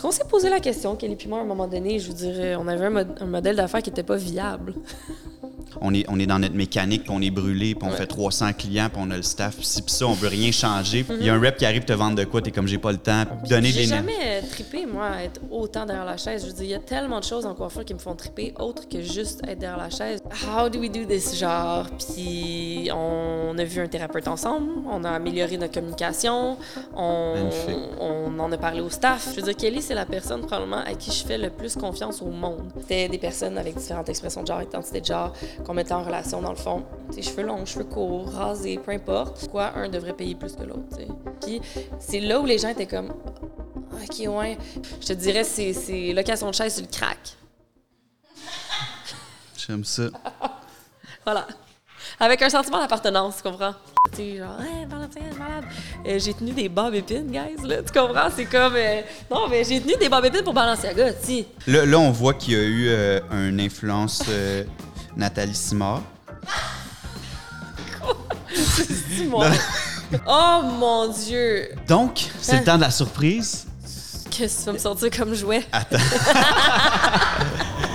Parce 0.00 0.14
qu'on 0.14 0.22
s'est 0.22 0.30
posé 0.30 0.48
la 0.48 0.60
question, 0.60 0.94
Kelly 0.94 1.16
puis 1.16 1.26
moi, 1.26 1.40
à 1.40 1.42
un 1.42 1.44
moment 1.44 1.66
donné, 1.66 1.98
je 1.98 2.06
vous 2.06 2.14
dirais, 2.14 2.54
on 2.54 2.68
avait 2.68 2.86
un, 2.86 2.96
un 3.20 3.26
modèle 3.26 3.56
d'affaires 3.56 3.82
qui 3.82 3.90
n'était 3.90 4.04
pas 4.04 4.14
viable. 4.14 4.74
On 5.80 5.94
est, 5.94 6.04
on 6.08 6.18
est 6.18 6.26
dans 6.26 6.38
notre 6.38 6.54
mécanique, 6.54 7.02
puis 7.04 7.12
on 7.14 7.20
est 7.22 7.30
brûlé, 7.30 7.74
puis 7.74 7.86
on 7.86 7.90
Ouais. 7.90 7.96
fait 7.96 8.06
300 8.06 8.52
clients, 8.52 8.88
puis 8.92 9.00
on 9.04 9.10
a 9.10 9.16
le 9.16 9.22
staff, 9.22 9.56
puis 9.56 9.66
puis 9.84 9.94
ça, 9.94 10.06
on 10.06 10.12
veut 10.12 10.28
rien 10.28 10.50
changer. 10.52 11.04
Il 11.20 11.24
y 11.26 11.30
a 11.30 11.34
un 11.34 11.40
rep 11.40 11.56
qui 11.56 11.64
arrive 11.64 11.84
te 11.84 11.92
vendre 11.92 12.16
de 12.16 12.24
quoi, 12.24 12.42
t'es 12.42 12.50
comme 12.50 12.66
j'ai 12.66 12.78
pas 12.78 12.92
le 12.92 12.98
temps, 12.98 13.24
donner 13.48 13.68
de 13.70 13.74
J'ai 13.74 13.84
jamais 13.86 14.42
trippé, 14.50 14.86
moi, 14.86 15.06
à 15.06 15.22
être 15.24 15.40
autant 15.50 15.86
derrière 15.86 16.04
la 16.04 16.16
chaise. 16.16 16.42
Je 16.42 16.48
veux 16.48 16.52
dire, 16.52 16.64
il 16.64 16.70
y 16.70 16.74
a 16.74 16.78
tellement 16.80 17.20
de 17.20 17.24
choses 17.24 17.46
en 17.46 17.54
coiffure 17.54 17.84
qui 17.84 17.94
me 17.94 17.98
font 17.98 18.14
tripper, 18.14 18.54
autre 18.58 18.88
que 18.88 19.00
juste 19.02 19.40
être 19.46 19.58
derrière 19.58 19.78
la 19.78 19.90
chaise. 19.90 20.20
How 20.46 20.68
do 20.68 20.78
we 20.80 20.90
do 20.90 21.04
this, 21.04 21.36
genre? 21.38 21.86
Puis 21.98 22.90
on 22.94 23.56
a 23.58 23.64
vu 23.64 23.80
un 23.80 23.86
thérapeute 23.88 24.28
ensemble, 24.28 24.68
on 24.90 25.04
a 25.04 25.10
amélioré 25.10 25.56
notre 25.56 25.74
communication, 25.74 26.56
on, 26.96 27.34
on 28.00 28.38
en 28.38 28.52
a 28.52 28.56
parlé 28.58 28.80
au 28.80 28.90
staff. 28.90 29.28
Je 29.30 29.36
veux 29.40 29.42
dire, 29.42 29.56
Kelly, 29.56 29.82
c'est 29.82 29.94
la 29.94 30.06
personne 30.06 30.40
probablement 30.42 30.78
à 30.84 30.94
qui 30.94 31.10
je 31.10 31.24
fais 31.24 31.38
le 31.38 31.50
plus 31.50 31.74
confiance 31.76 32.20
au 32.22 32.26
monde. 32.30 32.70
C'était 32.80 33.08
des 33.08 33.18
personnes 33.18 33.56
avec 33.58 33.76
différentes 33.76 34.08
expressions 34.08 34.42
de 34.42 34.46
genre, 34.46 34.62
identité 34.62 35.00
de 35.00 35.06
genre, 35.06 35.32
qu'on 35.68 35.74
mettait 35.74 35.92
en 35.92 36.02
relation, 36.02 36.40
dans 36.40 36.50
le 36.50 36.56
fond. 36.56 36.82
Tu 37.12 37.22
sais, 37.22 37.30
cheveux 37.30 37.42
longs, 37.42 37.66
cheveux 37.66 37.84
courts, 37.84 38.32
rasés, 38.32 38.80
peu 38.82 38.90
importe. 38.90 39.38
Pourquoi 39.38 39.74
un 39.76 39.90
devrait 39.90 40.14
payer 40.14 40.34
plus 40.34 40.56
que 40.56 40.62
l'autre? 40.62 40.96
Puis 41.44 41.60
c'est 42.00 42.20
là 42.20 42.40
où 42.40 42.46
les 42.46 42.56
gens 42.58 42.68
étaient 42.70 42.86
comme, 42.86 43.12
Ok, 43.92 44.26
ouais. 44.26 44.56
Je 45.00 45.08
te 45.08 45.12
dirais, 45.12 45.44
c'est, 45.44 46.12
location 46.14 46.48
de 46.48 46.54
chaise 46.54 46.74
sur 46.74 46.84
le 46.84 46.90
crack. 46.90 47.18
J'aime 49.56 49.84
ça. 49.84 50.04
Voilà. 51.24 51.46
Avec 52.18 52.40
un 52.40 52.48
sentiment 52.48 52.78
d'appartenance, 52.80 53.36
tu 53.36 53.42
comprends? 53.42 53.74
Tu 54.16 54.38
genre, 54.38 54.58
hey, 54.62 54.86
Valentin, 54.86 55.20
malade. 55.38 55.64
Euh, 56.06 56.18
j'ai 56.18 56.32
tenu 56.32 56.52
des 56.52 56.70
bob 56.70 56.94
épines, 56.94 57.26
guys, 57.30 57.62
là. 57.64 57.82
Tu 57.82 57.92
comprends? 57.92 58.30
C'est 58.34 58.46
comme. 58.46 58.72
euh, 58.76 59.02
Non, 59.30 59.46
mais 59.46 59.62
j'ai 59.62 59.78
tenu 59.78 59.94
des 59.96 60.08
bob 60.08 60.24
épines 60.24 60.42
pour 60.42 60.54
Balenciaga, 60.54 61.12
tu. 61.12 61.44
Là, 61.66 61.84
là, 61.84 61.98
on 61.98 62.10
voit 62.10 62.32
qu'il 62.32 62.54
y 62.54 62.56
a 62.56 62.62
eu 62.62 62.88
euh, 62.88 63.20
une 63.30 63.60
influence 63.60 64.22
euh, 64.30 64.64
Nathalie 65.16 65.54
Simard. 65.54 66.02
Dis-moi. 69.08 69.46
oh 70.26 70.60
mon 70.78 71.08
Dieu! 71.08 71.68
Donc, 71.86 72.26
c'est 72.40 72.52
Hein? 72.54 72.58
le 72.60 72.64
temps 72.64 72.76
de 72.76 72.82
la 72.82 72.90
surprise. 72.90 73.66
Qu'est-ce 74.30 74.56
que 74.56 74.60
tu 74.60 74.66
vas 74.66 74.72
me 74.72 74.78
sortir 74.78 75.10
comme 75.16 75.34
jouet? 75.34 75.64
Attends. 75.72 75.96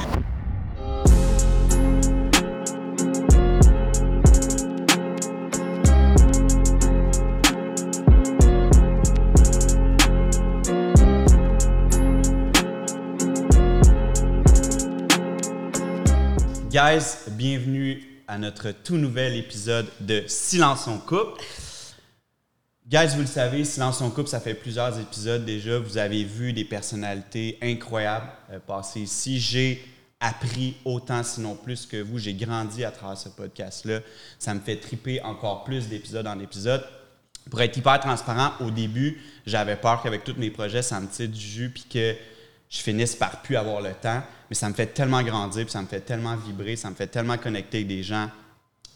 Guys, 16.73 17.29
bienvenue 17.29 18.02
à 18.27 18.39
notre 18.39 18.71
tout 18.71 18.95
nouvel 18.95 19.35
épisode 19.35 19.85
de 19.99 20.23
Silence 20.25 20.88
on 20.88 20.97
coupe. 20.97 21.39
Guys, 22.88 23.09
vous 23.13 23.21
le 23.21 23.27
savez, 23.27 23.63
Silence 23.63 24.02
on 24.02 24.09
coupe, 24.09 24.27
ça 24.27 24.39
fait 24.39 24.55
plusieurs 24.55 24.99
épisodes 24.99 25.45
déjà. 25.45 25.77
Vous 25.77 25.99
avez 25.99 26.23
vu 26.23 26.52
des 26.52 26.65
personnalités 26.65 27.59
incroyables 27.61 28.25
euh, 28.52 28.57
passer 28.57 29.02
ici. 29.02 29.39
J'ai 29.39 29.85
appris 30.19 30.75
autant, 30.83 31.21
sinon 31.21 31.53
plus 31.53 31.85
que 31.85 31.97
vous. 32.02 32.17
J'ai 32.17 32.33
grandi 32.33 32.83
à 32.83 32.89
travers 32.89 33.19
ce 33.19 33.30
podcast-là. 33.30 33.99
Ça 34.39 34.55
me 34.55 34.59
fait 34.59 34.77
triper 34.77 35.21
encore 35.21 35.65
plus 35.65 35.89
d'épisode 35.89 36.25
en 36.25 36.39
épisode. 36.39 36.83
Pour 37.52 37.61
être 37.61 37.77
hyper 37.77 37.99
transparent, 37.99 38.53
au 38.61 38.71
début, 38.71 39.21
j'avais 39.45 39.75
peur 39.75 40.02
qu'avec 40.02 40.23
tous 40.23 40.37
mes 40.39 40.49
projets, 40.49 40.81
ça 40.81 40.99
me 40.99 41.08
tire 41.08 41.30
du 41.30 41.39
jus 41.39 41.69
puis 41.69 41.83
que 41.87 42.15
je 42.73 42.81
finisse 42.81 43.16
par 43.16 43.41
plus 43.43 43.55
avoir 43.55 43.81
le 43.81 43.93
temps. 43.93 44.23
Mais 44.49 44.55
ça 44.55 44.67
me 44.67 44.73
fait 44.73 44.88
tellement 44.88 45.21
grandir, 45.21 45.63
puis 45.63 45.71
ça 45.71 45.81
me 45.81 45.88
fait 45.88 46.02
tellement 46.02 46.35
vibrer, 46.35 46.75
ça 46.75 46.89
me 46.89 46.95
fait 46.95 47.07
tellement 47.07 47.38
connecter 47.38 47.77
avec 47.77 47.88
des 47.88 48.03
gens 48.03 48.30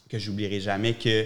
que 0.09 0.17
j'oublierai 0.17 0.59
jamais 0.59 0.95
que 0.95 1.25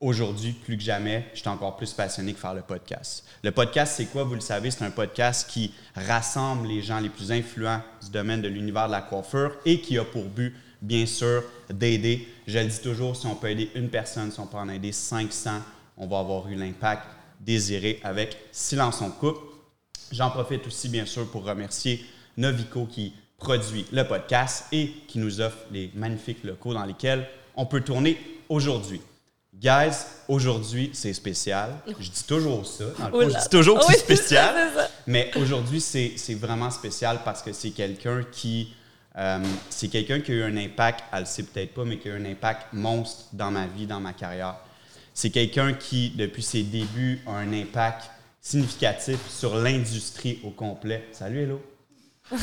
aujourd'hui, 0.00 0.52
plus 0.52 0.76
que 0.76 0.82
jamais, 0.82 1.26
je 1.34 1.40
suis 1.40 1.48
encore 1.48 1.76
plus 1.76 1.92
passionné 1.92 2.32
que 2.32 2.38
faire 2.38 2.54
le 2.54 2.62
podcast. 2.62 3.24
Le 3.42 3.50
podcast, 3.50 3.94
c'est 3.96 4.06
quoi? 4.06 4.24
Vous 4.24 4.34
le 4.34 4.40
savez, 4.40 4.70
c'est 4.70 4.84
un 4.84 4.90
podcast 4.90 5.48
qui 5.48 5.72
rassemble 5.94 6.68
les 6.68 6.82
gens 6.82 7.00
les 7.00 7.08
plus 7.08 7.30
influents 7.30 7.80
du 8.02 8.10
domaine 8.10 8.40
de 8.40 8.48
l'univers 8.48 8.86
de 8.86 8.92
la 8.92 9.02
coiffure 9.02 9.56
et 9.64 9.80
qui 9.80 9.98
a 9.98 10.04
pour 10.04 10.24
but, 10.24 10.54
bien 10.80 11.06
sûr, 11.06 11.42
d'aider. 11.70 12.26
Je 12.46 12.58
le 12.58 12.66
dis 12.66 12.80
toujours, 12.80 13.14
si 13.14 13.26
on 13.26 13.34
peut 13.34 13.50
aider 13.50 13.70
une 13.74 13.90
personne, 13.90 14.32
si 14.32 14.40
on 14.40 14.46
peut 14.46 14.58
en 14.58 14.68
aider 14.68 14.92
500, 14.92 15.60
on 15.96 16.06
va 16.06 16.18
avoir 16.18 16.48
eu 16.48 16.54
l'impact 16.54 17.04
désiré 17.40 18.00
avec 18.04 18.38
Silence 18.52 19.00
on 19.02 19.10
coupe. 19.10 19.53
J'en 20.14 20.30
profite 20.30 20.64
aussi, 20.68 20.88
bien 20.88 21.06
sûr, 21.06 21.26
pour 21.26 21.44
remercier 21.44 22.04
Novico 22.36 22.86
qui 22.86 23.12
produit 23.36 23.84
le 23.90 24.04
podcast 24.04 24.66
et 24.70 24.92
qui 25.08 25.18
nous 25.18 25.40
offre 25.40 25.58
les 25.72 25.90
magnifiques 25.94 26.44
locaux 26.44 26.72
dans 26.72 26.84
lesquels 26.84 27.26
on 27.56 27.66
peut 27.66 27.80
tourner 27.80 28.16
aujourd'hui. 28.48 29.00
Guys, 29.52 29.94
aujourd'hui, 30.28 30.90
c'est 30.92 31.12
spécial. 31.12 31.74
Je 31.98 32.08
dis 32.10 32.24
toujours 32.24 32.64
ça. 32.64 32.84
Dans 32.98 33.06
le 33.06 33.24
fond, 33.24 33.30
je 33.34 33.42
dis 33.42 33.48
toujours 33.50 33.78
que 33.80 33.86
c'est 33.86 33.98
spécial. 34.10 34.54
Mais 35.08 35.32
aujourd'hui, 35.36 35.80
c'est 35.80 36.12
c'est 36.16 36.34
vraiment 36.34 36.70
spécial 36.70 37.18
parce 37.24 37.42
que 37.42 37.52
c'est 37.52 37.70
quelqu'un 37.70 38.22
qui. 38.30 38.72
euh, 39.16 39.38
c'est 39.68 39.88
quelqu'un 39.88 40.20
qui 40.20 40.30
a 40.30 40.34
eu 40.36 40.42
un 40.44 40.56
impact, 40.56 41.02
elle 41.12 41.20
le 41.20 41.26
sait 41.26 41.42
peut-être 41.42 41.74
pas, 41.74 41.84
mais 41.84 41.98
qui 41.98 42.08
a 42.08 42.12
eu 42.12 42.20
un 42.20 42.30
impact 42.30 42.72
monstre 42.72 43.24
dans 43.32 43.50
ma 43.50 43.66
vie, 43.66 43.86
dans 43.86 44.00
ma 44.00 44.12
carrière. 44.12 44.56
C'est 45.12 45.30
quelqu'un 45.30 45.72
qui, 45.72 46.10
depuis 46.10 46.42
ses 46.42 46.62
débuts, 46.62 47.20
a 47.26 47.32
un 47.32 47.52
impact 47.52 48.10
significatif 48.44 49.18
sur 49.30 49.56
l'industrie 49.56 50.38
au 50.44 50.50
complet. 50.50 51.08
Salut, 51.12 51.44
Hello! 51.44 51.62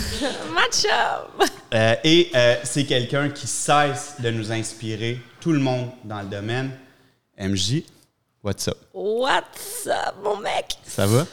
Match-up! 0.53 1.47
Euh, 1.73 1.95
et 2.03 2.31
euh, 2.33 2.55
c'est 2.63 2.85
quelqu'un 2.85 3.29
qui 3.29 3.45
cesse 3.45 4.15
de 4.19 4.31
nous 4.31 4.51
inspirer, 4.51 5.19
tout 5.39 5.51
le 5.51 5.59
monde 5.59 5.89
dans 6.03 6.21
le 6.21 6.27
domaine. 6.27 6.71
MJ, 7.39 7.83
what's 8.43 8.67
up? 8.67 8.77
What's 8.95 9.85
up, 9.85 10.15
mon 10.23 10.37
mec? 10.37 10.75
Ça 10.83 11.05
va? 11.05 11.27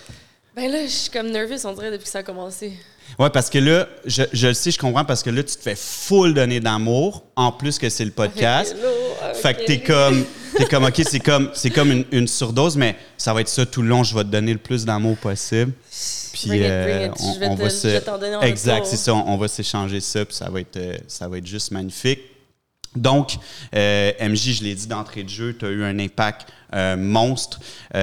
Ben 0.55 0.71
là, 0.71 0.85
je 0.85 0.91
suis 0.91 1.11
comme 1.11 1.31
nerveuse, 1.31 1.65
on 1.65 1.73
dirait, 1.73 1.91
depuis 1.91 2.05
que 2.05 2.11
ça 2.11 2.19
a 2.19 2.23
commencé. 2.23 2.75
Ouais, 3.19 3.31
parce 3.31 3.49
que 3.49 3.59
là, 3.59 3.89
je, 4.05 4.25
je 4.35 4.49
le 4.49 4.55
sais, 4.55 4.71
je 4.71 4.79
comprends, 4.79 5.05
parce 5.05 5.23
que 5.23 5.31
là, 5.31 5.43
tu 5.43 5.57
te 5.57 5.63
fais 5.63 5.77
full 5.77 6.35
donner 6.35 6.61
d'amour, 6.61 7.25
en 7.37 7.53
plus 7.53 7.79
que 7.79 7.89
c'est 7.89 8.05
le 8.05 8.11
podcast. 8.11 8.77
Hello, 8.79 9.35
Fait 9.35 9.55
que 9.55 9.65
t'es 9.65 9.81
comme, 9.81 10.27
t'es 10.57 10.65
comme, 10.67 10.85
OK, 10.85 11.03
c'est 11.09 11.21
comme, 11.21 11.51
c'est 11.55 11.71
comme 11.71 11.91
une, 11.93 12.05
une 12.13 12.27
surdose, 12.29 12.77
mais 12.77 12.97
ça 13.17 13.33
va 13.35 13.41
être 13.41 13.49
ça 13.49 13.67
tout 13.67 13.83
le 13.83 13.89
long. 13.89 14.03
Je 14.03 14.15
vais 14.15 14.25
te 14.25 14.29
donner 14.29 14.53
le 14.53 14.59
plus 14.59 14.85
d'amour 14.85 15.17
possible. 15.17 15.73
Puis, 16.33 16.49
Bring 16.49 16.61
it, 16.63 16.67
euh, 16.71 16.85
bring 16.85 17.13
it. 17.13 17.21
on, 17.21 17.35
Je 17.35 17.39
vais 17.41 17.47
on 17.49 17.57
te- 17.57 17.63
va 17.63 17.69
je 17.69 17.75
se. 17.75 17.87
vais 17.89 18.01
t'en 18.01 18.19
donner 18.19 18.37
en 18.37 18.41
exact, 18.43 18.87
c'est 18.87 18.97
ça. 18.97 19.15
On, 19.15 19.35
on 19.35 19.37
va 19.37 19.49
s'échanger 19.49 20.01
ça, 20.01 20.25
puis 20.25 20.35
ça 20.35 20.49
va 20.51 20.61
être, 20.61 20.77
euh, 20.77 20.97
ça 21.09 21.29
va 21.29 21.39
être 21.39 21.47
juste 21.47 21.71
magnifique. 21.73 22.21
Donc, 22.97 23.37
euh, 23.75 24.13
MJ, 24.21 24.55
je 24.55 24.63
l'ai 24.65 24.75
dit 24.75 24.87
d'entrée 24.87 25.23
de 25.23 25.29
jeu, 25.29 25.55
tu 25.57 25.67
as 25.67 25.69
eu 25.69 25.85
un 25.85 25.99
impact 25.99 26.49
euh, 26.75 26.97
monstre. 26.97 27.61
tu 27.93 27.99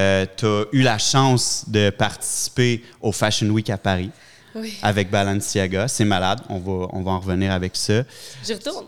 as 0.46 0.64
eu 0.72 0.82
la 0.82 0.98
chance 0.98 1.66
de 1.68 1.90
participer 1.90 2.84
au 3.02 3.12
Fashion 3.12 3.48
Week 3.50 3.70
à 3.70 3.78
Paris 3.78 4.12
Oui. 4.54 4.74
avec 4.84 5.10
Balenciaga. 5.10 5.88
C'est 5.88 6.06
malade. 6.06 6.40
On 6.50 6.60
va, 6.60 6.88
on 6.92 7.02
va 7.02 7.12
en 7.12 7.20
revenir 7.20 7.52
avec 7.52 7.76
ça. 7.76 8.04
J'y 8.46 8.54
retourne. 8.54 8.86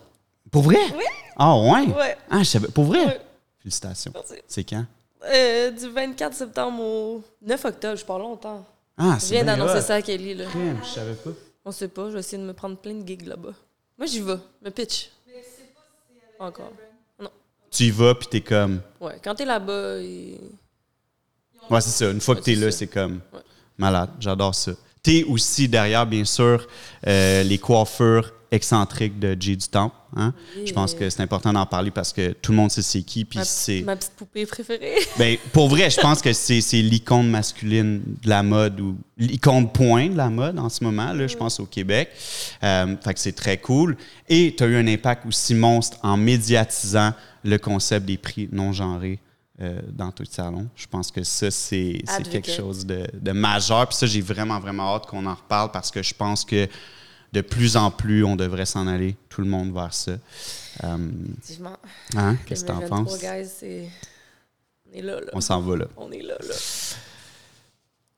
Pour 0.51 0.63
vrai? 0.63 0.78
Oui. 0.95 1.03
Ah, 1.35 1.56
ouais? 1.57 1.81
Ouais. 1.88 2.18
Ah, 2.29 2.39
je 2.39 2.44
savais. 2.44 2.68
Pour 2.69 2.85
vrai? 2.85 3.03
Ouais. 3.06 3.19
Félicitations. 3.68 4.12
Merci. 4.16 4.36
C'est 4.48 4.64
quand? 4.64 4.86
Euh, 5.26 5.72
du 5.72 5.90
24 5.90 6.34
septembre 6.34 6.82
au 6.82 7.24
9 7.42 7.66
octobre, 7.66 7.98
je 7.98 8.06
parle 8.06 8.22
longtemps. 8.22 8.66
Ah, 8.98 9.18
Je 9.20 9.26
c'est 9.26 9.34
viens 9.36 9.44
bien 9.44 9.58
d'annoncer 9.58 9.82
ça 9.82 9.96
à 9.96 10.02
Kelly, 10.02 10.34
là. 10.36 10.46
Crème, 10.46 10.80
Je 10.84 10.88
savais 10.88 11.16
pas. 11.16 11.32
On 11.66 11.72
sait 11.74 11.90
pas, 11.90 12.08
je 12.08 12.14
vais 12.14 12.20
essayer 12.22 12.42
de 12.42 12.48
me 12.48 12.54
prendre 12.54 12.78
plein 12.78 12.94
de 12.94 13.06
gigs 13.06 13.28
là-bas. 13.28 13.54
Moi, 13.98 14.08
j'y 14.08 14.22
vais, 14.22 14.38
me 14.62 14.70
pitch. 14.70 15.10
Encore. 16.40 16.72
Tu 17.70 17.84
y 17.84 17.92
vas, 17.92 18.16
puis 18.16 18.28
t'es 18.30 18.40
comme. 18.42 18.80
Ouais, 19.02 19.20
quand 19.22 19.36
t'es 19.36 19.44
là-bas, 19.44 19.98
il- 20.00 20.40
Ouais, 21.70 21.82
c'est 21.82 21.90
ça. 21.90 22.10
Une 22.10 22.22
fois 22.22 22.36
que 22.36 22.40
t'es 22.42 22.56
c'est 22.56 22.62
là, 22.62 22.72
c'est 22.72 22.88
comme. 22.88 23.20
Ouais. 23.34 23.42
Malade. 23.78 24.12
J'adore 24.22 24.56
ça. 24.56 24.72
T'es 25.07 25.23
aussi 25.23 25.69
derrière, 25.69 26.06
bien 26.06 26.25
sûr, 26.25 26.68
euh, 27.07 27.42
les 27.44 27.57
coiffures 27.57 28.33
excentriques 28.51 29.18
de 29.18 29.38
Jay 29.39 29.56
du 29.56 29.65
Temple. 29.65 29.95
Hein? 30.18 30.33
Je 30.65 30.74
pense 30.74 30.94
que 30.94 31.09
c'est 31.09 31.21
important 31.21 31.54
d'en 31.54 31.65
parler 31.65 31.92
parce 31.92 32.12
que 32.12 32.33
tout 32.33 32.51
le 32.51 32.57
monde 32.57 32.71
sait 32.71 32.81
c'est 32.81 33.04
qui. 33.04 33.24
Puis 33.24 33.39
ma, 33.39 33.45
c'est. 33.45 33.83
ma 33.83 33.95
petite 33.95 34.12
poupée 34.18 34.45
préférée. 34.45 34.95
Ben, 35.18 35.38
pour 35.54 35.69
vrai, 35.69 35.89
je 35.89 36.01
pense 36.01 36.21
que 36.21 36.33
c'est 36.33 36.81
l'icône 36.81 37.30
masculine 37.30 38.01
de 38.21 38.27
la 38.30 38.44
mode 38.44 38.81
ou 38.81 38.98
l'icône 39.18 39.71
point 39.71 40.09
de 40.09 40.18
la 40.18 40.30
mode 40.30 40.59
en 40.59 40.68
ce 40.68 40.83
moment, 40.83 41.13
là, 41.13 41.25
je 41.25 41.38
pense, 41.38 41.62
au 41.62 41.65
Québec. 41.65 42.10
Euh, 42.63 42.98
fait 43.01 43.13
que 43.13 43.19
c'est 43.21 43.31
très 43.31 43.60
cool. 43.60 43.95
Et 44.27 44.56
tu 44.57 44.62
as 44.65 44.68
eu 44.68 44.75
un 44.75 44.88
impact 44.88 45.25
aussi 45.25 45.56
monstre 45.56 46.00
en 46.03 46.18
médiatisant 46.18 47.13
le 47.45 47.57
concept 47.57 48.06
des 48.06 48.18
prix 48.18 48.50
non 48.51 48.74
genrés 48.74 49.19
euh, 49.62 49.80
dans 49.92 50.12
tout 50.12 50.24
le 50.24 50.30
salon. 50.31 50.68
Je 50.75 50.86
pense 50.88 51.12
que 51.12 51.24
ça, 51.24 51.50
c'est 51.51 52.01
quelque 52.31 52.51
chose 52.51 52.86
de, 52.86 53.07
de 53.13 53.31
majeur. 53.31 53.88
Puis 53.88 53.98
ça, 53.98 54.06
j'ai 54.06 54.21
vraiment, 54.21 54.59
vraiment 54.59 54.95
hâte 54.95 55.06
qu'on 55.07 55.25
en 55.25 55.33
reparle 55.36 55.71
parce 55.71 55.89
que 55.92 56.01
je 56.04 56.13
pense 56.13 56.45
que 56.45 56.68
de 57.33 57.42
plus 57.42 57.75
en 57.75 57.92
plus, 57.92 58.24
on 58.24 58.36
devrait 58.36 58.65
s'en 58.65 58.88
aller, 58.88 59.15
tout 59.30 59.42
le 59.42 59.48
monde 59.48 59.74
vers 59.74 59.94
ça. 59.94 60.13
Euh, 60.83 60.98
Effectivement. 61.38 61.77
hein? 62.15 62.38
Qu'est-ce 62.45 62.63
que 62.63 62.68
t'en 62.68 62.80
2023, 62.80 63.06
penses? 63.06 63.19
guys. 63.62 63.89
On 64.89 64.98
est 64.98 65.01
là, 65.01 65.19
là. 65.19 65.27
On 65.33 65.42
s'en 65.42 65.60
va 65.62 65.75
là. 65.75 65.86
On 65.98 66.12
est 66.12 66.21
là, 66.21 66.36
là. 66.39 66.56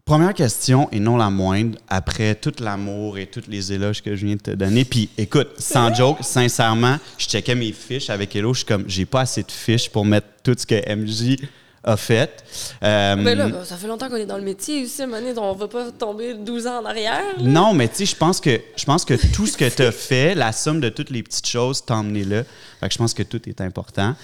Première 0.09 0.33
question, 0.33 0.89
et 0.91 0.99
non 0.99 1.17
la 1.17 1.29
moindre, 1.29 1.77
après 1.87 2.33
tout 2.33 2.53
l'amour 2.61 3.19
et 3.19 3.27
tous 3.27 3.43
les 3.47 3.71
éloges 3.71 4.01
que 4.01 4.15
je 4.15 4.25
viens 4.25 4.37
de 4.37 4.41
te 4.41 4.49
donner, 4.49 4.83
puis 4.83 5.07
écoute, 5.19 5.49
sans 5.59 5.93
joke, 5.93 6.17
sincèrement, 6.21 6.97
je 7.19 7.27
checkais 7.27 7.53
mes 7.53 7.71
fiches 7.71 8.09
avec 8.09 8.35
Hello, 8.35 8.51
je 8.55 8.61
suis 8.61 8.65
comme, 8.65 8.85
j'ai 8.87 9.05
pas 9.05 9.21
assez 9.21 9.43
de 9.43 9.51
fiches 9.51 9.87
pour 9.87 10.05
mettre 10.05 10.25
tout 10.43 10.55
ce 10.57 10.65
que 10.65 10.95
MJ 10.95 11.37
a 11.83 11.95
fait. 11.95 12.43
Euh, 12.81 13.17
Mais 13.17 13.35
là, 13.35 13.63
ça 13.63 13.77
fait 13.77 13.85
longtemps 13.85 14.09
qu'on 14.09 14.15
est 14.15 14.25
dans 14.25 14.39
le 14.39 14.43
métier 14.43 14.83
aussi, 14.83 15.05
Mané, 15.05 15.31
on 15.37 15.53
va 15.53 15.67
pas 15.67 15.91
tomber 15.91 16.33
12 16.33 16.65
ans 16.65 16.81
en 16.81 16.85
arrière. 16.85 17.21
là. 17.37 17.43
non, 17.43 17.75
mais 17.75 17.87
tu 17.87 17.97
sais, 17.97 18.05
je 18.07 18.15
pense 18.15 18.41
que 18.41 18.59
je 18.75 18.85
pense 18.85 19.05
que 19.05 19.13
tout 19.31 19.45
ce 19.45 19.55
que 19.55 19.69
tu 19.69 19.83
as 19.83 19.91
fait, 20.09 20.33
la 20.33 20.53
somme 20.53 20.79
de 20.79 20.89
toutes 20.89 21.11
les 21.11 21.21
petites 21.21 21.47
choses, 21.47 21.85
t'a 21.85 21.97
emmené 21.97 22.23
là. 22.23 22.45
Fait 22.79 22.87
que 22.87 22.93
je 22.93 22.97
pense 22.97 23.13
que 23.13 23.21
tout 23.21 23.47
est 23.47 23.61
important. 23.61 24.15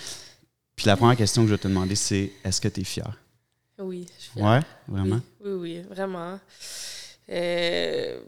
Puis 0.75 0.87
la 0.87 0.97
première 0.97 1.15
question 1.15 1.43
que 1.43 1.49
je 1.49 1.53
vais 1.53 1.59
te 1.59 1.67
demander, 1.67 1.93
c'est 1.93 2.31
est-ce 2.43 2.59
que 2.59 2.69
tu 2.69 2.81
es 2.81 2.83
fier? 2.83 3.15
Oui, 3.79 4.07
je 4.17 4.23
suis 4.23 4.31
fière. 4.33 4.45
Ouais, 4.45 4.59
vraiment? 4.87 5.19
Oui, 5.43 5.51
oui, 5.51 5.59
oui, 5.59 5.81
vraiment. 5.89 6.39
Euh, 7.29 8.19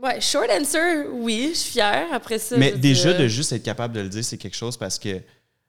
Ouais, 0.00 0.20
short 0.20 0.48
answer, 0.48 1.06
oui, 1.10 1.50
je 1.54 1.58
suis 1.58 1.72
fière. 1.72 2.06
Après 2.12 2.38
ça, 2.38 2.56
Mais 2.56 2.70
déjà, 2.70 3.12
de 3.14 3.26
juste 3.26 3.50
être 3.52 3.64
capable 3.64 3.94
de 3.94 4.00
le 4.00 4.08
dire, 4.08 4.24
c'est 4.24 4.38
quelque 4.38 4.56
chose 4.56 4.76
parce 4.76 4.96
que 4.96 5.20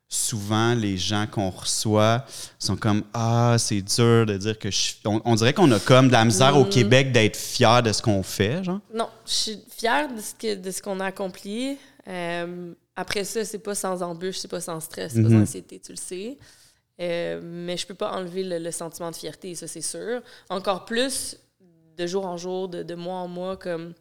souvent, 0.08 0.76
les 0.76 0.98
gens 0.98 1.26
qu'on 1.26 1.50
reçoit 1.50 2.26
sont 2.60 2.78
comme 2.78 3.04
Ah, 3.12 3.56
c'est 3.58 3.82
dur 3.82 4.28
de 4.28 4.38
dire 4.38 4.60
que 4.60 4.70
je 4.70 4.78
suis. 4.78 4.96
On, 5.06 5.20
on 5.26 5.34
dirait 5.34 5.54
qu'on 5.54 5.72
a 5.72 5.80
comme 5.80 6.08
de 6.08 6.12
la 6.12 6.26
misère 6.26 6.56
au 6.58 6.66
Mhm. 6.66 6.70
Québec 6.70 7.12
d'être 7.12 7.36
fier 7.38 7.82
de 7.82 7.92
ce 7.92 8.04
qu'on 8.04 8.22
fait, 8.22 8.64
genre. 8.64 8.82
Non, 8.94 9.10
je 9.26 9.32
suis 9.32 9.60
fière 9.76 10.14
de 10.14 10.22
ce 10.22 10.36
que- 10.36 10.56
de 10.56 10.70
ce 10.70 10.80
qu'on 10.84 11.00
a 11.00 11.06
accompli. 11.08 11.78
Euh, 12.08 12.74
après 12.96 13.24
ça, 13.24 13.44
c'est 13.46 13.58
pas 13.60 13.74
sans 13.74 14.04
embûche, 14.04 14.38
c'est 14.38 14.48
pas 14.48 14.62
sans 14.62 14.80
stress, 14.80 15.14
c'est 15.14 15.24
pas 15.24 15.30
Mhm. 15.30 15.38
sans 15.38 15.42
anxiété, 15.42 15.80
tu 15.84 15.92
le 15.92 15.98
sais. 15.98 16.38
Euh, 17.00 17.40
mais 17.44 17.78
je 17.78 17.88
peux 17.88 17.94
pas 17.94 18.12
enlever 18.12 18.44
le, 18.44 18.60
le 18.60 18.72
sentiment 18.72 19.10
de 19.12 19.16
fierté, 19.16 19.56
ça 19.56 19.68
c'est 19.68 19.82
sûr. 19.82 20.22
Encore 20.50 20.86
plus 20.86 21.38
de 21.98 22.08
jour 22.08 22.26
en 22.26 22.38
jour, 22.38 22.68
de, 22.68 22.84
de 22.84 22.96
mois 22.96 23.18
en 23.20 23.28
mois, 23.28 23.56
comme 23.58 23.94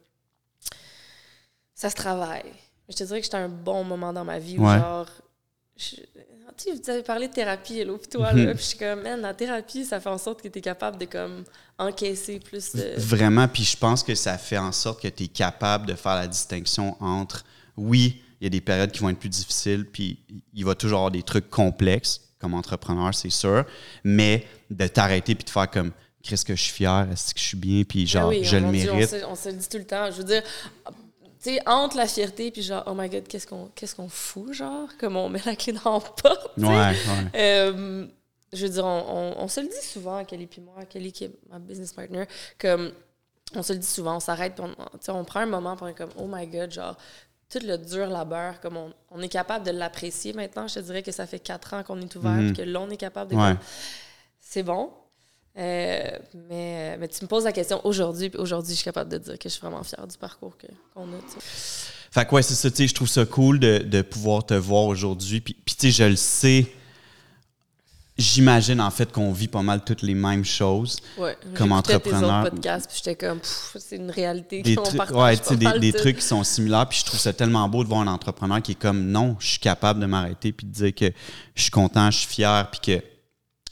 ça 1.73 1.89
se 1.89 1.95
travaille. 1.95 2.51
Je 2.89 2.95
te 2.95 3.03
dirais 3.03 3.19
que 3.19 3.25
j'étais 3.25 3.37
un 3.37 3.49
bon 3.49 3.83
moment 3.83 4.11
dans 4.11 4.25
ma 4.25 4.39
vie 4.39 4.57
où 4.57 4.67
Ouais. 4.67 4.79
genre. 4.79 5.07
je- 5.77 5.95
tu 6.57 6.65
sais, 6.65 6.71
vous 6.73 6.89
avez 6.89 7.03
parlé 7.03 7.29
de 7.29 7.33
thérapie, 7.33 7.85
là, 7.85 7.97
puis 7.97 8.09
toi, 8.09 8.33
là, 8.33 8.47
Mhm. 8.47 8.53
puis 8.55 8.63
je 8.63 8.67
suis 8.69 8.77
comme, 8.77 9.01
man, 9.03 9.21
la 9.21 9.33
thérapie, 9.33 9.85
ça 9.85 10.01
fait 10.01 10.09
en 10.09 10.17
sorte 10.17 10.41
que 10.41 10.49
tu 10.49 10.57
es 10.59 10.61
capable 10.61 10.97
de, 10.97 11.05
comme, 11.05 11.45
encaisser 11.77 12.39
plus 12.39 12.73
de... 12.75 12.95
Vraiment, 12.97 13.47
puis 13.47 13.63
je 13.63 13.77
pense 13.77 14.03
que 14.03 14.13
ça 14.13 14.37
fait 14.37 14.57
en 14.57 14.73
sorte 14.73 15.01
que 15.01 15.07
tu 15.07 15.23
es 15.23 15.27
capable 15.27 15.85
de 15.85 15.93
faire 15.93 16.15
la 16.15 16.27
distinction 16.27 16.97
entre 17.01 17.45
oui, 17.77 18.21
il 18.41 18.43
y 18.43 18.47
a 18.47 18.49
des 18.49 18.59
périodes 18.59 18.91
qui 18.91 18.99
vont 18.99 19.07
être 19.09 19.19
plus 19.19 19.29
difficiles, 19.29 19.85
puis 19.85 20.19
il 20.53 20.65
va 20.65 20.75
toujours 20.75 20.97
y 20.97 20.99
avoir 20.99 21.11
des 21.11 21.23
trucs 21.23 21.49
complexes 21.49 22.19
comme 22.39 22.53
entrepreneur, 22.53 23.13
c'est 23.13 23.29
sûr, 23.29 23.65
mais 24.03 24.45
de 24.69 24.87
t'arrêter 24.87 25.35
puis 25.35 25.43
de 25.45 25.49
faire 25.49 25.69
comme 25.69 25.91
Chris 26.23 26.41
que 26.45 26.55
je 26.55 26.61
suis 26.63 26.73
fier, 26.73 27.07
est-ce 27.11 27.33
que 27.33 27.39
je 27.39 27.45
suis 27.45 27.57
bien, 27.57 27.83
puis 27.83 28.05
genre 28.07 28.25
Ah 28.25 28.27
oui, 28.29 28.43
je 28.43 28.57
le 28.57 28.71
Dieu, 28.71 28.91
on 28.91 28.95
mérite. 28.95 29.09
se, 29.09 29.25
on 29.25 29.35
se 29.35 29.49
le 29.49 29.55
dit 29.55 29.69
tout 29.69 29.77
le 29.77 29.85
temps. 29.85 30.11
Je 30.11 30.17
veux 30.17 30.23
dire, 30.23 30.43
tu 30.85 30.91
sais, 31.39 31.59
entre 31.65 31.95
la 31.97 32.07
fierté 32.07 32.51
puis 32.51 32.61
genre, 32.61 32.83
oh 32.87 32.93
my 32.93 33.07
god, 33.09 33.27
qu'est-ce 33.27 33.47
qu'on 33.47 33.69
qu'est-ce 33.75 33.95
qu'on 33.95 34.09
fout, 34.09 34.53
genre, 34.53 34.89
comme 34.99 35.15
on 35.15 35.29
met 35.29 35.41
la 35.45 35.55
clé 35.55 35.73
dans 35.73 35.93
la 35.93 35.99
porte. 35.99 36.51
Ouais, 36.57 36.65
ouais. 36.67 36.95
Euh, 37.35 38.05
je 38.51 38.65
veux 38.65 38.71
dire, 38.73 38.85
on, 38.85 39.05
on- 39.37 39.43
on 39.43 39.47
se 39.47 39.61
le 39.61 39.67
dit 39.67 39.85
souvent, 39.87 40.23
Kelly 40.25 40.47
puis 40.47 40.59
moi, 40.61 40.83
Kelly 40.89 41.11
qui 41.11 41.25
est 41.25 41.31
ma 41.49 41.59
business 41.59 41.93
partner, 41.93 42.25
comme 42.59 42.91
on 43.55 43.63
se 43.63 43.73
le 43.73 43.79
dit 43.79 43.87
souvent, 43.87 44.17
on 44.17 44.19
s'arrête, 44.19 44.55
puis 44.55 44.63
on, 44.65 45.13
on 45.13 45.23
prend 45.23 45.39
un 45.39 45.45
moment 45.45 45.75
pour 45.75 45.87
être 45.87 45.97
comme, 45.97 46.11
oh 46.17 46.27
my 46.31 46.45
god, 46.47 46.71
genre, 46.71 46.97
tout 47.49 47.59
le 47.63 47.77
dur 47.77 48.07
labeur, 48.07 48.59
comme 48.61 48.77
on, 48.77 48.93
on 49.11 49.21
est 49.21 49.29
capable 49.29 49.65
de 49.65 49.71
l'apprécier 49.71 50.33
maintenant. 50.33 50.67
Je 50.67 50.75
te 50.75 50.79
dirais 50.79 51.01
que 51.01 51.11
ça 51.11 51.25
fait 51.25 51.39
quatre 51.39 51.73
ans 51.73 51.83
qu'on 51.83 51.99
est 51.99 52.15
ouvert, 52.15 52.37
puis 52.37 52.53
que 52.53 52.61
là, 52.61 52.79
on 52.81 52.89
est 52.89 52.97
capable 52.97 53.31
de. 53.31 53.37
Ouais. 53.37 53.55
c'est 54.39 54.63
bon. 54.63 54.91
Euh, 55.57 56.11
mais, 56.47 56.95
mais 56.97 57.07
tu 57.07 57.23
me 57.23 57.27
poses 57.27 57.43
la 57.43 57.51
question 57.51 57.81
aujourd'hui, 57.83 58.29
puis 58.29 58.39
aujourd'hui, 58.39 58.73
je 58.73 58.77
suis 58.77 58.85
capable 58.85 59.11
de 59.11 59.17
dire 59.17 59.33
que 59.37 59.49
je 59.49 59.53
suis 59.53 59.61
vraiment 59.61 59.83
fière 59.83 60.05
du 60.07 60.17
parcours 60.17 60.55
qu'on 60.57 61.03
a. 61.03 61.17
Fait 62.11 62.25
que 62.25 62.35
ouais, 62.35 62.41
c'est 62.41 62.53
ça, 62.55 62.69
tu 62.69 62.77
sais, 62.77 62.87
je 62.87 62.93
trouve 62.93 63.09
ça 63.09 63.25
cool 63.25 63.59
de, 63.59 63.79
de 63.79 64.01
pouvoir 64.01 64.45
te 64.45 64.53
voir 64.53 64.85
aujourd'hui. 64.85 65.41
Puis, 65.41 65.53
puis, 65.53 65.75
tu 65.75 65.91
sais, 65.91 66.03
je 66.03 66.09
le 66.09 66.15
sais, 66.15 66.67
j'imagine 68.19 68.81
en 68.81 68.91
fait 68.91 69.11
qu'on 69.11 69.31
vit 69.31 69.47
pas 69.47 69.61
mal 69.61 69.83
toutes 69.83 70.01
les 70.01 70.13
mêmes 70.13 70.45
choses. 70.45 70.97
Ouais, 71.17 71.37
Comme 71.55 71.71
entrepreneur. 71.71 72.19
Tes 72.19 72.25
autres 72.25 72.49
podcasts, 72.51 72.87
puis 72.89 73.01
j'étais 73.03 73.15
comme, 73.15 73.39
c'est 73.43 73.95
une 73.95 74.11
réalité 74.11 74.61
Des, 74.61 74.75
trucs- 74.75 74.99
ouais, 74.99 75.07
pas 75.07 75.37
tu 75.37 75.43
sais, 75.45 75.55
des, 75.55 75.65
mal 75.65 75.79
des 75.79 75.93
trucs 75.93 76.17
qui 76.17 76.25
sont 76.25 76.43
similaires. 76.43 76.87
Puis 76.87 76.99
je 76.99 77.05
trouve 77.05 77.19
ça 77.19 77.33
tellement 77.33 77.67
beau 77.69 77.83
de 77.83 77.89
voir 77.89 78.01
un 78.01 78.07
entrepreneur 78.07 78.61
qui 78.61 78.73
est 78.73 78.79
comme 78.79 79.07
non, 79.07 79.37
je 79.39 79.47
suis 79.47 79.59
capable 79.59 79.99
de 79.99 80.05
m'arrêter 80.05 80.51
puis 80.51 80.67
de 80.67 80.71
dire 80.71 80.93
que 80.93 81.11
je 81.55 81.61
suis 81.61 81.71
content, 81.71 82.11
je 82.11 82.17
suis 82.19 82.27
fier, 82.27 82.69
puis 82.69 82.81
que 82.81 83.03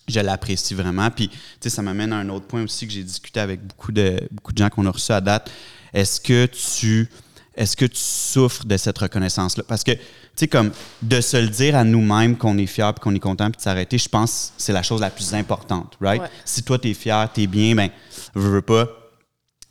je 0.07 0.19
l'apprécie 0.21 0.73
vraiment. 0.73 1.11
Puis, 1.11 1.27
tu 1.29 1.37
sais, 1.61 1.69
ça 1.69 1.81
m'amène 1.81 2.13
à 2.13 2.17
un 2.17 2.29
autre 2.29 2.47
point 2.47 2.63
aussi 2.63 2.87
que 2.87 2.93
j'ai 2.93 3.03
discuté 3.03 3.41
avec 3.41 3.61
beaucoup 3.65 3.91
de, 3.91 4.19
beaucoup 4.31 4.53
de 4.53 4.57
gens 4.57 4.69
qu'on 4.69 4.85
a 4.85 4.91
reçus 4.91 5.11
à 5.11 5.19
date. 5.21 5.51
Est-ce 5.93 6.21
que 6.21 6.45
tu 6.45 7.09
est-ce 7.57 7.75
que 7.75 7.85
tu 7.85 7.99
souffres 7.99 8.65
de 8.65 8.77
cette 8.77 8.99
reconnaissance-là? 8.99 9.63
Parce 9.67 9.83
que, 9.83 9.91
sais, 10.37 10.47
comme 10.47 10.71
de 11.01 11.21
se 11.21 11.37
le 11.37 11.47
dire 11.47 11.75
à 11.75 11.83
nous-mêmes 11.83 12.37
qu'on 12.37 12.57
est 12.57 12.65
fier 12.65 12.93
puis 12.93 13.01
qu'on 13.01 13.15
est 13.15 13.19
content 13.19 13.49
puis 13.49 13.57
de 13.57 13.61
s'arrêter, 13.61 13.97
je 13.97 14.09
pense 14.09 14.53
que 14.55 14.61
c'est 14.63 14.73
la 14.73 14.83
chose 14.83 15.01
la 15.01 15.09
plus 15.09 15.33
importante, 15.33 15.97
right? 16.01 16.21
Ouais. 16.21 16.29
Si 16.45 16.63
toi, 16.63 16.77
tu 16.77 16.89
es 16.89 16.93
fier, 16.93 17.29
tu 17.33 17.43
es 17.43 17.47
bien, 17.47 17.75
ben, 17.75 17.89
veux, 18.33 18.49
veux 18.49 18.61
pas, 18.61 18.87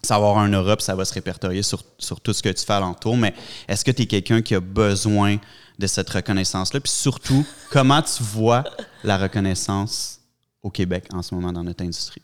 ça 0.03 0.19
va 0.19 0.29
avoir 0.29 0.39
un 0.39 0.49
Europe, 0.49 0.81
ça 0.81 0.95
va 0.95 1.05
se 1.05 1.15
répertorier 1.15 1.63
sur, 1.63 1.83
sur 1.99 2.21
tout 2.21 2.33
ce 2.33 2.43
que 2.43 2.49
tu 2.49 2.65
fais 2.65 2.73
alentour, 2.73 3.17
mais 3.17 3.35
est-ce 3.69 3.85
que 3.85 3.91
tu 3.91 4.03
es 4.03 4.07
quelqu'un 4.07 4.43
qui 4.43 4.55
a 4.55 4.61
besoin 4.61 5.39
de 5.79 5.87
cette 5.87 6.09
reconnaissance-là? 6.09 6.81
Puis 6.81 6.93
surtout, 6.93 7.45
comment 7.71 8.03
tu 8.03 8.23
vois 8.23 8.65
la 9.05 9.19
reconnaissance 9.19 10.21
au 10.63 10.71
Québec 10.71 11.05
en 11.13 11.23
ce 11.23 11.35
moment 11.35 11.53
dans 11.53 11.65
notre 11.65 11.83
industrie? 11.83 12.23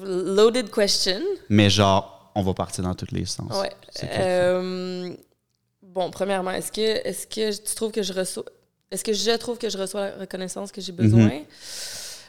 Loaded 0.00 0.70
question. 0.70 1.20
Mais 1.48 1.70
genre, 1.70 2.32
on 2.34 2.42
va 2.42 2.54
partir 2.54 2.84
dans 2.84 2.94
tous 2.94 3.12
les 3.12 3.26
sens. 3.26 3.52
Ouais. 3.60 3.72
Bon, 5.92 6.10
premièrement, 6.10 6.52
est-ce 6.52 6.72
que, 6.72 6.80
est 6.80 7.28
que 7.28 7.52
tu 7.54 7.74
trouves 7.74 7.92
que 7.92 8.02
je 8.02 8.14
reçois. 8.14 8.46
Est-ce 8.90 9.04
que 9.04 9.12
je 9.12 9.36
trouve 9.36 9.58
que 9.58 9.68
je 9.68 9.76
reçois 9.76 10.08
la 10.08 10.16
reconnaissance 10.16 10.72
que 10.72 10.80
j'ai 10.80 10.92
besoin? 10.92 11.26
Mhm. 11.26 11.44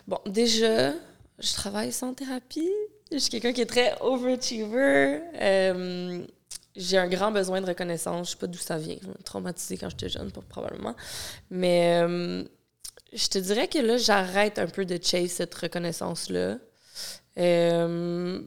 Bon, 0.05 0.19
déjà, 0.25 0.91
je 1.39 1.53
travaille 1.53 1.93
sans 1.93 2.13
thérapie. 2.13 2.69
Je 3.09 3.17
suis 3.19 3.29
quelqu'un 3.29 3.53
qui 3.53 3.61
est 3.61 3.65
très 3.65 3.95
overachiever. 4.01 5.21
Euh, 5.35 6.25
j'ai 6.75 6.97
un 6.97 7.07
grand 7.07 7.31
besoin 7.31 7.61
de 7.61 7.65
reconnaissance. 7.65 8.27
Je 8.27 8.31
sais 8.31 8.37
pas 8.37 8.47
d'où 8.47 8.57
ça 8.57 8.77
vient. 8.77 8.97
Je 9.01 9.07
me 9.07 9.13
traumatisée 9.23 9.77
quand 9.77 9.89
j'étais 9.89 10.09
jeune, 10.09 10.29
probablement. 10.49 10.95
Mais 11.49 12.01
euh, 12.03 12.43
je 13.13 13.27
te 13.27 13.37
dirais 13.37 13.69
que 13.69 13.79
là, 13.79 13.95
j'arrête 13.95 14.59
un 14.59 14.67
peu 14.67 14.83
de 14.83 14.99
chase 15.01 15.31
cette 15.31 15.55
reconnaissance-là. 15.55 16.57
Euh, 17.37 18.41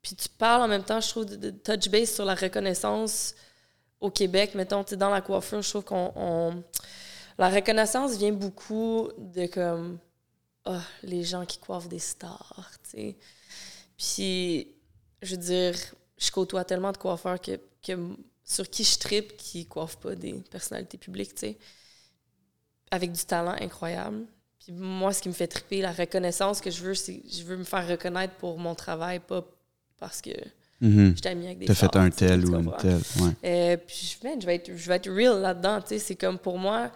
puis 0.00 0.14
tu 0.14 0.28
parles 0.28 0.62
en 0.62 0.68
même 0.68 0.84
temps, 0.84 1.00
je 1.00 1.08
trouve, 1.08 1.26
de, 1.26 1.34
de 1.34 1.50
touch 1.50 1.88
base 1.88 2.12
sur 2.14 2.24
la 2.24 2.36
reconnaissance 2.36 3.34
au 4.02 4.10
Québec. 4.10 4.54
Mettons, 4.54 4.84
dans 4.96 5.10
la 5.10 5.20
coiffure, 5.22 5.62
je 5.62 5.70
trouve 5.70 5.84
qu'on. 5.84 6.12
on- 6.16 6.62
La 7.38 7.48
reconnaissance 7.48 8.16
vient 8.16 8.32
beaucoup 8.32 9.08
de 9.18 9.46
comme. 9.46 9.98
Ah, 10.64 10.82
les 11.02 11.24
gens 11.24 11.44
qui 11.46 11.58
coiffent 11.58 11.88
des 11.88 11.98
stars, 11.98 12.70
tu 12.84 12.90
sais. 12.90 13.16
Puis, 13.96 14.68
je 15.22 15.34
veux 15.34 15.40
dire, 15.42 15.74
je 16.18 16.30
côtoie 16.30 16.64
tellement 16.64 16.92
de 16.92 16.98
coiffeurs 16.98 17.40
que, 17.40 17.58
que 17.82 17.92
sur 18.44 18.68
qui 18.70 18.84
je 18.84 18.98
tripe 18.98 19.36
qui 19.36 19.66
coiffent 19.66 19.96
pas 19.98 20.14
des 20.14 20.34
personnalités 20.50 20.98
publiques, 20.98 21.34
tu 21.34 21.40
sais. 21.48 21.58
Avec 22.90 23.12
du 23.12 23.24
talent 23.24 23.56
incroyable. 23.60 24.26
Puis 24.60 24.72
moi, 24.72 25.12
ce 25.12 25.22
qui 25.22 25.28
me 25.28 25.34
fait 25.34 25.48
triper, 25.48 25.80
la 25.80 25.92
reconnaissance 25.92 26.60
que 26.60 26.70
je 26.70 26.82
veux, 26.82 26.94
c'est 26.94 27.22
je 27.28 27.42
veux 27.42 27.56
me 27.56 27.64
faire 27.64 27.88
reconnaître 27.88 28.34
pour 28.34 28.58
mon 28.58 28.74
travail, 28.74 29.18
pas 29.18 29.44
parce 29.98 30.20
que 30.20 30.30
Mhm. 30.82 31.12
j'étais 31.16 31.28
amie 31.30 31.46
avec 31.46 31.58
des 31.60 31.66
T'as 31.66 31.74
fait 31.74 31.96
un 31.96 32.10
tel 32.10 32.44
ou 32.44 32.56
une 32.58 32.72
telle. 32.76 33.00
Ouais. 33.20 33.30
Euh, 33.44 33.76
puis 33.86 34.18
man, 34.24 34.40
je 34.40 34.46
vais 34.46 34.56
être, 34.56 34.76
je 34.76 34.88
vais 34.88 34.96
être 34.96 35.10
real 35.10 35.40
là-dedans. 35.40 35.78
C'est 35.86 36.16
comme 36.16 36.38
pour 36.38 36.58
moi, 36.58 36.90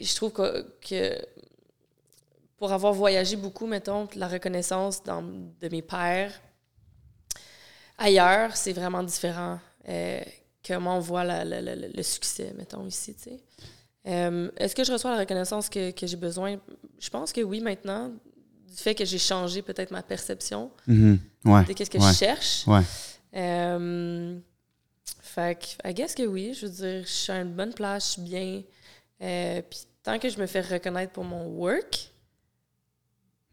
je 0.00 0.14
trouve 0.14 0.32
que, 0.32 0.64
que 0.80 1.18
pour 2.58 2.72
avoir 2.72 2.92
voyagé 2.92 3.34
beaucoup, 3.36 3.66
mettons, 3.66 4.08
la 4.14 4.28
reconnaissance 4.28 5.02
dans- 5.02 5.22
de 5.22 5.68
mes 5.68 5.82
pères 5.82 6.32
ailleurs, 7.98 8.56
c'est 8.56 8.72
vraiment 8.72 9.02
différent. 9.02 9.58
Euh, 9.88 10.20
comment 10.66 10.96
on 10.96 11.00
voit 11.00 11.24
la- 11.24 11.44
la- 11.44 11.60
la- 11.60 11.74
le 11.74 12.02
succès, 12.02 12.52
mettons, 12.56 12.86
ici, 12.86 13.14
tu 13.14 13.22
sais. 13.30 13.40
Euh, 14.06 14.50
Est-ce 14.56 14.74
que 14.74 14.84
je 14.84 14.92
reçois 14.92 15.12
la 15.12 15.18
reconnaissance 15.18 15.68
que, 15.68 15.90
que 15.92 16.06
j'ai 16.06 16.16
besoin? 16.16 16.56
Je 16.98 17.10
pense 17.10 17.32
que 17.32 17.40
oui, 17.40 17.60
maintenant, 17.60 18.12
du 18.74 18.82
fait 18.82 18.94
que 18.94 19.04
j'ai 19.04 19.18
changé 19.18 19.60
peut-être 19.62 19.90
ma 19.90 20.02
perception 20.02 20.70
Mhm. 20.86 21.18
Ouais. 21.44 21.64
de 21.64 21.72
qu'est-ce 21.74 21.90
que 21.90 21.98
ouais. 21.98 22.12
je 22.12 22.16
cherche. 22.18 22.66
Ouais. 22.66 22.82
Euh, 23.34 24.38
fait 25.20 25.58
que, 25.58 25.88
I 25.88 25.94
guess 25.94 26.14
que 26.14 26.22
oui, 26.26 26.54
je 26.54 26.66
veux 26.66 26.72
dire, 26.72 27.02
je 27.06 27.10
suis 27.12 27.32
à 27.32 27.40
une 27.40 27.52
bonne 27.54 27.74
place, 27.74 28.06
je 28.06 28.10
suis 28.12 28.22
bien. 28.22 28.62
Euh, 29.22 29.62
Puis 29.68 29.80
tant 30.02 30.18
que 30.18 30.28
je 30.28 30.38
me 30.38 30.46
fais 30.46 30.60
reconnaître 30.60 31.12
pour 31.12 31.24
mon 31.24 31.46
work, 31.48 32.10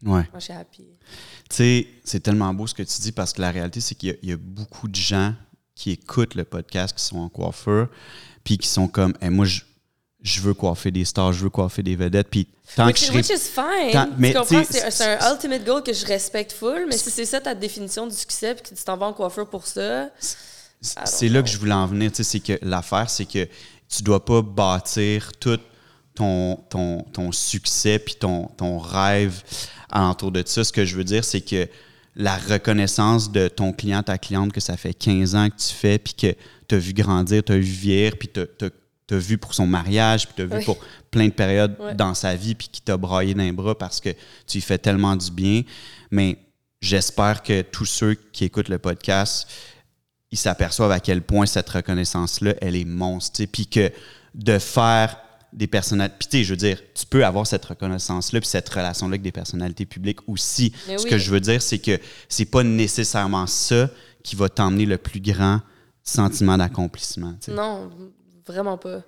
Ouais. 0.02 0.22
moi, 0.30 0.38
je 0.38 0.40
suis 0.44 0.52
happy. 0.54 0.84
Tu 1.50 1.56
sais, 1.56 1.86
c'est 2.04 2.20
tellement 2.20 2.52
beau 2.54 2.66
ce 2.66 2.74
que 2.74 2.82
tu 2.82 3.00
dis 3.02 3.12
parce 3.12 3.32
que 3.34 3.40
la 3.42 3.50
réalité, 3.50 3.80
c'est 3.80 3.94
qu'il 3.94 4.08
y 4.08 4.12
a- 4.12 4.16
il 4.22 4.28
y, 4.30 4.32
a 4.32 4.36
beaucoup 4.38 4.88
de 4.88 4.94
gens 4.96 5.34
qui 5.74 5.90
écoutent 5.90 6.34
le 6.34 6.44
podcast, 6.44 6.96
qui 6.96 7.04
sont 7.04 7.18
en 7.18 7.28
coiffeur, 7.28 7.88
puis 8.42 8.56
qui 8.56 8.66
sont 8.68 8.88
comme, 8.88 9.14
Eh, 9.20 9.28
moi, 9.28 9.44
je, 9.44 9.60
je 10.22 10.40
veux 10.40 10.54
coiffer 10.54 10.90
des 10.90 11.04
stars, 11.04 11.32
je 11.32 11.44
veux 11.44 11.50
coiffer 11.50 11.82
des 11.82 11.96
vedettes. 11.96 12.28
Puis 12.30 12.46
tant 12.76 12.86
which, 12.86 13.00
que 13.00 13.06
je 13.06 13.12
which 13.12 13.30
is 13.30 13.38
fine. 13.38 13.92
Tant- 13.92 14.08
mais 14.18 14.32
tu 14.32 14.38
comprends? 14.38 14.62
C'est 14.64 15.04
un 15.04 15.32
ultimate 15.32 15.64
goal 15.64 15.82
que 15.82 15.92
je 15.92 16.04
respecte 16.04 16.52
full, 16.52 16.86
mais 16.88 16.96
si 16.96 17.10
c'est 17.10 17.24
ça 17.24 17.40
ta 17.40 17.54
définition 17.54 18.06
du 18.06 18.14
succès, 18.14 18.54
puis 18.54 18.70
que 18.70 18.74
tu 18.78 18.84
t'en 18.84 18.96
vas 18.96 19.06
en 19.06 19.12
coiffeur 19.12 19.48
pour 19.48 19.66
ça, 19.66 20.10
c'est 20.80 21.28
là 21.28 21.42
que 21.42 21.48
je 21.48 21.58
voulais 21.58 21.72
en 21.72 21.86
venir. 21.86 22.10
tu 22.10 22.16
sais, 22.16 22.24
C'est 22.24 22.40
que 22.40 22.58
l'affaire, 22.64 23.08
c'est 23.10 23.26
que 23.26 23.46
tu 23.88 24.02
dois 24.02 24.24
pas 24.24 24.42
bâtir 24.42 25.32
tout 25.38 25.58
ton, 26.14 26.56
ton, 26.68 27.02
ton 27.12 27.32
succès 27.32 27.98
puis 27.98 28.14
ton, 28.14 28.46
ton 28.56 28.78
rêve 28.78 29.42
alentour 29.90 30.30
de 30.30 30.42
ça. 30.46 30.64
Ce 30.64 30.72
que 30.72 30.84
je 30.84 30.96
veux 30.96 31.04
dire, 31.04 31.24
c'est 31.24 31.40
que 31.40 31.68
la 32.16 32.36
reconnaissance 32.36 33.30
de 33.30 33.48
ton 33.48 33.72
client, 33.72 34.02
ta 34.02 34.18
cliente, 34.18 34.52
que 34.52 34.60
ça 34.60 34.76
fait 34.76 34.92
15 34.94 35.34
ans 35.34 35.48
que 35.48 35.56
tu 35.56 35.72
fais, 35.74 35.98
puis 35.98 36.14
que 36.14 36.34
tu 36.68 36.74
as 36.74 36.78
vu 36.78 36.92
grandir, 36.92 37.42
tu 37.44 37.52
as 37.52 37.56
vu 37.56 37.62
vieillir, 37.62 38.16
puis 38.18 38.28
tu 38.28 38.40
as, 38.40 38.70
vu 39.16 39.38
pour 39.38 39.54
son 39.54 39.66
mariage, 39.66 40.26
puis 40.26 40.34
tu 40.36 40.42
as 40.42 40.46
vu 40.46 40.56
Oui. 40.58 40.64
pour 40.64 40.78
plein 41.10 41.26
de 41.26 41.32
périodes 41.32 41.76
Ouais. 41.80 41.94
dans 41.94 42.14
sa 42.14 42.34
vie, 42.34 42.54
puis 42.54 42.68
qui 42.68 42.80
t'a 42.82 42.96
braillé 42.96 43.34
les 43.34 43.52
bras 43.52 43.76
parce 43.76 44.00
que 44.00 44.10
tu 44.46 44.58
lui 44.58 44.60
fais 44.60 44.78
tellement 44.78 45.16
du 45.16 45.30
bien. 45.30 45.62
Mais 46.10 46.38
j'espère 46.80 47.42
que 47.42 47.62
tous 47.62 47.84
ceux 47.86 48.14
qui 48.14 48.44
écoutent 48.44 48.68
le 48.68 48.78
podcast, 48.78 49.48
ils 50.30 50.38
s'aperçoivent 50.38 50.92
à 50.92 51.00
quel 51.00 51.22
point 51.22 51.46
cette 51.46 51.68
reconnaissance-là, 51.68 52.54
elle 52.60 52.76
est 52.76 52.84
monstre. 52.84 53.44
Puis 53.50 53.66
que 53.66 53.90
de 54.34 54.58
faire 54.58 55.16
des 55.52 55.66
personnalités. 55.66 56.16
Puis, 56.20 56.28
tu 56.28 56.36
sais, 56.38 56.44
je 56.44 56.50
veux 56.52 56.56
dire, 56.56 56.80
tu 56.94 57.04
peux 57.06 57.24
avoir 57.26 57.44
cette 57.44 57.64
reconnaissance-là, 57.64 58.38
puis 58.40 58.48
cette 58.48 58.68
relation-là 58.68 59.10
avec 59.14 59.22
des 59.22 59.32
personnalités 59.32 59.84
publiques 59.84 60.20
aussi. 60.28 60.72
Mais 60.86 60.96
Ce 60.96 61.02
oui. 61.04 61.10
que 61.10 61.18
je 61.18 61.28
veux 61.32 61.40
dire, 61.40 61.60
c'est 61.60 61.80
que 61.80 61.98
c'est 62.28 62.44
pas 62.44 62.62
nécessairement 62.62 63.48
ça 63.48 63.90
qui 64.22 64.36
va 64.36 64.48
t'emmener 64.48 64.86
le 64.86 64.96
plus 64.96 65.20
grand 65.20 65.60
sentiment 66.04 66.56
d'accomplissement. 66.56 67.34
non, 67.48 67.90
vraiment 68.50 68.78
pas. 68.78 69.02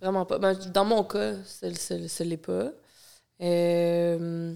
Vraiment 0.00 0.24
pas. 0.24 0.38
Ben, 0.38 0.54
dans 0.72 0.84
mon 0.84 1.02
cas, 1.04 1.34
ce 1.44 2.22
l'est 2.22 2.36
pas. 2.36 2.70
Euh, 3.40 4.54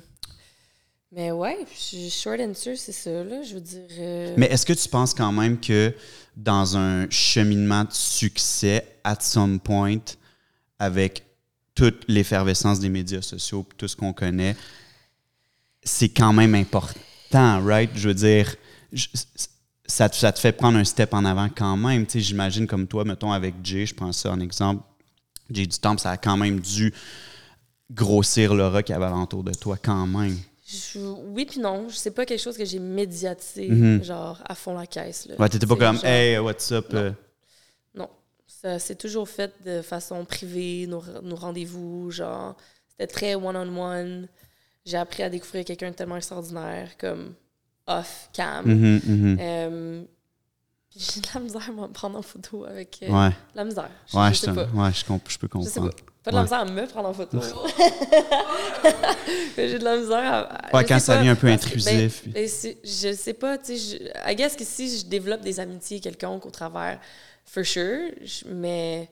mais 1.11 1.31
ouais, 1.31 1.67
short 2.11 2.41
answer, 2.41 2.77
c'est 2.77 2.93
ça, 2.93 3.25
là. 3.25 3.43
Je 3.43 3.55
veux 3.55 3.61
dire. 3.61 3.81
euh, 3.99 4.35
Mais 4.37 4.47
est-ce 4.47 4.65
que 4.65 4.73
tu 4.73 4.89
penses 4.89 5.13
quand 5.15 5.33
même 5.33 5.61
que 5.61 5.93
dans 6.37 6.77
un 6.77 7.09
cheminement 7.11 7.85
de 7.85 7.93
succès, 7.93 8.99
at 9.05 9.21
some 9.21 9.61
point, 9.61 10.01
avec 10.79 11.25
toute 11.75 12.05
l'effervescence 12.09 12.81
des 12.81 12.89
médias 12.89 13.23
sociaux, 13.23 13.67
tout 13.77 13.89
ce 13.89 13.97
qu'on 13.97 14.13
connaît, 14.13 14.57
c'est 15.83 16.09
quand 16.09 16.33
même 16.33 16.55
important, 16.55 17.63
right? 17.65 17.91
Je 17.95 18.09
veux 18.09 18.15
dire, 18.15 18.55
ça, 19.87 20.09
te- 20.09 20.17
ça 20.17 20.33
te 20.33 20.39
fait 20.39 20.53
prendre 20.53 20.79
un 20.79 20.85
step 20.85 21.13
en 21.15 21.25
avant 21.25 21.49
quand 21.49 21.77
même. 21.77 22.07
Tu 22.07 22.13
sais, 22.13 22.21
j'imagine 22.21 22.67
comme 22.67 22.87
toi, 22.87 23.05
mettons 23.05 23.33
avec 23.33 23.55
Jay, 23.63 23.87
je 23.87 23.95
prends 23.95 24.13
ça 24.13 24.31
en 24.33 24.41
exemple. 24.41 24.83
Jay 25.51 25.67
du 25.67 25.79
Temple, 25.79 26.01
ça 26.01 26.11
a 26.13 26.17
quand 26.17 26.37
même 26.37 26.61
dû 26.61 26.93
grossir 27.91 28.55
l'aura 28.55 28.83
qu'il 28.83 28.95
y 28.95 28.97
avait 28.97 29.05
alentour 29.07 29.43
de 29.45 29.53
toi 29.53 29.77
quand 29.83 30.07
même. 30.07 30.39
je- 30.67 30.99
oui 30.99 31.45
puis 31.45 31.61
non. 31.61 31.89
C'est 31.91 32.13
pas 32.13 32.25
quelque 32.25 32.41
chose 32.41 32.57
que 32.57 32.65
j'ai 32.65 32.79
médiatisé, 32.79 33.69
Mhm. 33.69 34.03
genre, 34.05 34.41
à 34.49 34.55
fond 34.55 34.75
la 34.75 34.87
caisse, 34.87 35.27
là. 35.27 35.35
Ouais, 35.39 35.49
t'étais 35.51 35.67
pas 35.67 35.75
C'est 35.75 35.81
comme, 35.81 35.97
genre- 35.97 36.05
hey, 36.07 36.39
what's 36.39 36.73
up? 36.73 36.91
Non. 36.93 36.99
euh, 37.01 37.11
Non. 37.95 38.09
Ça 38.47 38.79
s'est 38.79 38.95
toujours 38.95 39.29
fait 39.29 39.53
de 39.67 39.83
façon 39.83 40.25
privée, 40.25 40.87
nos, 40.87 41.03
nos 41.23 41.37
rendez-vous, 41.37 42.11
genre, 42.11 42.57
c'était 42.89 43.07
très 43.07 43.35
one-on-one. 43.35 44.29
J'ai 44.87 44.97
appris 44.97 45.23
à 45.23 45.29
découvrir 45.29 45.65
quelqu'un 45.67 45.91
de 45.91 45.95
tellement 45.95 46.17
extraordinaire, 46.17 46.97
comme 46.97 47.35
off-cam. 47.87 48.65
mhm, 48.67 49.01
mhm. 49.05 49.39
Euh, 49.41 50.03
j'ai 50.97 51.21
de 51.21 51.27
la 51.35 51.41
misère 51.41 51.69
à 51.69 51.73
me 51.73 51.87
prendre 51.89 52.19
en 52.19 52.23
photo 52.23 52.65
avec... 52.65 52.99
euh, 53.03 53.09
Ouais. 53.09 53.31
la 53.55 53.65
misère. 53.65 53.89
Je, 54.13 54.19
Ouais, 54.19 54.33
je 54.35 54.39
sais 54.41 54.53
pas. 54.53 54.65
ouais, 54.67 54.93
je, 54.93 54.99
je 55.01 55.05
peux 55.05 55.19
Je 55.27 55.33
sais 55.33 55.49
comprendre. 55.49 55.91
pas. 55.91 55.97
Pas 56.25 56.31
de 56.31 56.37
la 56.37 56.43
Ouais. 56.43 56.45
misère 56.45 56.61
à 56.61 56.65
me 56.67 56.87
prendre 56.87 57.09
en 57.09 57.15
photo. 57.15 57.41
J'ai 59.57 59.79
de 59.79 59.85
la 59.85 59.97
misère 59.97 60.33
à. 60.33 60.77
Ouais, 60.77 60.85
quand 60.85 60.99
ça 61.01 61.17
devient 61.19 61.31
un 61.31 61.35
peu 61.35 61.49
parce 61.49 61.63
que, 61.63 61.67
intrusif. 61.69 62.23
Ben, 62.27 62.33
ben, 62.35 62.49
je 62.85 63.13
sais 63.15 63.33
pas, 63.35 63.59
tu 63.59 63.77
sais. 63.77 63.99
je- 63.99 64.31
I 64.31 64.35
guess 64.37 64.57
que 64.57 64.65
si 64.65 64.99
je 64.99 65.07
développe 65.07 65.41
des 65.41 65.59
amitiés 65.61 66.01
quelconques 66.01 66.47
au 66.47 66.51
travers, 66.51 67.01
for 67.45 67.65
sure, 67.65 68.11
mais 68.47 69.11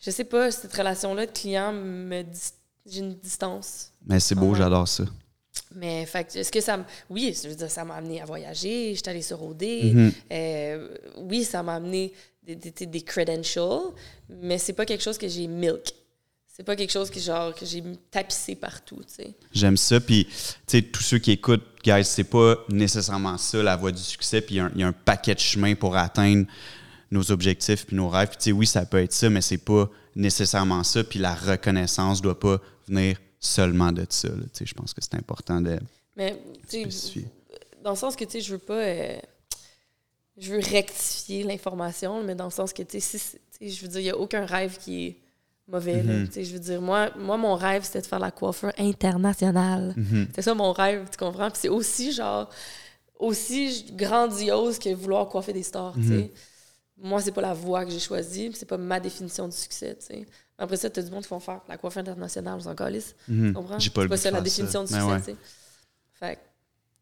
je 0.00 0.10
sais 0.10 0.24
pas, 0.24 0.50
cette 0.50 0.72
relation-là 0.74 1.26
de 1.26 1.32
client 1.32 1.72
me. 1.72 2.22
dis- 2.22 2.52
J'ai 2.86 3.00
une 3.00 3.14
distance. 3.14 3.92
Mais 4.06 4.18
c'est 4.18 4.34
beau, 4.34 4.54
j'adore 4.54 4.88
ça. 4.88 5.04
Mais, 5.74 6.06
fait 6.06 6.34
est-ce 6.36 6.50
que 6.52 6.60
ça 6.60 6.76
me. 6.78 6.84
Oui, 7.10 7.36
je 7.42 7.48
veux 7.48 7.54
dire, 7.54 7.70
ça 7.70 7.84
m'a 7.84 7.94
amené 7.96 8.20
à 8.20 8.24
voyager, 8.24 8.94
j'étais 8.94 9.10
allée 9.10 9.22
sur 9.22 9.42
OD. 9.42 9.62
Mhm. 9.62 10.12
Euh, 10.32 10.88
oui, 11.18 11.44
ça 11.44 11.62
m'a 11.62 11.74
amené 11.74 12.12
des, 12.42 12.56
des, 12.56 12.86
des- 12.86 13.02
credentials, 13.02 13.92
mais 14.28 14.58
c'est 14.58 14.72
pas 14.72 14.84
quelque 14.86 15.02
chose 15.02 15.18
que 15.18 15.28
j'ai 15.28 15.46
milk. 15.46 15.92
C'est 16.54 16.62
pas 16.64 16.76
quelque 16.76 16.90
chose 16.92 17.10
que, 17.10 17.18
genre, 17.18 17.54
que 17.54 17.64
j'ai 17.64 17.82
tapissé 18.10 18.54
partout, 18.54 19.00
tu 19.08 19.14
sais. 19.24 19.34
J'aime 19.52 19.78
ça. 19.78 19.98
Puis, 20.00 20.26
tu 20.26 20.32
sais, 20.66 20.82
tous 20.82 21.02
ceux 21.02 21.18
qui 21.18 21.32
écoutent, 21.32 21.64
guys, 21.82 22.04
c'est 22.04 22.24
pas 22.24 22.56
nécessairement 22.68 23.38
ça 23.38 23.62
la 23.62 23.74
voie 23.76 23.90
du 23.90 24.02
succès. 24.02 24.42
Puis, 24.42 24.56
il 24.56 24.58
y 24.58 24.60
a 24.60 24.64
un- 24.66 24.72
il 24.74 24.80
y, 24.80 24.84
a 24.84 24.88
un 24.88 24.92
paquet 24.92 25.34
de 25.34 25.40
chemins 25.40 25.74
pour 25.74 25.96
atteindre 25.96 26.46
nos 27.10 27.30
objectifs 27.30 27.86
puis 27.86 27.96
nos 27.96 28.08
rêves. 28.10 28.28
Puis, 28.28 28.36
tu 28.36 28.44
sais, 28.44 28.52
oui, 28.52 28.66
ça 28.66 28.84
peut 28.84 29.02
être 29.02 29.14
ça, 29.14 29.30
mais 29.30 29.40
c'est 29.40 29.56
pas 29.64 29.88
nécessairement 30.14 30.84
ça. 30.84 31.02
Puis, 31.04 31.18
la 31.18 31.34
reconnaissance 31.34 32.20
doit 32.20 32.38
pas 32.38 32.60
venir 32.86 33.16
seulement 33.42 33.92
de 33.92 34.06
ça. 34.08 34.28
je 34.58 34.72
pense 34.72 34.94
que 34.94 35.00
c'est 35.02 35.16
important 35.16 35.60
de 35.60 35.78
Mais, 36.16 36.40
tu 36.68 36.68
sais, 36.68 36.80
spécifier. 36.82 37.26
dans 37.82 37.90
le 37.90 37.96
sens 37.96 38.16
que, 38.16 38.24
tu 38.24 38.30
sais, 38.32 38.40
je 38.40 38.52
veux 38.52 38.58
pas... 38.58 38.78
euh, 38.78 39.18
je 40.38 40.54
veux 40.54 40.60
rectifier 40.60 41.42
l'information, 41.42 42.22
mais 42.22 42.34
dans 42.34 42.46
le 42.46 42.50
sens 42.50 42.72
que, 42.72 42.82
tu 42.82 43.00
sais, 43.00 43.18
si 43.18 43.70
je 43.70 43.82
veux 43.82 43.88
dire, 43.88 44.00
il 44.00 44.06
y 44.06 44.10
a 44.10 44.16
aucun 44.16 44.46
rêve 44.46 44.78
qui 44.78 45.06
est 45.06 45.16
mauvais. 45.68 46.02
Tu 46.26 46.32
sais, 46.32 46.44
je 46.44 46.52
veux 46.54 46.58
dire, 46.60 46.80
moi, 46.80 47.10
moi, 47.18 47.36
mon 47.36 47.54
rêve, 47.54 47.84
c'était 47.84 48.00
de 48.00 48.06
faire 48.06 48.18
la 48.20 48.30
coiffure 48.30 48.72
internationale. 48.78 49.92
Mhm. 49.96 50.28
C'est 50.34 50.42
ça 50.42 50.54
mon 50.54 50.72
rêve, 50.72 51.08
tu 51.10 51.18
comprends? 51.18 51.50
Puis 51.50 51.60
c'est 51.62 51.68
aussi, 51.68 52.12
genre, 52.12 52.48
aussi 53.18 53.92
grandiose 53.92 54.78
que 54.78 54.94
vouloir 54.94 55.28
coiffer 55.28 55.52
des 55.52 55.62
stars, 55.64 55.94
tu 55.94 56.06
sais. 56.08 56.14
Mhm. 56.14 57.08
Moi, 57.08 57.20
c'est 57.20 57.32
pas 57.32 57.40
la 57.42 57.52
voie 57.54 57.84
que 57.84 57.90
j'ai 57.90 57.98
choisie, 57.98 58.50
c'est 58.54 58.66
pas 58.66 58.78
ma 58.78 59.00
définition 59.00 59.48
du 59.48 59.56
succès, 59.56 59.96
tu 59.98 60.06
sais. 60.06 60.26
Après 60.62 60.76
ça, 60.76 60.88
t'as 60.88 61.02
du 61.02 61.10
monde 61.10 61.24
qui 61.24 61.28
vont 61.28 61.40
faire 61.40 61.60
la 61.68 61.76
coiffure 61.76 62.00
internationale, 62.00 62.54
on 62.56 62.60
s'en 62.60 62.74
calisse, 62.76 63.16
Mhm. 63.26 63.48
tu 63.48 63.52
comprends? 63.54 63.78
J'ai 63.80 63.90
pas 63.90 64.02
le 64.02 64.06
C'est 64.06 64.10
pas 64.10 64.16
ça 64.16 64.30
la 64.30 64.40
définition 64.40 64.84
du 64.84 64.92
Mais 64.92 64.98
succès, 65.00 65.12
ouais, 65.12 65.18
tu 65.18 65.24
sais. 65.24 65.36
Fait 66.14 66.36
que 66.36 66.40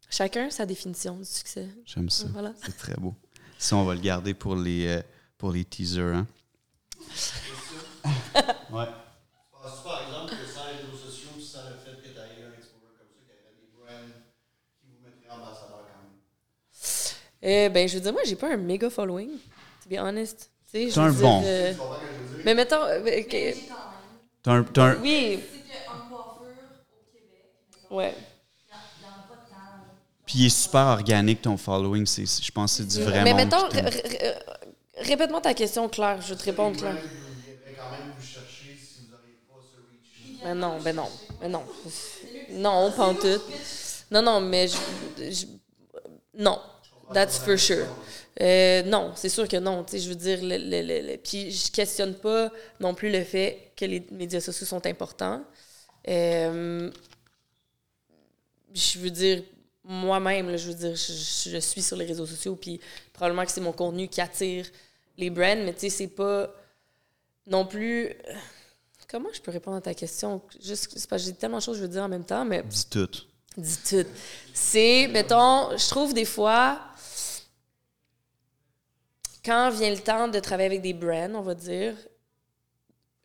chacun 0.08 0.48
sa 0.50 0.64
définition 0.64 1.16
du 1.16 1.24
succès. 1.26 1.68
J'aime 1.84 2.08
ça. 2.08 2.24
Voilà. 2.32 2.54
C'est 2.64 2.76
très 2.76 2.94
beau. 2.94 3.14
Ça, 3.58 3.76
on 3.76 3.84
va 3.84 3.94
le 3.94 4.00
garder 4.00 4.32
pour 4.32 4.56
les, 4.56 4.86
euh, 4.86 5.02
pour 5.36 5.52
les 5.52 5.64
teasers. 5.66 6.14
Hein? 6.14 6.26
ouais. 8.72 8.86
Penses-tu 9.52 9.82
par 9.84 10.00
exemple 10.00 10.30
que 10.30 10.46
sans 10.46 10.66
les 10.72 10.76
réseaux 10.80 10.96
sociaux, 10.96 11.28
puis 11.36 11.44
sans 11.46 11.60
le 11.68 11.76
fait 11.84 12.00
que 12.00 12.08
tu 12.08 12.16
aies 12.16 12.44
un 12.44 12.56
exposure 12.56 12.96
comme 12.96 13.10
ça, 13.12 13.28
qu'il 13.28 13.28
y 13.28 13.82
aurait 13.82 14.00
des 14.06 14.08
brands 14.08 14.24
qui 14.80 14.86
vous 14.88 15.04
mettraient 15.04 15.36
ambassadeur 15.36 15.84
quand 15.84 16.00
même? 16.00 16.16
Euh, 17.44 17.68
ben, 17.68 17.86
je 17.86 17.94
veux 17.96 18.00
dire, 18.00 18.12
moi, 18.14 18.22
j'ai 18.24 18.36
pas 18.36 18.52
un 18.54 18.56
méga 18.56 18.88
following, 18.88 19.28
to 19.84 19.90
be 19.90 19.98
honest. 19.98 20.50
Tu 20.72 20.78
sais, 20.78 20.90
je 20.90 21.00
un 21.00 21.10
dire, 21.12 21.20
bon. 21.20 21.42
euh, 21.44 21.74
Mais 22.44 22.54
mettons, 22.54 22.82
euh, 22.82 23.20
ok, 23.20 23.36
T'as 24.42 24.52
un, 24.52 24.64
t'as 24.64 24.84
un- 24.92 24.96
oui, 25.00 25.40
ouais. 27.90 28.14
Puis 30.24 30.38
il 30.38 30.46
est 30.46 30.48
super 30.48 30.86
organique 30.86 31.42
ton 31.42 31.56
following. 31.56 32.06
C'est, 32.06 32.24
c'est- 32.26 32.42
je 32.44 32.52
pense 32.52 32.76
que 32.78 32.82
c'est 32.82 32.88
du 32.98 33.04
vrai 33.04 33.22
mais 33.24 33.32
monde 33.32 33.44
mettons, 33.44 33.68
r- 33.68 34.34
répète-moi 34.98 35.40
ta 35.40 35.54
question 35.54 35.88
claire, 35.88 36.20
je 36.22 36.30
vais 36.34 36.36
te 36.38 36.44
répondre 36.44 36.72
Les 36.76 36.78
clair. 36.78 36.94
brands 36.94 37.02
viendraient 37.44 37.76
quand 37.76 37.90
même 37.90 38.12
vous 38.16 38.24
chercher 38.24 38.76
si 38.76 39.00
vous 39.02 39.10
n'auriez 39.10 39.34
pas 39.48 39.60
ce 39.60 39.76
reach. 39.76 40.42
Ben 40.42 40.54
non, 40.54 40.80
ben 40.80 40.94
non, 40.96 41.10
ben 41.40 41.50
non. 41.50 41.64
Non, 42.48 42.92
pas 42.92 43.06
en 43.08 43.14
tout. 43.14 43.40
Non, 44.10 44.22
non, 44.22 44.40
mais 44.40 44.68
je, 44.68 44.76
je- 45.30 45.46
non, 46.38 46.60
that's 47.12 47.38
for 47.38 47.58
sure. 47.58 47.86
Euh, 48.40 48.82
non, 48.84 49.12
c'est 49.16 49.28
sûr 49.28 49.46
que 49.48 49.56
non. 49.56 49.84
Je 49.92 50.08
veux 50.08 50.14
dire, 50.14 50.38
le, 50.42 50.56
le- 50.56 50.82
le- 50.82 51.12
le- 51.12 51.16
puis 51.18 51.50
je 51.50 51.70
questionne 51.70 52.14
pas 52.14 52.50
non 52.78 52.94
plus 52.94 53.10
le 53.10 53.24
fait 53.24 53.72
que 53.76 53.84
les 53.84 54.06
médias 54.12 54.40
sociaux 54.40 54.66
sont 54.66 54.84
importants. 54.86 55.42
Euh, 56.08 56.90
je 58.74 58.98
veux 58.98 59.10
dire, 59.10 59.42
moi-même, 59.84 60.56
je 60.56 60.68
veux 60.68 60.74
dire, 60.74 60.94
je, 60.94 61.50
je 61.50 61.58
suis 61.58 61.82
sur 61.82 61.96
les 61.96 62.04
réseaux 62.06 62.26
sociaux, 62.26 62.56
puis 62.56 62.80
probablement 63.12 63.44
que 63.44 63.50
c'est 63.50 63.60
mon 63.60 63.72
contenu 63.72 64.08
qui 64.08 64.20
attire 64.20 64.66
les 65.18 65.30
brands, 65.30 65.56
mais 65.64 65.74
tu 65.74 65.80
sais, 65.80 65.90
c'est 65.90 66.06
pas 66.08 66.54
non 67.46 67.66
plus. 67.66 68.10
Comment 69.10 69.28
je 69.32 69.40
peux 69.40 69.50
répondre 69.50 69.76
à 69.76 69.80
ta 69.80 69.92
question? 69.92 70.40
Juste, 70.62 71.06
parce 71.08 71.22
que 71.24 71.28
j'ai 71.30 71.34
tellement 71.34 71.58
de 71.58 71.62
choses 71.62 71.74
que 71.76 71.80
je 71.80 71.86
veux 71.86 71.92
dire 71.92 72.04
en 72.04 72.08
même 72.08 72.24
temps, 72.24 72.44
mais 72.44 72.62
Dis 72.62 72.86
tout. 72.88 73.08
dis 73.56 73.76
tout. 73.88 74.06
C'est, 74.54 75.08
mettons, 75.08 75.76
je 75.76 75.88
trouve 75.88 76.14
des 76.14 76.24
fois, 76.24 76.80
quand 79.44 79.70
vient 79.70 79.90
le 79.90 79.98
temps 79.98 80.28
de 80.28 80.38
travailler 80.38 80.66
avec 80.66 80.82
des 80.82 80.92
brands, 80.92 81.34
on 81.34 81.42
va 81.42 81.54
dire, 81.54 81.94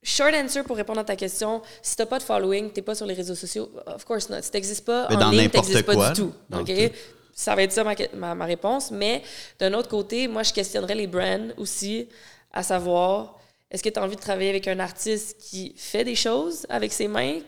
short 0.04 0.34
answer 0.34 0.64
pour 0.64 0.78
répondre 0.78 1.00
à 1.00 1.04
ta 1.04 1.16
question, 1.16 1.62
si 1.82 1.96
t'as 1.96 2.06
pas 2.06 2.20
de 2.20 2.24
following, 2.24 2.72
t'es 2.72 2.82
pas 2.82 2.96
sur 2.96 3.06
les 3.06 3.14
réseaux 3.14 3.36
sociaux, 3.36 3.70
of 3.86 4.06
course 4.06 4.30
not. 4.30 4.42
Si 4.42 4.52
t'existes 4.52 4.86
pas 4.86 5.08
Mais 5.10 5.16
en 5.16 5.20
dans 5.20 5.30
ligne, 5.32 5.50
t'existes 5.50 5.86
pas 5.86 6.12
du 6.12 6.22
tout. 6.22 6.34
OK? 6.54 6.66
tout. 6.66 6.96
Ça 7.34 7.54
va 7.54 7.64
être 7.64 7.74
ça 7.74 7.84
ma, 7.84 7.96
ma, 8.14 8.34
ma 8.34 8.46
réponse. 8.46 8.92
Mais 8.92 9.22
d'un 9.60 9.74
autre 9.74 9.90
côté, 9.90 10.28
moi, 10.28 10.44
je 10.44 10.54
questionnerais 10.54 10.96
les 10.96 11.08
brands 11.08 11.50
aussi, 11.58 12.08
à 12.54 12.64
savoir, 12.64 13.38
est-ce 13.70 13.84
que 13.84 13.90
tu 13.90 14.00
as 14.00 14.04
envie 14.04 14.16
de 14.16 14.22
travailler 14.22 14.52
avec 14.52 14.68
un 14.70 14.80
artiste 14.80 15.38
qui 15.42 15.74
fait 15.76 16.06
des 16.06 16.16
choses 16.16 16.66
avec 16.70 16.94
ses 16.94 17.10
mains 17.10 17.40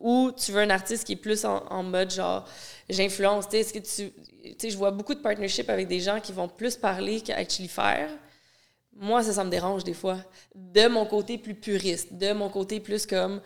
ou 0.00 0.30
tu 0.32 0.52
veux 0.52 0.60
un 0.62 0.70
artiste 0.70 1.04
qui 1.04 1.12
est 1.12 1.16
plus 1.16 1.44
en, 1.44 1.64
en 1.70 1.82
mode 1.82 2.10
genre 2.10 2.46
j'influence, 2.88 3.46
tu 3.46 3.52
sais, 3.52 3.60
est-ce 3.60 3.72
que 3.72 3.78
tu 3.78 4.12
tu 4.58 4.70
je 4.70 4.76
vois 4.76 4.90
beaucoup 4.90 5.14
de 5.14 5.20
partnerships 5.20 5.70
avec 5.70 5.88
des 5.88 6.00
gens 6.00 6.20
qui 6.20 6.32
vont 6.32 6.48
plus 6.48 6.76
parler 6.76 7.20
qu'actually 7.20 7.68
faire. 7.68 8.10
Moi 8.96 9.22
ça 9.22 9.32
ça 9.32 9.44
me 9.44 9.50
dérange 9.50 9.84
des 9.84 9.94
fois 9.94 10.18
de 10.54 10.86
mon 10.88 11.06
côté 11.06 11.38
plus 11.38 11.54
puriste, 11.54 12.12
de 12.14 12.32
mon 12.32 12.48
côté 12.48 12.80
plus 12.80 13.06
comme 13.06 13.40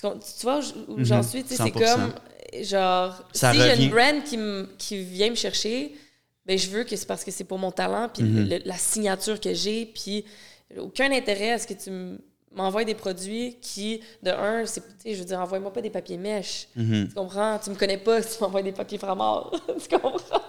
tu 0.00 0.06
vois 0.42 0.60
où 0.88 1.02
j'en 1.04 1.16
Mhm, 1.18 1.22
suis, 1.22 1.42
tu 1.42 1.48
sais 1.50 1.56
c'est 1.56 1.70
100%. 1.70 1.94
comme 1.96 2.14
genre 2.62 3.24
Ça 3.32 3.52
si 3.52 3.60
j'ai 3.60 3.84
une 3.84 3.90
brand 3.90 4.22
qui, 4.24 4.36
me- 4.36 4.68
qui 4.78 5.02
vient 5.02 5.30
me 5.30 5.34
chercher, 5.34 5.96
ben 6.44 6.56
je 6.58 6.68
veux 6.68 6.84
que 6.84 6.94
c'est 6.96 7.06
parce 7.06 7.24
que 7.24 7.30
c'est 7.30 7.44
pour 7.44 7.58
mon 7.58 7.72
talent 7.72 8.08
puis 8.12 8.22
Mhm. 8.22 8.60
la 8.64 8.76
signature 8.76 9.40
que 9.40 9.52
j'ai 9.54 9.86
puis 9.86 10.24
aucun 10.78 11.10
intérêt 11.12 11.52
à 11.52 11.58
ce 11.58 11.66
que 11.66 11.74
tu 11.74 11.88
m- 11.90 12.18
m'envoies 12.56 12.84
des 12.84 12.94
produits 12.94 13.56
qui 13.60 14.00
de 14.22 14.30
un 14.30 14.64
c'est 14.66 14.80
tu 14.80 14.86
sais 15.02 15.14
je 15.14 15.18
veux 15.20 15.24
dire 15.24 15.40
envoie-moi 15.40 15.72
pas 15.72 15.80
des 15.82 15.90
papiers 15.90 16.16
mèches. 16.16 16.68
Mhm. 16.76 17.08
Tu 17.08 17.14
comprends? 17.14 17.58
Tu 17.62 17.70
me 17.70 17.74
connais 17.76 17.98
pas 17.98 18.22
si 18.22 18.36
tu 18.38 18.42
m'envoies 18.44 18.62
des 18.62 18.72
papiers 18.72 18.98
framards. 18.98 19.50
tu 19.88 19.98
comprends? 19.98 20.42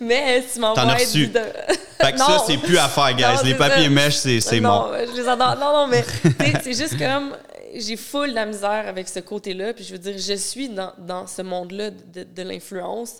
Mais 0.00 0.42
si 0.42 0.54
tu 0.54 0.60
m'envoies 0.60 0.82
T'en 0.82 0.88
as 0.88 0.94
reçu. 0.94 1.26
de- 1.28 1.40
Fait 2.00 2.12
que 2.12 2.18
ça, 2.18 2.28
Non. 2.38 2.44
c'est 2.46 2.58
plus 2.58 2.76
à 2.78 2.88
faire, 2.88 3.14
guys. 3.14 3.22
Non, 3.22 3.42
les 3.44 3.54
papiers 3.54 3.84
ça. 3.84 3.90
mèches, 3.90 4.14
c'est 4.16 4.40
c'est 4.40 4.60
non, 4.60 4.88
mon. 4.90 5.06
je 5.06 5.12
les 5.20 5.28
adore. 5.28 5.56
Non, 5.56 5.72
non, 5.72 5.86
mais 5.86 6.04
c'est 6.62 6.74
juste 6.74 6.98
comme 6.98 7.36
j'ai 7.74 7.96
full 7.96 8.30
la 8.32 8.46
misère 8.46 8.86
avec 8.88 9.08
ce 9.08 9.20
côté-là. 9.20 9.72
Puis 9.72 9.84
je 9.84 9.92
veux 9.92 9.98
dire, 9.98 10.14
je 10.18 10.34
suis 10.34 10.68
dans, 10.68 10.92
dans 10.98 11.26
ce 11.26 11.42
monde-là 11.42 11.90
de, 11.90 12.24
de 12.24 12.42
l'influence. 12.42 13.18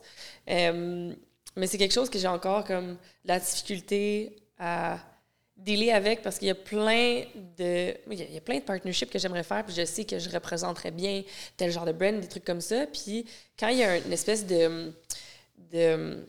Euh, 0.50 1.12
mais 1.56 1.66
c'est 1.66 1.78
quelque 1.78 1.94
chose 1.94 2.10
que 2.10 2.18
j'ai 2.18 2.28
encore 2.28 2.64
comme 2.64 2.96
la 3.24 3.38
difficulté 3.38 4.36
à 4.58 4.98
dealer 5.64 5.92
avec 5.92 6.22
parce 6.22 6.38
qu'il 6.38 6.48
y 6.48 6.50
a 6.50 6.54
plein 6.54 7.22
de 7.58 7.94
il 8.10 8.32
y 8.34 8.36
a, 8.36 8.40
plein 8.40 8.58
de 8.58 8.64
partnerships 8.64 9.10
que 9.10 9.18
j'aimerais 9.18 9.42
faire 9.42 9.64
puis 9.64 9.74
je 9.74 9.84
sais 9.84 10.04
que 10.04 10.18
je 10.18 10.28
représenterais 10.28 10.90
bien 10.90 11.22
tel 11.56 11.70
genre 11.70 11.86
de 11.86 11.92
brand 11.92 12.20
des 12.20 12.28
trucs 12.28 12.44
comme 12.44 12.60
ça. 12.60 12.86
Puis 12.86 13.24
quand 13.58 13.68
il 13.68 13.78
y 13.78 13.84
a 13.84 13.98
une 13.98 14.12
espèce 14.12 14.46
de 14.46 14.92
de 15.72 16.26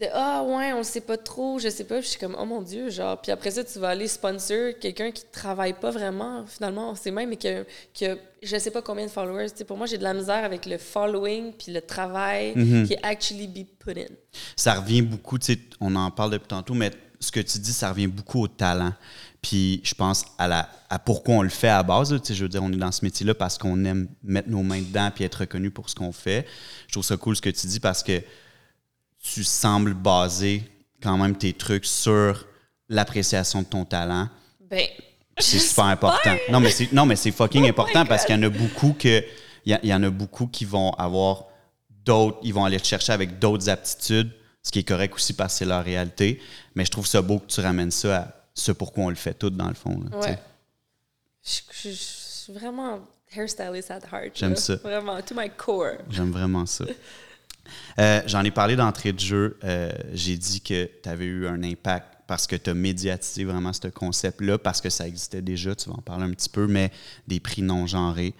de 0.00 0.06
ah 0.12 0.42
ouais 0.42 0.72
on 0.72 0.82
sait 0.82 1.00
pas 1.00 1.16
trop 1.16 1.58
je 1.60 1.68
sais 1.68 1.84
pas 1.84 1.96
puis 1.98 2.04
je 2.04 2.08
suis 2.10 2.18
comme 2.18 2.36
oh 2.38 2.44
mon 2.44 2.62
dieu 2.62 2.90
genre 2.90 3.20
puis 3.20 3.30
après 3.30 3.52
ça 3.52 3.62
tu 3.62 3.78
vas 3.78 3.90
aller 3.90 4.08
sponsor 4.08 4.72
quelqu'un 4.80 5.12
qui 5.12 5.22
travaille 5.30 5.72
pas 5.74 5.90
vraiment 5.92 6.44
finalement 6.46 6.90
on 6.90 6.94
sait 6.96 7.12
même 7.12 7.28
mais 7.28 7.36
que 7.36 7.64
que 7.98 8.18
je 8.42 8.56
sais 8.58 8.72
pas 8.72 8.82
combien 8.82 9.06
de 9.06 9.10
followers 9.10 9.50
tu 9.50 9.58
sais 9.58 9.64
pour 9.64 9.76
moi 9.76 9.86
j'ai 9.86 9.98
de 9.98 10.02
la 10.02 10.12
misère 10.12 10.42
avec 10.44 10.66
le 10.66 10.78
following 10.78 11.52
puis 11.52 11.72
le 11.72 11.80
travail 11.80 12.54
Mhm. 12.56 12.86
qui 12.88 12.94
est 12.94 13.04
actually 13.04 13.46
be 13.46 13.64
put 13.78 13.92
in 13.98 14.12
ça 14.56 14.74
revient 14.74 15.02
beaucoup, 15.02 15.38
tu 15.38 15.52
sais, 15.54 15.58
on 15.80 15.94
en 15.94 16.10
parle 16.10 16.32
depuis 16.32 16.48
tantôt, 16.48 16.74
mais 16.74 16.90
ce 17.20 17.30
que 17.30 17.38
tu 17.40 17.58
dis, 17.58 17.72
ça 17.72 17.90
revient 17.90 18.08
beaucoup 18.08 18.42
au 18.42 18.48
talent. 18.48 18.92
Puis 19.40 19.80
je 19.84 19.94
pense 19.94 20.24
à, 20.38 20.48
la, 20.48 20.68
à 20.90 20.98
pourquoi 20.98 21.36
on 21.36 21.42
le 21.42 21.48
fait 21.48 21.68
à 21.68 21.76
la 21.78 21.82
base. 21.84 22.12
là. 22.12 22.18
Sais, 22.22 22.34
je 22.34 22.42
veux 22.42 22.48
dire, 22.48 22.62
on 22.62 22.72
est 22.72 22.76
dans 22.76 22.90
ce 22.92 23.04
métier-là 23.04 23.34
parce 23.34 23.56
qu'on 23.58 23.84
aime 23.84 24.08
mettre 24.22 24.48
nos 24.48 24.62
mains 24.62 24.80
dedans 24.80 25.10
puis 25.14 25.22
être 25.24 25.36
reconnu 25.40 25.70
pour 25.70 25.88
ce 25.88 25.94
qu'on 25.94 26.12
fait. 26.12 26.46
Je 26.88 26.92
trouve 26.94 27.04
ça 27.04 27.16
cool 27.16 27.36
ce 27.36 27.42
que 27.42 27.50
tu 27.50 27.66
dis 27.66 27.78
parce 27.80 28.02
que 28.02 28.20
tu 29.32 29.42
sembles 29.42 29.94
baser 29.94 30.62
quand 31.02 31.16
même 31.16 31.36
tes 31.36 31.52
trucs 31.54 31.86
sur 31.86 32.46
l'appréciation 32.88 33.62
de 33.62 33.66
ton 33.66 33.84
talent. 33.84 34.28
ben 34.70 34.86
C'est 35.38 35.58
super 35.58 35.86
important. 35.86 36.36
Non, 36.50 36.60
mais 36.60 36.70
c'est, 36.70 36.92
non, 36.92 37.06
mais 37.06 37.16
c'est 37.16 37.30
fucking 37.32 37.68
important 37.68 38.04
my 38.04 38.06
parce 38.06 38.24
qu'il 38.24 38.34
y 38.34 38.38
en 38.38 38.42
a 38.42 38.48
beaucoup 38.50 38.92
que. 38.98 39.24
Il 39.66 39.78
y, 39.82 39.94
en 39.94 40.02
a 40.02 40.10
beaucoup 40.10 40.46
qui 40.46 40.66
vont 40.66 40.90
avoir 40.92 41.44
d'autres. 42.04 42.36
Ils 42.42 42.52
vont 42.52 42.66
aller 42.66 42.78
te 42.78 42.86
chercher 42.86 43.14
avec 43.14 43.38
d'autres 43.38 43.70
aptitudes, 43.70 44.30
ce 44.62 44.70
qui 44.70 44.80
est 44.80 44.84
correct 44.84 45.14
aussi 45.14 45.32
parce 45.32 45.54
que 45.54 45.58
c'est 45.60 45.64
leur 45.64 45.82
réalité. 45.82 46.38
Mais 46.74 46.84
je 46.84 46.90
trouve 46.90 47.06
ça 47.06 47.22
beau 47.22 47.38
que 47.38 47.46
tu 47.46 47.60
ramènes 47.62 47.90
ça 47.90 48.16
à 48.18 48.28
ce 48.52 48.72
pourquoi 48.72 49.04
on 49.04 49.08
le 49.08 49.14
fait 49.14 49.32
tout, 49.32 49.48
dans 49.48 49.68
le 49.68 49.74
fond. 49.74 49.98
là. 50.10 50.18
Ouais. 50.18 50.38
Je, 51.42 51.60
je- 51.82 51.88
je 51.90 51.94
suis 51.94 52.52
vraiment 52.52 53.00
hairstylist 53.34 53.90
at 53.90 54.00
heart. 54.12 54.32
J'aime 54.34 54.50
là. 54.50 54.56
ça. 54.56 54.76
Vraiment, 54.76 55.22
to 55.22 55.34
my 55.34 55.48
core. 55.56 55.96
J'aime 56.10 56.30
vraiment 56.30 56.66
ça. 56.66 56.84
Euh, 57.98 58.22
J'en 58.26 58.42
ai 58.44 58.50
parlé 58.50 58.76
d'entrée 58.76 59.12
de 59.12 59.20
jeu. 59.20 59.58
Euh, 59.64 59.90
J'ai 60.12 60.36
dit 60.36 60.60
que 60.60 60.90
tu 61.02 61.08
avais 61.08 61.26
eu 61.26 61.46
un 61.46 61.62
impact 61.62 62.08
parce 62.26 62.46
que 62.46 62.56
tu 62.56 62.70
as 62.70 62.74
médiatisé 62.74 63.44
vraiment 63.44 63.72
ce 63.72 63.88
concept-là, 63.88 64.58
parce 64.58 64.80
que 64.80 64.88
ça 64.90 65.06
existait 65.06 65.42
déjà, 65.42 65.74
tu 65.74 65.90
vas 65.90 65.96
en 65.96 66.02
parler 66.02 66.24
un 66.24 66.30
petit 66.30 66.48
peu, 66.48 66.66
mais 66.66 66.90
des 67.28 67.40
prix 67.40 67.62
non 67.62 67.86
genrés. 67.86 68.34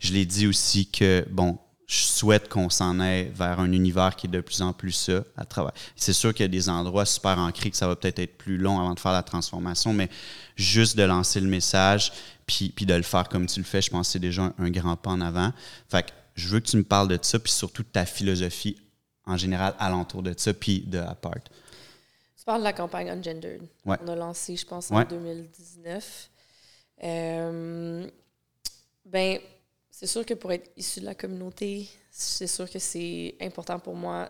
Je 0.00 0.12
l'ai 0.12 0.26
dit 0.26 0.46
aussi 0.46 0.86
que, 0.86 1.24
bon, 1.30 1.58
je 1.86 2.04
souhaite 2.04 2.48
qu'on 2.48 2.70
s'en 2.70 3.00
aille 3.00 3.30
vers 3.34 3.60
un 3.60 3.72
univers 3.72 4.16
qui 4.16 4.26
est 4.26 4.30
de 4.30 4.40
plus 4.40 4.62
en 4.62 4.72
plus 4.72 4.92
ça 4.92 5.24
à 5.36 5.44
travers. 5.44 5.72
C'est 5.96 6.12
sûr 6.12 6.32
qu'il 6.32 6.44
y 6.44 6.44
a 6.44 6.48
des 6.48 6.68
endroits 6.68 7.04
super 7.04 7.38
ancrés 7.38 7.70
que 7.70 7.76
ça 7.76 7.86
va 7.86 7.96
peut-être 7.96 8.18
être 8.18 8.38
plus 8.38 8.56
long 8.56 8.78
avant 8.80 8.94
de 8.94 9.00
faire 9.00 9.12
la 9.12 9.22
transformation, 9.22 9.92
mais 9.92 10.08
juste 10.56 10.96
de 10.96 11.02
lancer 11.02 11.40
le 11.40 11.48
message 11.48 12.12
puis, 12.46 12.72
puis 12.74 12.86
de 12.86 12.94
le 12.94 13.02
faire 13.02 13.28
comme 13.28 13.46
tu 13.46 13.60
le 13.60 13.64
fais, 13.64 13.82
je 13.82 13.90
pense 13.90 14.08
que 14.08 14.12
c'est 14.12 14.18
déjà 14.18 14.42
un, 14.42 14.54
un 14.58 14.70
grand 14.70 14.96
pas 14.96 15.10
en 15.10 15.20
avant. 15.20 15.52
Fait 15.88 16.04
que 16.04 16.12
je 16.34 16.48
veux 16.48 16.60
que 16.60 16.66
tu 16.66 16.76
me 16.76 16.82
parles 16.84 17.08
de 17.08 17.18
ça, 17.22 17.38
puis 17.38 17.52
surtout 17.52 17.82
de 17.82 17.88
ta 17.88 18.04
philosophie 18.06 18.76
en 19.24 19.36
général 19.36 19.74
alentour 19.78 20.22
de 20.22 20.34
ça, 20.36 20.52
puis 20.54 20.80
de 20.80 20.98
Apart. 20.98 21.34
Tu 22.36 22.44
parles 22.44 22.60
de 22.60 22.64
la 22.64 22.72
campagne 22.72 23.08
Ungendered. 23.10 23.62
Ouais. 23.84 23.96
On 24.02 24.08
a 24.08 24.16
lancé, 24.16 24.56
je 24.56 24.66
pense, 24.66 24.90
Ouais. 24.90 24.96
en 25.02 25.04
2019. 25.04 26.30
Euh, 27.04 28.08
ben, 29.04 29.38
c'est 29.90 30.06
sûr 30.06 30.24
que 30.26 30.34
pour 30.34 30.50
être 30.52 30.70
issu 30.76 31.00
de 31.00 31.04
la 31.04 31.14
communauté, 31.14 31.88
c'est 32.10 32.46
sûr 32.46 32.68
que 32.68 32.78
c'est 32.78 33.36
important 33.40 33.78
pour 33.78 33.94
moi 33.94 34.28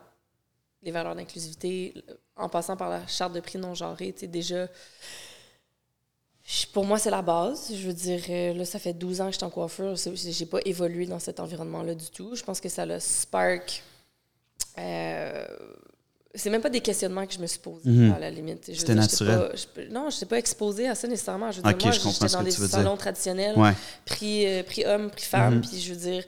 les 0.83 0.91
valeurs 0.91 1.15
d'inclusivité, 1.15 1.95
en 2.37 2.49
passant 2.49 2.77
par 2.77 2.91
la 2.91 3.07
charte 3.07 3.33
de 3.33 3.41
prix 3.41 3.59
non 3.59 3.75
genrée, 3.75 4.13
tu 4.13 4.21
sais, 4.21 4.27
déjà, 4.27 4.67
pour 6.73 6.85
moi, 6.85 6.99
c'est 6.99 7.11
la 7.11 7.23
base. 7.23 7.73
Je 7.75 7.87
veux 7.87 7.93
dire, 7.93 8.21
euh, 8.29 8.55
là, 8.55 8.65
ça 8.65 8.79
fait 8.79 8.93
12 8.93 9.21
ans 9.21 9.27
que 9.27 9.33
je 9.33 9.37
suis 9.39 9.45
en 9.45 9.51
coiffure. 9.51 9.95
J'ai 10.15 10.47
pas 10.47 10.59
évolué 10.65 11.07
dans 11.07 11.19
cet 11.19 11.41
environnement-là 11.41 11.95
du 11.95 12.11
tout. 12.11 12.35
Je 12.35 12.43
pense 12.43 12.61
que 12.61 12.69
ça 12.69 12.85
le 12.87 12.99
spark. 13.01 13.83
euh, 14.79 15.47
c'est 16.35 16.49
même 16.49 16.63
pas 16.63 16.71
des 16.71 16.81
questionnements 16.81 17.27
que 17.27 17.35
je 17.35 17.39
me 17.39 17.47
suis 17.47 17.59
posés, 17.59 17.91
Mhm. 17.91 18.13
à 18.15 18.19
la 18.19 18.31
limite. 18.31 18.65
C'était 18.75 18.95
naturel. 18.95 19.39
Pas, 19.39 19.51
je- 19.55 19.89
non, 19.91 20.09
je 20.09 20.17
n'étais 20.17 20.25
pas 20.27 20.39
exposée 20.39 20.89
à 20.89 20.95
ça 20.95 21.07
nécessairement. 21.07 21.53
Je 21.53 21.61
veux 21.61 21.69
Ok, 21.69 21.77
dire, 21.77 21.89
moi, 21.89 21.93
j'étais 21.93 22.33
dans 22.33 22.43
des 22.43 22.51
dire. 22.53 22.69
salons 22.71 22.97
traditionnels 22.97 23.59
Ouais. 23.59 23.73
prix, 24.07 24.47
euh, 24.47 24.63
prix 24.63 24.87
homme, 24.87 25.11
prix 25.11 25.27
femme. 25.27 25.57
Mhm. 25.57 25.61
Puis 25.61 25.79
je 25.79 25.93
veux 25.93 26.01
dire, 26.01 26.25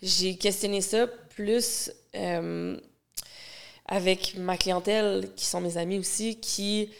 j'ai 0.00 0.36
questionné 0.36 0.80
ça 0.80 1.08
plus 1.30 1.90
euh, 2.14 2.78
avec 3.86 4.36
ma 4.36 4.56
clientèle, 4.56 5.28
qui 5.34 5.44
sont 5.44 5.60
mes 5.60 5.76
amis 5.76 5.98
aussi, 5.98 6.36
qui. 6.38 6.90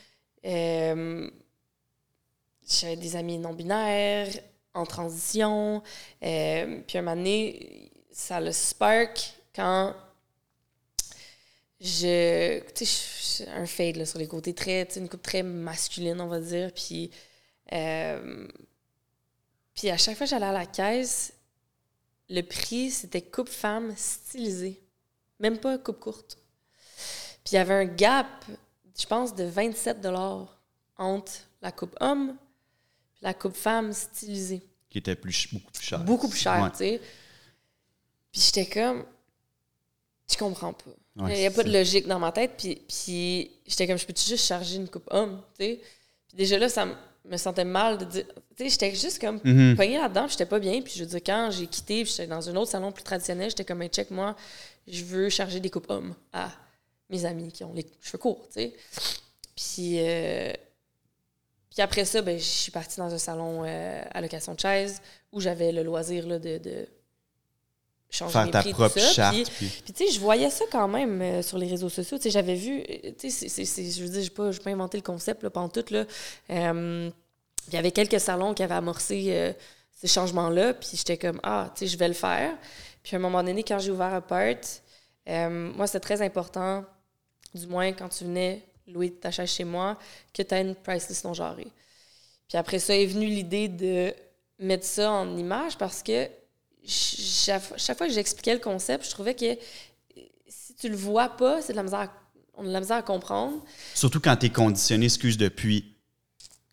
J'avais 2.69 2.97
des 2.97 3.17
amis 3.17 3.39
non-binaires, 3.39 4.29
en 4.75 4.85
transition. 4.87 5.83
euh, 6.23 6.81
puis 6.87 6.99
un 6.99 7.03
moment 7.03 7.17
donné, 7.17 7.91
ça 8.13 8.41
le 8.41 8.53
spark 8.53 9.35
quand 9.55 9.95
je. 11.81 12.61
Tu 12.75 12.85
sais, 12.87 13.49
un 13.49 13.67
fade 13.67 14.05
sur 14.05 14.19
les 14.19 14.29
côtés, 14.29 14.55
très, 14.55 14.83
une 14.97 15.09
coupe 15.09 15.23
très 15.23 15.43
masculine, 15.43 16.21
on 16.21 16.29
va 16.29 16.41
dire. 16.41 16.73
Puis. 16.75 17.11
euh, 17.73 18.47
puis 19.75 19.91
à 19.91 19.97
chaque 19.97 20.17
fois 20.17 20.27
que 20.27 20.31
j'allais 20.31 20.47
à 20.47 20.53
la 20.53 20.67
caisse, 20.67 21.33
le 22.29 22.43
prix, 22.43 22.91
c'était 22.91 23.23
coupe 23.23 23.49
femme 23.49 23.95
stylisée. 23.97 24.83
Même 25.39 25.59
pas 25.59 25.79
coupe 25.79 26.01
courte. 26.01 26.37
Puis 27.45 27.53
il 27.53 27.55
y 27.55 27.59
avait 27.59 27.75
un 27.75 27.85
gap, 27.85 28.27
je 28.99 29.07
pense, 29.07 29.37
de 29.37 29.45
27 29.45 30.05
entre 30.97 31.33
la 31.63 31.71
coupe 31.71 31.97
homme 32.01 32.37
la 33.23 33.35
coupe 33.35 33.55
femme 33.55 33.93
stylisée. 33.93 34.63
Qui 34.91 34.99
était 34.99 35.15
plus, 35.17 35.49
beaucoup 35.53 35.71
plus 35.73 35.85
cher. 35.85 35.99
Beaucoup 36.01 36.29
plus 36.29 36.47
Ouais. 36.47 36.71
tu 36.71 36.77
sais. 36.79 37.01
Puis 38.33 38.41
j'étais 38.41 38.67
comme, 38.67 39.05
je 40.31 40.37
comprends 40.37 40.73
pas. 40.73 40.91
Il 41.17 41.23
Ouais, 41.25 41.37
n'y 41.41 41.47
a 41.47 41.51
pas 41.51 41.65
de 41.65 41.73
logique 41.73 42.07
dans 42.07 42.19
ma 42.21 42.31
tête. 42.33 42.53
Puis, 42.57 42.77
puis 42.89 43.51
j'étais 43.67 43.87
comme, 43.87 43.99
je 43.99 44.07
peux-tu 44.07 44.25
juste 44.29 44.47
charger 44.47 44.77
une 44.77 44.89
coupe 44.89 45.09
homme, 45.11 45.43
tu 45.59 45.65
sais? 45.65 45.81
Puis 46.29 46.37
déjà 46.37 46.59
là, 46.59 46.69
ça 46.69 46.87
me 47.25 47.37
sentait 47.37 47.65
mal 47.65 47.99
de 47.99 48.05
dire. 48.05 48.25
Tu 48.57 48.65
sais, 48.65 48.69
j'étais 48.71 48.95
juste 48.95 49.21
comme 49.21 49.41
Mhm. 49.43 49.77
pognée 49.77 49.99
là-dedans, 49.99 50.29
j'étais 50.29 50.47
pas 50.47 50.59
bien. 50.61 50.81
Puis 50.81 50.93
je 50.97 51.01
veux 51.05 51.11
dire, 51.11 51.21
quand 51.25 51.51
j'ai 51.51 51.67
quitté, 51.67 52.05
j'étais 52.05 52.27
dans 52.27 52.49
un 52.49 52.55
autre 52.57 52.71
salon 52.71 52.93
plus 52.93 53.03
traditionnel, 53.03 53.51
j'étais 53.51 53.65
comme, 53.65 53.83
hey, 53.83 53.89
check, 53.89 54.11
moi, 54.11 54.37
je 54.87 55.03
veux 55.05 55.29
charger 55.29 55.59
des 55.61 55.71
coupes 55.71 55.91
hommes 55.91 56.15
à 56.33 56.51
mes 57.11 57.25
amis 57.25 57.51
qui 57.51 57.65
ont 57.65 57.73
les 57.73 57.87
cheveux 58.01 58.19
courts, 58.19 58.47
tu 58.49 58.61
sais. 58.61 58.75
Puis, 59.57 59.97
euh, 59.99 60.53
puis 61.79 61.85
après 61.85 62.05
ça, 62.05 62.23
ben, 62.23 62.37
je 62.37 62.43
suis 62.43 62.73
partie 62.73 62.97
dans 62.99 63.15
un 63.15 63.19
salon 63.19 63.63
euh, 63.65 64.03
à 64.11 64.21
location 64.21 64.53
de 64.55 64.59
chaise 64.59 65.01
où 65.31 65.39
j'avais 65.41 65.71
le 65.71 65.85
loisir 65.85 66.27
là, 66.27 66.41
de, 66.41 66.59
de 66.59 66.89
changer 68.11 68.33
Faire 68.33 68.47
mes 68.47 68.51
ta 68.51 68.63
prix, 68.63 68.71
tout 68.71 68.77
propre 68.79 68.99
ça. 68.99 69.13
charte. 69.13 69.35
Puis- 69.37 69.45
puis- 69.45 69.83
puis 69.85 69.93
tu 69.93 70.07
sais, 70.07 70.13
je 70.13 70.19
voyais 70.19 70.51
ça 70.51 70.65
quand 70.73 70.89
même 70.89 71.23
euh, 71.23 71.41
sur 71.41 71.57
les 71.57 71.69
réseaux 71.69 71.89
sociaux. 71.89 72.17
Tu 72.17 72.25
sais, 72.25 72.31
j'avais 72.31 72.57
vu, 72.57 72.81
euh, 72.81 73.13
tu 73.17 73.31
sais, 73.31 73.31
c'est- 73.31 73.49
c'est- 73.49 73.65
c'est- 73.65 73.91
je 73.93 74.03
veux 74.03 74.09
dire, 74.09 74.23
je 74.23 74.29
n'ai 74.29 74.31
pas, 74.35 74.51
j'ai 74.51 74.59
pas 74.59 74.71
inventé 74.71 74.99
le 74.99 75.05
concept, 75.05 75.45
là, 75.45 75.51
pas 75.51 75.69
tout, 75.69 75.85
là. 75.91 76.05
Euh, 76.51 77.11
il 77.69 77.75
y 77.75 77.77
avait 77.77 77.93
quelques 77.93 78.19
salons 78.19 78.55
qui 78.55 78.65
avaient 78.65 78.75
amorcé 78.75 79.55
ces 79.93 80.09
changements-là, 80.09 80.75
puis 80.75 80.89
j'étais 80.95 81.17
comme, 81.17 81.39
ah, 81.45 81.71
tu 81.77 81.81
sais, 81.81 81.87
je 81.93 81.97
vais 81.97 82.09
le 82.09 82.15
faire. 82.15 82.57
Puis 83.05 83.15
à 83.15 83.19
un 83.21 83.23
moment 83.23 83.45
donné, 83.45 83.63
quand 83.63 83.79
j'ai 83.79 83.93
ouvert 83.93 84.15
Apart, 84.15 84.57
moi, 85.29 85.87
c'était 85.87 86.01
très 86.01 86.23
important, 86.23 86.85
du 87.55 87.69
moins 87.69 87.93
quand 87.93 88.09
tu 88.09 88.25
venais 88.25 88.65
louer 88.89 89.11
ta 89.13 89.31
chaise 89.31 89.51
chez 89.51 89.65
moi 89.65 89.99
que 90.35 90.43
tu 90.43 90.55
as 90.55 90.61
une 90.61 90.75
price 90.75 91.09
list 91.09 91.25
non 91.25 91.35
genrée. 91.35 91.69
Puis 92.49 92.57
après 92.59 92.79
ça 92.79 92.95
est 92.97 93.07
venue 93.07 93.27
l'idée 93.27 93.69
de 93.69 94.15
mettre 94.59 94.85
ça 94.87 95.11
en 95.13 95.37
image 95.37 95.77
parce 95.79 96.03
que 96.03 96.29
chaque, 96.87 97.63
fois 97.97 98.07
que 98.07 98.13
j'expliquais 98.13 98.55
le 98.55 98.61
concept, 98.61 99.05
je 99.05 99.11
trouvais 99.11 99.35
que 99.35 99.57
si 100.49 100.75
tu 100.75 100.89
le 100.89 100.97
vois 100.97 101.29
pas, 101.29 101.61
c'est 101.61 101.73
de 101.73 101.77
la 101.77 101.83
misère 101.83 102.01
à- 102.01 102.13
on 102.57 102.65
a 102.65 102.69
de 102.69 102.73
la 102.73 102.81
misère 102.81 102.97
à 102.97 103.03
comprendre. 103.03 103.63
Surtout 103.95 104.21
quand 104.21 104.37
t'es 104.37 104.51
conditionné, 104.51 105.05
excuse, 105.07 105.37
depuis 105.37 105.95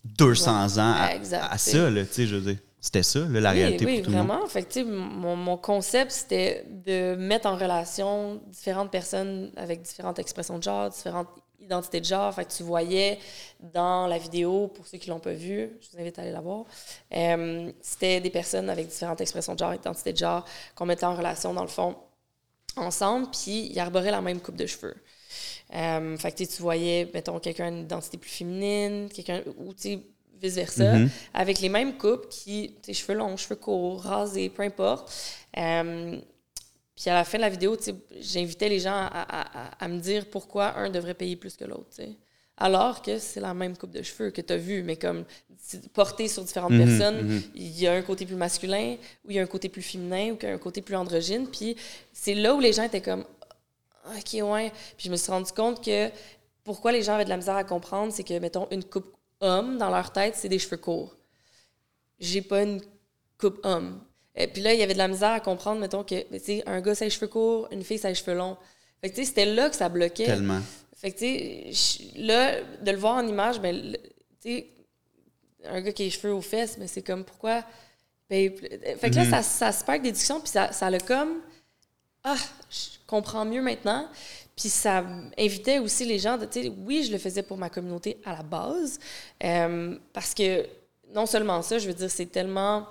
200 0.03 0.77
ans 0.77 0.93
à, 0.97 1.15
Exact, 1.15 1.43
à 1.51 1.57
ça, 1.57 1.89
là, 1.89 2.05
tu 2.05 2.13
sais, 2.13 2.27
je 2.27 2.35
veux 2.35 2.53
dire. 2.53 2.61
C'était 2.79 3.03
ça, 3.03 3.19
là, 3.19 3.39
la 3.41 3.51
oui, 3.51 3.57
réalité 3.59 3.85
oui, 3.85 3.95
pour 3.97 4.05
tout 4.05 4.11
le 4.11 4.17
monde. 4.17 4.27
vraiment. 4.27 4.47
Fait 4.47 4.61
que, 4.61 4.67
tu 4.67 4.73
sais, 4.81 4.83
mon, 4.85 5.35
mon 5.35 5.57
concept, 5.57 6.11
c'était 6.11 6.63
de 6.69 7.15
mettre 7.15 7.47
en 7.47 7.55
relation 7.55 8.39
différentes 8.47 8.91
personnes 8.91 9.51
avec 9.57 9.81
différentes 9.81 10.19
expressions 10.19 10.59
de 10.59 10.63
genre, 10.63 10.89
différentes 10.91 11.27
identités 11.65 11.99
de 11.99 12.05
genre. 12.05 12.33
Fait 12.33 12.45
que 12.45 12.51
tu 12.51 12.63
voyais 12.63 13.19
dans 13.59 14.07
la 14.07 14.17
vidéo, 14.17 14.67
pour 14.67 14.87
ceux 14.87 14.97
qui 14.97 15.09
l'ont 15.09 15.19
pas 15.19 15.33
vue, 15.33 15.69
je 15.81 15.87
vous 15.91 16.01
invite 16.01 16.17
à 16.19 16.21
aller 16.21 16.31
la 16.31 16.41
voir, 16.41 16.65
euh, 17.13 17.71
c'était 17.81 18.21
des 18.21 18.29
personnes 18.29 18.69
avec 18.69 18.87
différentes 18.87 19.21
expressions 19.21 19.53
de 19.53 19.59
genre, 19.59 19.73
identités 19.73 20.13
de 20.13 20.17
genre, 20.17 20.45
qu'on 20.75 20.85
mettait 20.85 21.05
en 21.05 21.15
relation, 21.15 21.53
dans 21.53 21.63
le 21.63 21.67
fond, 21.69 21.95
ensemble, 22.77 23.27
puis 23.31 23.69
ils 23.71 23.79
arboraient 23.79 24.11
la 24.11 24.21
même 24.21 24.39
coupe 24.41 24.55
de 24.55 24.65
cheveux. 24.65 24.95
Euh, 25.73 26.17
fait 26.17 26.31
que 26.31 26.43
tu 26.43 26.61
voyais, 26.61 27.09
mettons, 27.13 27.39
quelqu'un 27.39 27.71
d'une 27.71 27.81
identité 27.81 28.17
plus 28.17 28.29
féminine, 28.29 29.09
quelqu'un, 29.09 29.41
ou 29.57 29.73
vice-versa, 30.41 30.93
Mhm. 30.93 31.09
avec 31.33 31.59
les 31.59 31.69
mêmes 31.69 31.97
coupes 31.97 32.29
qui, 32.29 32.75
cheveux 32.91 33.15
longs, 33.17 33.37
cheveux 33.37 33.55
courts, 33.55 34.01
rasés, 34.01 34.49
peu 34.49 34.63
importe. 34.63 35.11
Euh, 35.57 36.19
puis 36.95 37.09
à 37.09 37.13
la 37.13 37.23
fin 37.25 37.37
de 37.37 37.41
la 37.43 37.49
vidéo, 37.49 37.77
j'invitais 38.19 38.69
les 38.69 38.79
gens 38.79 38.93
à, 38.95 39.07
à- 39.07 39.65
à- 39.67 39.83
à 39.85 39.87
me 39.87 39.99
dire 39.99 40.25
pourquoi 40.29 40.77
un 40.77 40.89
devrait 40.89 41.13
payer 41.13 41.35
plus 41.35 41.55
que 41.57 41.65
l'autre. 41.65 41.89
Alors 42.57 43.01
que 43.01 43.19
c'est 43.19 43.41
la 43.41 43.53
même 43.53 43.75
coupe 43.77 43.91
de 43.91 44.01
cheveux 44.01 44.31
que 44.31 44.39
tu 44.41 44.53
as 44.53 44.57
vue, 44.57 44.81
mais 44.81 44.95
comme 44.95 45.25
portée 45.93 46.27
sur 46.29 46.43
différentes 46.43 46.71
Mhm, 46.71 46.85
personnes, 46.85 47.21
mhm. 47.27 47.41
il 47.55 47.79
y 47.79 47.85
a 47.87 47.93
un 47.93 48.01
côté 48.01 48.25
plus 48.25 48.35
masculin, 48.35 48.95
ou 49.25 49.31
il 49.31 49.35
y 49.35 49.39
a 49.39 49.41
un 49.43 49.47
côté 49.47 49.67
plus 49.67 49.81
féminin, 49.81 50.31
ou 50.31 50.37
il 50.41 50.45
y 50.47 50.51
a 50.51 50.53
un 50.53 50.57
côté 50.57 50.81
plus 50.81 50.95
androgyne. 50.95 51.47
Puis 51.49 51.75
c'est 52.13 52.33
là 52.35 52.55
où 52.55 52.59
les 52.61 52.71
gens 52.71 52.83
étaient 52.83 53.01
comme 53.01 53.25
OK, 54.17 54.33
ouais. 54.41 54.71
Puis 54.97 55.07
je 55.07 55.11
me 55.11 55.17
suis 55.17 55.31
rendu 55.31 55.51
compte 55.51 55.83
que 55.83 56.09
pourquoi 56.63 56.91
les 56.93 57.01
gens 57.03 57.15
avaient 57.15 57.25
de 57.25 57.29
la 57.29 57.37
misère 57.37 57.55
à 57.57 57.63
comprendre, 57.63 58.13
c'est 58.13 58.23
que, 58.23 58.37
mettons, 58.39 58.67
une 58.71 58.83
coupe 58.83 59.13
homme, 59.41 59.77
dans 59.77 59.89
leur 59.89 60.13
tête, 60.13 60.35
c'est 60.35 60.47
des 60.49 60.59
cheveux 60.59 60.77
courts. 60.77 61.15
J'ai 62.19 62.41
pas 62.41 62.61
une 62.63 62.81
coupe 63.37 63.59
homme. 63.63 63.99
Et 64.35 64.47
puis 64.47 64.61
là, 64.61 64.73
il 64.73 64.79
y 64.79 64.83
avait 64.83 64.93
de 64.93 64.97
la 64.99 65.07
misère 65.07 65.31
à 65.31 65.39
comprendre, 65.39 65.79
mettons, 65.79 66.03
que, 66.03 66.21
tu 66.21 66.39
sais, 66.39 66.63
un 66.65 66.81
gars, 66.81 66.93
ça 66.95 67.05
a 67.05 67.07
les 67.07 67.11
cheveux 67.11 67.27
courts, 67.27 67.67
une 67.71 67.83
fille, 67.83 67.97
ça 67.97 68.07
a 68.09 68.11
les 68.11 68.15
cheveux 68.15 68.35
longs. 68.35 68.57
Fait 69.01 69.09
que, 69.09 69.15
tu 69.15 69.21
sais, 69.21 69.27
c'était 69.29 69.45
là 69.45 69.69
que 69.69 69.75
ça 69.75 69.87
bloquait. 69.89 70.25
Tellement. 70.25 70.59
Fait 70.97 71.11
que, 71.11 71.19
tu 71.19 71.73
sais, 71.73 72.03
là, 72.17 72.61
de 72.81 72.91
le 72.91 72.97
voir 72.97 73.15
en 73.15 73.27
image, 73.27 73.59
ben, 73.61 73.95
tu 74.41 74.49
sais, 74.49 74.67
un 75.65 75.81
gars 75.81 75.91
qui 75.91 76.03
a 76.03 76.05
les 76.05 76.11
cheveux 76.11 76.33
aux 76.33 76.41
fesses, 76.41 76.77
mais 76.77 76.87
c'est 76.87 77.01
comme, 77.01 77.23
pourquoi? 77.23 77.63
Ben, 78.29 78.51
fait 78.99 79.09
que 79.09 79.15
là, 79.15 79.23
Mhm. 79.23 79.31
ça, 79.31 79.41
ça 79.41 79.71
spark 79.71 80.01
des 80.01 80.11
discussions, 80.11 80.39
puis 80.41 80.49
ça, 80.49 80.71
ça 80.71 80.89
l'a 80.89 80.99
comme, 80.99 81.41
ah, 82.23 82.35
je 82.69 82.97
comprends 83.07 83.45
mieux 83.45 83.61
maintenant. 83.61 84.07
Puis 84.55 84.69
ça 84.69 85.03
invitait 85.37 85.79
aussi 85.79 86.05
les 86.05 86.17
gens, 86.17 86.37
de, 86.37 86.45
tu 86.45 86.63
sais, 86.63 86.71
oui, 86.85 87.03
je 87.03 87.11
le 87.11 87.17
faisais 87.19 87.43
pour 87.43 87.57
ma 87.57 87.69
communauté 87.69 88.17
à 88.25 88.33
la 88.37 88.43
base, 88.43 88.99
euh, 89.43 89.97
parce 90.13 90.33
que 90.33 90.65
non 91.13 91.25
seulement 91.25 91.61
ça, 91.61 91.77
je 91.77 91.87
veux 91.87 91.93
dire, 91.93 92.09
c'est 92.09 92.25
tellement 92.27 92.87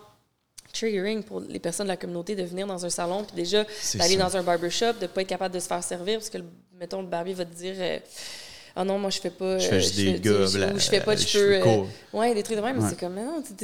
triggering 0.74 1.22
pour 1.22 1.40
les 1.40 1.58
personnes 1.58 1.86
de 1.86 1.92
la 1.92 1.96
communauté 1.96 2.34
de 2.36 2.42
venir 2.42 2.66
dans 2.66 2.84
un 2.84 2.90
salon, 2.90 3.24
puis 3.24 3.36
déjà 3.36 3.64
d'aller 3.94 4.16
dans 4.16 4.36
un 4.36 4.42
barbershop, 4.42 4.94
de 5.00 5.06
pas 5.06 5.22
être 5.22 5.28
capable 5.28 5.54
de 5.54 5.60
se 5.60 5.66
faire 5.68 5.82
servir, 5.82 6.18
parce 6.18 6.28
que, 6.30 6.38
mettons, 6.78 7.00
le 7.00 7.08
barbier 7.08 7.32
va 7.34 7.44
te 7.46 7.54
dire 7.54 7.74
euh, 7.78 7.98
Ah 8.76 8.84
non, 8.84 8.98
moi, 8.98 9.08
je 9.10 9.20
fais 9.20 9.30
pas. 9.30 9.58
Je 9.58 9.66
euh, 9.66 9.70
fais 9.70 9.80
juste 9.80 9.96
des 9.96 10.16
je- 10.16 10.58
bla- 10.58 10.72
ou 10.74 10.78
je 10.78 10.88
fais 10.88 11.00
pas 11.00 11.14
de 11.14 11.20
les 11.20 11.26
cheveux. 11.26 11.60
euh, 11.66 11.84
ouais, 12.12 12.34
des 12.34 12.42
trucs 12.42 12.56
de 12.56 12.62
même, 12.62 12.80
mais 12.80 12.88
c'est 12.90 12.98
comme, 12.98 13.14
non, 13.14 13.40
tu, 13.42 13.54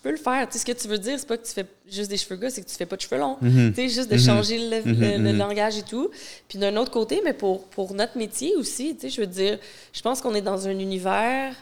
peux 0.00 0.10
le 0.12 0.16
faire. 0.16 0.46
Tu 0.48 0.52
sais, 0.52 0.58
ce 0.60 0.64
que 0.64 0.72
tu 0.80 0.86
veux 0.88 0.98
dire, 0.98 1.18
c'est 1.18 1.26
pas 1.26 1.36
que 1.36 1.44
tu 1.46 1.52
fais 1.52 1.66
juste 1.90 2.08
des 2.10 2.16
cheveux 2.16 2.36
gars, 2.36 2.48
c'est 2.50 2.62
que 2.62 2.68
tu 2.70 2.76
fais 2.76 2.86
pas 2.86 2.96
de 2.96 3.00
cheveux 3.02 3.18
longs. 3.18 3.36
Mhm. 3.40 3.72
Tu 3.74 3.82
sais, 3.82 3.88
juste 3.88 4.08
de 4.08 4.14
Mhm. 4.16 4.20
changer 4.24 4.58
le 4.70 5.18
mhm. 5.18 5.36
langage 5.36 5.78
et 5.78 5.82
tout. 5.82 6.10
Puis 6.48 6.58
d'un 6.58 6.76
autre 6.76 6.90
côté, 6.92 7.20
mais 7.24 7.32
pour, 7.34 7.64
pour 7.70 7.92
notre 7.92 8.16
métier 8.16 8.54
aussi, 8.56 8.94
tu 8.94 9.02
sais, 9.02 9.10
je 9.10 9.20
veux 9.20 9.26
dire, 9.26 9.58
je 9.92 10.00
pense 10.00 10.20
qu'on 10.20 10.34
est 10.36 10.40
dans 10.42 10.66
un 10.68 10.78
univers 10.78 11.54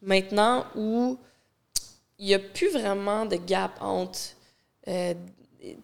maintenant 0.00 0.64
où 0.76 1.18
il 2.20 2.26
n'y 2.26 2.34
a 2.34 2.38
plus 2.38 2.68
vraiment 2.68 3.26
de 3.26 3.34
gap 3.36 3.72
entre 3.80 4.18
euh, 4.88 5.14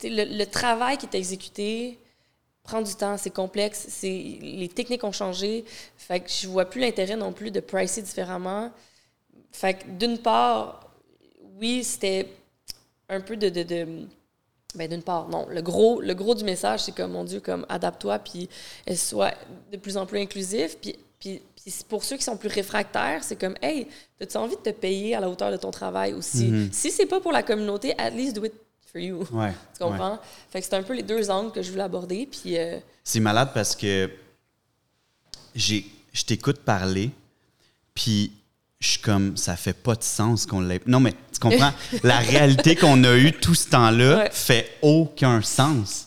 le, 0.02 0.38
le 0.38 0.46
travail 0.46 0.98
qui 0.98 1.06
est 1.06 1.14
exécuté 1.14 1.98
prend 2.62 2.82
du 2.82 2.94
temps, 2.94 3.16
c'est 3.16 3.30
complexe, 3.30 3.86
c'est 3.88 4.38
les 4.40 4.68
techniques 4.68 5.02
ont 5.04 5.12
changé, 5.12 5.64
fait 5.96 6.20
que 6.20 6.30
je 6.30 6.46
vois 6.46 6.66
plus 6.66 6.80
l'intérêt 6.80 7.16
non 7.16 7.32
plus 7.32 7.50
de 7.50 7.60
pricer 7.60 8.02
différemment. 8.02 8.70
Fait 9.52 9.74
que 9.74 9.88
d'une 9.98 10.18
part, 10.18 10.92
oui, 11.58 11.82
c'était 11.82 12.28
un 13.08 13.20
peu 13.20 13.36
de, 13.36 13.48
de, 13.48 13.62
de 13.62 13.86
ben 14.74 14.88
d'une 14.88 15.02
part, 15.02 15.28
non. 15.28 15.46
Le 15.48 15.62
gros, 15.62 16.00
le 16.00 16.14
gros 16.14 16.34
du 16.34 16.44
message, 16.44 16.84
c'est 16.84 16.94
comme, 16.94 17.12
mon 17.12 17.24
Dieu, 17.24 17.40
comme 17.40 17.66
adapte-toi, 17.68 18.18
puis 18.20 18.48
sois 18.94 19.32
de 19.72 19.76
plus 19.76 19.96
en 19.96 20.06
plus 20.06 20.20
inclusif. 20.20 20.76
Puis, 20.80 20.96
puis, 21.18 21.42
puis 21.56 21.74
pour 21.88 22.04
ceux 22.04 22.16
qui 22.16 22.22
sont 22.22 22.36
plus 22.36 22.48
réfractaires, 22.48 23.24
c'est 23.24 23.36
comme, 23.36 23.56
hey, 23.62 23.88
as-tu 24.20 24.36
envie 24.36 24.56
de 24.56 24.60
te 24.60 24.70
payer 24.70 25.16
à 25.16 25.20
la 25.20 25.28
hauteur 25.28 25.50
de 25.50 25.56
ton 25.56 25.72
travail 25.72 26.12
aussi? 26.12 26.46
Mhm. 26.46 26.68
Si 26.72 26.90
c'est 26.92 27.06
pas 27.06 27.20
pour 27.20 27.32
la 27.32 27.42
communauté, 27.42 27.94
at 27.98 28.10
least 28.10 28.36
do 28.36 28.44
it 28.44 28.52
for 28.90 29.00
you. 29.00 29.26
Ouais. 29.32 29.52
Tu 29.78 29.84
comprends? 29.84 30.18
Fait 30.50 30.60
que 30.60 30.66
c'est 30.66 30.74
un 30.74 30.82
peu 30.82 30.94
les 30.94 31.02
deux 31.02 31.30
angles 31.30 31.52
que 31.52 31.62
je 31.62 31.70
voulais 31.70 31.82
aborder. 31.84 32.26
Puis, 32.30 32.58
euh, 32.58 32.78
C'est 33.04 33.20
malade 33.20 33.50
parce 33.54 33.74
que 33.76 34.10
j'ai, 35.54 35.86
je 36.12 36.22
t'écoute 36.24 36.58
parler, 36.60 37.10
puis 37.94 38.32
je 38.78 38.88
suis 38.88 39.00
comme, 39.00 39.36
ça 39.36 39.56
fait 39.56 39.74
pas 39.74 39.94
de 39.94 40.02
sens 40.02 40.46
qu'on 40.46 40.60
l'ait. 40.60 40.80
Non, 40.86 41.00
mais 41.00 41.12
tu 41.32 41.38
comprends? 41.40 41.72
la 42.02 42.18
réalité 42.18 42.76
qu'on 42.76 43.02
a 43.04 43.16
eue 43.16 43.32
tout 43.32 43.54
ce 43.54 43.68
temps-là 43.68 44.18
Ouais. 44.18 44.30
fait 44.32 44.78
aucun 44.82 45.42
sens. 45.42 46.06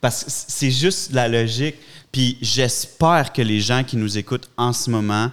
Parce 0.00 0.24
que 0.24 0.30
c'est 0.30 0.70
juste 0.70 1.12
la 1.12 1.28
logique. 1.28 1.76
Puis 2.12 2.36
j'espère 2.42 3.32
que 3.32 3.40
les 3.42 3.58
gens 3.60 3.82
qui 3.84 3.96
nous 3.96 4.18
écoutent 4.18 4.50
en 4.56 4.72
ce 4.72 4.90
moment 4.90 5.30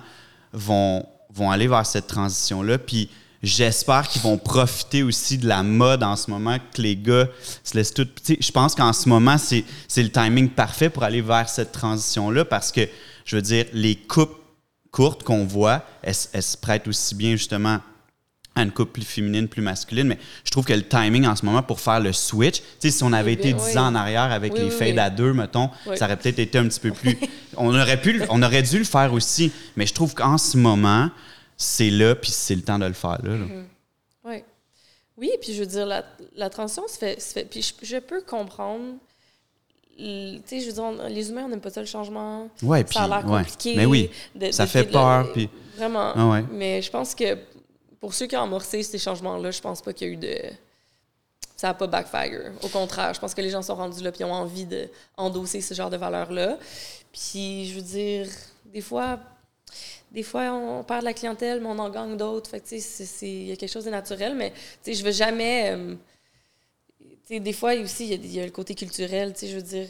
vont, 0.54 1.06
vont 1.30 1.52
aller 1.52 1.68
vers 1.68 1.86
cette 1.86 2.08
transition-là. 2.08 2.78
Puis 2.78 3.10
j'espère 3.44 4.08
qu'ils 4.08 4.22
vont 4.22 4.38
profiter 4.38 5.04
aussi 5.04 5.38
de 5.38 5.48
la 5.48 5.64
mode 5.64 6.04
en 6.04 6.16
ce 6.16 6.30
moment, 6.30 6.58
que 6.74 6.82
les 6.82 6.96
gars 6.96 7.28
se 7.64 7.76
laissent 7.76 7.94
tout. 7.94 8.08
Je 8.28 8.52
pense 8.52 8.76
qu'en 8.76 8.94
ce 8.94 9.10
moment, 9.10 9.38
c'est 9.38 9.64
le 9.98 10.10
timing 10.10 10.50
parfait 10.50 10.90
pour 10.90 11.04
aller 11.04 11.22
vers 11.22 11.50
cette 11.50 11.72
transition-là 11.72 12.46
parce 12.46 12.72
que, 12.72 12.82
je 13.26 13.36
veux 13.36 13.42
dire, 13.42 13.66
les 13.74 13.96
coupes 13.96 14.38
courtes 14.92 15.24
qu'on 15.24 15.46
voit, 15.46 15.84
elles, 16.04 16.16
elles 16.34 16.44
se 16.44 16.58
prêtent 16.58 16.88
aussi 16.88 17.16
bien 17.16 17.32
justement 17.32 17.80
à 18.54 18.64
une 18.64 18.72
coupe 18.72 18.92
plus 18.92 19.04
féminine, 19.06 19.48
plus 19.48 19.62
masculine, 19.62 20.08
mais 20.08 20.20
je 20.44 20.52
trouve 20.52 20.66
que 20.66 20.74
le 20.74 20.86
timing 20.86 21.26
en 21.26 21.38
ce 21.38 21.46
moment 21.46 21.64
pour 21.64 21.80
faire 21.80 22.02
le 22.02 22.12
switch, 22.12 22.58
tu 22.58 22.64
sais, 22.80 22.92
si 22.92 23.02
on 23.02 23.14
avait 23.14 23.32
été 23.32 23.54
oui. 23.54 23.60
10 23.72 23.78
ans 23.78 23.88
en 23.88 23.96
arrière 23.96 24.24
avec 24.30 24.54
Oui, 24.54 24.60
les 24.64 24.70
fades 24.70 24.90
oui. 24.96 25.00
à 25.00 25.10
deux, 25.10 25.32
mettons, 25.32 25.70
ça 25.96 26.04
aurait 26.06 26.18
peut-être 26.18 26.40
été 26.40 26.58
un 26.58 26.68
petit 26.68 26.82
peu 26.82 26.92
plus... 26.92 27.18
on, 27.58 27.74
aurait 27.74 28.02
pu, 28.02 28.12
le- 28.12 28.26
on 28.30 28.44
aurait 28.44 28.62
dû 28.64 28.80
le 28.80 28.84
faire 28.84 29.14
aussi, 29.14 29.54
mais 29.78 29.86
je 29.88 29.94
trouve 29.94 30.14
qu'en 30.14 30.38
ce 30.38 30.58
moment, 30.58 31.10
c'est 31.62 31.90
là, 31.90 32.16
puis 32.16 32.32
c'est 32.32 32.56
le 32.56 32.62
temps 32.62 32.80
de 32.80 32.86
le 32.86 32.94
faire 32.94 33.20
là. 33.24 33.36
là. 33.38 33.46
ouais. 34.26 34.44
Oui, 35.18 35.30
puis 35.42 35.54
je 35.54 35.60
veux 35.60 35.68
dire, 35.68 35.86
la, 35.86 36.04
la 36.36 36.50
transition 36.50 36.88
se 36.88 36.98
fait, 36.98 37.22
se 37.22 37.34
fait- 37.34 37.46
Puis 37.46 37.62
je, 37.62 37.86
je 37.86 37.98
peux 37.98 38.22
comprendre. 38.22 38.96
Tu 39.98 40.40
sais, 40.46 40.60
je 40.62 40.68
veux 40.68 40.72
dire, 40.74 40.84
on- 40.84 41.08
les 41.08 41.30
humains, 41.30 41.44
on 41.46 41.50
n'aime 41.50 41.62
pas 41.62 41.70
ça, 41.70 41.82
le 41.82 41.86
changement. 41.86 42.50
Ouais, 42.64 42.84
puis 42.84 42.96
ça 42.96 43.04
a 43.04 43.08
l'air 43.08 43.30
ouais. 43.30 43.44
compliqué. 43.44 43.76
Mais 43.76 43.86
oui, 43.86 44.10
de- 44.34 44.52
ça 44.52 44.66
de- 44.66 44.70
fait 44.70 44.86
de- 44.86 44.92
peur, 44.92 45.32
puis 45.32 45.50
Vraiment. 45.78 46.12
Ah 46.16 46.28
ouais. 46.30 46.44
Mais 46.52 46.82
je 46.82 46.90
pense 46.90 47.14
que 47.14 47.38
pour 48.00 48.14
ceux 48.14 48.26
qui 48.28 48.36
ont 48.36 48.44
amorcé 48.44 48.82
ces 48.84 48.98
changements-là, 48.98 49.52
je 49.52 49.62
pense 49.62 49.82
pas 49.82 49.94
qu'il 49.94 50.08
y 50.08 50.10
a 50.12 50.14
eu 50.14 50.18
de. 50.18 50.38
Ça 51.56 51.68
n'a 51.68 51.74
pas 51.76 51.86
backfire. 51.88 52.52
Au 52.64 52.68
contraire, 52.70 53.14
je 53.14 53.20
pense 53.20 53.34
que 53.36 53.42
les 53.42 53.52
gens 53.52 53.62
sont 53.62 53.76
rendus 53.76 54.04
là 54.04 54.12
puis 54.12 54.24
ont 54.24 54.34
envie 54.34 54.66
d'endosser 54.66 55.62
ce 55.62 55.76
genre 55.76 55.90
de 55.92 55.98
valeurs-là. 55.98 56.58
Puis, 57.14 57.68
je 57.68 57.76
veux 57.76 57.82
dire, 57.84 58.28
des 58.66 58.82
fois, 58.82 59.20
des 60.12 60.24
fois, 60.24 60.52
on 60.54 60.84
perd 60.84 61.00
de 61.02 61.06
la 61.06 61.14
clientèle, 61.14 61.62
mais 61.62 61.68
on 61.68 61.80
en 61.80 61.90
gagne 61.90 62.18
d'autres. 62.18 62.50
Fait 62.50 62.60
que, 62.60 62.66
tu 62.68 62.76
sais, 62.76 62.80
c'est- 62.82 63.06
c'est- 63.06 63.30
il 63.32 63.46
y 63.48 63.52
a 63.52 63.56
quelque 63.56 63.72
chose 63.72 63.86
de 63.86 63.90
naturel, 63.90 64.36
mais, 64.36 64.52
tu 64.52 64.58
sais, 64.84 64.94
je 64.94 65.04
veux 65.04 65.12
jamais. 65.12 65.72
euh, 65.72 65.96
tu 67.00 67.08
sais, 67.36 67.40
des 67.40 67.54
fois, 67.54 67.74
aussi, 67.76 68.10
il 68.10 68.26
y 68.26 68.34
y, 68.36 68.40
a 68.42 68.46
le 68.46 68.52
côté 68.52 68.76
culturel. 68.76 69.34
Tu 69.34 69.40
sais, 69.42 69.48
je 69.48 69.56
veux 69.56 69.62
dire, 69.62 69.88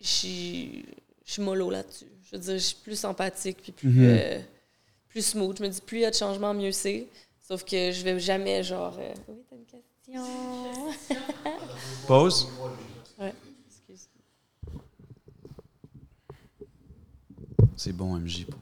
je 0.00 0.06
suis 0.06 0.84
mollo 1.40 1.70
là-dessus. 1.70 2.06
Je 2.24 2.36
veux 2.36 2.42
dire, 2.42 2.54
je 2.54 2.58
suis 2.58 2.76
plus 2.76 2.96
sympathique 2.98 3.58
puis 3.62 3.72
plus, 3.72 3.88
Mhm. 3.88 4.04
euh, 4.08 4.40
plus 5.08 5.22
smooth. 5.26 5.56
Je 5.58 5.62
me 5.62 5.68
dis, 5.68 5.80
plus 5.80 5.98
il 5.98 6.02
y 6.02 6.04
a 6.04 6.10
de 6.10 6.14
changements, 6.16 6.54
mieux 6.54 6.72
c'est. 6.72 7.06
Sauf 7.46 7.64
que 7.64 7.90
je 7.92 8.02
vais 8.02 8.18
jamais, 8.20 8.62
genre. 8.62 8.96
euh, 8.98 9.14
oui, 9.28 9.36
t'as 9.48 9.56
une 9.56 9.64
question. 9.64 10.86
pause. 12.06 12.48
ouais, 13.18 13.32
excuse. 13.68 14.08
C'est 17.76 17.92
bon, 17.92 18.16
MJ, 18.18 18.44
pour. 18.46 18.58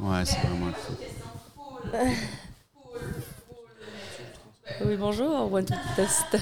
Ouais, 0.00 0.24
c'est 0.24 0.38
vraiment 0.38 0.66
le. 0.66 1.92
Oui, 4.82 4.96
bonjour. 4.96 5.52
One, 5.52 5.66
test. 5.96 6.36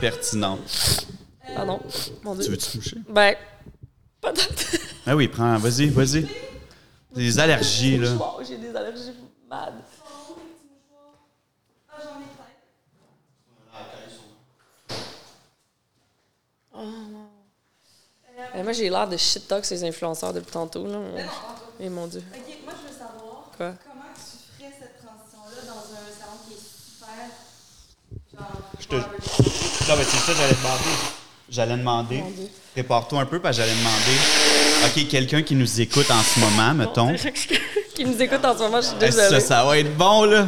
Pertinent. 0.00 0.58
Pardon. 1.54 1.80
Mon 2.22 2.34
Tu 2.34 2.42
Dieu. 2.42 2.50
veux-tu 2.52 2.78
toucher? 2.78 2.96
Ben, 3.08 3.34
pas 4.20 4.32
tant. 4.32 4.42
Ah 5.06 5.16
oui, 5.16 5.28
prends, 5.28 5.56
vas-y, 5.58 5.88
vas-y. 5.88 6.26
Des 7.14 7.38
allergies, 7.38 7.98
là. 7.98 8.12
Wow, 8.14 8.42
j'ai 8.46 8.58
des 8.58 8.74
allergies 8.74 9.12
mad. 9.48 9.74
Oh, 16.72 16.78
wow. 16.80 17.28
Eh, 18.54 18.62
moi, 18.62 18.72
j'ai 18.72 18.88
l'air 18.90 19.08
de 19.08 19.16
shit 19.16 19.46
talk 19.46 19.64
ces 19.64 19.84
influenceurs 19.84 20.32
depuis 20.32 20.50
tantôt. 20.52 20.86
Là. 20.86 20.98
Et 21.80 21.88
mon 21.88 22.06
Dieu. 22.06 22.22
Ok, 22.32 22.54
moi, 22.64 22.72
je 22.82 22.92
veux 22.92 22.98
savoir 22.98 23.50
Quoi? 23.56 23.72
comment 23.84 24.10
tu 24.14 24.22
ferais 24.58 24.72
cette 24.78 24.96
transition-là 25.04 25.62
dans 25.66 25.84
un 25.92 26.06
salon 26.18 26.38
qui 26.46 26.54
est 26.54 26.64
super. 26.94 27.26
Genre, 28.32 28.60
Je 28.80 28.86
te-. 28.86 29.88
Non, 29.90 29.96
mais 29.98 30.04
c'est 30.04 30.16
ça, 30.18 30.32
j'allais 30.38 30.54
demander. 30.54 30.94
J'allais 31.50 31.76
demander. 31.76 32.24
Prépare-toi 32.72 33.20
un 33.20 33.26
peu, 33.26 33.40
parce 33.40 33.56
que 33.56 33.62
j'allais 33.62 33.76
demander. 33.76 34.16
OK, 34.86 35.08
quelqu'un 35.08 35.42
qui 35.42 35.54
nous 35.54 35.80
écoute 35.80 36.10
en 36.10 36.22
ce 36.22 36.40
moment, 36.40 36.74
mettons. 36.74 37.14
qui 37.94 38.04
nous 38.04 38.20
écoute 38.22 38.44
en 38.44 38.54
ce 38.54 38.62
moment, 38.62 38.80
je 38.80 38.86
suis 38.88 38.96
Est-ce 38.96 39.16
que 39.16 39.22
désolée. 39.22 39.40
ça, 39.40 39.46
ça 39.46 39.64
va 39.64 39.78
être 39.78 39.96
bon, 39.96 40.24
là? 40.24 40.46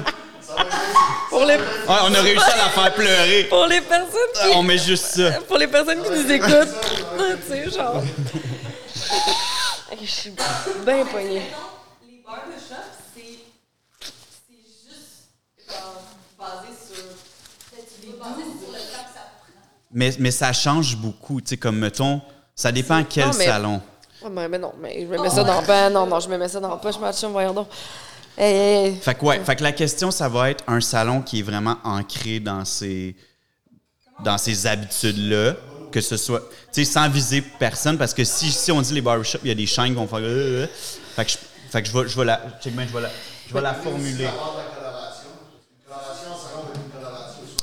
Pour 1.28 1.40
les, 1.44 1.56
Ouais, 1.56 1.62
on 2.04 2.14
a 2.14 2.20
réussi 2.20 2.50
à 2.50 2.56
la 2.56 2.68
faire 2.70 2.94
pleurer. 2.94 3.44
pour 3.44 3.66
les 3.66 3.80
personnes 3.82 4.10
qui... 4.34 4.48
On 4.56 4.62
met 4.62 4.78
juste 4.78 5.04
ça. 5.06 5.32
Pour 5.46 5.58
les 5.58 5.66
personnes 5.66 6.02
qui 6.02 6.10
nous 6.10 6.30
écoutent. 6.30 6.74
tu 7.46 7.52
sais, 7.52 7.70
genre... 7.70 8.02
Je 10.00 10.06
suis 10.06 10.30
bien 10.84 11.04
poignée. 11.06 11.42
C'est 13.14 13.22
juste. 14.84 15.30
Basé 16.38 16.68
sur. 16.94 17.04
Mais, 19.92 20.10
mais 20.18 20.30
ça 20.30 20.52
change 20.52 20.96
beaucoup, 20.96 21.40
tu 21.40 21.48
sais, 21.50 21.56
comme, 21.56 21.78
mettons, 21.78 22.20
ça 22.54 22.70
dépend 22.72 23.02
quel 23.04 23.26
Non, 23.28 23.32
mais- 23.38 23.46
salon. 23.46 23.80
Ouais, 24.22 24.30
mais, 24.30 24.48
mais 24.48 24.58
non, 24.58 24.72
mais 24.80 25.00
je 25.02 25.06
me 25.06 25.18
mets 25.18 25.30
ça 25.30 25.44
dans... 25.44 25.62
Ben 25.62 25.90
non, 25.90 26.06
non, 26.06 26.20
je 26.20 26.28
me 26.28 26.36
mets 26.36 26.48
ça 26.48 26.58
dans 26.58 26.70
la 26.70 26.76
poche, 26.76 26.98
match, 26.98 27.22
voyons 27.24 27.52
donc. 27.54 27.68
Hey, 28.36 28.54
hey, 28.54 28.86
hey. 28.88 28.96
Fait 28.96 29.14
que, 29.14 29.24
ouais, 29.24 29.42
fait 29.44 29.56
que 29.56 29.62
la 29.62 29.72
question, 29.72 30.10
ça 30.10 30.28
va 30.28 30.50
être 30.50 30.64
un 30.66 30.80
salon 30.80 31.22
qui 31.22 31.38
est 31.38 31.42
vraiment 31.42 31.76
ancré 31.84 32.40
dans 32.40 32.64
ses, 32.64 33.14
dans 34.24 34.36
ses 34.36 34.66
habitudes-là, 34.66 35.54
que 35.96 36.02
ce 36.02 36.18
soit, 36.18 36.40
tu 36.74 36.84
sais, 36.84 36.92
sans 36.92 37.08
viser 37.08 37.40
personne, 37.40 37.96
parce 37.96 38.12
que 38.12 38.22
si, 38.22 38.50
si 38.52 38.70
on 38.70 38.82
dit 38.82 38.92
les 38.92 39.00
barbershops, 39.00 39.40
il 39.44 39.48
y 39.48 39.50
a 39.50 39.54
des 39.54 39.64
chaînes 39.64 39.86
qui 39.88 39.94
vont 39.94 40.06
faire. 40.06 40.18
euh, 40.18 40.64
euh. 40.64 40.66
Fait 41.16 41.24
que 41.24 41.30
je, 41.30 41.36
fait 41.70 41.82
que 41.82 41.88
je 41.88 41.92
vais, 41.98 42.06
je 42.08 42.16
vais 42.18 42.24
la, 42.26 42.36
check 42.62 42.74
je 42.74 42.92
vais 42.94 43.00
la, 43.00 43.10
je 43.48 43.54
vais 43.54 43.60
la 43.62 43.72
formuler. 43.72 44.28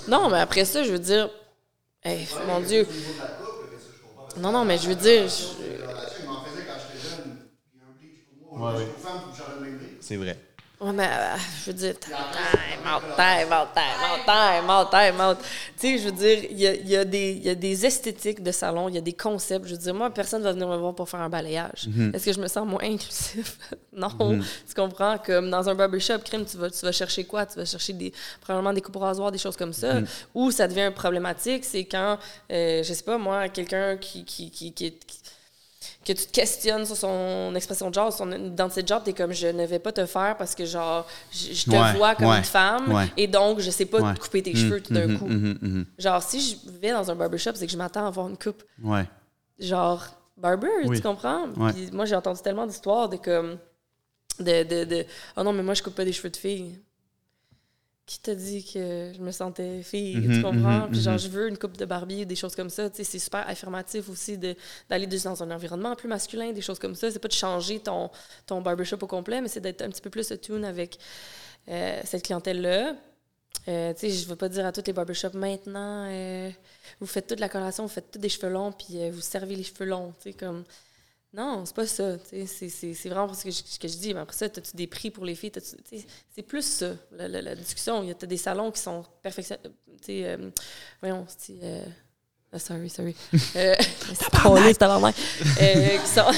Non, 0.07 0.29
mais 0.29 0.39
après 0.39 0.65
ça, 0.65 0.83
je 0.83 0.91
veux 0.91 0.99
dire... 0.99 1.29
Hey, 2.03 2.27
mon 2.47 2.59
Dieu. 2.59 2.87
Non, 4.37 4.51
non, 4.51 4.65
mais 4.65 4.79
je 4.79 4.87
veux 4.89 4.95
dire... 4.95 5.27
je- 5.27 5.79
la 5.79 5.87
coloration, 5.87 6.17
il 6.23 6.27
m'en 6.27 6.43
faisait 6.43 6.65
quand 6.65 6.73
j'étais 6.91 7.07
jeune. 7.07 7.37
Puis 7.71 7.79
un 7.79 7.99
bleach 7.99 8.49
pour 8.49 8.57
moi. 8.57 8.73
Ouais, 8.73 8.85
bleach. 9.77 9.97
C'est 10.01 10.15
vrai. 10.17 10.37
Ouais, 10.83 10.91
mais 10.91 11.07
euh, 11.07 11.35
je 11.61 11.71
veux 11.71 11.77
dire, 11.77 11.97
time 11.99 12.13
out, 12.85 13.03
time 13.15 13.51
out, 13.53 13.69
time 13.73 14.01
out, 14.03 14.25
time 14.25 14.69
out, 14.69 14.89
time 14.91 15.21
out. 15.21 15.37
Tu 15.79 15.87
sais, 15.87 15.97
je 15.97 16.05
veux 16.05 16.11
dire, 16.11 16.39
il 16.51 16.59
y 16.59 16.67
a, 16.67 16.73
y, 16.75 16.95
a 16.97 17.03
y 17.05 17.49
a 17.49 17.55
des 17.55 17.85
esthétiques 17.85 18.43
de 18.43 18.51
salon, 18.51 18.89
il 18.89 18.95
y 18.95 18.97
a 18.97 19.01
des 19.01 19.13
concepts. 19.13 19.65
Je 19.67 19.71
veux 19.75 19.77
dire, 19.77 19.93
moi, 19.93 20.09
personne 20.09 20.39
ne 20.39 20.43
va 20.45 20.51
venir 20.51 20.67
me 20.67 20.75
voir 20.75 20.93
pour 20.93 21.07
faire 21.07 21.21
un 21.21 21.29
balayage. 21.29 21.87
Est-ce 22.13 22.25
que 22.25 22.33
je 22.33 22.39
me 22.41 22.47
sens 22.49 22.67
moins 22.67 22.83
inclusif? 22.83 23.57
non. 23.93 24.09
Tu 24.67 24.73
comprends? 24.75 25.17
Comme 25.19 25.49
dans 25.49 25.69
un 25.69 25.75
barbershop, 25.75 26.19
crime, 26.25 26.43
tu 26.45 26.57
vas, 26.57 26.69
tu 26.69 26.85
vas 26.85 26.91
chercher 26.91 27.23
quoi? 27.23 27.45
Tu 27.45 27.55
vas 27.59 27.65
chercher 27.65 27.93
des, 27.93 28.11
probablement 28.41 28.73
des 28.73 28.81
coupes 28.81 28.97
rasoirs, 28.97 29.31
des 29.31 29.37
choses 29.37 29.55
comme 29.55 29.73
ça. 29.73 29.99
Ou 30.35 30.51
ça 30.51 30.67
devient 30.67 30.91
problématique, 30.93 31.63
c'est 31.63 31.85
quand, 31.85 32.17
euh, 32.51 32.83
je 32.83 32.93
sais 32.93 33.03
pas, 33.03 33.17
moi, 33.17 33.47
quelqu'un 33.47 33.95
qui, 33.95 34.25
qui, 34.25 34.51
qui, 34.51 34.73
qui, 34.73 34.91
qui- 34.91 35.21
que 36.05 36.11
tu 36.13 36.25
te 36.25 36.31
questionnes 36.31 36.85
sur 36.85 36.97
son 36.97 37.53
expression 37.55 37.89
de 37.89 37.93
genre, 37.95 38.11
son 38.11 38.31
identité 38.31 38.83
de 38.83 38.87
genre, 38.87 39.01
t'es 39.03 39.13
comme 39.13 39.31
je 39.31 39.47
ne 39.47 39.65
vais 39.65 39.79
pas 39.79 39.91
te 39.91 40.05
faire 40.05 40.35
parce 40.37 40.53
que 40.55 40.65
genre 40.65 41.07
je, 41.31 41.53
je 41.53 41.63
te 41.65 41.71
Ouais, 41.71 41.93
vois 41.93 42.15
comme 42.15 42.27
ouais, 42.27 42.39
une 42.39 42.43
femme 42.43 42.91
ouais. 42.91 43.11
et 43.15 43.27
donc 43.27 43.59
je 43.59 43.69
sais 43.71 43.85
pas 43.85 44.01
Ouais. 44.01 44.13
te 44.13 44.19
couper 44.19 44.43
tes 44.43 44.53
cheveux 44.55 44.81
tout 44.81 44.93
d'un 44.93 45.07
mhm, 45.07 45.17
coup. 45.19 45.25
mhm, 45.27 45.57
mhm. 45.61 45.85
Genre 45.97 46.21
si 46.21 46.39
je 46.65 46.69
vais 46.79 46.91
dans 46.91 47.09
un 47.09 47.15
barbershop, 47.15 47.51
c'est 47.55 47.65
que 47.65 47.71
je 47.71 47.77
m'attends 47.77 48.03
à 48.05 48.07
avoir 48.07 48.27
une 48.27 48.37
coupe 48.37 48.63
Ouais. 48.83 49.05
genre 49.59 50.03
barber, 50.37 50.67
Oui. 50.85 50.97
tu 50.97 51.01
comprends? 51.03 51.47
Ouais. 51.57 51.71
Puis 51.73 51.89
moi 51.91 52.05
j'ai 52.05 52.15
entendu 52.15 52.41
tellement 52.41 52.65
d'histoires 52.67 53.07
de 53.09 53.17
comme 53.17 53.57
de 54.39 54.63
de, 54.63 54.83
de 54.85 55.05
oh 55.37 55.43
non 55.43 55.53
mais 55.53 55.63
moi 55.63 55.73
je 55.73 55.83
coupe 55.83 55.95
pas 55.95 56.05
des 56.05 56.11
cheveux 56.13 56.29
de 56.31 56.37
fille. 56.37 56.79
Qui 58.13 58.19
t'a 58.19 58.35
dit 58.35 58.63
que 58.63 59.11
je 59.15 59.19
me 59.21 59.31
sentais 59.31 59.81
fille, 59.81 60.17
Mhm, 60.17 60.35
tu 60.35 60.41
comprends? 60.43 60.81
mhm, 60.85 60.91
Puis 60.91 61.01
genre, 61.01 61.13
mhm. 61.13 61.19
je 61.19 61.27
veux 61.29 61.47
une 61.49 61.57
coupe 61.57 61.77
de 61.77 61.85
Barbie, 61.85 62.27
des 62.27 62.35
choses 62.35 62.55
comme 62.55 62.69
ça. 62.69 62.87
Tu 62.91 62.97
sais, 62.97 63.03
c'est 63.03 63.17
super 63.17 63.47
affirmatif 63.49 64.07
aussi 64.07 64.37
d'aller 64.37 65.07
dans 65.07 65.41
un 65.41 65.49
environnement 65.49 65.95
plus 65.95 66.07
masculin, 66.07 66.51
des 66.51 66.61
choses 66.61 66.77
comme 66.77 66.93
ça. 66.93 67.09
C'est 67.09 67.17
pas 67.17 67.27
de 67.27 67.33
changer 67.33 67.79
ton, 67.79 68.11
ton 68.45 68.61
barbershop 68.61 68.97
au 69.01 69.07
complet, 69.07 69.41
mais 69.41 69.47
c'est 69.47 69.61
d'être 69.61 69.81
un 69.81 69.89
petit 69.89 70.01
peu 70.01 70.11
plus 70.11 70.31
attuned 70.31 70.63
avec 70.63 70.99
euh, 71.69 72.01
cette 72.03 72.23
clientèle-là. 72.23 72.95
Euh, 73.67 73.93
tu 73.93 73.99
sais, 74.01 74.09
je 74.11 74.27
veux 74.27 74.35
pas 74.35 74.49
dire 74.49 74.65
à 74.65 74.71
tous 74.71 74.83
les 74.85 74.93
barbershops 74.93 75.33
maintenant, 75.33 76.07
euh, 76.09 76.51
vous 76.99 77.07
faites 77.07 77.27
toute 77.27 77.39
la 77.39 77.49
coloration, 77.49 77.83
vous 77.83 77.89
faites 77.89 78.11
tous 78.11 78.19
des 78.19 78.29
cheveux 78.29 78.51
longs, 78.51 78.71
puis 78.73 79.09
vous 79.09 79.21
servez 79.21 79.55
les 79.55 79.63
cheveux 79.63 79.85
longs. 79.85 80.13
Tu 80.21 80.31
sais, 80.31 80.33
comme. 80.33 80.65
Non, 81.33 81.65
c'est 81.65 81.75
pas 81.75 81.87
ça. 81.87 82.17
C'est 82.29 83.09
vraiment 83.09 83.33
ce 83.33 83.43
que, 83.43 83.49
je, 83.51 83.63
ce 83.65 83.79
que 83.79 83.87
je 83.87 83.97
dis. 83.97 84.13
Mais 84.13 84.19
après 84.19 84.35
ça, 84.35 84.45
as-tu 84.45 84.75
des 84.75 84.85
prix 84.87 85.09
pour 85.09 85.25
les 85.25 85.33
filles? 85.35 85.51
C'est 86.29 86.43
plus 86.43 86.61
ça, 86.63 86.91
la, 87.11 87.27
la- 87.27 87.41
la 87.41 87.55
discussion. 87.55 88.03
Il 88.03 88.09
y 88.09 88.11
a 88.11 88.15
t'as 88.15 88.27
des 88.27 88.37
salons 88.37 88.71
qui 88.71 88.79
sont 88.81 89.03
perfectionnés. 89.23 89.61
Sais, 90.01 90.25
euh, 90.25 90.51
voyons, 91.01 91.25
c'est. 91.35 91.57
Euh, 91.63 91.83
ah, 92.51 92.59
sorry, 92.59 92.89
sorry. 92.89 93.15
Euh, 93.55 93.75
c'est. 94.13 94.31
Euh, 95.59 95.97
qui 95.97 96.07
sont. 96.09 96.31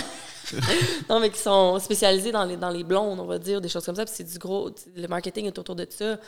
non, 1.10 1.20
mais 1.20 1.30
qui 1.30 1.40
sont 1.40 1.80
spécialisés 1.80 2.32
dans 2.32 2.46
les, 2.46 2.56
dans 2.58 2.70
les 2.70 2.84
blondes, 2.84 3.20
on 3.20 3.26
va 3.26 3.40
dire, 3.40 3.60
des 3.62 3.70
choses 3.70 3.86
comme 3.86 3.96
ça. 3.96 4.06
Puis 4.06 4.14
c'est 4.16 4.24
du 4.24 4.38
gros. 4.40 4.70
Le 4.96 5.08
marketing 5.08 5.48
est 5.48 5.58
autour 5.60 5.76
de 5.76 5.88
ça. 5.90 6.20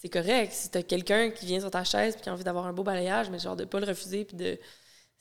C'est 0.00 0.08
correct. 0.08 0.52
Si 0.52 0.70
t'as 0.70 0.82
quelqu'un 0.82 1.30
qui 1.30 1.46
vient 1.46 1.60
sur 1.60 1.70
ta 1.70 1.84
chaise 1.84 2.14
puis 2.14 2.22
qui 2.22 2.28
a 2.30 2.32
envie 2.32 2.44
d'avoir 2.44 2.66
un 2.66 2.72
beau 2.72 2.82
balayage, 2.82 3.30
mais 3.30 3.38
genre 3.38 3.56
de 3.56 3.64
pas 3.64 3.80
le 3.80 3.86
refuser 3.86 4.24
puis 4.24 4.36
de. 4.36 4.58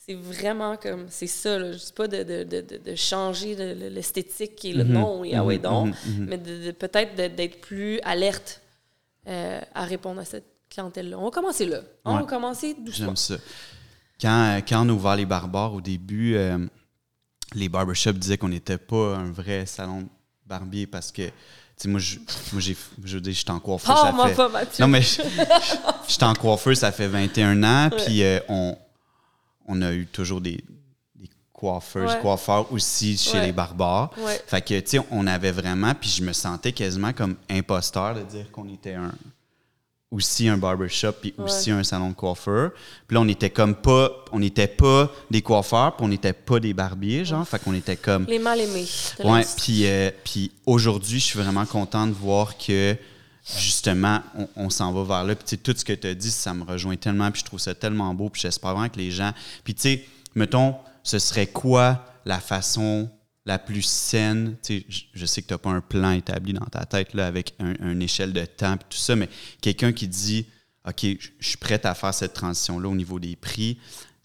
C'est 0.08 0.16
vraiment 0.16 0.78
comme. 0.78 1.08
C'est 1.10 1.28
ça, 1.28 1.60
là. 1.60 1.72
Je 1.74 1.78
dis 1.78 1.92
pas 1.94 2.08
de, 2.08 2.24
de, 2.24 2.44
de, 2.44 2.62
de- 2.78 2.96
changer 2.96 3.56
le- 3.56 3.74
le- 3.74 3.90
l'esthétique 3.90 4.64
et 4.64 4.72
le 4.74 4.84
nom 4.84 5.24
et 5.26 5.36
ah 5.36 5.44
ouais 5.44 5.58
donc, 5.58 5.94
mais 6.20 6.38
de, 6.38 6.68
de- 6.68 6.72
peut-être 6.72 7.16
d'être 7.16 7.60
plus 7.62 8.00
alerte 8.02 8.62
euh, 9.28 9.60
à 9.76 9.84
répondre 9.84 10.22
à 10.22 10.26
cette 10.26 10.46
clientèle-là. 10.70 11.18
On 11.20 11.26
va 11.26 11.32
commencer 11.32 11.66
là. 11.66 11.82
On 12.06 12.14
Ouais. 12.16 12.22
va 12.22 12.26
commencer 12.26 12.74
doucement. 12.80 13.08
J'aime 13.08 13.16
ça. 13.18 13.36
Quand, 14.22 14.62
quand 14.68 14.86
on 14.86 14.90
a 14.90 14.94
ouvert 14.94 15.16
les 15.18 15.26
barbares 15.26 15.74
au 15.74 15.82
début, 15.82 16.36
euh, 16.36 16.58
les 17.54 17.68
barbershops 17.70 18.14
disaient 18.18 18.38
qu'on 18.38 18.50
n'était 18.50 18.78
pas 18.78 19.16
un 19.18 19.32
vrai 19.32 19.66
salon 19.66 20.08
barbier 20.46 20.88
parce 20.88 21.12
que, 21.12 21.24
tu 21.24 21.34
sais, 21.76 21.88
moi, 21.90 22.00
je, 22.00 22.18
moi 22.54 22.62
j'ai, 22.62 22.76
je 23.04 23.18
je 23.22 23.32
suis 23.32 23.46
en 23.50 23.60
coiffeur. 23.60 23.96
Oh, 24.00 24.06
ça 24.06 24.12
moi 24.14 24.30
fait... 24.30 24.36
pas, 24.36 24.48
Mathieu. 24.50 24.82
Non, 24.84 24.88
mais 24.88 25.02
je 25.02 25.22
je 26.08 26.12
suis 26.14 26.24
en 26.24 26.34
coiffeur, 26.34 26.76
ça 26.78 26.92
fait 26.94 27.08
21 27.08 27.62
ans, 27.64 27.90
puis 27.90 28.24
euh, 28.24 28.40
on, 28.48 28.78
on 29.68 29.82
a 29.82 29.92
eu 29.94 30.06
toujours 30.08 30.42
des, 30.42 30.64
des 31.16 31.30
coiffeurs, 31.54 32.10
Ouais. 32.10 32.20
coiffeurs 32.22 32.72
aussi 32.72 33.18
chez 33.18 33.38
Ouais. 33.38 33.46
les 33.48 33.52
barbares. 33.52 34.12
Ouais. 34.18 34.42
Fait 34.48 34.62
que, 34.62 34.80
tu 34.80 34.98
sais, 34.98 35.00
on 35.12 35.28
avait 35.28 35.52
vraiment, 35.52 35.94
puis 35.94 36.10
je 36.10 36.24
me 36.24 36.34
sentais 36.34 36.72
quasiment 36.72 37.14
comme 37.14 37.36
imposteur 37.50 38.16
de 38.16 38.22
dire 38.24 38.50
qu'on 38.52 38.68
était 38.70 38.94
un 38.94 39.12
aussi 40.10 40.48
un 40.48 40.58
barbershop 40.58 41.12
puis 41.22 41.34
aussi 41.38 41.70
un 41.70 41.84
salon 41.84 42.10
de 42.12 42.14
coiffeur. 42.16 42.72
Puis 43.08 43.16
là, 43.16 43.20
on 43.22 43.28
était 43.28 43.50
comme 43.50 43.76
pas, 43.76 44.10
on 44.32 44.40
n'était 44.40 44.68
pas 44.68 45.12
des 45.30 45.42
coiffeurs, 45.42 45.98
puis 45.98 46.06
on 46.06 46.08
n'était 46.08 46.32
pas 46.32 46.62
des 46.62 46.74
barbiers, 46.74 47.26
genre. 47.26 47.46
Fait 47.46 47.60
qu'on 47.62 47.74
était 47.74 47.98
comme... 47.98 48.26
Les 48.26 48.40
mal 48.40 48.58
aimés. 48.62 48.88
Ouais, 49.26 49.44
puis, 49.58 49.86
euh, 49.86 50.10
puis 50.24 50.52
aujourd'hui, 50.66 51.20
je 51.20 51.26
suis 51.26 51.40
vraiment 51.40 51.66
content 51.66 52.08
de 52.08 52.14
voir 52.14 52.58
que 52.58 52.96
justement, 53.56 54.22
on, 54.56 54.70
s'en 54.70 54.92
va 54.92 55.04
vers 55.04 55.24
là. 55.24 55.36
Puis 55.36 55.58
tout 55.58 55.74
ce 55.76 55.86
que 55.86 55.94
tu 55.94 56.08
as 56.08 56.16
dit, 56.16 56.32
ça 56.32 56.54
me 56.54 56.64
rejoint 56.64 56.98
tellement, 56.98 57.32
puis 57.32 57.42
je 57.42 57.46
trouve 57.46 57.60
ça 57.60 57.74
tellement 57.74 58.14
beau, 58.14 58.30
puis 58.30 58.42
j'espère 58.42 58.74
vraiment 58.74 58.90
que 58.90 58.98
les 58.98 59.12
gens. 59.12 59.32
Puis 59.64 59.74
tu 59.74 59.82
sais, 59.82 60.06
mettons, 60.36 60.76
ce 61.04 61.20
serait 61.20 61.48
quoi 61.48 62.06
la 62.26 62.40
façon 62.40 63.10
la 63.46 63.58
plus 63.58 63.84
saine? 63.84 64.58
Tu 64.62 64.80
sais, 64.80 64.86
je, 65.14 65.26
sais 65.26 65.42
que 65.42 65.48
tu 65.48 65.54
n'as 65.54 65.58
pas 65.58 65.70
un 65.70 65.82
plan 65.82 66.12
établi 66.12 66.54
dans 66.54 66.66
ta 66.66 66.86
tête 66.86 67.14
là, 67.14 67.28
avec 67.28 67.54
un- 67.60 67.76
une 67.92 68.02
échelle 68.02 68.34
de 68.34 68.44
temps, 68.44 68.76
puis 68.76 68.88
tout 68.90 68.98
ça, 68.98 69.16
mais 69.16 69.30
quelqu'un 69.62 69.94
qui 69.94 70.08
dit 70.08 70.46
OK, 70.88 71.06
je 71.40 71.48
suis 71.48 71.58
prête 71.58 71.86
à 71.86 71.94
faire 71.94 72.14
cette 72.14 72.34
transition-là 72.34 72.88
au 72.88 72.96
niveau 72.96 73.20
des 73.20 73.36
prix. 73.36 73.78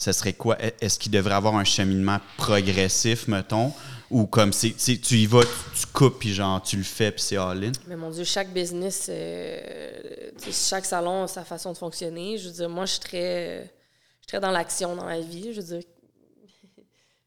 Ce 0.03 0.11
serait 0.11 0.33
quoi? 0.33 0.57
E- 0.61 0.73
Est-ce 0.81 0.99
qu'il 0.99 1.13
devrait 1.13 1.35
avoir 1.35 1.55
un 1.55 1.63
cheminement 1.63 2.19
progressif, 2.37 3.29
mettons? 3.29 3.73
Ou 4.11 4.27
comme 4.27 4.53
c'est, 4.53 4.73
tu 4.73 5.15
y 5.15 5.27
vas, 5.27 5.45
tu, 5.45 5.87
coupes, 5.93 6.19
puis 6.19 6.35
genre, 6.35 6.61
tu 6.61 6.77
le 6.77 6.83
fais, 6.83 7.13
puis 7.13 7.23
c'est 7.23 7.37
all-in? 7.37 7.71
Mais 7.87 7.95
mon 7.95 8.11
Dieu, 8.11 8.25
chaque 8.25 8.53
business, 8.53 9.07
euh, 9.09 9.61
chaque 10.51 10.87
salon 10.87 11.23
a 11.23 11.29
sa 11.29 11.45
façon 11.45 11.73
de 11.73 11.79
fonctionner. 11.79 12.37
Je 12.37 12.49
veux 12.49 12.55
dire, 12.55 12.69
moi, 12.69 12.85
je 12.85 12.91
suis 12.95 13.01
très, 13.01 13.59
je 13.63 14.23
suis 14.23 14.27
très 14.27 14.41
dans 14.41 14.51
l'action 14.51 14.97
dans 14.97 15.07
la 15.07 15.21
vie. 15.21 15.53
Je 15.53 15.61
veux 15.61 15.67
dire, 15.79 15.89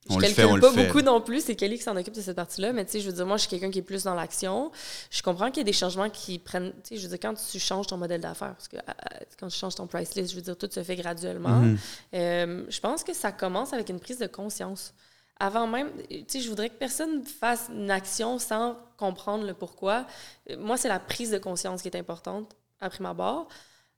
je 0.07 0.13
On 0.13 0.19
le 0.19 0.27
calcule 0.27 0.59
pas 0.59 0.71
beaucoup 0.71 1.01
non 1.01 1.19
plus. 1.19 1.43
C'est 1.43 1.55
Kelly 1.55 1.77
qui 1.77 1.83
s'en 1.83 1.95
occupe 1.95 2.13
de 2.13 2.21
cette 2.21 2.35
partie-là. 2.35 2.73
Mais 2.73 2.85
tu 2.85 2.91
sais, 2.91 2.99
je 2.99 3.07
veux 3.07 3.15
dire, 3.15 3.25
moi, 3.25 3.37
je 3.37 3.41
suis 3.41 3.49
quelqu'un 3.49 3.71
qui 3.71 3.79
est 3.79 3.83
plus 3.83 4.03
dans 4.03 4.13
l'action. 4.13 4.71
Je 5.09 5.23
comprends 5.23 5.47
qu'il 5.47 5.57
y 5.57 5.61
a 5.61 5.63
des 5.63 5.73
changements 5.73 6.09
qui 6.09 6.37
prennent. 6.37 6.73
Tu 6.83 6.89
sais, 6.89 6.97
je 6.97 7.03
veux 7.03 7.09
dire, 7.09 7.19
quand 7.19 7.33
tu 7.33 7.59
changes 7.59 7.87
ton 7.87 7.97
modèle 7.97 8.21
d'affaires, 8.21 8.53
parce 8.53 8.67
que 8.67 8.77
euh, 8.77 9.25
quand 9.39 9.47
tu 9.47 9.57
changes 9.57 9.75
ton 9.75 9.87
price 9.87 10.13
list, 10.15 10.31
je 10.31 10.35
veux 10.35 10.41
dire, 10.43 10.57
tout 10.57 10.69
se 10.71 10.83
fait 10.83 10.95
graduellement. 10.95 11.59
Mhm. 11.61 11.77
Euh, 12.13 12.65
je 12.69 12.79
pense 12.79 13.03
que 13.03 13.13
ça 13.13 13.31
commence 13.31 13.73
avec 13.73 13.89
une 13.89 13.99
prise 13.99 14.19
de 14.19 14.27
conscience. 14.27 14.93
avant 15.39 15.67
même, 15.67 15.89
tu 16.09 16.23
sais, 16.27 16.39
je 16.39 16.49
voudrais 16.49 16.69
que 16.69 16.75
personne 16.75 17.25
fasse 17.25 17.69
une 17.69 17.91
action 17.91 18.37
sans 18.39 18.77
comprendre 18.97 19.45
le 19.45 19.53
pourquoi. 19.53 20.05
Euh, 20.51 20.57
Moi, 20.57 20.77
c'est 20.77 20.87
la 20.87 20.99
prise 20.99 21.31
de 21.31 21.39
conscience 21.39 21.81
qui 21.81 21.87
est 21.87 21.97
importante, 21.97 22.55
à 22.79 22.89
prime 22.89 23.07
abord. 23.07 23.47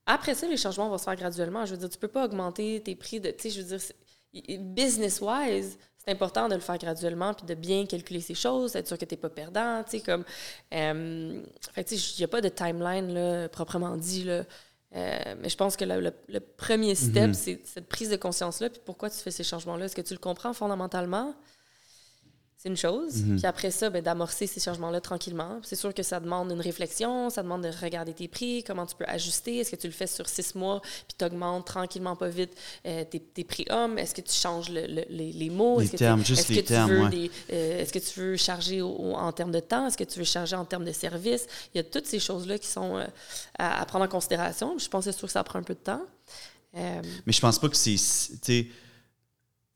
Après 0.06 0.36
ça, 0.36 0.48
les 0.48 0.58
changements 0.58 0.89
vont 0.89 0.98
se 0.98 1.04
faire 1.04 1.17
graduellement. 1.17 1.65
Je 1.65 1.72
veux 1.72 1.78
dire, 1.78 1.89
tu 1.89 1.98
peux 1.98 2.08
pas 2.08 2.24
augmenter 2.24 2.82
tes 2.82 2.96
prix 2.96 3.20
de, 3.20 3.30
tu 3.30 3.41
sais, 3.41 3.50
je 3.50 3.62
veux 3.62 3.78
dire, 3.78 4.60
business-wise, 4.60 5.78
c'est 6.08 6.13
important 6.13 6.48
de 6.48 6.56
le 6.56 6.62
faire 6.62 6.78
graduellement 6.78 7.34
puis 7.34 7.46
de 7.46 7.54
bien 7.54 7.86
calculer 7.86 8.22
ces 8.22 8.34
choses, 8.34 8.76
être 8.78 8.88
sûr 8.88 8.98
que 8.98 9.04
tu 9.06 9.13
n'es 9.13 9.20
pas 9.20 9.30
perdant, 9.30 9.84
tu 9.84 9.98
sais, 9.98 10.00
comme... 10.00 10.24
euh, 10.74 11.41
fait 11.74 11.91
il 11.91 12.17
n'y 12.20 12.24
a 12.24 12.28
pas 12.30 12.39
de 12.41 12.50
timeline, 12.50 13.13
là, 13.13 13.50
proprement 13.50 13.98
dit, 13.98 14.24
là. 14.24 14.43
Euh, 14.96 15.36
mais 15.41 15.50
je 15.50 15.58
pense 15.58 15.76
que 15.76 15.84
le, 15.84 16.00
le- 16.00 16.13
le 16.30 16.39
premier 16.39 16.96
step, 16.96 17.36
c'est 17.36 17.60
cette 17.65 17.88
prise 17.89 18.10
de 18.10 18.15
conscience-là. 18.15 18.70
Puis 18.70 18.80
pourquoi 18.86 19.10
tu 19.10 19.17
fais 19.17 19.32
ces 19.32 19.43
changements-là? 19.43 19.86
Est-ce 19.86 19.96
que 19.96 20.02
tu 20.02 20.13
le 20.13 20.20
comprends 20.20 20.54
fondamentalement? 20.54 21.36
C'est 22.60 22.70
une 22.70 22.76
chose. 22.78 23.13
Puis 23.38 23.46
après 23.46 23.70
ça, 23.70 23.91
ben, 23.91 24.02
d'amorcer 24.02 24.48
ces 24.48 24.60
changements-là 24.60 25.00
tranquillement. 25.00 25.60
C'est 25.62 25.76
sûr 25.76 25.93
que 25.93 26.02
ça 26.02 26.20
demande 26.20 26.50
une 26.52 26.60
réflexion, 26.60 27.30
ça 27.30 27.43
demande 27.43 27.62
de 27.62 27.70
regarder 27.84 28.13
tes 28.13 28.28
prix, 28.28 28.63
comment 28.65 28.88
tu 28.88 28.96
peux 28.96 29.06
ajuster. 29.08 29.58
Est-ce 29.60 29.70
que 29.70 29.76
tu 29.76 29.86
le 29.86 29.93
fais 29.93 30.08
sur 30.08 30.28
six 30.28 30.56
mois, 30.56 30.82
puis 30.82 31.15
tu 31.20 31.24
augmentes 31.24 31.67
tranquillement, 31.67 32.15
pas 32.15 32.30
vite, 32.30 32.50
euh, 32.88 33.04
tes, 33.04 33.20
tes 33.20 33.43
prix 33.43 33.65
hommes? 33.70 34.00
Est-ce 34.00 34.15
que 34.15 34.22
tu 34.22 34.34
changes 34.34 34.70
le- 34.70 34.88
le- 34.88 35.06
les, 35.08 35.32
les 35.34 35.50
mots? 35.52 35.78
Les 35.82 35.86
que 35.91 35.98
termes, 35.98 36.26
juste 36.26 36.50
les 36.50 36.63
termes, 36.63 36.89
ouais. 37.12 37.30
euh, 37.54 37.80
Est-ce 37.82 37.93
que 37.93 38.00
tu 38.00 38.20
veux 38.20 38.38
charger 38.38 38.82
au- 38.82 38.89
au- 38.89 39.13
en 39.13 39.32
termes 39.32 39.52
de 39.52 39.60
temps? 39.60 39.86
Est-ce 39.86 39.98
que 39.98 40.04
tu 40.04 40.17
veux 40.17 40.26
charger 40.26 40.56
en 40.56 40.65
termes 40.65 40.86
de 40.86 40.91
service? 40.93 41.46
Il 41.76 41.78
y 41.78 41.80
a 41.80 41.84
toutes 41.84 42.08
ces 42.08 42.20
choses-là 42.20 42.58
qui 42.58 42.67
sont 42.67 42.98
euh, 42.98 43.06
à, 43.60 43.82
à 43.82 43.86
prendre 43.86 44.06
en 44.06 44.10
considération. 44.10 44.80
Je 44.80 44.88
pense 44.89 45.06
que 45.06 45.12
c'est 45.12 45.17
sûr 45.20 45.28
que 45.28 45.32
ça 45.34 45.43
prend 45.43 45.60
un 45.60 45.63
peu 45.63 45.76
de 45.76 45.80
temps. 45.80 46.02
Mais 47.28 47.34
je 47.34 47.39
pense 47.39 47.60
pas 47.60 47.70
que 47.70 47.76
c'est. 47.78 47.98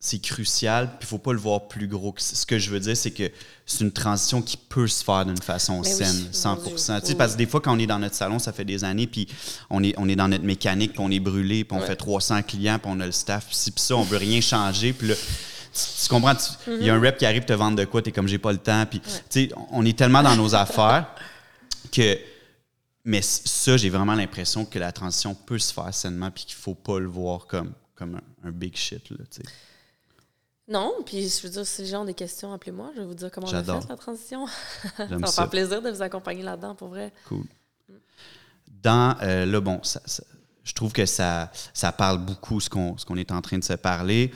C'est 0.04 0.18
crucial, 0.20 0.88
puis 0.98 0.98
il 1.04 1.06
faut 1.06 1.20
pas 1.20 1.32
le 1.32 1.38
voir 1.38 1.68
plus 1.68 1.88
gros. 1.88 2.12
que 2.12 2.24
ça. 2.24 2.36
Ce 2.36 2.44
que 2.48 2.58
je 2.58 2.72
veux 2.72 2.80
dire, 2.80 2.98
c'est 2.98 3.12
que 3.12 3.32
c'est 3.68 3.82
une 3.82 3.92
transition 3.92 4.42
qui 4.42 4.58
peut 4.58 4.88
se 4.88 5.04
faire 5.04 5.28
d'une 5.28 5.40
façon 5.42 5.82
Mais 5.82 5.88
oui, 5.88 5.96
saine, 5.96 6.26
mon 6.26 6.34
100 6.34 6.56
Dieu, 6.56 6.72
Tu 6.72 6.78
sais, 6.80 6.94
oui, 7.10 7.16
Parce 7.16 7.34
que 7.34 7.38
oui. 7.38 7.46
des 7.46 7.52
fois, 7.52 7.62
quand 7.62 7.76
on 7.76 7.78
est 7.78 7.86
dans 7.86 8.00
notre 8.00 8.16
salon, 8.16 8.40
ça 8.40 8.52
fait 8.52 8.66
des 8.66 8.84
années, 8.84 9.06
puis 9.06 9.28
on 9.70 9.84
est, 9.84 9.94
on 9.98 10.10
est 10.10 10.16
dans 10.16 10.28
notre 10.28 10.44
mécanique, 10.44 10.94
puis 10.94 11.02
on 11.02 11.12
est 11.12 11.20
brûlé, 11.20 11.64
puis 11.66 11.78
on 11.78 11.82
Ouais. 11.82 11.86
fait 11.88 11.96
300 11.96 12.42
clients, 12.42 12.80
puis 12.80 12.92
on 12.92 13.00
a 13.00 13.06
le 13.06 13.12
staff, 13.12 13.46
puis 13.46 13.56
ci, 13.56 13.70
puis 13.72 13.84
ça, 13.84 13.96
on 13.96 14.02
veut 14.02 14.18
rien 14.18 14.42
changer, 14.42 14.92
puis 14.92 15.08
là. 15.10 15.14
Tu, 15.16 15.82
tu 16.04 16.10
comprends? 16.10 16.34
Il 16.34 16.74
Mm-hmm. 16.74 16.82
y 16.84 16.90
a 16.90 16.96
un 16.96 17.00
rep 17.00 17.18
qui 17.20 17.26
arrive 17.28 17.46
te 17.46 17.54
vendre 17.54 17.78
de 17.78 17.86
quoi, 17.86 18.02
t'es 18.02 18.12
comme 18.12 18.28
j'ai 18.28 18.40
pas 18.40 18.52
le 18.52 18.58
temps. 18.58 18.86
Puis, 18.88 19.00
tu 19.00 19.10
sais, 19.30 19.50
on 19.72 19.86
est 19.86 19.96
tellement 19.98 20.24
dans 20.24 20.36
nos 20.36 20.54
affaires 20.56 21.06
que. 21.92 22.18
Mais 23.06 23.22
ça, 23.22 23.78
j'ai 23.78 23.90
vraiment 23.90 24.14
l'impression 24.16 24.66
que 24.66 24.78
la 24.80 24.92
transition 24.92 25.34
peut 25.36 25.60
se 25.60 25.72
faire 25.74 25.94
sainement, 25.94 26.30
puis 26.32 26.44
qu'il 26.46 26.56
faut 26.56 26.74
pas 26.76 27.00
le 27.00 27.08
voir 27.08 27.46
comme, 27.48 27.72
comme 27.96 28.16
un, 28.44 28.50
un 28.50 28.52
big 28.52 28.76
shit. 28.76 29.10
Là, 29.12 29.18
tu 29.30 29.42
sais. 29.42 29.50
Non, 30.72 30.94
puis 31.06 31.28
je 31.30 31.44
veux 31.44 31.50
dire, 31.50 31.66
si 31.68 31.82
les 31.84 31.88
gens 31.90 32.02
ont 32.02 32.06
des 32.06 32.14
questions, 32.14 32.52
appelez-moi. 32.54 32.92
Je 32.96 33.02
vais 33.02 33.06
vous 33.08 33.14
dire 33.14 33.30
comment 33.32 33.48
on 33.48 33.54
a 33.54 33.64
fait 33.82 33.90
la 33.90 33.98
transition. 33.98 34.46
ça 34.98 35.06
va 35.06 35.28
faire 35.28 35.50
plaisir 35.50 35.82
de 35.82 35.90
vous 35.90 36.02
accompagner 36.02 36.44
là-dedans, 36.44 36.76
pour 36.76 36.88
vrai. 36.90 37.12
Cool. 37.28 37.44
Dans, 38.82 39.16
euh, 39.22 39.46
là, 39.46 39.60
bon, 39.62 39.82
ça- 39.84 40.02
ça- 40.06 40.24
je 40.64 40.74
trouve 40.74 40.94
que 40.94 41.06
ça, 41.06 41.52
ça 41.74 41.92
parle 41.92 42.20
beaucoup 42.20 42.60
ce 42.60 42.70
qu'on 42.70 42.96
est 43.18 43.32
en 43.32 43.42
train 43.42 43.58
de 43.60 43.64
se 43.64 43.74
parler. 43.74 44.32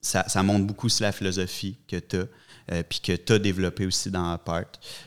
Ça, 0.00 0.28
ça 0.28 0.42
montre 0.42 0.66
beaucoup 0.66 0.88
sur 0.88 1.04
la 1.04 1.12
philosophie 1.12 1.76
que 1.86 1.96
tu 1.96 2.16
as, 2.18 2.82
puis 2.84 3.00
que 3.00 3.12
tu 3.16 3.32
as 3.32 3.38
développée 3.38 3.86
aussi 3.86 4.10
dans 4.10 4.30
Apart, 4.32 4.64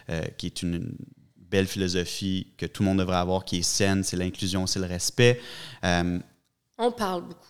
euh, 0.10 0.22
qui 0.38 0.48
est 0.48 0.62
une, 0.64 0.74
une 0.76 0.96
belle 1.38 1.68
philosophie 1.68 2.48
que 2.58 2.66
tout 2.66 2.84
le 2.84 2.90
monde 2.90 3.00
devrait 3.00 3.18
avoir, 3.18 3.46
qui 3.46 3.58
est 3.60 3.62
saine, 3.64 4.04
c'est 4.04 4.18
l'inclusion, 4.18 4.66
c'est 4.68 4.80
le 4.80 4.86
respect. 4.88 5.42
Euh, 5.84 6.20
On 6.78 6.92
parle 6.92 7.24
beaucoup. 7.24 7.48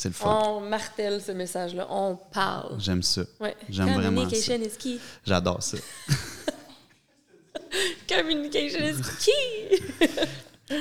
C'est 0.00 0.08
le 0.08 0.14
fun. 0.14 0.42
On 0.46 0.60
martèle 0.60 1.20
ce 1.20 1.32
message-là. 1.32 1.86
On 1.90 2.16
parle. 2.16 2.80
J'aime 2.80 3.02
ça. 3.02 3.22
Ouais. 3.38 3.54
J'aime 3.68 3.92
vraiment 3.92 4.22
Communication 4.22 4.62
is 4.62 4.78
key. 4.78 4.98
J'adore 5.26 5.62
ça. 5.62 5.76
Communication 8.08 8.80
is 8.80 9.02
key. 9.20 9.78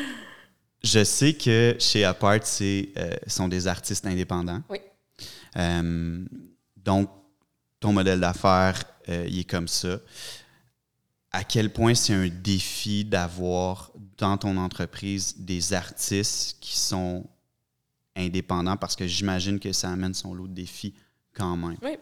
Je 0.83 1.03
sais 1.03 1.33
que 1.33 1.75
chez 1.79 2.05
Apart, 2.05 2.39
c'est 2.43 2.89
euh, 2.97 3.13
sont 3.27 3.49
des 3.49 3.67
artistes 3.67 4.05
indépendants. 4.05 4.61
Oui. 4.69 4.79
Euh, 5.57 6.23
donc, 6.77 7.09
ton 7.81 7.91
modèle 7.91 8.21
d'affaires, 8.21 8.81
euh, 9.09 9.25
il 9.27 9.39
est 9.39 9.49
comme 9.49 9.67
ça. 9.67 9.99
À 11.31 11.43
quel 11.43 11.73
point 11.73 11.93
c'est 11.93 12.13
un 12.13 12.29
défi 12.29 13.03
d'avoir 13.03 13.91
dans 14.17 14.37
ton 14.37 14.55
entreprise 14.55 15.35
des 15.37 15.73
artistes 15.73 16.55
qui 16.61 16.77
sont 16.77 17.25
indépendants 18.19 18.77
parce 18.77 18.95
que 18.95 19.07
j'imagine 19.07 19.59
que 19.59 19.71
ça 19.73 19.89
amène 19.89 20.13
son 20.13 20.33
lot 20.33 20.47
de 20.47 20.53
défis 20.53 20.93
quand 21.33 21.55
même. 21.57 21.77
Oui. 21.81 21.97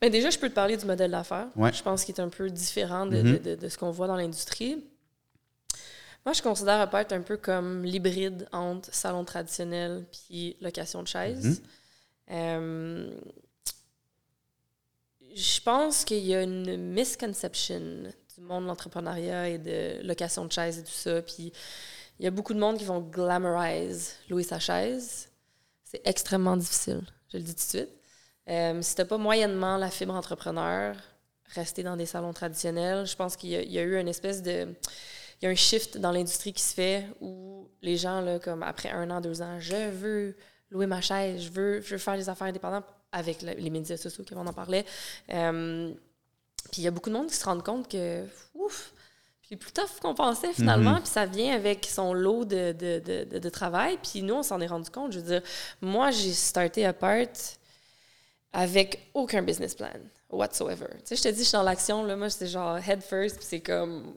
Ben 0.00 0.10
déjà, 0.10 0.30
je 0.30 0.38
peux 0.38 0.48
te 0.48 0.54
parler 0.54 0.76
du 0.76 0.84
modèle 0.84 1.10
d'affaires. 1.10 1.48
Ouais. 1.56 1.72
Je 1.72 1.82
pense 1.82 2.04
qu'il 2.04 2.14
est 2.14 2.20
un 2.20 2.28
peu 2.28 2.50
différent 2.50 3.06
de, 3.06 3.16
Mhm. 3.22 3.32
de- 3.32 3.38
de- 3.38 3.54
de 3.56 3.68
ce 3.68 3.78
qu'on 3.78 3.90
voit 3.90 4.06
dans 4.06 4.16
l'industrie. 4.16 4.84
Moi, 6.24 6.32
je 6.32 6.42
considère 6.42 6.80
Apart 6.80 7.06
un 7.12 7.22
peu 7.22 7.36
comme 7.36 7.84
l'hybride 7.84 8.48
entre 8.52 8.92
salon 8.92 9.24
traditionnel 9.24 10.04
puis 10.10 10.56
location 10.60 11.02
de 11.02 11.08
chaises. 11.08 11.60
Mhm. 11.60 11.66
Euh, 12.32 13.10
je 15.34 15.60
pense 15.60 16.04
qu'il 16.04 16.24
y 16.24 16.34
a 16.34 16.42
une 16.42 16.76
misconception 16.92 17.80
du 18.36 18.40
monde 18.42 18.64
de 18.64 18.68
l'entrepreneuriat 18.68 19.48
et 19.50 19.58
de 19.58 20.06
location 20.06 20.44
de 20.44 20.52
chaises 20.52 20.78
et 20.78 20.82
tout 20.82 20.90
ça. 20.90 21.22
Puis 21.22 21.52
il 22.18 22.24
y 22.24 22.26
a 22.26 22.30
beaucoup 22.30 22.54
de 22.54 22.58
monde 22.58 22.78
qui 22.78 22.84
vont 22.84 23.00
glamorize 23.00 24.14
louer 24.28 24.42
sa 24.42 24.58
chaise. 24.58 25.25
Extrêmement 26.04 26.56
difficile, 26.56 27.02
je 27.32 27.38
le 27.38 27.42
dis 27.42 27.54
tout 27.54 27.56
de 27.56 27.60
suite. 27.60 27.88
Euh, 28.48 28.80
si 28.82 28.94
t'as 28.94 29.04
pas 29.04 29.18
moyennement 29.18 29.76
la 29.76 29.90
fibre 29.90 30.14
entrepreneur, 30.14 30.96
rester 31.54 31.82
dans 31.82 31.96
des 31.96 32.06
salons 32.06 32.32
traditionnels, 32.32 33.06
je 33.06 33.16
pense 33.16 33.36
qu'il 33.36 33.50
y, 33.50 33.78
a- 33.78 33.82
eu 33.82 33.98
une 33.98 34.08
espèce 34.08 34.42
de... 34.42 34.68
Il 35.40 35.44
y 35.44 35.48
a 35.48 35.50
un 35.50 35.54
shift 35.54 35.98
dans 35.98 36.12
l'industrie 36.12 36.52
qui 36.52 36.62
se 36.62 36.74
fait 36.74 37.06
où 37.20 37.68
les 37.82 37.96
gens, 37.96 38.20
là, 38.20 38.38
comme 38.38 38.62
après 38.62 38.90
un 38.90 39.10
an, 39.10 39.20
deux 39.20 39.42
ans, 39.42 39.58
je 39.60 39.90
veux 39.90 40.36
louer 40.70 40.86
ma 40.86 41.00
chaise, 41.00 41.42
je 41.42 41.50
veux, 41.50 41.80
je 41.82 41.90
veux 41.90 41.98
faire 41.98 42.16
des 42.16 42.28
affaires 42.28 42.46
indépendantes 42.48 42.86
avec 43.12 43.42
le- 43.42 43.52
les 43.54 43.70
médias 43.70 43.96
sociaux, 43.96 44.24
comme 44.28 44.38
on 44.38 44.46
en 44.46 44.52
parlait. 44.52 44.84
Euh, 45.30 45.92
puis 46.72 46.82
il 46.82 46.84
y 46.84 46.88
a 46.88 46.90
beaucoup 46.90 47.10
de 47.10 47.14
monde 47.14 47.28
qui 47.28 47.36
se 47.36 47.44
rendent 47.44 47.64
compte 47.64 47.88
que, 47.90 48.24
c'est 49.48 49.56
plus 49.56 49.72
tough 49.72 50.00
qu'on 50.00 50.14
pensait 50.14 50.52
finalement, 50.52 50.94
Mhm. 50.94 51.00
puis 51.02 51.08
ça 51.10 51.24
vient 51.26 51.54
avec 51.54 51.86
son 51.86 52.12
lot 52.12 52.44
de, 52.44 52.72
de, 52.72 53.38
de, 53.38 53.48
travail. 53.48 53.96
Puis 54.02 54.22
nous, 54.22 54.34
on 54.34 54.42
s'en 54.42 54.60
est 54.60 54.66
rendu 54.66 54.90
compte. 54.90 55.12
Je 55.12 55.20
veux 55.20 55.26
dire, 55.26 55.42
moi, 55.80 56.10
j'ai 56.10 56.32
starté 56.32 56.84
Apart 56.84 57.26
avec 58.52 59.08
aucun 59.14 59.42
business 59.42 59.74
plan 59.74 59.90
whatsoever. 60.30 60.86
Tu 61.04 61.14
sais, 61.14 61.16
je 61.16 61.22
te 61.22 61.28
dis, 61.28 61.40
je 61.40 61.48
suis 61.48 61.52
dans 61.52 61.62
l'action, 61.62 62.04
là, 62.04 62.16
moi, 62.16 62.28
c'était 62.30 62.48
genre 62.48 62.76
head 62.78 63.02
first, 63.02 63.36
puis 63.36 63.46
c'est 63.48 63.60
comme 63.60 64.12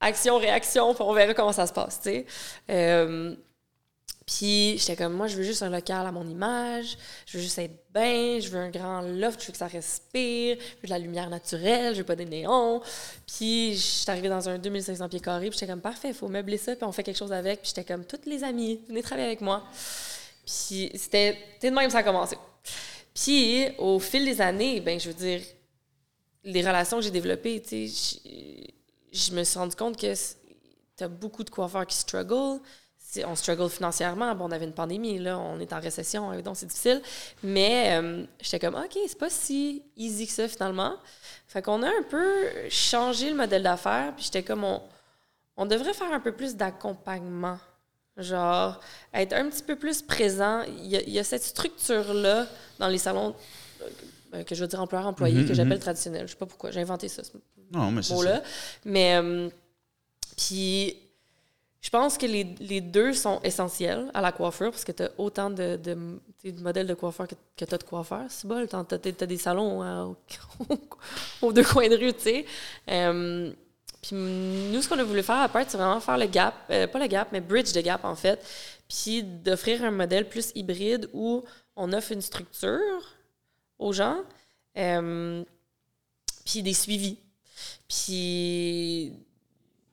action, 0.00 0.38
réaction, 0.38 0.94
puis 0.94 1.04
on 1.06 1.12
verra 1.12 1.34
comment 1.34 1.52
ça 1.52 1.66
se 1.66 1.72
passe, 1.72 2.00
tu 2.00 2.10
sais. 2.10 2.26
Euh, 2.70 3.36
puis 4.26 4.78
j'étais 4.78 4.96
comme, 4.96 5.14
moi, 5.14 5.26
je 5.26 5.36
veux 5.36 5.42
juste 5.42 5.62
un 5.62 5.70
local 5.70 6.06
à 6.06 6.12
mon 6.12 6.28
image, 6.28 6.96
je 7.26 7.36
veux 7.38 7.42
juste 7.42 7.58
être 7.58 7.74
bien, 7.92 8.38
je 8.40 8.48
veux 8.48 8.58
un 8.58 8.70
grand 8.70 9.00
loft, 9.02 9.40
je 9.40 9.46
veux 9.46 9.52
que 9.52 9.58
ça 9.58 9.66
respire, 9.66 10.56
je 10.60 10.76
veux 10.82 10.86
de 10.86 10.90
la 10.90 10.98
lumière 10.98 11.28
naturelle, 11.28 11.94
je 11.94 11.98
veux 11.98 12.04
pas 12.06 12.16
des 12.16 12.24
néons. 12.24 12.80
Puis 13.26 13.74
j'étais 13.76 14.10
arrivée 14.12 14.28
dans 14.28 14.48
un 14.48 14.58
2500 14.58 15.08
pieds 15.08 15.20
carrés, 15.20 15.50
puis 15.50 15.58
j'étais 15.58 15.70
comme, 15.72 15.80
parfait, 15.80 16.08
il 16.08 16.14
faut 16.14 16.28
meubler 16.28 16.56
ça, 16.58 16.76
puis 16.76 16.84
on 16.84 16.92
fait 16.92 17.02
quelque 17.02 17.18
chose 17.18 17.32
avec. 17.32 17.60
Puis 17.62 17.72
j'étais 17.74 17.84
comme, 17.92 18.04
toutes 18.04 18.26
les 18.26 18.44
amies, 18.44 18.80
venez 18.88 19.02
travailler 19.02 19.26
avec 19.26 19.40
moi. 19.40 19.64
Puis 20.46 20.90
c'était, 20.94 21.38
de 21.62 21.70
même 21.70 21.90
ça 21.90 21.98
a 21.98 22.02
commencé. 22.02 22.36
Puis 23.14 23.66
au 23.78 23.98
fil 23.98 24.24
des 24.24 24.40
années, 24.40 24.80
ben 24.80 24.98
je 24.98 25.08
veux 25.08 25.14
dire, 25.14 25.40
les 26.44 26.60
relations 26.66 26.98
que 26.98 27.04
j'ai 27.04 27.10
développées, 27.10 27.60
tu 27.60 27.88
sais, 27.88 28.72
je- 29.12 29.32
me 29.34 29.44
suis 29.44 29.58
rendu 29.58 29.76
compte 29.76 29.96
que 29.96 30.14
tu 30.96 31.04
as 31.04 31.08
beaucoup 31.08 31.44
de 31.44 31.50
coiffeurs 31.50 31.86
qui 31.86 31.96
struggle. 31.96 32.60
On 33.26 33.34
struggle 33.34 33.68
financièrement. 33.68 34.34
Bon, 34.34 34.46
on 34.46 34.50
avait 34.50 34.64
une 34.64 34.72
pandémie, 34.72 35.18
là, 35.18 35.38
on 35.38 35.60
est 35.60 35.72
en 35.72 35.80
récession, 35.80 36.32
donc 36.40 36.56
c'est 36.56 36.66
difficile. 36.66 37.02
Mais 37.42 37.98
euh, 38.00 38.24
j'étais 38.40 38.58
comme, 38.58 38.74
OK, 38.74 38.98
c'est 39.06 39.18
pas 39.18 39.30
si 39.30 39.82
easy 39.96 40.26
que 40.26 40.32
ça 40.32 40.48
finalement. 40.48 40.94
Fait 41.46 41.62
qu'on 41.62 41.82
a 41.82 41.88
un 41.88 42.02
peu 42.08 42.24
changé 42.70 43.30
le 43.30 43.36
modèle 43.36 43.62
d'affaires, 43.62 44.14
puis 44.14 44.24
j'étais 44.24 44.42
comme, 44.42 44.64
on, 44.64 44.80
on 45.56 45.66
devrait 45.66 45.94
faire 45.94 46.12
un 46.12 46.20
peu 46.20 46.32
plus 46.32 46.56
d'accompagnement. 46.56 47.58
Genre, 48.16 48.78
être 49.14 49.32
un 49.32 49.48
petit 49.48 49.62
peu 49.62 49.76
plus 49.76 50.02
présent. 50.02 50.62
Il 50.62 50.86
y 50.86 50.96
a, 50.96 51.00
il 51.02 51.10
y 51.10 51.18
a 51.18 51.24
cette 51.24 51.42
structure-là 51.42 52.46
dans 52.78 52.88
les 52.88 52.98
salons 52.98 53.34
euh, 54.34 54.44
que 54.44 54.54
je 54.54 54.62
veux 54.62 54.68
dire 54.68 54.80
employeur-employé, 54.80 55.40
Mhm, 55.40 55.48
que 55.48 55.54
j'appelle 55.54 55.74
mhm. 55.74 55.80
traditionnel. 55.80 56.26
Je 56.26 56.32
sais 56.32 56.38
pas 56.38 56.46
pourquoi, 56.46 56.70
j'ai 56.70 56.80
inventé 56.80 57.08
ça, 57.08 57.22
ce 57.22 57.30
mais 57.70 58.00
mot-là. 58.10 58.42
Mais, 58.84 59.16
euh, 59.16 59.48
puis, 60.36 60.96
je 61.82 61.90
pense 61.90 62.16
que 62.16 62.26
les, 62.26 62.44
les 62.60 62.80
deux 62.80 63.12
sont 63.12 63.40
essentiels 63.42 64.10
à 64.14 64.20
la 64.20 64.32
coiffure 64.32 64.70
parce 64.70 64.84
que 64.84 64.92
tu 64.92 65.02
as 65.02 65.10
autant 65.18 65.50
de, 65.50 65.76
de, 65.76 65.96
de 66.44 66.60
modèles 66.62 66.86
de 66.86 66.94
coiffeurs 66.94 67.26
que, 67.28 67.34
que 67.56 67.64
tu 67.64 67.74
as 67.74 67.78
de 67.78 67.82
coiffeurs. 67.84 68.26
C'est 68.30 68.46
bon, 68.46 68.64
tu 68.66 68.76
as, 68.76 69.26
des 69.26 69.36
salons 69.38 69.82
hein, 69.82 70.04
au- 70.06 70.16
aux 71.48 71.52
deux 71.52 71.64
coins 71.64 71.88
de 71.88 71.96
rue, 71.96 72.12
tu 72.14 72.20
sais. 72.20 72.46
Euh, 72.88 73.52
puis 74.00 74.16
nous, 74.16 74.80
ce 74.82 74.88
qu'on 74.88 74.98
a 74.98 75.04
voulu 75.04 75.22
faire 75.22 75.40
à 75.42 75.48
part, 75.48 75.64
c'est 75.68 75.76
vraiment 75.76 76.00
faire 76.00 76.18
le 76.18 76.26
gap, 76.26 76.54
euh, 76.70 76.86
pas 76.86 76.98
le 77.00 77.06
gap, 77.06 77.28
mais 77.32 77.40
bridge 77.40 77.72
the 77.72 77.78
gap 77.82 78.04
en 78.04 78.16
fait, 78.16 78.44
puis 78.88 79.22
d'offrir 79.22 79.82
un 79.84 79.90
modèle 79.92 80.28
plus 80.28 80.50
hybride 80.54 81.08
où 81.12 81.44
on 81.76 81.92
offre 81.92 82.12
une 82.12 82.22
structure 82.22 83.02
aux 83.78 83.92
gens, 83.92 84.18
Euh, 84.78 85.44
puis 86.44 86.62
des 86.62 86.74
suivis. 86.74 87.18
Puis, 87.88 89.12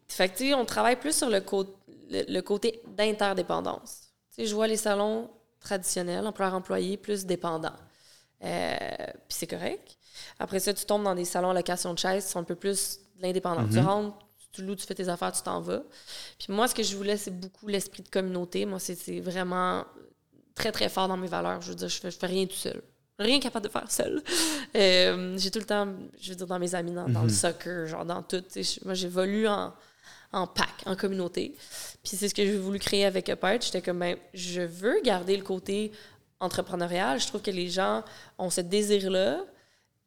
fait 0.08 0.30
que, 0.30 0.54
on 0.56 0.66
travaille 0.66 0.96
plus 0.98 1.16
sur 1.16 1.30
le, 1.30 1.42
cô- 1.42 1.76
le, 2.10 2.24
le 2.28 2.42
côté 2.42 2.82
d'interdépendance. 2.98 4.10
Tu 4.36 4.42
sais, 4.42 4.48
je 4.48 4.56
vois 4.56 4.68
les 4.68 4.78
salons 4.78 5.30
traditionnels, 5.60 6.26
employeur-employé, 6.26 6.98
plus 6.98 7.26
dépendants. 7.26 7.76
Euh, 8.44 8.78
puis 9.28 9.38
c'est 9.38 9.48
correct. 9.48 9.98
Après 10.40 10.60
ça, 10.60 10.74
tu 10.74 10.86
tombes 10.86 11.04
dans 11.04 11.16
des 11.16 11.26
salons 11.26 11.54
location 11.54 11.94
de 11.94 12.00
chaises 12.00 12.26
qui 12.26 12.32
sont 12.32 12.40
un 12.40 12.44
peu 12.44 12.56
plus 12.56 13.00
de 13.18 13.24
l'indépendant. 13.24 13.68
Tu 13.68 13.80
rentres, 13.80 14.18
tu 14.52 14.64
loues, 14.64 14.76
tu 14.76 14.86
fais 14.86 14.96
tes 14.96 15.10
affaires, 15.10 15.32
tu 15.32 15.42
t'en 15.42 15.60
vas. 15.60 15.84
Puis 16.38 16.54
moi, 16.54 16.68
ce 16.68 16.76
que 16.76 16.84
je 16.84 16.96
voulais, 16.96 17.18
c'est 17.18 17.38
beaucoup 17.38 17.68
l'esprit 17.68 18.04
de 18.04 18.10
communauté. 18.10 18.66
Moi, 18.66 18.80
c'est 18.80 19.20
vraiment 19.20 19.86
très, 20.56 20.72
très 20.72 20.90
fort 20.90 21.08
dans 21.08 21.18
mes 21.18 21.28
valeurs. 21.28 21.62
Je 21.62 21.70
veux 21.70 21.76
dire, 21.76 21.90
je 21.90 22.00
fais, 22.00 22.12
je 22.12 22.18
fais 22.18 22.28
rien 22.28 22.46
tout 22.46 22.56
seul. 22.56 22.82
Rien 23.18 23.40
capable 23.42 23.66
de 23.66 23.72
faire 23.72 23.92
seul. 23.92 24.24
Euh, 24.76 25.36
j'ai 25.36 25.50
tout 25.50 25.58
le 25.58 25.66
temps, 25.66 25.88
je 26.22 26.30
veux 26.30 26.36
dire, 26.36 26.46
dans 26.46 26.60
mes 26.60 26.76
amis, 26.76 26.92
dans, 26.92 27.10
dans 27.10 27.24
le 27.24 27.30
soccer, 27.30 27.88
genre 27.88 28.06
dans 28.06 28.22
tout. 28.22 28.44
Moi, 28.86 28.94
j'évolue 28.94 29.48
en, 29.48 29.74
en 30.32 30.46
pack, 30.48 30.84
en 30.86 30.96
communauté. 30.96 31.56
Puis 32.04 32.16
c'est 32.18 32.30
ce 32.30 32.34
que 32.36 32.44
j'ai 32.46 32.58
voulu 32.58 32.80
créer 32.80 33.06
avec 33.06 33.30
Apart. 33.30 33.62
J'étais 33.62 33.82
comme, 33.82 34.00
ben, 34.00 34.18
je 34.34 34.62
veux 34.62 35.02
garder 35.02 35.36
le 35.36 35.44
côté 35.44 35.92
entrepreneurial. 36.40 37.20
Je 37.20 37.28
trouve 37.28 37.42
que 37.42 37.52
les 37.52 37.70
gens 37.70 38.04
ont 38.38 38.50
ce 38.50 38.62
désir-là, 38.62 39.44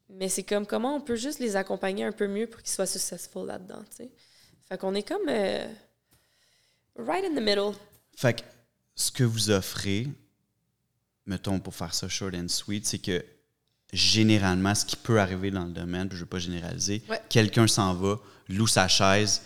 mais 0.08 0.28
c'est 0.28 0.42
comme 0.44 0.66
comment 0.66 0.94
on 0.96 1.00
peut 1.00 1.16
juste 1.16 1.38
les 1.40 1.56
accompagner 1.56 2.04
un 2.04 2.12
peu 2.12 2.26
mieux 2.28 2.46
pour 2.46 2.60
qu'ils 2.62 2.70
soient 2.72 2.86
successful 2.86 3.46
là-dedans, 3.46 3.82
tu 3.90 4.04
sais? 4.04 4.10
Fait 4.68 4.78
qu'on 4.78 4.94
est 4.94 5.02
comme 5.06 5.28
euh, 5.28 5.66
right 6.98 7.24
in 7.24 7.34
the 7.34 7.42
middle. 7.42 7.72
Fait 8.16 8.34
que 8.34 8.42
ce 8.94 9.10
que 9.10 9.24
vous 9.24 9.50
offrez, 9.50 10.06
mettons 11.26 11.58
pour 11.60 11.74
faire 11.74 11.92
ça 11.94 12.08
short 12.08 12.34
and 12.34 12.48
sweet, 12.48 12.86
c'est 12.86 12.98
que 12.98 13.24
généralement, 13.92 14.74
ce 14.74 14.84
qui 14.86 14.96
peut 14.96 15.20
arriver 15.20 15.50
dans 15.50 15.64
le 15.64 15.72
domaine, 15.72 16.08
puis 16.08 16.16
je 16.16 16.22
ne 16.22 16.24
veux 16.24 16.30
pas 16.30 16.38
généraliser, 16.38 17.02
Ouais. 17.08 17.20
quelqu'un 17.28 17.66
s'en 17.66 17.92
va, 17.94 18.18
loue 18.48 18.66
sa 18.66 18.88
chaise, 18.88 19.42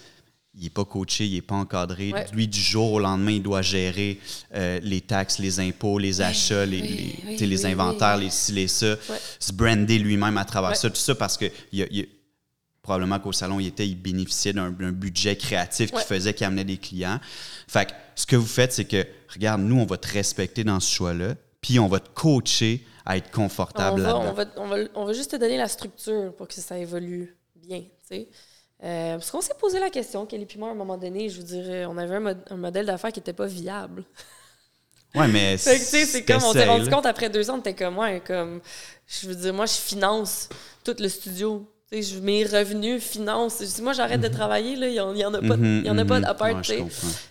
il 0.57 0.65
n'est 0.65 0.71
pas 0.71 0.85
coaché, 0.85 1.27
il 1.27 1.35
n'est 1.35 1.43
pas 1.43 1.55
encadré. 1.57 2.13
Ouais. 2.13 2.27
Lui, 2.33 2.49
du 2.49 2.61
jour 2.61 2.93
au 2.93 2.99
lendemain, 2.99 3.33
il 3.33 3.43
doit 3.43 3.63
gérer 3.63 4.19
euh, 4.55 4.81
les 4.83 5.01
taxes, 5.03 5.39
les 5.39 5.61
impôts, 5.61 5.99
les 5.99 6.21
achats, 6.23 6.65
les, 6.65 6.81
oui, 6.81 6.89
les, 6.89 6.97
oui, 6.97 7.33
tu 7.33 7.39
sais, 7.39 7.47
les 7.47 7.65
oui, 7.67 7.73
inventaires, 7.73 8.17
les 8.17 8.31
ci, 8.31 8.53
les 8.53 8.69
ça, 8.69 8.93
Ouais. 8.93 9.19
se 9.39 9.53
brander 9.53 9.99
lui-même 9.99 10.39
à 10.39 10.45
travers 10.45 10.71
Ouais. 10.71 10.77
ça, 10.77 10.89
tout 10.89 10.97
ça, 10.97 11.15
parce 11.15 11.37
que 11.37 11.45
il 11.73 11.83
a- 11.83 11.87
il 11.91 11.97
y 11.99 12.01
a- 12.03 12.07
probablement 12.83 13.19
qu'au 13.19 13.33
salon, 13.33 13.59
il 13.61 13.67
était, 13.67 13.87
il 13.87 13.97
bénéficiait 13.97 14.53
d'un 14.53 14.71
budget 14.93 15.37
créatif 15.37 15.91
qui 15.91 16.03
faisait 16.05 16.33
qu'il 16.33 16.47
amenait 16.47 16.65
des 16.65 16.77
clients. 16.79 17.19
Fait 17.67 17.87
que 17.87 17.93
ce 18.15 18.25
que 18.27 18.37
vous 18.37 18.47
faites, 18.47 18.73
c'est 18.73 18.85
que, 18.85 19.05
regarde, 19.35 19.61
nous, 19.61 19.77
on 19.81 19.87
va 19.87 19.97
te 19.99 20.07
respecter 20.09 20.63
dans 20.65 20.79
ce 20.79 20.95
choix-là, 20.95 21.35
puis 21.61 21.81
on 21.81 21.89
va 21.89 21.99
te 21.99 22.09
coacher 22.15 22.87
à 23.05 23.17
être 23.17 23.29
On 23.35 23.43
confortable 23.43 24.01
va, 24.03 24.13
là-dedans. 24.13 24.31
on, 24.31 24.33
va, 24.35 24.45
on, 24.57 24.67
va, 24.69 24.77
on 24.95 25.05
va 25.05 25.13
juste 25.13 25.33
te 25.33 25.37
donner 25.37 25.57
la 25.59 25.67
structure 25.69 26.33
pour 26.37 26.47
que 26.47 26.55
ça 26.55 26.79
évolue 26.79 27.37
bien, 27.57 27.81
tu 27.81 27.89
sais. 28.09 28.29
Euh, 28.85 29.13
parce 29.17 29.31
qu'on 29.31 29.41
s'est 29.41 29.55
posé 29.59 29.81
la 29.81 29.89
question, 29.91 30.27
Kelly 30.27 30.45
puis 30.45 30.59
moi, 30.59 30.69
à 30.69 30.73
un 30.73 30.75
moment 30.75 30.99
donné, 30.99 31.29
je 31.31 31.39
vous 31.41 31.47
dirais, 31.47 31.87
on 31.87 31.97
avait 31.97 32.17
un, 32.17 32.21
mod- 32.21 32.45
un 32.51 32.57
modèle 32.57 32.87
d'affaires 32.87 33.11
qui 33.13 33.21
n'était 33.21 33.33
pas 33.33 33.47
viable. 33.47 34.05
Ouais, 35.15 35.29
mais 35.29 35.57
Fait 35.59 35.77
que, 35.79 35.85
tu 35.85 35.87
sais, 35.91 36.05
c'est 36.05 36.25
comme, 36.25 36.43
on 36.45 36.53
s'est 36.53 36.67
rendu 36.67 36.91
compte 36.91 37.07
après 37.07 37.31
deux 37.31 37.49
ans, 37.49 37.55
on 37.57 37.61
était 37.61 37.75
comme, 37.75 37.97
ouais, 37.99 38.23
comme, 38.27 38.61
je 39.07 39.29
veux 39.29 39.35
dire, 39.35 39.55
moi, 39.55 39.67
je 39.67 39.73
finance 39.75 40.49
tout 40.85 40.95
le 40.99 41.09
studio. 41.09 41.67
Tu 41.91 42.03
sais, 42.03 42.15
je- 42.17 42.21
mes 42.21 42.45
revenus 42.45 43.03
financent. 43.03 43.65
Si 43.65 43.81
moi, 43.81 43.93
j'arrête 43.95 44.21
de 44.21 44.29
travailler, 44.29 44.77
là, 44.77 44.89
il 44.89 44.93
n'y 44.93 45.01
en, 45.01 45.15
y 45.15 45.25
en 45.25 45.33
a 45.33 45.41
pas, 45.41 45.57
Mhm, 45.57 45.83
y 45.87 45.91
en 45.91 45.97
a 45.99 46.05
pas 46.05 46.21
mhm. 46.21 46.27
Ouais. 46.53 46.87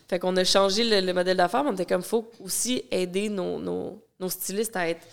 Fait 0.10 0.18
qu'on 0.18 0.36
a 0.38 0.44
changé 0.44 0.84
le, 0.84 1.06
le 1.06 1.14
modèle 1.14 1.38
d'affaires, 1.38 1.64
mais 1.64 1.70
on 1.72 1.74
était 1.74 1.86
comme, 1.86 2.02
faut 2.04 2.32
aussi 2.40 2.84
aider 2.90 3.30
nos, 3.30 3.60
nos, 3.60 4.02
nos 4.20 4.30
stylistes 4.30 4.76
à 4.76 4.90
être 4.90 5.06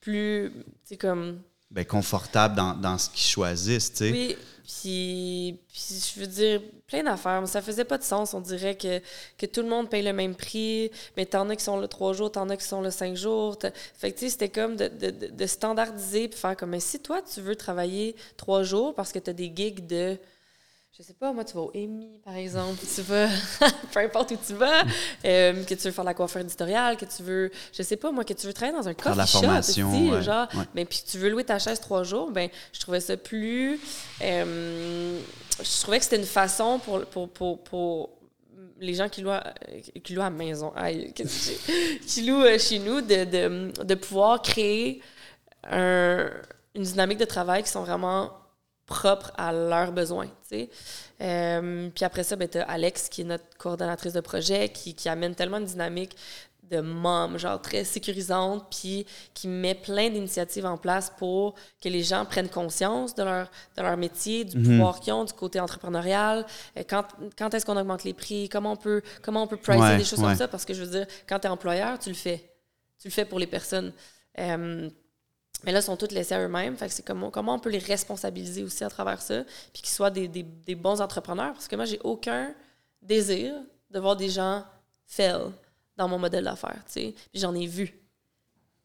plus, 0.00 0.52
tu 0.54 0.64
sais, 0.84 0.96
comme, 0.96 1.40
Ben, 1.70 1.84
confortable 1.84 2.54
dans, 2.54 2.74
dans 2.74 2.96
ce 2.98 3.08
qu'ils 3.10 3.22
choisissent, 3.28 3.90
tu 3.92 3.96
sais. 3.98 4.10
oui, 4.12 4.36
puis, 4.80 5.58
puis 5.68 5.82
je 6.14 6.20
veux 6.20 6.26
dire, 6.26 6.60
plein 6.86 7.02
d'affaires. 7.02 7.40
mais 7.40 7.46
Ça 7.46 7.62
faisait 7.62 7.84
pas 7.84 7.98
de 7.98 8.02
sens. 8.02 8.34
On 8.34 8.40
dirait 8.40 8.76
que, 8.76 9.46
tout 9.46 9.62
le 9.62 9.68
monde 9.68 9.88
paye 9.90 10.02
le 10.02 10.12
même 10.12 10.34
prix, 10.34 10.90
mais 11.16 11.26
t'en 11.26 11.48
as 11.50 11.56
qui 11.56 11.64
sont 11.64 11.78
là 11.78 11.88
trois 11.88 12.12
jours, 12.12 12.30
t'en 12.30 12.48
as 12.50 12.56
qui 12.56 12.64
sont 12.64 12.80
là 12.80 12.90
cinq 12.90 13.16
jours. 13.16 13.56
Fait 13.98 14.12
que, 14.12 14.18
tu 14.18 14.30
c'était 14.30 14.48
comme 14.48 14.76
de, 14.76 14.88
de- 14.88 15.26
de 15.28 15.46
standardiser 15.46 16.28
puis 16.28 16.38
faire 16.38 16.56
comme, 16.56 16.70
mais 16.70 16.80
si 16.80 17.00
toi, 17.00 17.20
tu 17.22 17.40
veux 17.40 17.56
travailler 17.56 18.14
trois 18.36 18.62
jours 18.62 18.94
parce 18.94 19.12
que 19.12 19.18
t'as 19.18 19.32
des 19.32 19.52
gigs 19.54 19.86
de, 19.86 20.16
je 21.00 21.06
sais 21.06 21.14
pas, 21.14 21.32
moi, 21.32 21.44
tu 21.44 21.54
vas 21.54 21.60
au 21.62 21.70
EMI, 21.72 22.20
par 22.22 22.36
exemple, 22.36 22.78
tu 22.94 23.00
vas, 23.00 23.26
peu 23.92 24.00
importe 24.00 24.32
où 24.32 24.38
tu 24.46 24.52
vas, 24.52 24.82
euh, 25.24 25.64
que 25.64 25.72
tu 25.72 25.84
veux 25.84 25.92
faire 25.92 26.04
de 26.04 26.10
la 26.10 26.14
coiffure 26.14 26.42
éditoriale, 26.42 26.98
que 26.98 27.06
tu 27.06 27.22
veux, 27.22 27.50
je 27.72 27.82
sais 27.82 27.96
pas, 27.96 28.10
moi, 28.12 28.22
que 28.22 28.34
tu 28.34 28.46
veux 28.46 28.52
travailler 28.52 28.76
dans 28.76 28.86
un 28.86 28.92
de 28.92 28.96
la 28.98 29.02
coffee 29.14 29.26
shop, 29.32 29.38
formation, 29.40 29.92
esti, 29.94 30.10
ouais, 30.10 30.20
genre, 30.22 30.46
ouais. 30.54 30.64
mais 30.74 30.84
puis 30.84 31.02
tu 31.10 31.16
veux 31.16 31.30
louer 31.30 31.44
ta 31.44 31.58
chaise 31.58 31.80
trois 31.80 32.02
jours, 32.02 32.30
ben 32.30 32.50
je 32.74 32.80
trouvais 32.80 33.00
ça 33.00 33.16
plus. 33.16 33.80
euh, 34.20 35.18
je 35.62 35.80
trouvais 35.82 35.98
que 35.98 36.04
c'était 36.04 36.16
une 36.18 36.24
façon 36.24 36.78
pour, 36.84 37.00
pour, 37.06 37.30
pour, 37.30 37.64
pour 37.64 38.10
les 38.78 38.92
gens 38.92 39.08
qui 39.08 39.22
louent 39.22 39.30
à, 39.30 39.54
qui 40.04 40.12
louent 40.14 40.20
à 40.22 40.28
maison, 40.28 40.70
aïe, 40.76 41.12
que 41.16 41.22
qui 42.06 42.22
louent 42.26 42.44
euh, 42.44 42.58
chez 42.58 42.78
nous, 42.78 43.00
de, 43.00 43.24
de, 43.24 43.82
de 43.84 43.94
pouvoir 43.94 44.42
créer 44.42 45.00
un- 45.64 46.28
une 46.74 46.82
dynamique 46.82 47.18
de 47.18 47.24
travail 47.24 47.62
qui 47.62 47.70
sont 47.70 47.82
vraiment 47.82 48.32
propres 48.90 49.30
à 49.38 49.52
leurs 49.52 49.92
besoins, 49.92 50.26
tu 50.26 50.32
sais. 50.48 50.70
Euh, 51.22 51.88
puis 51.94 52.04
après 52.04 52.24
ça, 52.24 52.34
ben, 52.34 52.48
t'as 52.48 52.64
Alex, 52.64 53.08
qui 53.08 53.22
est 53.22 53.24
notre 53.24 53.44
coordonnatrice 53.56 54.12
de 54.12 54.20
projet, 54.20 54.68
qui, 54.68 54.94
qui 54.94 55.08
amène 55.08 55.34
tellement 55.34 55.58
une 55.58 55.64
dynamique 55.64 56.16
de 56.70 56.80
mom, 56.80 57.38
genre 57.38 57.62
très 57.62 57.84
sécurisante, 57.84 58.66
puis 58.70 59.06
qui 59.32 59.48
met 59.48 59.74
plein 59.74 60.10
d'initiatives 60.10 60.66
en 60.66 60.76
place 60.76 61.12
pour 61.18 61.54
que 61.82 61.88
les 61.88 62.02
gens 62.02 62.24
prennent 62.24 62.48
conscience 62.48 63.14
de 63.14 63.22
leur, 63.22 63.48
de 63.76 63.82
leur 63.82 63.96
métier, 63.96 64.44
du 64.44 64.60
pouvoir 64.60 65.00
qu'ils 65.00 65.12
ont, 65.12 65.24
du 65.24 65.32
côté 65.32 65.60
entrepreneurial, 65.60 66.44
euh, 66.76 66.82
quand, 66.88 67.04
quand 67.38 67.54
est-ce 67.54 67.64
qu'on 67.64 67.76
augmente 67.76 68.04
les 68.04 68.14
prix, 68.14 68.48
comment 68.48 68.72
on 68.72 68.76
peut, 68.76 69.02
comment 69.22 69.44
on 69.44 69.46
peut 69.46 69.56
pricer 69.56 69.78
Ouais, 69.78 69.98
des 69.98 70.04
choses 70.04 70.18
ouais. 70.18 70.26
comme 70.26 70.36
ça, 70.36 70.48
parce 70.48 70.64
que 70.64 70.74
je 70.74 70.82
veux 70.82 70.98
dire, 70.98 71.06
quand 71.28 71.38
tu 71.38 71.46
es 71.46 71.50
employeur, 71.50 71.98
tu 71.98 72.08
le 72.08 72.16
fais. 72.16 72.50
Tu 73.00 73.08
le 73.08 73.12
fais 73.12 73.24
pour 73.24 73.38
les 73.38 73.46
personnes. 73.46 73.92
Euh, 74.38 74.90
mais 75.64 75.72
là, 75.72 75.80
ils 75.80 75.82
sont 75.82 75.96
tous 75.96 76.10
laissés 76.12 76.34
à 76.34 76.40
eux-mêmes. 76.40 76.76
Fait 76.76 76.86
que 76.88 76.92
c'est 76.92 77.04
comment, 77.04 77.30
comment 77.30 77.54
on 77.54 77.58
peut 77.58 77.70
les 77.70 77.78
responsabiliser 77.78 78.62
aussi 78.62 78.82
à 78.84 78.88
travers 78.88 79.20
ça, 79.22 79.42
puis 79.72 79.82
qu'ils 79.82 79.88
soient 79.90 80.10
des, 80.10 80.28
des, 80.28 80.42
des 80.42 80.74
bons 80.74 81.00
entrepreneurs? 81.00 81.52
Parce 81.52 81.68
que 81.68 81.76
moi, 81.76 81.84
j'ai 81.84 82.00
aucun 82.04 82.54
désir 83.02 83.54
de 83.90 83.98
voir 83.98 84.16
des 84.16 84.28
gens 84.28 84.64
fail 85.06 85.40
dans 85.96 86.08
mon 86.08 86.18
modèle 86.18 86.44
d'affaires, 86.44 86.82
tu 86.86 86.92
sais. 86.92 87.14
Puis 87.32 87.40
j'en 87.40 87.54
ai 87.54 87.66
vu. 87.66 87.92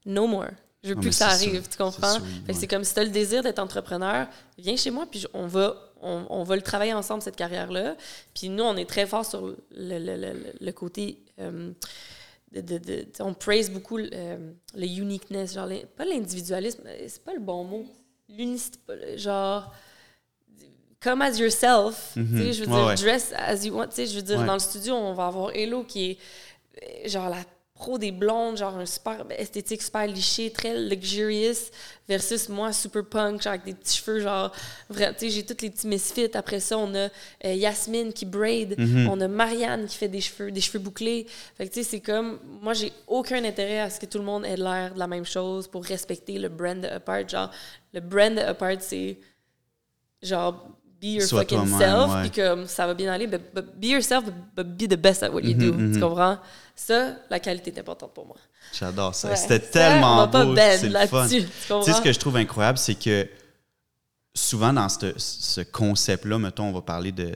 No 0.05 0.27
more. 0.27 0.45
Je 0.83 0.89
veux 0.89 0.95
Non, 0.95 1.01
plus 1.01 1.09
que 1.09 1.15
ça 1.15 1.29
arrive, 1.29 1.67
tu 1.67 1.77
comprends? 1.77 2.13
C'est 2.13 2.19
sûr, 2.19 2.25
Fait 2.25 2.41
que 2.41 2.47
ouais. 2.51 2.53
c'est 2.59 2.67
comme 2.67 2.83
si 2.83 2.93
tu 2.93 2.99
as 2.99 3.03
le 3.03 3.09
désir 3.09 3.41
d'être 3.41 3.59
entrepreneur, 3.59 4.27
viens 4.57 4.75
chez 4.75 4.91
moi, 4.91 5.05
puis 5.09 5.25
on 5.33 5.47
va, 5.47 5.75
on, 6.01 6.25
on 6.29 6.43
va 6.43 6.55
le 6.55 6.61
travailler 6.61 6.93
ensemble, 6.93 7.21
cette 7.23 7.35
carrière-là. 7.35 7.95
Puis 8.35 8.49
nous, 8.49 8.63
on 8.63 8.75
est 8.77 8.87
très 8.87 9.07
fort 9.07 9.25
sur 9.25 9.47
le, 9.47 9.55
le, 9.71 9.97
le- 9.99 10.33
le- 10.33 10.53
le 10.61 10.71
côté... 10.71 11.19
euh, 11.39 11.71
de, 12.55 12.61
de- 12.61 12.77
de- 12.77 13.01
tu 13.01 13.09
sais, 13.13 13.21
on 13.23 13.33
praise 13.33 13.69
beaucoup 13.69 13.97
le, 13.97 14.09
euh, 14.13 14.51
le 14.75 14.85
uniqueness, 14.87 15.53
genre, 15.53 15.65
les- 15.67 15.85
pas 15.85 16.05
l'individualisme, 16.05 16.83
euh, 16.87 17.05
c'est 17.07 17.23
pas 17.23 17.33
le 17.33 17.39
bon 17.41 17.63
mot. 17.63 17.85
L'unicité, 18.29 18.79
genre, 19.17 19.71
come 21.01 21.21
as 21.21 21.37
yourself. 21.39 22.11
tu 22.15 22.25
sais, 22.37 22.53
Je 22.53 22.63
veux. 22.63 22.69
Ouais, 22.71 22.75
dire, 22.77 22.85
ouais. 22.87 22.95
dress 22.95 23.33
as 23.37 23.65
you 23.65 23.73
want. 23.75 23.87
tu 23.89 23.95
sais, 23.95 24.05
Je 24.07 24.15
veux 24.15 24.21
dire, 24.21 24.39
Ouais. 24.39 24.45
dans 24.45 24.53
le 24.53 24.59
studio, 24.59 24.93
on 24.95 25.13
va 25.13 25.27
avoir 25.27 25.51
Hello 25.55 25.83
qui 25.83 26.11
est 26.11 26.17
euh, 26.81 27.07
genre 27.07 27.29
la 27.29 27.43
pro 27.75 27.97
des 27.97 28.11
blondes, 28.13 28.55
genre 28.57 28.77
un 28.77 28.85
super 28.85 29.25
esthétique 29.37 29.81
super 29.81 30.07
liché, 30.07 30.49
très 30.49 30.79
luxurious, 30.79 31.69
versus 32.07 32.47
moi, 32.47 32.71
super 32.71 33.03
punk, 33.05 33.41
genre 33.41 33.51
avec 33.51 33.65
des 33.65 33.73
petits 33.73 33.97
cheveux, 33.97 34.21
genre, 34.21 34.49
tu 34.89 34.95
sais, 35.17 35.29
j'ai 35.29 35.45
tous 35.45 35.61
les 35.61 35.69
petits 35.69 35.85
misfits. 35.87 36.29
Après 36.35 36.61
ça, 36.61 36.77
on 36.77 36.95
a 36.95 37.09
euh, 37.43 37.53
Yasmine 37.53 38.13
qui 38.13 38.25
braid, 38.25 38.75
Mhm. 38.79 39.09
on 39.09 39.19
a 39.19 39.27
Marianne 39.27 39.87
qui 39.87 39.97
fait 39.97 40.07
des 40.07 40.21
cheveux, 40.21 40.51
des 40.51 40.61
cheveux 40.61 40.79
bouclés. 40.79 41.27
Fait 41.57 41.67
que, 41.67 41.73
tu 41.73 41.83
sais, 41.83 41.89
c'est 41.89 41.99
comme, 41.99 42.39
moi, 42.61 42.73
j'ai 42.73 42.93
aucun 43.07 43.43
intérêt 43.43 43.79
à 43.81 43.89
ce 43.89 43.99
que 43.99 44.05
tout 44.05 44.19
le 44.19 44.23
monde 44.23 44.45
ait 44.45 44.55
l'air 44.55 44.93
de 44.93 44.99
la 44.99 45.07
même 45.07 45.25
chose 45.25 45.67
pour 45.67 45.83
respecter 45.83 46.39
le 46.39 46.47
brand 46.47 46.79
de 46.79 46.87
Apart. 46.87 47.27
Genre, 47.27 47.51
le 47.93 47.99
brand 47.99 48.33
de 48.35 48.39
Apart, 48.39 48.77
c'est 48.79 49.19
genre, 50.21 50.65
be 51.05 51.13
your 51.19 51.23
Sois 51.27 51.41
fucking 51.41 51.77
self, 51.77 52.11
puis 52.21 52.31
comme 52.31 52.65
ça 52.67 52.87
va 52.87 52.93
bien 52.93 53.11
aller, 53.11 53.27
but, 53.27 53.41
but 53.53 53.65
be 53.79 53.85
yourself, 53.85 54.25
but, 54.55 54.65
be 54.65 54.87
the 54.87 54.95
best 54.99 55.23
at 55.23 55.29
what 55.31 55.41
you 55.41 55.53
Mhm, 55.55 55.59
do. 55.59 55.73
mhm. 55.73 55.93
Tu 55.93 55.99
comprends? 55.99 56.37
Ça, 56.75 57.15
la 57.29 57.39
qualité 57.39 57.71
est 57.73 57.79
importante 57.79 58.13
pour 58.13 58.25
moi. 58.25 58.35
J'adore 58.77 59.13
ça. 59.15 59.29
Ouais. 59.29 59.35
C'était 59.35 59.59
tellement 59.59 60.23
on 60.23 60.27
beau. 60.27 60.53
bend 60.53 60.77
c'est 60.77 60.89
le 60.89 61.07
fun. 61.07 61.27
Tu 61.27 61.43
Tu 61.43 61.83
sais, 61.83 61.93
ce 61.93 62.01
que 62.01 62.11
je 62.11 62.19
trouve 62.19 62.35
incroyable, 62.37 62.77
c'est 62.77 62.95
que 62.95 63.27
souvent 64.33 64.73
dans 64.73 64.89
ce, 64.89 65.13
ce 65.17 65.61
concept-là, 65.61 66.37
mettons, 66.39 66.65
on 66.65 66.73
va 66.73 66.81
parler 66.81 67.11
de 67.11 67.31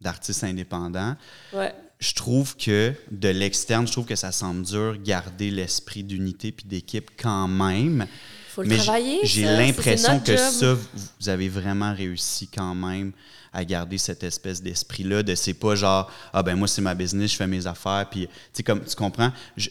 d'artistes 0.00 0.42
indépendants, 0.42 1.14
Ouais. 1.52 1.72
je 2.00 2.12
trouve 2.14 2.56
que 2.56 2.92
de 3.12 3.28
l'externe, 3.28 3.86
je 3.86 3.92
trouve 3.92 4.04
que 4.06 4.16
ça 4.16 4.32
semble 4.32 4.62
dur 4.62 4.96
garder 5.00 5.48
l'esprit 5.52 6.02
d'unité 6.02 6.50
puis 6.50 6.64
d'équipe 6.66 7.10
quand 7.16 7.46
même. 7.46 8.06
Faut 8.54 8.62
le 8.62 8.68
Mais 8.68 8.76
travailler. 8.76 9.20
j'ai 9.24 9.44
l'impression 9.44 10.20
que 10.20 10.36
job. 10.36 10.50
ça, 10.50 10.74
vous- 10.74 11.28
avez 11.28 11.48
vraiment 11.48 11.94
réussi 11.94 12.48
quand 12.48 12.74
même 12.74 13.12
à 13.52 13.64
garder 13.64 13.98
cette 13.98 14.22
espèce 14.24 14.62
d'esprit-là, 14.62 15.22
de 15.22 15.34
c'est 15.34 15.54
pas 15.54 15.74
genre, 15.74 16.10
ah 16.32 16.42
ben 16.42 16.54
moi 16.56 16.68
c'est 16.68 16.82
ma 16.82 16.94
business, 16.94 17.32
je 17.32 17.36
fais 17.36 17.46
mes 17.46 17.66
affaires, 17.66 18.06
puis 18.10 18.26
tu 18.26 18.32
sais, 18.52 18.62
comme 18.62 18.82
tu 18.84 18.94
comprends, 18.96 19.30
je- 19.56 19.70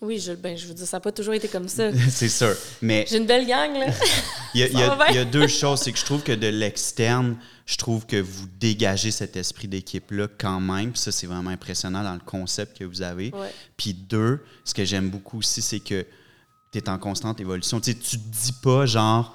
Oui, 0.00 0.20
je, 0.20 0.32
ben, 0.32 0.56
je 0.56 0.66
veux 0.68 0.74
dire, 0.74 0.86
ça 0.86 0.98
n'a 0.98 1.00
pas 1.00 1.10
toujours 1.10 1.34
été 1.34 1.48
comme 1.48 1.68
ça. 1.68 1.90
c'est 2.10 2.28
sûr. 2.28 2.54
Mais 2.80 3.04
J'ai 3.08 3.16
une 3.16 3.26
belle 3.26 3.46
gang, 3.48 3.72
là. 3.76 3.86
il 4.54 4.60
y, 4.60 4.62
a, 4.62 4.66
il 4.68 4.78
y 4.78 4.82
a- 4.82 4.86
Ça 4.90 4.94
va 4.94 5.04
bien. 5.06 5.14
il 5.14 5.16
y 5.16 5.18
a 5.18 5.24
deux 5.24 5.48
choses. 5.48 5.80
C'est 5.80 5.90
que 5.90 5.98
je 5.98 6.04
trouve 6.04 6.22
que 6.22 6.30
de 6.30 6.46
l'externe, 6.46 7.34
je 7.66 7.76
trouve 7.76 8.06
que 8.06 8.16
vous 8.20 8.46
dégagez 8.60 9.10
cet 9.10 9.36
esprit 9.36 9.66
d'équipe-là 9.66 10.28
quand 10.38 10.60
même. 10.60 10.92
Puis 10.92 11.00
ça, 11.00 11.10
c'est 11.10 11.26
vraiment 11.26 11.50
impressionnant 11.50 12.04
dans 12.04 12.14
le 12.14 12.20
concept 12.24 12.78
que 12.78 12.84
vous 12.84 13.02
avez. 13.02 13.32
Ouais. 13.34 13.52
Puis 13.76 13.92
deux, 13.92 14.38
ce 14.64 14.72
que 14.72 14.84
j'aime 14.84 15.10
beaucoup 15.10 15.38
aussi, 15.38 15.62
c'est 15.62 15.80
que 15.80 16.06
tu 16.72 16.78
es 16.78 16.88
en 16.88 16.98
constante 16.98 17.40
évolution. 17.40 17.80
Tu 17.80 17.94
tu 17.96 18.18
te 18.18 18.22
dis 18.22 18.52
pas 18.62 18.86
genre. 18.86 19.34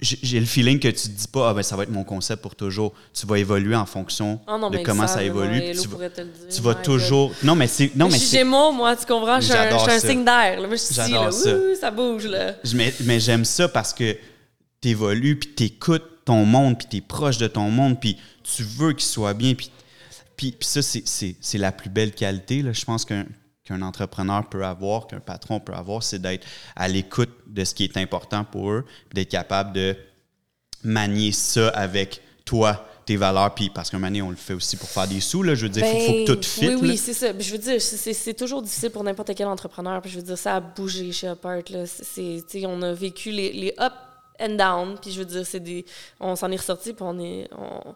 J'ai 0.00 0.40
le 0.40 0.46
feeling 0.46 0.78
que 0.78 0.88
tu 0.88 0.94
te 0.94 1.08
dis 1.08 1.28
pas, 1.28 1.50
ah 1.50 1.54
ben 1.54 1.62
ça 1.62 1.76
va 1.76 1.82
être 1.82 1.90
mon 1.90 2.02
concept 2.04 2.40
pour 2.40 2.54
toujours. 2.54 2.94
Tu 3.12 3.26
vas 3.26 3.38
évoluer 3.38 3.76
en 3.76 3.84
fonction 3.84 4.40
Ah 4.46 4.56
non, 4.56 4.70
de 4.70 4.78
mais 4.78 4.82
comment 4.82 5.06
ça 5.06 5.22
évolue. 5.22 5.60
tu 5.72 5.76
vas, 5.80 5.88
pourrait 5.88 6.10
te 6.10 6.22
le 6.22 6.28
dire. 6.28 6.48
tu 6.54 6.62
vas 6.62 6.74
My 6.74 6.82
toujours. 6.82 7.32
Non, 7.42 7.54
mais 7.54 7.66
c'est. 7.66 7.94
Non, 7.94 8.06
mais 8.06 8.12
Je 8.12 8.18
suis 8.18 8.26
c'est. 8.28 8.38
Gémeaux, 8.38 8.72
moi, 8.72 8.96
tu 8.96 9.04
comprends? 9.04 9.40
Je 9.40 9.46
suis 9.46 9.54
un, 9.54 9.76
un 9.76 9.98
signe 10.00 10.24
d'air. 10.24 10.58
Moi, 10.60 10.70
je 10.70 10.76
suis 10.76 10.98
ici, 10.98 11.12
là. 11.12 11.30
ça. 11.30 11.54
Ouh, 11.54 11.74
ça 11.78 11.90
bouge, 11.90 12.24
là. 12.26 12.54
Mais, 12.74 12.94
mais 13.04 13.20
j'aime 13.20 13.44
ça 13.44 13.68
parce 13.68 13.92
que 13.92 14.16
tu 14.80 14.88
évolues, 14.88 15.38
puis 15.38 15.50
tu 15.54 15.64
écoutes 15.64 16.24
ton 16.24 16.44
monde, 16.46 16.78
puis 16.78 16.86
tu 16.90 16.96
es 16.96 17.00
proche 17.02 17.36
de 17.36 17.46
ton 17.46 17.70
monde, 17.70 18.00
puis 18.00 18.16
tu 18.42 18.62
veux 18.62 18.92
qu'il 18.94 19.04
soit 19.06 19.34
bien. 19.34 19.54
Puis, 19.54 19.70
puis, 20.36 20.52
puis 20.52 20.66
ça, 20.68 20.80
c'est 20.82 21.58
la 21.58 21.72
plus 21.72 21.90
belle 21.90 22.12
qualité, 22.12 22.62
là, 22.62 22.72
je 22.72 22.84
pense, 22.86 23.04
qu'un 23.04 23.26
qu'un 23.68 23.82
entrepreneur 23.82 24.48
peut 24.48 24.64
avoir, 24.64 25.06
qu'un 25.06 25.20
patron 25.20 25.60
peut 25.60 25.74
avoir, 25.74 26.02
c'est 26.02 26.18
d'être 26.20 26.46
à 26.74 26.88
l'écoute 26.88 27.30
de 27.46 27.64
ce 27.64 27.74
qui 27.74 27.84
est 27.84 27.96
important 27.96 28.44
pour 28.44 28.70
eux, 28.70 28.84
d'être 29.12 29.28
capable 29.30 29.72
de 29.74 29.96
manier 30.82 31.32
ça 31.32 31.68
avec 31.70 32.20
toi, 32.44 32.86
tes 33.04 33.16
valeurs, 33.16 33.54
puis 33.54 33.70
parce 33.70 33.90
qu'un 33.90 34.00
donné, 34.00 34.20
on 34.22 34.30
le 34.30 34.36
fait 34.36 34.54
aussi 34.54 34.76
pour 34.76 34.88
faire 34.88 35.06
des 35.08 35.20
sous, 35.20 35.42
là, 35.42 35.54
je 35.54 35.62
veux 35.62 35.68
dire, 35.70 35.84
il 35.86 36.00
faut, 36.00 36.06
faut 36.06 36.12
que 36.12 36.26
Ben, 36.32 36.36
tout 36.36 36.42
fit. 36.48 36.68
Oui, 36.68 36.74
oui, 36.82 36.88
là. 36.88 36.96
c'est 36.96 37.14
ça. 37.14 37.26
Je 37.38 37.52
veux 37.52 37.58
dire, 37.58 37.80
c'est- 37.80 38.34
toujours 38.34 38.62
difficile 38.62 38.90
pour 38.90 39.02
n'importe 39.02 39.34
quel 39.34 39.46
entrepreneur. 39.46 40.00
Puis 40.02 40.10
je 40.10 40.16
veux 40.16 40.22
dire, 40.22 40.38
ça 40.38 40.56
a 40.56 40.60
bougé 40.60 41.10
chez 41.12 41.28
Upart. 41.28 41.68
Là. 41.70 41.84
C'est- 41.86 42.42
on 42.66 42.80
a 42.82 42.92
vécu 42.92 43.30
les, 43.30 43.52
les 43.52 43.74
up 43.80 43.92
and 44.40 44.50
down. 44.56 44.96
Puis 45.00 45.10
je 45.12 45.18
veux 45.20 45.24
dire, 45.24 45.44
c'est 45.46 45.60
des, 45.60 45.84
on 46.20 46.36
s'en 46.36 46.50
est 46.50 46.56
ressorti. 46.56 46.92
Puis 46.92 47.02
on 47.06 47.18
est. 47.18 47.48
on- 47.56 47.94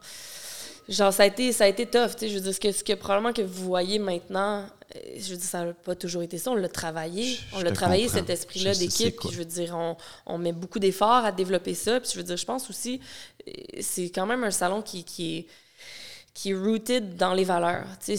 genre, 0.88 1.12
ça 1.12 1.22
a 1.22 1.26
été, 1.26 1.52
ça 1.52 1.64
a 1.64 1.68
été 1.68 1.86
tough. 1.86 2.10
tu 2.12 2.18
sais. 2.20 2.28
Je 2.28 2.34
veux 2.34 2.40
dire, 2.40 2.54
ce 2.54 2.60
que, 2.60 2.72
ce 2.72 2.82
que 2.84 2.92
probablement 2.94 3.32
que 3.32 3.42
vous 3.42 3.64
voyez 3.64 3.98
maintenant, 3.98 4.64
euh, 4.94 4.98
je 5.18 5.30
veux 5.30 5.36
dire, 5.36 5.46
ça 5.46 5.64
n'a 5.64 5.72
pas 5.72 5.94
toujours 5.94 6.22
été 6.22 6.38
ça. 6.38 6.50
On 6.50 6.54
l'a 6.54 6.68
travaillé. 6.68 7.24
Je- 7.34 7.38
on 7.56 7.60
l'a 7.60 7.70
travaillé, 7.72 8.04
comprends. 8.06 8.18
cet 8.18 8.30
esprit-là 8.30 8.72
d'équipe. 8.78 9.16
je 9.32 9.38
veux 9.38 9.44
dire, 9.44 9.74
on, 9.76 9.96
on 10.26 10.38
met 10.38 10.52
beaucoup 10.52 10.78
d'efforts 10.78 11.24
à 11.24 11.32
développer 11.32 11.74
ça. 11.74 12.00
Puis 12.00 12.10
je 12.12 12.18
veux 12.18 12.24
dire, 12.24 12.36
je 12.36 12.44
pense 12.44 12.68
aussi, 12.70 13.00
euh, 13.48 13.52
c'est 13.80 14.10
quand 14.10 14.26
même 14.26 14.44
un 14.44 14.50
salon 14.50 14.82
qui, 14.82 15.04
qui 15.04 15.38
est 15.38 15.46
qui 16.34 16.52
est 16.52 16.54
rooted 16.54 17.16
dans 17.16 17.34
les 17.34 17.44
valeurs. 17.44 17.84
C'est- 18.00 18.16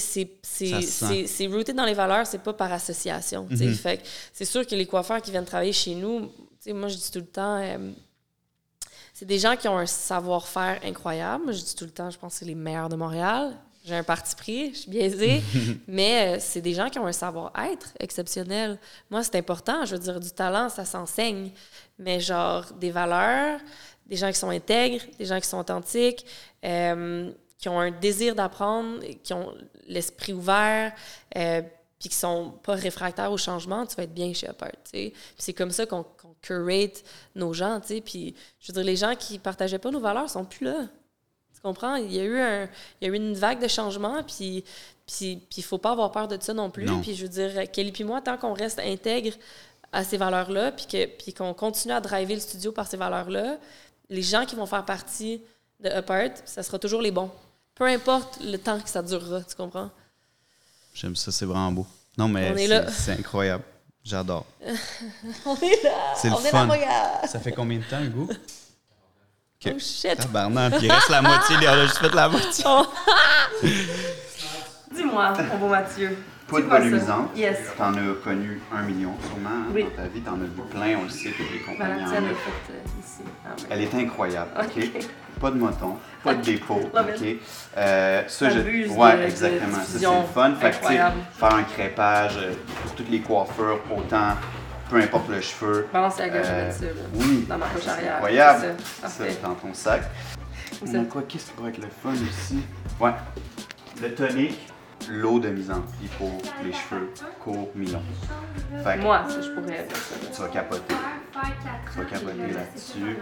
se 1.28 1.48
rooted 1.52 1.76
dans 1.76 1.86
les 1.86 1.96
valeurs, 1.96 2.28
c'est 2.28 2.44
pas 2.44 2.54
par 2.54 2.72
association. 2.72 3.48
Fait 3.76 3.98
que 3.98 4.04
c'est 4.32 4.46
sûr 4.46 4.68
que 4.68 4.76
les 4.76 4.86
coiffeurs 4.86 5.20
qui 5.20 5.32
viennent 5.32 5.46
travailler 5.46 5.74
chez 5.74 5.96
nous, 5.96 6.32
moi 6.68 6.90
je 6.90 6.96
dis 6.96 7.10
tout 7.12 7.18
le 7.20 7.26
temps, 7.26 7.58
euh, 7.60 7.92
c'est 9.14 9.26
des 9.26 9.40
gens 9.40 9.56
qui 9.56 9.68
ont 9.68 9.78
un 9.78 9.86
savoir-faire 9.86 10.80
incroyable. 10.84 11.44
Moi 11.46 11.54
je 11.54 11.62
dis 11.62 11.76
tout 11.76 11.86
le 11.86 11.92
temps, 11.92 12.10
je 12.10 12.18
pense 12.18 12.34
que 12.34 12.40
c'est 12.40 12.46
les 12.46 12.56
meilleurs 12.56 12.90
de 12.90 12.96
Montréal. 12.96 13.54
J'ai 13.86 13.96
un 13.96 14.04
parti 14.04 14.34
pris, 14.36 14.74
je 14.74 14.80
suis 14.80 14.92
biaisée, 14.92 15.44
mais 15.88 16.38
euh, 16.38 16.38
c'est 16.40 16.62
des 16.62 16.74
gens 16.74 16.90
qui 16.90 17.00
ont 17.00 17.06
un 17.06 17.12
savoir-être 17.12 17.90
exceptionnel. 18.00 18.80
Moi, 19.10 19.24
c'est 19.24 19.36
important. 19.36 19.84
Je 19.84 19.96
veux 19.96 20.02
dire, 20.02 20.22
du 20.22 20.32
talent, 20.32 20.70
ça 20.70 20.86
s'enseigne. 20.86 21.52
Mais 22.00 22.22
genre, 22.22 22.64
des 22.80 22.92
valeurs, 22.92 23.60
des 24.06 24.16
gens 24.16 24.30
qui 24.30 24.38
sont 24.38 24.50
intègres, 24.50 25.04
des 25.20 25.26
gens 25.26 25.38
qui 25.38 25.48
sont 25.48 25.58
authentiques, 25.58 26.26
euh, 26.64 27.30
qui 27.58 27.68
ont 27.68 27.80
un 27.80 27.92
désir 27.92 28.36
d'apprendre, 28.36 29.00
qui 29.22 29.34
ont 29.34 29.54
l'esprit 29.88 30.32
ouvert, 30.32 30.94
euh, 31.38 31.62
puis 32.00 32.10
qui 32.10 32.16
sont 32.16 32.52
pas 32.64 32.76
réfractaires 32.76 33.32
au 33.32 33.38
changement, 33.38 33.86
tu 33.86 33.96
vas 33.96 34.04
être 34.04 34.14
bien 34.14 34.34
chez 34.34 34.50
Upper, 34.50 35.14
c'est 35.38 35.54
comme 35.54 35.72
ça 35.72 35.86
qu'on 35.86 36.06
curate 36.44 37.04
nos 37.36 37.54
gens, 37.54 37.80
tu 37.80 37.88
sais. 37.88 38.02
Puis, 38.02 38.36
je 38.60 38.68
veux 38.68 38.74
dire, 38.74 38.84
les 38.84 38.96
gens 38.96 39.16
qui 39.16 39.40
partageaient 39.40 39.80
pas 39.80 39.90
nos 39.90 40.00
valeurs 40.00 40.30
sont 40.30 40.46
plus 40.46 40.66
là. 40.66 40.84
Tu 41.56 41.62
comprends? 41.62 41.96
Il 41.96 42.14
y 42.14 42.20
a 42.20 42.24
eu, 42.24 42.40
un, 42.40 42.64
il 43.02 43.08
y 43.08 43.10
a 43.10 43.14
eu 43.14 43.16
une 43.16 43.34
vague 43.34 43.60
de 43.62 43.68
changement, 43.68 44.22
puis 44.24 44.64
puis 45.08 45.36
puis 45.50 45.58
il 45.58 45.64
faut 45.64 45.78
pas 45.80 45.92
avoir 45.92 46.12
peur 46.12 46.28
de 46.28 46.38
ça 46.40 46.54
non 46.54 46.70
plus. 46.70 46.86
Non. 46.86 47.02
Puis 47.02 47.16
je 47.16 47.24
veux 47.24 47.30
dire, 47.30 47.72
Kelly 47.72 47.92
puis 47.92 48.04
moi, 48.04 48.22
tant 48.22 48.38
qu'on 48.38 48.54
reste 48.54 48.80
intègre 48.80 49.34
à 49.92 50.04
ces 50.04 50.18
valeurs-là, 50.18 50.72
puis 50.72 50.86
que- 50.86 51.06
puis 51.06 51.34
qu'on 51.34 51.54
continue 51.54 51.94
à 51.94 52.00
driver 52.02 52.36
le 52.36 52.42
studio 52.42 52.72
par 52.72 52.88
ces 52.88 52.98
valeurs-là, 52.98 53.58
les 54.10 54.22
gens 54.22 54.46
qui 54.46 54.56
vont 54.56 54.66
faire 54.66 54.86
partie 54.86 55.42
de 55.80 55.90
Upart, 55.90 56.32
ça 56.46 56.64
sera 56.64 56.78
toujours 56.80 57.02
les 57.02 57.12
bons. 57.12 57.32
Peu 57.76 57.86
importe 57.86 58.40
le 58.44 58.58
temps 58.58 58.80
que 58.80 58.90
ça 58.90 59.02
durera, 59.02 59.42
tu 59.44 59.56
comprends? 59.56 59.90
J'aime 60.94 61.16
ça, 61.16 61.32
c'est 61.32 61.46
vraiment 61.46 61.72
beau. 61.72 61.88
Non, 62.18 62.28
mais 62.28 62.50
c'est 62.92 63.12
incroyable. 63.14 63.64
J'adore. 64.04 64.46
On 65.46 65.56
est 65.56 65.84
là! 65.84 65.92
C'est 66.16 66.28
le 66.30 66.36
on 66.36 66.40
est 66.44 66.50
fun. 66.50 66.66
là, 66.68 66.74
regarde! 66.74 67.26
Ça 67.28 67.40
fait 67.40 67.52
combien 67.54 67.78
de 67.80 67.84
temps, 67.84 68.02
Hugo? 68.02 68.28
Ok. 68.30 69.74
Oh 69.76 69.80
shit! 69.80 70.18
Tabarnak, 70.18 70.78
puis 70.78 70.88
il 70.88 70.92
reste 70.92 71.10
la 71.10 71.22
moitié, 71.22 71.56
il 71.62 71.68
a 71.68 71.86
juste 71.86 72.00
fait 72.00 72.14
la 72.14 72.28
moitié. 72.28 72.66
Oh. 72.68 72.86
Dis-moi, 74.94 75.34
mon 75.52 75.58
beau 75.58 75.68
Mathieu. 75.70 76.18
Quoi 76.50 76.62
ça? 76.62 76.68
volumisante. 76.68 77.30
Yes. 77.36 77.58
T'en 77.78 77.94
as 77.94 78.14
connu 78.24 78.62
un 78.72 78.82
million 78.84 79.14
sûrement 79.26 79.50
hein, 79.50 79.72
Oui. 79.74 79.84
dans 79.86 80.04
ta 80.04 80.08
vie. 80.10 80.22
T'en 80.22 80.34
as 80.34 80.44
vu 80.44 80.62
plein, 80.70 80.98
on 81.00 81.04
le 81.04 81.10
sait, 81.10 81.32
toutes 81.32 81.50
les 81.52 81.60
Ben, 81.80 82.04
en 82.04 82.10
tienne 82.10 82.26
ont. 82.26 82.28
est 82.28 82.34
faite 82.34 82.54
euh, 82.72 83.00
ici. 83.02 83.22
Ah, 83.46 83.50
ouais. 83.58 83.68
Elle 83.70 83.82
est 83.82 83.96
incroyable, 83.96 84.52
OK? 84.60 84.84
Ok? 84.96 85.08
Pas 85.44 85.52
de 85.52 85.58
moton, 85.58 85.98
pas 86.24 86.36
de 86.36 86.42
dépôt, 86.42 86.80
OK? 86.94 87.26
Euh, 87.76 88.24
ça, 88.30 88.50
je... 88.50 88.60
Ouais, 88.92 89.26
exactement. 89.26 89.76
Ça, 89.76 90.00
c'est 90.00 90.06
le 90.06 90.24
fun. 90.34 90.54
Fait 90.56 90.72
que, 90.72 90.76
faire 90.88 91.56
un 91.56 91.64
crépage 91.64 92.38
euh, 92.38 92.54
pour 92.82 92.96
toutes 92.96 93.10
les 93.10 93.20
coiffures, 93.20 93.82
autant, 93.94 94.38
peu 94.90 95.02
importe 95.02 95.28
le 95.28 95.42
cheveu. 95.42 95.86
Balance 95.92 96.18
à 96.22 96.30
gauche, 96.30 96.46
Euh, 96.50 96.70
là. 96.70 96.92
Oui, 97.16 97.46
Dans 97.50 97.58
ma 97.58 97.66
poche 97.66 97.82
c'est 97.84 97.90
arrière. 97.90 98.16
incroyable. 98.16 98.76
Ça. 99.02 99.10
Ça, 99.10 99.24
dans 99.44 99.56
ton 99.56 99.74
sac. 99.74 100.04
Ça? 100.86 101.00
Quoi, 101.10 101.24
qu'est-ce 101.28 101.48
qui 101.48 101.52
pourrait 101.52 101.72
être 101.72 101.78
le 101.80 101.90
fun 101.90 102.14
ici? 102.14 102.60
Ouais. 103.02 103.12
Le 104.02 104.16
tonique, 104.16 104.66
l'eau 105.10 105.40
de 105.40 105.50
mise 105.50 105.70
en 105.72 105.82
pli 105.82 106.08
pour 106.18 106.32
les 106.64 106.72
cheveux 106.74 107.12
courts, 107.40 107.70
mi-longs. 107.76 108.02
Moi, 109.02 109.22
ça, 109.30 109.42
je 109.42 109.50
pourrais 109.52 109.74
faire 109.74 109.98
ça. 109.98 110.16
tu 110.36 110.42
vas 110.42 110.48
capoter. 110.50 110.96
Tu 111.92 111.98
vas 112.00 112.06
capoter 112.06 112.54
là-dessus. 112.54 113.18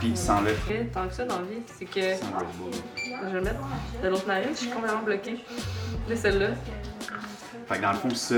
Puis 0.00 0.16
sans 0.16 0.40
le 0.42 0.52
Tant 0.92 1.08
que 1.08 1.14
ça 1.14 1.24
dans 1.24 1.38
la 1.40 1.42
vie, 1.46 1.62
c'est 1.66 1.84
que 1.84 2.14
sans 2.14 2.26
Bull. 2.58 2.72
je 2.96 3.26
vais 3.28 3.32
le 3.32 3.40
mettre 3.42 3.60
de 4.02 4.08
l'autre 4.08 4.26
narine, 4.26 4.48
je 4.52 4.58
suis 4.58 4.70
complètement 4.70 5.02
bloquée. 5.02 5.44
Là, 6.08 6.16
celle-là. 6.16 6.48
Fait 7.68 7.76
que 7.76 7.82
dans 7.82 7.92
le 7.92 7.98
fond, 7.98 8.10
ça, 8.14 8.36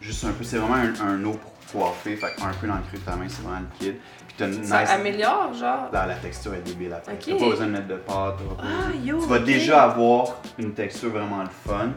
juste 0.00 0.24
un 0.24 0.32
peu, 0.32 0.44
c'est 0.44 0.58
vraiment 0.58 0.74
un, 0.76 0.94
un 1.08 1.24
eau 1.24 1.32
pour 1.32 1.82
coiffer. 1.82 2.16
Fait 2.16 2.34
que 2.36 2.42
un 2.42 2.52
peu 2.60 2.66
dans 2.66 2.76
le 2.76 2.82
creux 2.82 2.98
de 2.98 3.04
ta 3.04 3.16
main, 3.16 3.26
c'est 3.28 3.42
vraiment 3.42 3.60
liquide. 3.72 3.96
Puis 4.26 4.36
t'as 4.38 4.46
une 4.46 4.64
Ça 4.64 4.80
nice. 4.82 4.90
améliore, 4.90 5.52
genre? 5.54 5.88
Là, 5.92 6.06
la 6.06 6.14
texture 6.14 6.54
est 6.54 6.62
débile 6.62 6.92
après. 6.92 7.12
Ok. 7.12 7.18
T'as 7.26 7.38
pas 7.44 7.50
besoin 7.50 7.66
de 7.66 7.72
mettre 7.72 7.88
de 7.88 7.96
pâte. 7.96 8.36
pas 8.38 8.62
Ah, 8.62 8.96
yo, 9.02 9.20
Tu 9.20 9.26
vas 9.28 9.36
ok. 9.38 9.44
déjà 9.44 9.82
avoir 9.84 10.36
une 10.58 10.72
texture 10.72 11.10
vraiment 11.10 11.42
le 11.42 11.48
fun. 11.48 11.90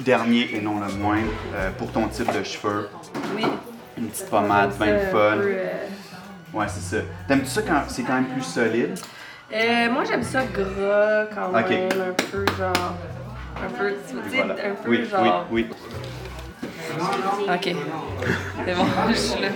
Dernier 0.00 0.54
et 0.54 0.60
non 0.60 0.78
le 0.80 0.92
moindre, 0.94 1.32
euh, 1.54 1.70
pour 1.76 1.90
ton 1.90 2.06
type 2.08 2.32
de 2.32 2.42
cheveux, 2.44 2.88
Oui. 3.36 3.44
une 3.96 4.06
petite 4.08 4.30
pommade 4.30 4.70
bien 4.78 4.94
un 4.94 4.98
fun. 5.00 5.06
peu, 5.10 5.42
euh, 5.44 5.72
Ouais, 6.54 6.66
c'est 6.68 6.80
ça. 6.96 7.02
T'aimes-tu 7.26 7.46
ça 7.46 7.62
quand 7.62 7.82
c'est 7.88 8.02
quand 8.04 8.14
même 8.14 8.26
plus 8.26 8.42
solide? 8.42 8.94
Euh, 9.52 9.90
moi, 9.90 10.04
j'aime 10.04 10.22
ça 10.22 10.42
gras 10.44 11.26
quand 11.34 11.48
Ok. 11.50 11.68
même, 11.68 11.88
un 11.90 12.12
peu 12.30 12.46
genre. 12.56 12.94
Un 13.56 13.70
peu, 13.76 13.94
tu 14.08 14.36
Voilà. 14.36 14.54
un 14.54 14.74
peu 14.82 14.88
Oui, 14.90 15.04
genre. 15.04 15.46
oui, 15.50 15.66
oui. 15.68 15.76
Ok. 17.52 17.74
C'est 18.64 18.74
bon, 18.74 18.84
je 19.10 19.14
suis 19.14 19.40
là. 19.42 19.48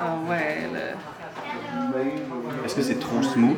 Ah 0.00 0.04
ouais, 0.30 0.68
là. 0.72 2.00
Est-ce 2.64 2.74
que 2.76 2.82
c'est 2.82 2.98
trop 3.00 3.22
smooth? 3.22 3.56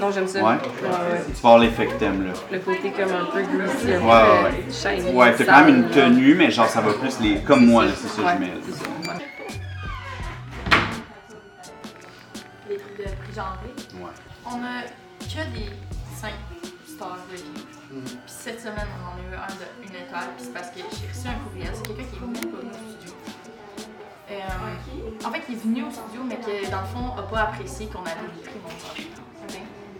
Non, 0.00 0.10
j'aime 0.10 0.26
ça. 0.26 0.38
Ouais. 0.42 0.46
Ouais, 0.46 0.54
ouais. 0.54 1.24
Tu 1.26 1.32
vas 1.42 1.48
avoir 1.50 1.58
l'effet 1.58 1.86
que 1.86 1.92
t'aimes, 1.94 2.26
là. 2.26 2.32
Le 2.50 2.58
côté 2.60 2.90
comme 2.90 3.12
un 3.12 3.26
peu 3.26 3.42
greasy, 3.42 3.92
un 3.92 4.00
Ouais, 4.00 4.42
ouais, 4.44 4.62
peu 4.66 4.72
shiny. 4.72 5.12
Ouais, 5.14 5.34
t'as 5.36 5.44
quand 5.44 5.64
même 5.66 5.76
une 5.76 5.90
tenue, 5.90 6.34
mais 6.34 6.50
genre 6.50 6.66
ça 6.68 6.80
va 6.80 6.92
plus 6.94 7.20
les. 7.20 7.40
Comme 7.42 7.66
moi, 7.66 7.84
là, 7.84 7.92
c'est 7.94 8.08
ça 8.08 8.22
que 8.22 8.26
Ouais, 8.26 8.34
je 8.34 8.38
mets. 8.40 8.46
là. 8.46 8.52
c'est 8.64 8.72
ça, 8.72 8.88
ouais. 8.88 9.18
Les 12.70 12.76
trucs 12.78 12.96
de 12.98 13.02
prix 13.02 13.34
janvier. 13.34 13.74
Ouais. 14.02 14.10
On 14.46 14.62
a 14.64 14.82
que 15.20 15.58
des 15.58 15.70
5 16.16 16.32
stars 16.86 17.18
rating. 17.30 17.64
Puis 17.90 18.18
cette 18.26 18.60
semaine, 18.60 18.86
on 19.02 19.08
en 19.08 19.16
a 19.18 19.20
eu 19.20 19.34
un 19.36 19.52
de 19.54 19.66
une 19.88 19.96
étoile. 19.96 20.28
Puis 20.36 20.46
c'est 20.46 20.54
parce 20.54 20.68
que 20.70 20.78
j'ai 20.78 21.08
reçu 21.08 21.28
un 21.28 21.38
courriel. 21.44 21.72
C'est 21.74 21.82
quelqu'un 21.88 22.04
qui 22.10 22.16
est 22.16 22.20
même 22.20 22.32
pas 22.32 22.58
venu 22.58 22.70
au 22.70 22.90
studio. 22.98 23.14
Euh, 24.30 25.26
en 25.26 25.30
fait, 25.32 25.42
il 25.48 25.54
est 25.56 25.62
venu 25.62 25.82
au 25.82 25.90
studio, 25.90 26.22
mais 26.24 26.36
que 26.36 26.70
dans 26.70 26.80
le 26.80 26.86
fond, 26.86 27.16
n'a 27.16 27.22
pas 27.22 27.40
apprécié 27.50 27.86
qu'on 27.88 28.00
avait 28.02 28.30
des 28.36 28.42
prix 28.48 28.60
mon 28.62 28.70
Ok? 28.70 29.06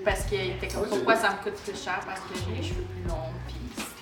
Parce 0.05 0.21
qu'il 0.23 0.41
était 0.53 0.69
comme 0.69 0.87
pourquoi 0.89 1.17
ça 1.17 1.31
me 1.31 1.43
coûte 1.45 1.61
plus 1.63 1.83
cher? 1.83 2.01
Parce 2.07 2.21
que 2.21 2.35
j'ai 2.35 2.57
les 2.57 2.63
cheveux 2.69 2.83
plus 2.85 3.09
longs. 3.09 3.31
Puis, 3.47 3.57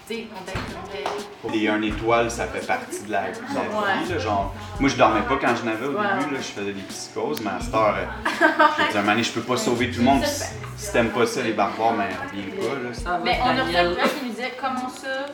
tu 0.07 0.15
sais, 0.15 0.27
on 0.35 0.45
devrait. 0.45 1.59
Des 1.59 1.69
1 1.69 1.83
étoile, 1.83 2.31
ça 2.31 2.47
fait 2.47 2.67
partie 2.67 3.03
de 3.05 3.11
la, 3.13 3.31
de 3.31 3.37
la 3.55 3.61
Ouais. 3.61 4.05
vie. 4.05 4.13
Là, 4.13 4.19
genre, 4.19 4.55
moi, 4.81 4.89
je 4.89 4.97
dormais 4.97 5.23
pas 5.23 5.37
quand 5.41 5.57
je 5.57 5.65
n'avais 5.65 5.87
au 5.87 5.93
Ouais. 5.99 6.07
début. 6.21 6.35
Là, 6.35 6.41
je 6.41 6.47
faisais 6.61 6.73
des 6.73 6.83
psychoses, 6.83 7.41
mais 7.41 7.51
à 7.51 7.61
cette 7.61 7.75
heure, 7.75 7.97
euh, 7.97 8.87
je 8.93 8.99
donné, 9.07 9.23
je 9.23 9.33
peux 9.33 9.41
pas 9.43 9.57
sauver 9.57 9.91
tout 9.91 9.99
le 9.99 10.05
monde. 10.05 10.25
Si, 10.25 10.45
si 10.77 10.93
t'aimes 10.93 11.11
pas 11.11 11.27
ça, 11.27 11.43
les 11.43 11.53
barbares, 11.53 11.95
mais 11.95 12.09
viens 12.33 12.57
pas. 12.57 12.75
Là. 13.11 13.19
Mais 13.25 13.39
on 13.43 13.49
a 13.49 13.65
fait 13.65 13.79
un 13.79 13.93
qui 14.09 14.25
nous 14.25 14.31
disait 14.31 14.53
comment 14.61 14.89
ça, 14.89 15.27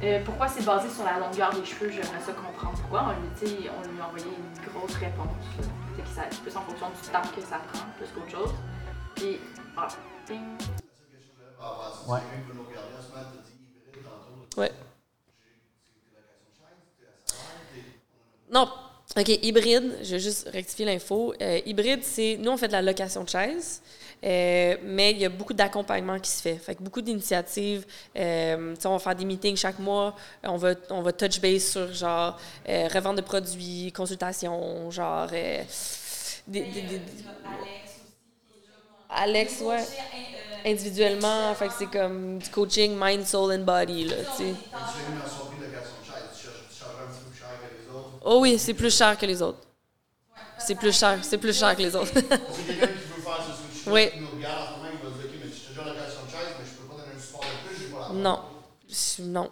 Euh, 0.00 0.20
pourquoi 0.24 0.46
c'est 0.46 0.64
basé 0.64 0.88
sur 0.88 1.04
la 1.04 1.18
longueur 1.18 1.50
des 1.52 1.64
cheveux? 1.66 1.90
J'aimerais 1.90 2.22
ça 2.24 2.30
comprendre 2.30 2.78
pourquoi. 2.78 3.06
On 3.08 3.44
lui, 3.44 3.68
on 3.68 3.82
lui 3.82 4.00
a 4.00 4.06
envoyé 4.06 4.26
une 4.26 4.70
grosse 4.72 4.94
réponse. 4.94 5.26
C'est 5.96 6.02
que 6.04 6.08
ça 6.14 6.22
c'est 6.30 6.40
plus 6.40 6.56
en 6.56 6.60
fonction 6.62 6.86
du 6.90 7.08
temps 7.10 7.28
que 7.34 7.40
ça 7.42 7.58
prend, 7.72 7.82
plus 7.98 8.06
qu'autre 8.14 8.30
chose. 8.30 8.54
Puis, 9.16 9.40
Ouais. 14.56 14.72
Non. 18.50 18.68
OK, 19.16 19.28
hybride, 19.42 19.98
je 20.02 20.12
vais 20.12 20.20
juste 20.20 20.48
rectifier 20.50 20.84
l'info. 20.84 21.32
Euh, 21.40 21.60
hybride, 21.64 22.04
c'est. 22.04 22.36
Nous, 22.38 22.50
on 22.50 22.56
fait 22.56 22.68
de 22.68 22.72
la 22.72 22.82
location 22.82 23.24
de 23.24 23.28
chaises, 23.28 23.80
euh, 24.22 24.76
mais 24.84 25.12
il 25.12 25.18
y 25.18 25.24
a 25.24 25.28
beaucoup 25.30 25.54
d'accompagnement 25.54 26.18
qui 26.20 26.30
se 26.30 26.42
fait. 26.42 26.56
Fait 26.56 26.74
que 26.74 26.82
beaucoup 26.82 27.00
d'initiatives. 27.00 27.86
Euh, 28.16 28.74
tu 28.74 28.82
sais, 28.82 28.86
on 28.86 28.92
va 28.92 28.98
faire 28.98 29.16
des 29.16 29.24
meetings 29.24 29.56
chaque 29.56 29.78
mois. 29.78 30.14
On 30.44 30.56
va, 30.56 30.74
on 30.90 31.00
va 31.00 31.12
touch 31.12 31.40
base 31.40 31.64
sur, 31.70 31.92
genre, 31.92 32.38
euh, 32.68 32.86
revente 32.92 33.16
de 33.16 33.22
produits, 33.22 33.90
consultation, 33.92 34.90
genre. 34.90 35.28
euh, 35.32 35.62
des- 36.46 36.62
des- 36.62 36.82
des- 36.82 37.00
Alex, 39.08 39.60
ouais. 39.62 39.84
Individuellement, 40.66 41.54
fait 41.54 41.68
que 41.68 41.74
c'est 41.78 41.86
comme 41.86 42.38
du 42.38 42.48
coaching 42.50 42.96
mind, 42.98 43.24
soul 43.26 43.52
and 43.52 43.60
body, 43.64 44.04
là, 44.04 44.16
tu 44.16 44.22
sais. 44.22 44.26
Tu 44.36 44.44
fais 44.44 44.52
une 44.52 45.18
dans 45.18 45.26
son 45.26 45.46
prix 45.46 45.58
de 45.60 45.64
location 45.66 45.94
de 46.00 46.06
chaise, 46.06 46.28
tu 46.36 46.42
cherches- 46.44 46.68
tu 46.70 46.76
chargerais 46.78 47.04
un 47.04 47.12
petit 47.12 47.24
peu 47.24 47.30
plus 47.30 47.38
cher 47.38 47.48
que 47.62 47.74
les 47.74 47.96
autres. 47.96 48.10
Oh 48.24 48.38
oui, 48.40 48.58
c'est 48.58 48.74
plus 48.74 48.94
cher 48.96 49.16
que 49.18 49.26
les 49.26 49.40
autres. 49.42 49.60
C'est 50.58 50.74
plus 50.74 50.92
cher, 50.98 51.18
c'est 51.22 51.38
plus 51.38 51.56
cher 51.56 51.76
que 51.76 51.82
les 51.82 51.94
autres. 51.94 52.12
Parce 52.12 52.22
que 52.22 52.62
quelqu'un 52.66 52.86
qui 52.86 52.92
veut 52.92 53.22
faire 53.22 53.44
ce 53.46 53.80
switch 53.80 53.86
Oui. 53.86 54.10
Non. 58.12 58.40
Non. 59.20 59.50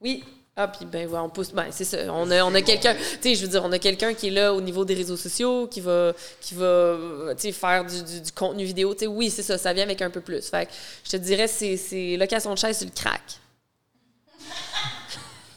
Oui. 0.00 0.24
Ah, 0.54 0.68
puis 0.68 0.84
ben, 0.84 1.08
ouais, 1.08 1.18
on 1.18 1.30
pousse. 1.30 1.50
Ben, 1.50 1.66
c'est 1.70 1.84
ça. 1.84 1.96
On 2.10 2.30
a, 2.30 2.44
on 2.44 2.54
a 2.54 2.60
quelqu'un. 2.60 2.94
Tu 2.94 3.00
sais, 3.22 3.34
je 3.34 3.42
veux 3.42 3.48
dire, 3.48 3.62
on 3.64 3.72
a 3.72 3.78
quelqu'un 3.78 4.12
qui 4.12 4.28
est 4.28 4.30
là 4.30 4.52
au 4.52 4.60
niveau 4.60 4.84
des 4.84 4.94
réseaux 4.94 5.16
sociaux, 5.16 5.66
qui 5.66 5.80
va, 5.80 6.12
qui 6.42 6.54
va 6.54 6.64
euh, 6.64 7.34
tu 7.34 7.42
sais, 7.42 7.52
faire 7.52 7.86
du, 7.86 8.02
du, 8.02 8.20
du 8.20 8.32
contenu 8.32 8.64
vidéo. 8.64 8.92
Tu 8.92 9.00
sais, 9.00 9.06
oui, 9.06 9.30
c'est 9.30 9.42
ça. 9.42 9.56
Ça 9.56 9.72
vient 9.72 9.84
avec 9.84 10.02
un 10.02 10.10
peu 10.10 10.20
plus. 10.20 10.46
Fait 10.50 10.66
que 10.66 10.72
je 11.04 11.10
te 11.12 11.16
dirais, 11.16 11.48
c'est, 11.48 11.78
c'est 11.78 12.16
location 12.18 12.52
de 12.52 12.58
chaise 12.58 12.76
sur 12.76 12.86
le 12.86 12.92
crack. 12.92 13.22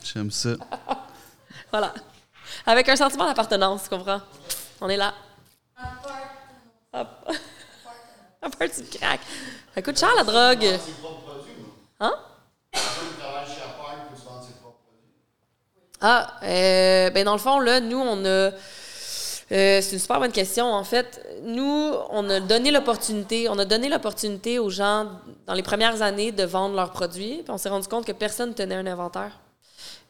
J'aime 0.03 0.31
ça. 0.31 0.51
Voilà. 1.71 1.93
Avec 2.65 2.87
un 2.87 2.95
sentiment 2.95 3.25
d'appartenance, 3.25 3.83
tu 3.83 3.89
comprends? 3.89 4.21
On 4.79 4.87
est 4.87 4.97
là. 4.97 5.13
Hop. 6.93 7.07
Un 8.41 8.49
party 8.49 8.83
de 8.83 8.97
crack. 8.97 9.19
Ça 9.73 9.81
coûte 9.81 9.99
cher, 9.99 10.09
la 10.15 10.23
drogue. 10.23 10.79
Hein? 11.99 12.13
Quelqu'un 12.71 12.89
qui 13.09 13.19
travaille 13.19 13.45
chez 13.45 13.61
Apple 13.61 14.09
peut 14.09 14.17
se 14.17 14.25
vendre 14.25 14.45
ses 14.45 14.53
propres 14.53 14.79
produits. 14.85 15.11
Ah, 16.01 16.33
euh, 16.43 17.09
ben 17.09 17.23
dans 17.23 17.33
le 17.33 17.39
fond, 17.39 17.59
là, 17.59 17.79
nous, 17.79 17.99
on 17.99 18.25
a. 18.25 18.27
euh, 18.27 18.51
c'est 19.49 19.93
une 19.93 19.99
super 19.99 20.19
bonne 20.19 20.31
question. 20.31 20.65
En 20.65 20.83
fait, 20.83 21.25
nous, 21.43 21.93
on 22.09 22.29
a 22.29 22.39
donné 22.39 22.71
l'opportunité, 22.71 23.47
on 23.49 23.57
a 23.59 23.65
donné 23.65 23.89
l'opportunité 23.89 24.59
aux 24.59 24.69
gens 24.69 25.07
dans 25.47 25.53
les 25.53 25.63
premières 25.63 26.01
années 26.01 26.31
de 26.31 26.43
vendre 26.43 26.75
leurs 26.75 26.91
produits. 26.91 27.41
Puis 27.43 27.49
on 27.51 27.57
s'est 27.57 27.69
rendu 27.69 27.87
compte 27.87 28.05
que 28.05 28.11
personne 28.11 28.53
tenait 28.53 28.75
un 28.75 28.87
inventaire. 28.87 29.39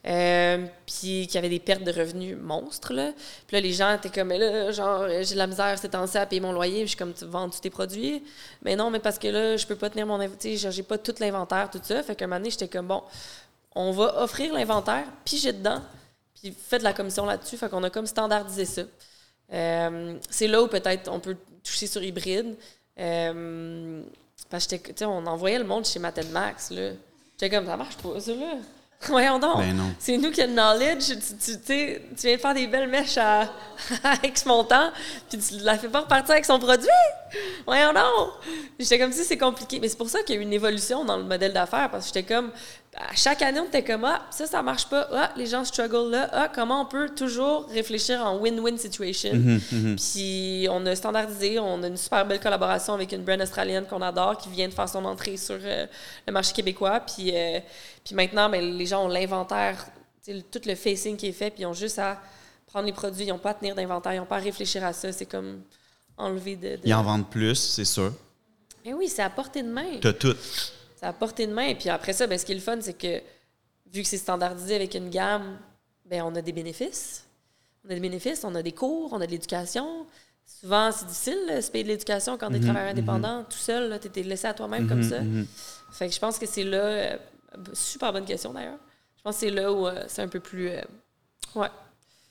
Euh, 0.07 0.63
puis 0.86 1.25
qu'il 1.25 1.33
y 1.33 1.38
avait 1.39 1.49
des 1.49 1.59
pertes 1.59 1.83
de 1.83 1.91
revenus 1.91 2.38
monstres, 2.39 2.93
là. 2.93 3.11
Puis 3.47 3.55
là, 3.55 3.59
les 3.59 3.73
gens 3.73 3.91
étaient 3.95 4.09
comme, 4.09 4.27
mais 4.27 4.38
là, 4.38 4.71
genre, 4.71 5.07
j'ai 5.09 5.33
de 5.33 5.39
la 5.39 5.47
misère 5.47 5.79
ces 5.79 5.89
temps-ci 5.89 6.15
à 6.19 6.27
payer 6.27 6.41
mon 6.41 6.51
loyer. 6.51 6.81
Puis 6.81 6.83
je 6.83 6.89
suis 6.89 6.97
comme, 6.97 7.13
tu 7.13 7.25
vends 7.25 7.49
tous 7.49 7.59
tes 7.59 7.71
produits? 7.71 8.23
Mais 8.61 8.75
non, 8.75 8.91
mais 8.91 8.99
parce 8.99 9.17
que 9.17 9.27
là, 9.27 9.57
je 9.57 9.65
peux 9.65 9.75
pas 9.75 9.89
tenir 9.89 10.05
mon 10.05 10.19
inventaire, 10.19 10.71
j'ai 10.71 10.83
pas 10.83 10.99
tout 10.99 11.15
l'inventaire, 11.19 11.71
tout 11.71 11.79
ça. 11.81 12.03
Fait 12.03 12.15
qu'un 12.15 12.27
moment 12.27 12.38
donné, 12.39 12.51
j'étais 12.51 12.67
comme, 12.67 12.86
bon, 12.88 13.01
on 13.76 13.91
va 13.91 14.23
offrir 14.23 14.53
l'inventaire, 14.53 15.03
piger 15.26 15.53
dedans, 15.53 15.82
puis 16.41 16.55
faites 16.57 16.82
la 16.82 16.93
commission 16.93 17.26
là-dessus. 17.26 17.57
Fait 17.57 17.69
qu'on 17.69 17.84
a 17.84 17.89
comme 17.89 18.07
standardisé 18.07 18.65
ça. 18.65 18.82
Euh, 19.53 20.17
c'est 20.30 20.47
là 20.47 20.63
où 20.63 20.67
peut-être 20.67 21.11
on 21.11 21.19
peut 21.19 21.36
toucher 21.63 21.88
sur 21.88 22.01
hybride. 22.01 22.55
Euh, 22.99 24.01
parce 24.49 24.65
que, 24.67 24.71
j'étais- 24.78 24.93
tu 24.93 24.99
sais, 24.99 25.05
on 25.05 25.26
envoyait 25.26 25.59
le 25.59 25.65
monde 25.65 25.86
chez 25.86 25.99
Matt 25.99 26.23
Max, 26.32 26.71
là. 26.71 26.91
J'étais 27.34 27.55
comme, 27.55 27.65
ça 27.65 27.76
marche 27.78 27.97
pas, 27.97 28.19
ça, 28.19 28.34
là. 28.34 28.53
Voyons 29.07 29.38
donc. 29.39 29.57
Ben. 29.57 29.78
C'est 29.99 30.17
nous 30.17 30.32
qui 30.32 30.41
avons 30.41 30.51
le 30.53 30.55
knowledge. 30.55 31.03
Tu, 31.07 31.17
tu, 31.17 31.36
tu 31.36 31.63
sais, 31.65 32.01
tu 32.17 32.28
viens 32.28 32.36
de 32.38 32.41
faire 32.41 32.53
des 32.53 32.65
belles 32.65 32.88
mèches 32.89 33.17
à, 33.17 33.41
à 34.03 34.15
X-Montant, 34.23 34.89
puis 35.30 35.38
tu 35.38 35.57
la 35.59 35.78
fais 35.78 35.89
pas 35.89 36.01
repartir 36.01 36.32
avec 36.32 36.45
son 36.45 36.57
produit. 36.59 36.88
Voyons 37.65 37.91
donc. 37.93 38.30
J'étais 38.80 38.97
comme 38.97 39.11
si 39.11 39.26
c'est 39.26 39.38
compliqué. 39.38 39.80
Mais 39.80 39.89
c'est 39.89 39.97
pour 39.97 40.09
ça 40.09 40.23
qu'il 40.23 40.36
y 40.36 40.38
a 40.38 40.41
eu 40.41 40.43
une 40.43 40.53
évolution 40.53 41.03
dans 41.03 41.17
le 41.17 41.23
modèle 41.23 41.51
d'affaires, 41.53 41.91
parce 41.91 42.09
que 42.09 42.13
j'étais 42.15 42.34
comme, 42.34 42.51
chaque 43.15 43.41
année, 43.41 43.59
on 43.59 43.65
était 43.65 43.83
comme, 43.83 44.05
ah, 44.05 44.25
ça, 44.31 44.45
ça 44.45 44.61
marche 44.61 44.87
pas. 44.87 45.07
Ah, 45.11 45.31
les 45.35 45.47
gens 45.47 45.65
struggle 45.65 46.11
là. 46.11 46.29
Ah, 46.31 46.51
comment 46.53 46.81
on 46.81 46.85
peut 46.85 47.09
toujours 47.09 47.67
réfléchir 47.67 48.25
en 48.25 48.39
win-win 48.39 48.77
situation? 48.77 49.33
Puis 49.97 50.67
on 50.69 50.85
a 50.85 50.95
standardisé, 50.95 51.59
on 51.59 51.83
a 51.83 51.87
une 51.87 51.97
super 51.97 52.25
belle 52.25 52.39
collaboration 52.39 52.93
avec 52.93 53.11
une 53.11 53.23
brand 53.23 53.41
australienne 53.41 53.85
qu'on 53.85 54.01
adore, 54.01 54.37
qui 54.37 54.49
vient 54.49 54.67
de 54.67 54.73
faire 54.73 54.87
son 54.87 55.03
entrée 55.03 55.35
sur 55.35 55.57
euh, 55.61 55.85
le 56.25 56.33
marché 56.33 56.53
québécois. 56.53 57.01
Puis, 57.01 57.31
euh, 57.35 57.59
puis 58.03 58.15
maintenant, 58.15 58.49
ben, 58.49 58.63
les 58.63 58.85
gens 58.85 59.05
ont 59.05 59.09
l'inventaire, 59.09 59.85
tout 60.25 60.61
le 60.65 60.75
facing 60.75 61.17
qui 61.17 61.27
est 61.27 61.33
fait, 61.33 61.51
puis 61.51 61.63
ils 61.63 61.65
ont 61.65 61.73
juste 61.73 61.99
à 61.99 62.21
prendre 62.67 62.85
les 62.85 62.93
produits, 62.93 63.25
ils 63.25 63.29
n'ont 63.29 63.39
pas 63.39 63.51
à 63.51 63.53
tenir 63.55 63.75
d'inventaire, 63.75 64.13
ils 64.13 64.19
n'ont 64.19 64.25
pas 64.25 64.37
à 64.37 64.39
réfléchir 64.39 64.83
à 64.85 64.93
ça. 64.93 65.11
C'est 65.11 65.25
comme 65.25 65.61
enlever 66.17 66.55
de. 66.55 66.69
de... 66.77 66.79
Ils 66.85 66.93
en 66.93 67.03
vendent 67.03 67.29
plus, 67.29 67.55
c'est 67.55 67.85
sûr. 67.85 68.13
Mais 68.85 68.93
oui, 68.93 69.09
c'est 69.09 69.23
à 69.23 69.29
portée 69.29 69.63
de 69.63 69.69
main. 69.69 69.99
T'as 70.01 70.13
tout. 70.13 70.35
C'est 71.06 71.10
à 71.10 71.14
portée 71.14 71.45
de 71.45 71.53
main. 71.53 71.76
Puis 71.76 71.89
après 71.89 72.14
ça, 72.14 72.26
ben, 72.26 72.36
ce 72.39 72.45
qui 72.45 72.53
est 72.53 72.56
le 72.56 72.62
fun, 72.62 72.78
c'est 72.82 72.97
que 72.97 73.22
vu 73.93 74.01
que 74.01 74.08
c'est 74.08 74.18
standardisé 74.18 74.74
avec 74.76 74.95
une 74.95 75.12
gamme, 75.12 75.60
ben, 76.06 76.24
on 76.24 76.34
a 76.36 76.41
des 76.41 76.51
bénéfices. 76.51 77.26
On 77.86 77.91
a 77.91 77.93
des 77.93 77.99
bénéfices, 77.99 78.43
on 78.43 78.56
a 78.56 78.64
des 78.64 78.72
cours, 78.72 79.14
on 79.14 79.22
a 79.22 79.28
de 79.28 79.32
l'éducation. 79.32 80.08
Souvent, 80.47 80.91
c'est 80.91 81.06
difficile 81.06 81.38
de 81.56 81.62
se 81.62 81.70
payer 81.70 81.84
de 81.84 81.89
l'éducation 81.89 82.38
quand 82.39 82.49
on 82.49 82.53
est 82.56 82.60
travailleur 82.60 82.89
indépendant, 82.89 83.43
tout 83.43 83.58
seul. 83.58 83.99
Tu 83.99 84.20
es 84.20 84.24
laissé 84.24 84.47
à 84.47 84.56
toi-même 84.56 84.88
comme 84.88 85.03
ça. 85.03 85.20
Fait 85.91 86.08
que 86.08 86.14
je 86.16 86.20
pense 86.20 86.39
que 86.39 86.47
c'est 86.47 86.64
là. 86.64 86.78
euh, 86.78 87.18
super 87.74 88.12
bonne 88.12 88.26
question 88.26 88.51
d'ailleurs. 88.51 88.80
Je 89.18 89.22
pense 89.22 89.36
que 89.36 89.41
c'est 89.41 89.51
là 89.51 89.72
où 89.72 89.86
euh, 89.88 90.03
c'est 90.08 90.24
un 90.24 90.28
peu 90.28 90.39
plus. 90.39 90.70
euh, 90.70 90.82
ouais, 91.56 91.70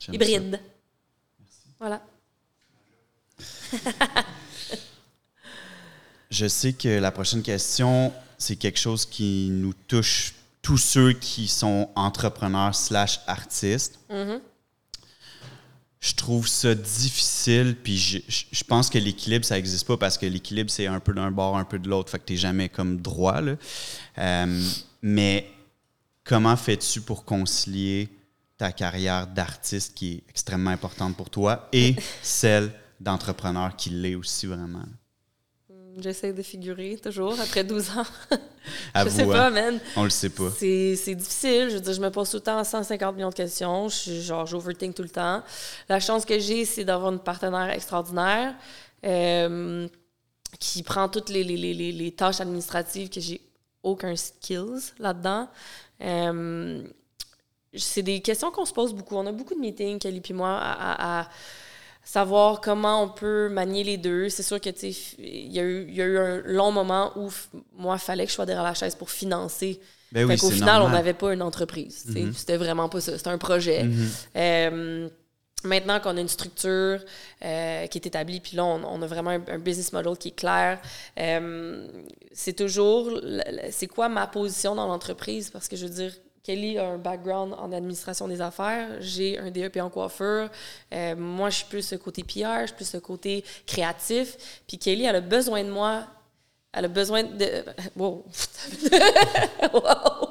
hybride. 0.09 0.61
Voilà. 1.79 2.03
Je 6.31 6.47
sais 6.49 6.73
que 6.73 6.99
la 6.99 7.13
prochaine 7.13 7.43
question, 7.43 8.13
c'est 8.45 8.57
quelque 8.57 8.79
chose 8.79 9.07
qui 9.07 9.49
nous 9.51 9.73
touche 9.89 10.35
tous 10.61 10.79
ceux 10.79 11.13
qui 11.13 11.49
sont 11.49 11.91
entrepreneurs 11.95 12.75
slash 12.75 13.21
artistes. 13.27 13.99
Mhm. 14.11 14.41
Je 16.01 16.15
trouve 16.15 16.47
ça 16.47 16.75
difficile, 16.75 17.77
puis 17.83 17.97
je, 17.97 18.65
pense 18.65 18.91
que 18.91 18.99
l'équilibre, 18.99 19.43
ça 19.45 19.55
n'existe 19.55 19.87
pas 19.87 19.97
parce 19.97 20.19
que 20.19 20.27
l'équilibre, 20.27 20.71
c'est 20.71 20.87
un 20.87 21.01
peu 21.01 21.15
d'un 21.15 21.31
bord, 21.31 21.57
un 21.57 21.65
peu 21.65 21.79
de 21.79 21.89
l'autre, 21.89 22.11
fait 22.11 22.19
que 22.19 22.27
tu 22.27 22.37
jamais 22.37 22.69
comme 22.69 23.01
droit. 23.01 23.41
Là. 23.41 23.57
Euh, 24.19 24.63
mais 25.01 25.51
comment 26.23 26.57
fais-tu 26.57 27.01
pour 27.01 27.25
concilier 27.25 28.11
ta 28.59 28.71
carrière 28.71 29.27
d'artiste 29.27 29.95
qui 29.95 30.13
est 30.13 30.23
extrêmement 30.29 30.71
importante 30.71 31.17
pour 31.17 31.31
toi 31.31 31.69
et 31.73 31.97
celle 32.23 32.71
d'entrepreneur 33.01 33.75
qui 33.75 33.89
l'est 33.89 34.15
aussi 34.15 34.47
vraiment? 34.47 34.85
J'essaie 35.99 36.33
de 36.33 36.43
figurer 36.43 36.99
toujours 37.03 37.39
après 37.41 37.65
12 37.65 37.91
ans. 37.91 38.05
Je 39.05 39.09
sais 39.09 39.27
pas, 39.27 39.47
hein? 39.47 39.51
man. 39.51 39.81
On 39.97 40.05
le 40.05 40.11
sait 40.11 40.31
pas. 40.31 40.51
C'est 40.59 41.15
difficile. 41.15 41.69
Je 41.71 41.75
veux 41.75 41.81
dire, 41.81 41.93
je 41.93 42.01
me 42.01 42.11
pose 42.11 42.31
tout 42.31 42.39
le 42.39 42.43
temps 42.43 42.63
150 42.63 43.15
millions 43.15 43.29
de 43.31 43.35
questions. 43.35 43.89
Je 43.89 43.95
suis 43.95 44.23
genre, 44.23 44.47
j'overthink 44.47 44.95
tout 44.95 45.03
le 45.03 45.09
temps. 45.09 45.43
La 45.89 46.01
chance 46.01 46.25
que 46.25 46.39
j'ai, 46.39 46.65
c'est 46.65 46.85
d'avoir 46.85 47.13
une 47.13 47.19
partenaire 47.19 47.71
extraordinaire 47.71 48.55
euh, 49.05 49.87
qui 50.59 50.83
prend 50.83 51.09
toutes 51.09 51.29
les, 51.29 51.45
les, 51.45 51.57
les, 51.57 51.93
les, 51.93 52.13
tâches 52.13 52.41
administratives 52.41 53.11
que 53.11 53.21
j'ai 53.21 53.41
aucun 53.83 54.17
skills 54.17 54.93
là-dedans. 54.99 55.49
Euh, 56.01 56.83
c'est 57.77 58.03
des 58.03 58.21
questions 58.21 58.51
qu'on 58.51 58.65
se 58.65 58.73
pose 58.73 58.95
beaucoup. 58.95 59.17
On 59.17 59.27
a 59.27 59.33
beaucoup 59.33 59.55
de 59.55 59.61
meetings, 59.61 59.99
Kelly 59.99 60.21
puis 60.21 60.33
moi, 60.35 60.57
à, 60.59 60.73
à- 60.73 61.21
à 61.23 61.29
savoir 62.05 62.61
comment 62.61 63.03
on 63.03 63.09
peut 63.09 63.49
manier 63.49 63.83
les 63.85 63.97
deux. 63.97 64.29
C'est 64.29 64.43
sûr 64.43 64.61
que, 64.61 64.71
tu 64.71 64.93
sais, 64.93 65.15
il 65.19 65.53
y, 65.53 65.59
a 65.59 65.63
eu- 65.63 65.87
il 65.89 65.95
y 65.95 66.03
a 66.03 66.05
eu 66.05 66.19
un 66.19 66.43
long 66.45 66.71
moment 66.71 67.13
où, 67.17 67.31
moi, 67.77 67.97
il 67.97 68.01
fallait 68.05 68.25
que 68.25 68.31
je 68.31 68.35
sois 68.35 68.47
derrière 68.47 68.65
la 68.65 68.75
chaise 68.75 68.95
pour 68.95 69.11
financer. 69.11 69.81
Ben 70.13 70.27
fait 70.29 70.35
oui, 70.35 70.39
qu'au 70.39 70.49
c'est 70.49 70.55
final, 70.55 70.83
on 70.83 70.91
n'avait 70.91 71.15
pas 71.15 71.33
une 71.33 71.43
entreprise. 71.43 72.05
sais. 72.13 72.27
C'était 72.37 72.57
vraiment 72.57 72.89
pas 72.89 73.01
ça. 73.01 73.17
C'était 73.17 73.31
un 73.31 73.39
projet. 73.39 73.85
Euh, 74.37 75.09
maintenant 75.65 75.99
qu'on 75.99 76.17
a 76.17 76.21
une 76.21 76.29
structure 76.29 77.01
euh, 77.43 77.87
qui 77.87 77.99
est 77.99 78.07
établie, 78.07 78.39
puis 78.41 78.57
là, 78.57 78.65
on, 78.65 78.85
on 78.85 79.03
a 79.03 79.07
vraiment 79.07 79.31
un, 79.31 79.43
un 79.49 79.59
business 79.59 79.93
model 79.93 80.17
qui 80.17 80.29
est 80.29 80.37
clair, 80.37 80.79
euh, 81.19 81.89
c'est 82.33 82.53
toujours, 82.53 83.11
c'est 83.71 83.87
quoi 83.87 84.09
ma 84.09 84.27
position 84.27 84.75
dans 84.75 84.87
l'entreprise? 84.87 85.51
Parce 85.51 85.67
que 85.69 85.77
je 85.77 85.87
veux 85.87 85.95
dire, 85.95 86.13
Kelly 86.45 86.79
a 86.79 86.87
un 86.91 86.99
background 86.99 87.55
en 87.55 87.73
administration 87.73 88.29
des 88.29 88.41
affaires, 88.41 88.89
j'ai 89.01 89.39
un 89.39 89.51
DEP 89.51 89.79
en 89.79 89.91
coiffure, 89.91 90.49
euh, 90.93 91.17
moi, 91.17 91.51
je 91.51 91.57
suis 91.57 91.67
plus 91.67 91.83
ce 91.83 91.97
côté 91.97 92.23
PR, 92.23 92.61
je 92.61 92.67
suis 92.67 92.77
plus 92.77 92.89
ce 92.89 92.99
côté 92.99 93.43
créatif, 93.67 94.37
puis 94.69 94.79
Kelly, 94.79 95.05
elle 95.05 95.17
a 95.17 95.21
besoin 95.21 95.65
de 95.65 95.71
moi 95.71 96.07
elle 96.77 96.87
a 96.87 96.89
besoin 96.89 97.23
de. 97.23 97.65
Wow! 99.73 100.29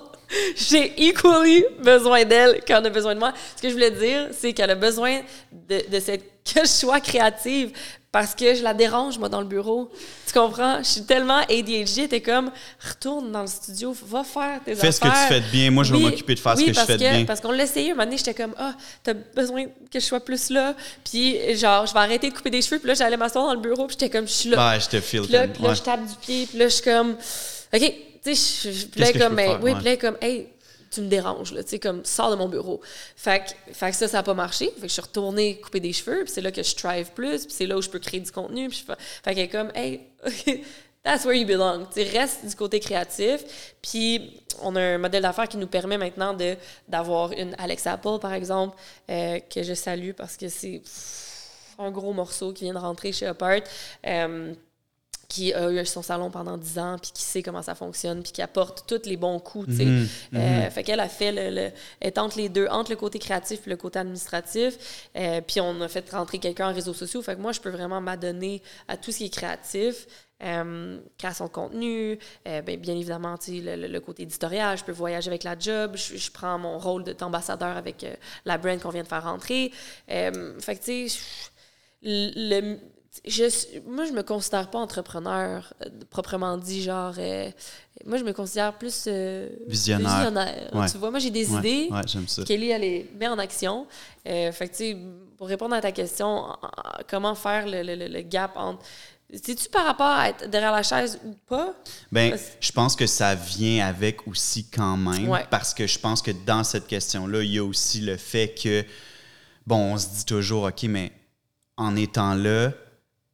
J'ai 0.56 1.08
equally 1.08 1.64
besoin 1.80 2.26
d'elle 2.26 2.62
quand 2.68 2.80
elle 2.80 2.88
a 2.88 2.90
besoin 2.90 3.14
de 3.14 3.20
moi. 3.20 3.34
Ce 3.56 3.62
que 3.62 3.70
je 3.70 3.74
voulais 3.74 3.92
dire, 3.92 4.30
c'est 4.32 4.52
qu'elle 4.52 4.72
a 4.72 4.76
besoin 4.76 5.22
de, 5.52 5.90
de 5.90 6.00
cette 6.00 6.44
que 6.44 6.62
je 6.62 6.68
sois 6.68 7.00
créative 7.00 7.72
parce 8.14 8.36
que 8.36 8.54
je 8.54 8.62
la 8.64 8.74
dérange, 8.76 9.18
moi, 9.18 9.28
dans 9.28 9.42
le 9.42 9.48
bureau. 9.48 9.92
Tu 10.28 10.34
comprends? 10.34 10.78
Je 10.78 10.88
suis 10.88 11.04
tellement 11.04 11.40
ADHD, 11.50 12.08
t'es 12.08 12.22
comme, 12.22 12.52
retourne 12.88 13.32
dans 13.32 13.42
le 13.42 13.48
studio, 13.48 13.94
va 14.06 14.24
faire 14.24 14.60
tes 14.64 14.76
Fais 14.76 14.88
affaires. 14.88 14.94
ce 14.94 15.00
que 15.00 15.08
tu 15.08 15.34
fais 15.34 15.42
de 15.42 15.52
bien. 15.52 15.72
Moi, 15.72 15.84
je 15.84 15.92
vais 15.94 15.98
Oui, 15.98 16.04
m'occuper 16.06 16.36
de 16.36 16.40
faire 16.40 16.54
oui, 16.56 16.62
ce 16.62 16.68
que 16.68 16.74
je 16.74 16.80
fais 16.86 16.94
de 16.94 16.98
bien. 17.00 17.26
Parce 17.26 17.42
qu'on 17.42 17.52
l'a 17.52 17.64
essayé, 17.64 17.90
un 17.90 17.94
moment 17.96 18.06
donné, 18.06 18.18
j'étais 18.18 18.36
comme, 18.36 18.54
ah, 18.60 18.76
t'as 19.04 19.14
besoin 19.36 19.66
que 19.66 20.00
je 20.00 20.06
sois 20.06 20.20
plus 20.20 20.52
là. 20.52 20.76
Puis, 21.04 21.56
genre, 21.58 21.88
je 21.88 21.94
vais 21.94 22.00
arrêter 22.00 22.30
de 22.30 22.36
couper 22.36 22.52
des 22.52 22.62
cheveux. 22.62 22.78
Puis 22.78 22.88
là, 22.88 22.94
j'allais 22.94 23.18
m'asseoir 23.18 23.48
dans 23.48 23.54
le 23.56 23.60
bureau, 23.60 23.88
puis 23.88 23.98
j'étais 24.00 24.16
comme, 24.16 24.28
je 24.28 24.34
suis 24.34 24.50
là. 24.52 24.74
Ouais, 24.74 24.80
je 24.80 24.88
te 24.90 25.02
feel. 25.02 25.24
Puis 25.24 25.32
là, 25.34 25.48
puis 25.48 25.64
là, 25.64 25.70
Ouais. 25.70 25.76
je 25.76 25.82
tape 25.82 26.06
du 26.08 26.16
pied, 26.22 26.46
puis 26.46 26.58
là, 26.60 26.66
je 26.68 26.74
suis 26.76 26.84
comme, 26.84 27.12
OK, 27.74 27.80
tu 28.24 28.36
sais, 28.36 28.70
je- 28.72 28.78
je- 28.78 28.86
que 28.86 29.06
je 29.06 29.20
comme, 29.20 29.36
ben, 29.36 29.58
oui, 29.62 29.72
Ouais. 29.72 29.76
puis 29.80 29.86
là, 29.86 29.98
comme, 29.98 30.18
hey, 30.22 30.48
tu 30.94 31.02
me 31.02 31.08
déranges, 31.08 31.54
là, 31.54 31.64
tu 31.64 31.70
sais, 31.72 31.80
comme, 31.80 32.04
sors 32.06 32.32
de 32.32 32.36
mon 32.36 32.48
bureau. 32.48 32.82
Fait 33.16 33.44
que, 33.44 33.74
ça, 33.74 33.92
ça 33.92 34.08
n'a 34.18 34.24
pas 34.24 34.34
marché. 34.34 34.68
Fait 34.76 34.82
que 34.82 34.88
je 34.88 34.94
suis 34.94 35.02
retournée 35.02 35.60
couper 35.60 35.80
des 35.80 35.94
cheveux, 35.94 36.24
puis 36.24 36.34
c'est 36.34 36.42
là 36.42 36.52
que 36.52 36.62
je 36.62 36.70
strive 36.70 37.12
plus, 37.12 37.46
puis 37.46 37.56
c'est 37.56 37.66
là 37.66 37.78
où 37.78 37.82
je 37.82 37.90
peux 37.90 38.00
créer 38.00 38.20
du 38.20 38.32
contenu. 38.32 38.70
Puis 38.70 38.86
je 38.88 38.94
fait 38.94 39.36
qu'elle 39.36 39.40
est 39.40 39.48
comme, 39.50 39.72
hey, 39.76 40.02
that's 41.04 41.26
where 41.26 41.36
you 41.36 41.46
belong. 41.46 41.86
Tu 41.94 42.04
reste 42.04 42.46
du 42.46 42.56
côté 42.56 42.80
créatif. 42.80 43.76
Puis 43.82 44.42
on 44.62 44.76
a 44.76 44.82
un 44.82 44.98
modèle 44.98 45.24
d'affaires 45.24 45.48
qui 45.48 45.58
nous 45.58 45.68
permet 45.68 45.98
maintenant 45.98 46.36
d'avoir 46.88 47.32
une 47.34 47.56
Alex 47.58 47.88
Apple, 47.88 48.20
par 48.22 48.34
exemple, 48.34 48.78
euh, 49.10 49.40
que 49.40 49.64
je 49.64 49.74
salue 49.74 50.12
parce 50.12 50.38
que 50.38 50.48
c'est 50.48 50.82
un 51.80 51.92
gros 51.92 52.14
morceau 52.14 52.54
qui 52.54 52.66
vient 52.66 52.74
de 52.74 52.80
rentrer 52.80 53.12
chez 53.12 53.26
Apart. 53.26 53.62
euh, 54.06 54.54
qui 55.34 55.54
a 55.54 55.72
eu 55.72 55.86
son 55.86 56.02
salon 56.04 56.30
pendant 56.30 56.58
10 56.58 56.78
ans, 56.78 56.98
puis 57.02 57.12
qui 57.12 57.24
sait 57.24 57.42
comment 57.42 57.62
ça 57.64 57.74
fonctionne, 57.76 58.22
puis 58.22 58.32
qui 58.32 58.42
apporte 58.42 58.86
tous 58.88 59.08
les 59.10 59.18
bons 59.18 59.40
coups, 59.40 59.68
tu 59.70 59.78
sais. 59.78 59.86
Mhm, 59.86 60.08
Euh, 60.36 60.70
fait 60.70 60.84
qu'elle 60.84 61.00
a 61.00 61.10
fait 61.10 61.32
le, 61.32 61.50
le- 61.50 61.72
elle 62.00 62.08
est 62.08 62.18
entre 62.20 62.38
les 62.38 62.50
deux, 62.50 62.68
entre 62.68 62.92
le 62.92 62.98
côté 62.98 63.18
créatif 63.20 63.62
et 63.66 63.70
le 63.70 63.78
côté 63.78 63.98
administratif. 64.00 64.78
Euh, 65.16 65.42
puis 65.42 65.60
on 65.60 65.82
a 65.82 65.88
fait 65.88 66.08
rentrer 66.12 66.38
quelqu'un 66.40 66.70
en 66.70 66.74
réseaux 66.74 66.94
sociaux. 66.94 67.22
Fait 67.22 67.36
que 67.36 67.42
moi, 67.42 67.52
je 67.52 67.60
peux 67.62 67.72
vraiment 67.72 68.00
m'adonner 68.00 68.62
à 68.88 68.96
tout 68.98 69.12
ce 69.12 69.18
qui 69.20 69.26
est 69.26 69.30
créatif. 69.30 70.06
Euh, 70.44 71.00
création 71.18 71.46
de 71.46 71.52
contenu, 71.52 72.20
euh, 72.48 72.62
ben, 72.62 72.78
bien 72.78 72.96
évidemment, 72.96 73.36
le, 73.48 73.76
le- 73.78 73.88
le 73.88 74.00
côté 74.02 74.24
éditorial, 74.24 74.78
je 74.78 74.84
peux 74.84 74.92
voyager 74.92 75.30
avec 75.30 75.44
la 75.44 75.58
job, 75.58 75.94
je, 75.96 76.18
je 76.18 76.32
prends 76.32 76.60
mon 76.60 76.78
rôle 76.78 77.04
de- 77.06 77.14
d'ambassadeur 77.14 77.78
avec 77.78 78.04
euh, 78.04 78.14
la 78.44 78.58
brand 78.58 78.78
qu'on 78.82 78.90
vient 78.90 79.04
de 79.04 79.08
faire 79.08 79.24
rentrer. 79.24 79.72
Fait 80.08 80.32
que, 80.78 80.84
tu 80.84 81.10
sais, 81.10 81.20
le, 82.02 82.78
je, 83.28 83.80
moi, 83.88 84.06
je 84.06 84.12
me 84.12 84.24
considère 84.24 84.70
pas 84.70 84.80
entrepreneur, 84.80 85.74
euh, 85.86 85.90
proprement 86.10 86.58
dit, 86.58 86.82
genre, 86.82 87.14
euh, 87.18 87.50
moi, 88.06 88.18
je 88.18 88.24
me 88.24 88.34
considère 88.34 88.74
plus 88.78 89.06
euh, 89.08 89.50
Visionnaire. 89.68 90.10
visionnaire, 90.18 90.70
Ouais. 90.74 90.90
Tu 90.90 90.98
vois, 90.98 91.12
moi, 91.12 91.20
j'ai 91.20 91.30
des 91.32 91.50
Ouais, 91.52 91.60
idées. 91.60 91.88
ouais, 91.92 92.02
j'aime 92.08 92.28
ça. 92.28 92.44
Kelly, 92.44 92.70
elle 92.70 92.82
les 92.82 93.10
met 93.18 93.28
en 93.28 93.38
action. 93.40 93.86
Fait 94.26 94.52
que, 94.52 94.64
tu 94.66 94.76
sais, 94.76 94.98
pour 95.38 95.48
répondre 95.48 95.76
à 95.76 95.82
ta 95.82 95.92
question, 95.92 96.28
en- 96.28 96.52
en- 96.54 96.58
comment 97.10 97.36
faire 97.36 97.66
le, 97.68 97.84
le- 97.84 97.96
le- 97.96 98.08
le 98.08 98.22
gap 98.22 98.52
entre. 98.56 98.84
C'est-tu 99.34 99.68
par 99.70 99.86
rapport 99.86 100.06
à 100.08 100.30
être 100.30 100.48
derrière 100.50 100.72
la 100.72 100.84
chaise 100.84 101.20
ou 101.26 101.34
pas? 101.48 101.74
Parce- 102.14 102.52
je 102.60 102.72
pense 102.72 102.96
que 102.96 103.08
ça 103.08 103.34
vient 103.36 103.86
avec 103.88 104.28
aussi 104.28 104.70
quand 104.70 104.96
même, 104.96 105.28
Ouais. 105.30 105.46
parce 105.50 105.74
que 105.74 105.88
je 105.88 105.98
pense 105.98 106.22
que 106.22 106.30
dans 106.46 106.64
cette 106.64 106.86
question-là, 106.88 107.42
il 107.42 107.52
y 107.54 107.58
a 107.58 107.64
aussi 107.64 108.02
le 108.02 108.16
fait 108.18 108.54
que, 108.54 108.84
bon, 109.66 109.94
on 109.94 109.98
se 109.98 110.08
dit 110.10 110.26
toujours, 110.26 110.66
OK, 110.66 110.84
mais 110.84 111.12
en 111.78 111.96
étant 111.96 112.36
là, 112.36 112.74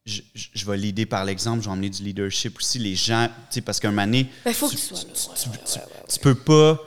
je, 0.06 0.22
je- 0.34 0.48
je 0.54 0.66
vais 0.66 0.76
l'aider 0.76 1.06
par 1.06 1.24
l'exemple, 1.24 1.60
je 1.60 1.66
vais 1.66 1.72
emmener 1.72 1.90
du 1.90 2.02
leadership 2.02 2.58
aussi. 2.58 2.78
Les 2.78 2.94
gens, 2.94 3.28
tu 3.50 3.54
sais, 3.56 3.60
parce 3.60 3.78
qu'un 3.80 3.90
moment 3.90 4.04
donné, 4.06 4.28
Ben, 4.44 4.52
faut 4.54 4.68
tu, 4.68 4.76
que 4.76 4.80
tu 4.80 4.86
sois 4.86 4.98
là. 4.98 5.04
tu- 5.14 5.50
tu- 5.50 5.58
tu- 5.58 6.14
tu 6.14 6.18
peux 6.20 6.34
pas. 6.34 6.78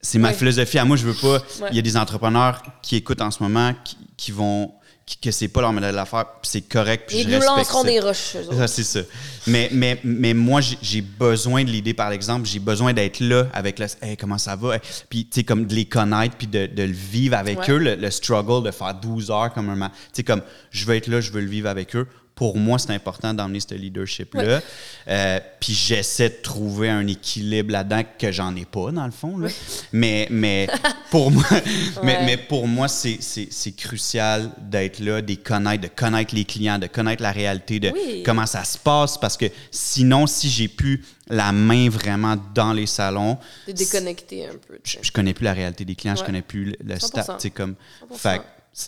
c'est 0.00 0.18
ma 0.18 0.32
philosophie 0.32 0.78
à 0.78 0.84
moi, 0.84 0.96
je 0.96 1.06
veux 1.06 1.14
pas. 1.14 1.42
Il 1.70 1.76
y 1.76 1.78
a 1.78 1.82
des 1.82 1.96
entrepreneurs 1.96 2.62
qui 2.82 2.96
écoutent 2.96 3.20
en 3.20 3.30
ce 3.30 3.42
moment 3.42 3.72
qui, 3.84 3.96
qui 4.16 4.32
vont. 4.32 4.72
Que 5.20 5.30
c'est 5.30 5.48
pas 5.48 5.60
leur 5.60 5.72
modèle 5.72 5.94
d'affaires, 5.94 6.26
c'est 6.42 6.60
correct, 6.62 7.04
puis 7.08 7.18
Ils 7.18 7.22
je 7.24 7.28
nous 7.28 7.34
respecte 7.34 7.56
lanceront 7.58 7.82
ça. 7.82 7.88
des 7.88 8.00
roches. 8.00 8.36
Ça, 8.56 8.66
c'est 8.68 8.82
ça. 8.84 9.00
Mais, 9.46 9.68
mais, 9.72 9.98
mais 10.04 10.34
moi, 10.34 10.60
j'ai- 10.60 11.00
besoin 11.02 11.64
de 11.64 11.70
l'idée, 11.70 11.94
par 11.94 12.12
exemple. 12.12 12.46
J'ai 12.48 12.58
besoin 12.58 12.92
d'être 12.92 13.20
là 13.20 13.46
avec 13.52 13.78
le 13.78 13.86
Hey, 14.00 14.16
comment 14.16 14.38
ça 14.38 14.56
va? 14.56 14.78
Puis, 15.10 15.24
tu 15.26 15.40
sais, 15.40 15.44
comme 15.44 15.66
de 15.66 15.74
les 15.74 15.84
connaître, 15.84 16.36
puis 16.36 16.46
de, 16.46 16.66
de 16.66 16.82
le 16.84 16.92
vivre 16.92 17.36
avec 17.36 17.58
Ouais. 17.60 17.70
eux, 17.70 17.78
le, 17.78 17.94
le 17.96 18.10
struggle 18.10 18.64
de 18.64 18.70
faire 18.70 18.94
12 18.94 19.30
heures 19.30 19.52
comme 19.52 19.68
un. 19.70 19.88
Tu 19.88 19.94
sais, 20.12 20.22
comme 20.22 20.42
je 20.70 20.84
veux 20.86 20.94
être 20.94 21.08
là, 21.08 21.20
je 21.20 21.30
veux 21.32 21.40
le 21.40 21.48
vivre 21.48 21.68
avec 21.68 21.94
eux. 21.96 22.06
Pour 22.42 22.56
moi, 22.56 22.76
c'est 22.80 22.90
important 22.90 23.32
d'emmener 23.32 23.60
ce 23.60 23.72
leadership-là. 23.72 24.60
Euh, 25.06 25.40
puis 25.60 25.74
j'essaie 25.74 26.28
de 26.28 26.42
trouver 26.42 26.88
un 26.90 27.06
équilibre 27.06 27.70
là-dedans 27.70 28.02
que 28.18 28.32
j'en 28.32 28.56
ai 28.56 28.64
pas, 28.64 28.90
dans 28.90 29.04
le 29.04 29.12
fond. 29.12 29.38
Là. 29.38 29.46
Mais, 29.92 30.26
mais 30.28 30.66
pour 31.12 31.30
moi, 31.30 31.44
mais, 32.02 32.16
Ouais. 32.16 32.24
mais 32.26 32.36
pour 32.36 32.66
moi, 32.66 32.88
c'est- 32.88 33.18
c'est 33.20 33.46
c'est 33.52 33.70
crucial 33.70 34.50
d'être 34.58 34.98
là, 34.98 35.22
de 35.22 35.34
connaître, 35.36 35.82
de 35.82 35.86
connaître 35.86 36.34
les 36.34 36.44
clients, 36.44 36.80
de 36.80 36.88
connaître 36.88 37.22
la 37.22 37.30
réalité 37.30 37.78
de 37.78 37.92
Oui. 37.94 38.24
comment 38.24 38.46
ça 38.46 38.64
se 38.64 38.76
passe. 38.76 39.16
Parce 39.18 39.36
que 39.36 39.46
sinon, 39.70 40.26
si 40.26 40.50
j'ai 40.50 40.66
plus 40.66 41.04
la 41.28 41.52
main 41.52 41.88
vraiment 41.90 42.36
dans 42.56 42.72
les 42.72 42.86
salons, 42.86 43.38
De 43.68 43.72
déconnecter 43.72 44.46
un 44.48 44.54
peu. 44.66 44.80
je, 44.82 44.96
je 45.00 45.12
connais 45.12 45.32
plus 45.32 45.44
la 45.44 45.52
réalité 45.52 45.84
des 45.84 45.94
clients, 45.94 46.16
je 46.16 46.22
Ouais. 46.22 46.26
connais 46.26 46.42
plus 46.42 46.64
le, 46.64 46.76
le 46.84 46.94
100%. 46.96 47.06
staff. 47.06 47.26
tu 47.36 47.42
sais, 47.42 47.50
Comme, 47.50 47.76
100%. 48.10 48.18
fait 48.18 48.38
que 48.38 48.44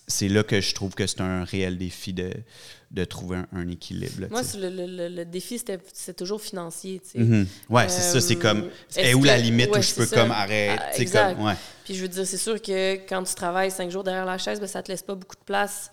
c'est 0.08 0.28
là 0.28 0.42
que 0.42 0.60
je 0.60 0.74
trouve 0.74 0.94
que 0.94 1.06
c'est 1.06 1.20
un 1.20 1.44
réel 1.44 1.76
défi 1.78 2.12
de, 2.14 2.30
de 2.94 3.04
trouver 3.04 3.38
un, 3.38 3.46
un 3.52 3.68
équilibre. 3.68 4.20
là, 4.20 4.26
Moi, 4.30 4.42
le, 4.58 4.68
le- 4.86 5.08
le- 5.08 5.24
défi, 5.24 5.58
c'était 5.58 5.78
c'est 5.92 6.16
toujours 6.16 6.40
financier. 6.40 7.00
sais. 7.04 7.18
Mhm. 7.18 7.46
Ouais, 7.68 7.88
c'est 7.88 8.00
ça, 8.00 8.20
c'est 8.20 8.36
Euh, 8.36 8.40
comme. 8.40 8.68
est-ce 8.96 9.00
Et 9.00 9.14
où 9.14 9.24
la 9.24 9.36
que- 9.36 9.42
limite 9.42 9.70
ouais, 9.72 9.78
où 9.80 9.82
je 9.82 9.94
peux 9.94 10.06
ça. 10.06 10.16
comme 10.16 10.30
arrêter? 10.30 10.80
Ah, 10.80 10.96
exact. 10.96 11.34
comme, 11.36 11.46
ouais. 11.46 11.54
Puis 11.84 11.94
je 11.96 12.02
veux 12.02 12.08
dire, 12.08 12.26
c'est 12.26 12.38
sûr 12.38 12.62
que 12.62 12.94
quand 13.08 13.22
tu 13.24 13.34
travailles 13.34 13.70
cinq 13.72 13.90
jours 13.90 14.04
derrière 14.04 14.24
la 14.24 14.38
chaise, 14.38 14.60
ben, 14.60 14.66
ça 14.68 14.82
te 14.82 14.90
laisse 14.92 15.02
pas 15.02 15.14
beaucoup 15.16 15.34
de 15.36 15.44
place 15.44 15.90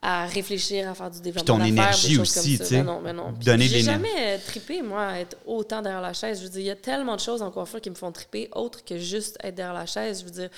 à 0.00 0.26
réfléchir, 0.26 0.88
à 0.88 0.94
faire 0.94 1.10
du 1.10 1.20
développement 1.20 1.54
ton 1.54 1.58
d'affaires, 1.58 1.72
énergie 1.72 2.18
aussi, 2.20 2.56
tu 2.58 2.64
sais. 2.64 2.76
Ben 2.76 2.84
non, 2.84 3.00
ben 3.02 3.16
non. 3.16 3.32
Puis 3.34 3.46
Donner 3.46 3.66
J'ai 3.66 3.80
jamais 3.80 4.08
euh, 4.16 4.36
trippé, 4.46 4.80
moi, 4.80 5.06
à 5.08 5.18
être 5.20 5.36
autant 5.44 5.82
derrière 5.82 6.00
la 6.02 6.12
chaise. 6.12 6.38
Je 6.38 6.44
veux 6.44 6.50
dire, 6.50 6.60
il 6.60 6.66
y 6.66 6.70
a 6.70 6.76
tellement 6.76 7.16
de 7.16 7.20
choses 7.20 7.42
en 7.42 7.50
coiffure 7.50 7.80
qui 7.80 7.90
me 7.90 7.96
font 7.96 8.12
tripper, 8.12 8.48
autres 8.52 8.84
que 8.84 8.96
juste 8.98 9.36
être 9.42 9.56
derrière 9.56 9.74
la 9.74 9.86
chaise. 9.86 10.20
Je 10.20 10.24
veux 10.26 10.30
dire, 10.30 10.50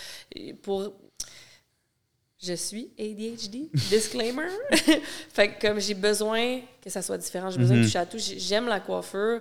pour... 0.62 0.92
Je 2.42 2.54
suis 2.54 2.90
ADHD, 2.98 3.68
disclaimer. 3.90 4.48
fait 5.32 5.48
que 5.54 5.60
comme 5.68 5.78
j'ai 5.80 5.92
besoin 5.94 6.60
que 6.82 6.88
ça 6.88 7.02
soit 7.02 7.18
différent, 7.18 7.50
j'ai 7.50 7.58
besoin 7.58 7.76
Mhm. 7.76 7.82
de 7.82 7.86
toucher 7.86 7.98
à 7.98 8.06
tout. 8.06 8.18
J'ai- 8.18 8.38
J'aime 8.38 8.66
la 8.66 8.80
coiffure 8.80 9.40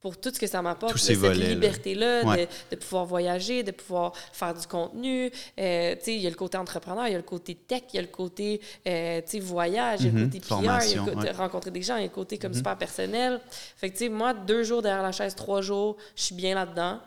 pour 0.00 0.20
tout 0.20 0.30
ce 0.32 0.38
que 0.38 0.46
ça 0.46 0.60
m'apporte. 0.60 0.98
Ces 0.98 1.14
cette 1.16 1.34
liberté-là 1.36 2.22
Ouais. 2.24 2.46
de, 2.70 2.76
de 2.76 2.80
pouvoir 2.80 3.06
voyager, 3.06 3.62
de 3.62 3.70
pouvoir 3.70 4.12
faire 4.32 4.52
du 4.54 4.66
contenu. 4.66 5.30
Euh, 5.58 5.94
tu 5.96 6.04
sais, 6.04 6.14
il 6.14 6.20
y 6.20 6.26
a 6.26 6.30
le 6.30 6.36
côté 6.36 6.58
entrepreneur, 6.58 7.06
il 7.08 7.12
y 7.12 7.14
a 7.14 7.18
le 7.18 7.22
côté 7.24 7.54
tech, 7.54 7.82
il 7.92 7.96
y 7.96 7.98
a 7.98 8.02
le 8.02 8.08
côté 8.08 8.60
euh, 8.86 9.22
voyage, 9.40 10.00
il 10.02 10.06
y 10.06 10.08
a 10.10 10.12
le 10.12 10.18
Mhm. 10.18 10.24
côté 10.30 10.40
PR, 10.40 10.54
il 10.60 10.64
y 10.64 10.68
a 10.68 10.96
le 10.96 11.10
côté 11.14 11.26
ouais. 11.28 11.32
rencontrer 11.32 11.70
des 11.70 11.82
gens, 11.82 11.96
il 11.96 12.00
y 12.00 12.04
a 12.04 12.08
le 12.08 12.12
côté 12.12 12.36
comme 12.36 12.52
super 12.52 12.76
personnel. 12.76 13.40
Fait 13.78 13.88
que, 13.88 13.94
tu 13.94 14.04
sais, 14.04 14.08
moi, 14.10 14.34
deux 14.34 14.62
jours 14.64 14.82
derrière 14.82 15.02
la 15.02 15.12
chaise, 15.12 15.34
trois 15.34 15.62
jours, 15.62 15.96
je 16.14 16.22
suis 16.24 16.34
bien 16.34 16.54
là-dedans. 16.54 17.00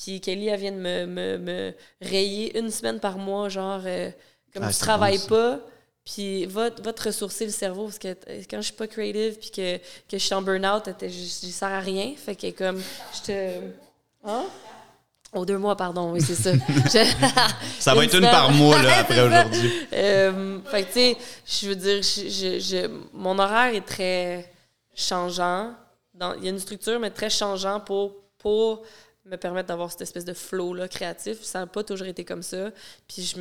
Puis 0.00 0.20
Kelly, 0.20 0.46
elle 0.48 0.60
vient 0.60 0.72
de 0.72 0.76
me, 0.76 1.06
me, 1.06 1.38
me 1.38 1.74
rayer 2.00 2.56
une 2.58 2.70
semaine 2.70 3.00
par 3.00 3.18
mois, 3.18 3.48
genre, 3.48 3.80
euh, 3.86 4.10
comme 4.56 4.64
Ah, 4.68 4.72
tu 4.72 4.78
travailles 4.78 5.18
bon, 5.18 5.26
pas, 5.28 5.60
puis 6.04 6.46
va, 6.46 6.70
va 6.70 6.92
te 6.92 7.02
ressourcer 7.04 7.44
le 7.46 7.52
cerveau, 7.52 7.84
parce 7.84 7.98
que 7.98 8.14
quand 8.50 8.58
je 8.58 8.66
suis 8.66 8.72
pas 8.74 8.86
creative, 8.86 9.38
puis 9.38 9.50
que, 9.50 9.76
que 9.78 9.82
je 10.12 10.18
suis 10.18 10.34
en 10.34 10.42
burn-out, 10.42 10.84
je, 11.02 11.06
je 11.08 11.52
sers 11.52 11.68
à 11.68 11.80
rien. 11.80 12.14
Fait 12.16 12.34
que 12.36 12.50
comme, 12.50 12.80
je 13.14 13.22
te... 13.26 13.60
Hein? 14.24 14.44
Oh, 15.32 15.44
deux 15.44 15.58
mois, 15.58 15.76
pardon, 15.76 16.12
oui, 16.12 16.20
c'est 16.22 16.34
ça. 16.36 16.52
Ça 17.80 17.94
va 17.94 18.04
être 18.04 18.14
une 18.14 18.22
par 18.22 18.50
mois 18.52 18.80
là, 18.80 18.98
après 19.00 19.20
aujourd'hui. 19.20 19.70
Euh, 19.92 20.60
fait 20.70 20.82
que, 20.84 20.86
tu 20.86 20.92
sais, 20.92 21.16
je 21.44 21.68
veux 21.68 21.76
dire, 21.76 22.02
je, 22.02 22.58
je- 22.60 22.90
mon 23.12 23.38
horaire 23.38 23.74
est 23.74 23.84
très 23.84 24.50
changeant. 24.94 25.74
Dans- 26.14 26.34
Il 26.34 26.44
y 26.44 26.46
a 26.46 26.50
une 26.50 26.58
structure, 26.60 26.98
mais 27.00 27.10
très 27.10 27.28
changeant 27.28 27.80
pour, 27.80 28.14
pour 28.38 28.82
me 29.26 29.36
permettre 29.36 29.68
d'avoir 29.68 29.90
cette 29.90 30.02
espèce 30.02 30.24
de 30.24 30.32
flow-là 30.32 30.88
créatif. 30.88 31.42
Ça 31.42 31.58
n'a 31.58 31.66
pas 31.66 31.82
toujours 31.82 32.06
été 32.06 32.24
comme 32.24 32.42
ça. 32.42 32.70
Puis 33.08 33.22
je 33.22 33.36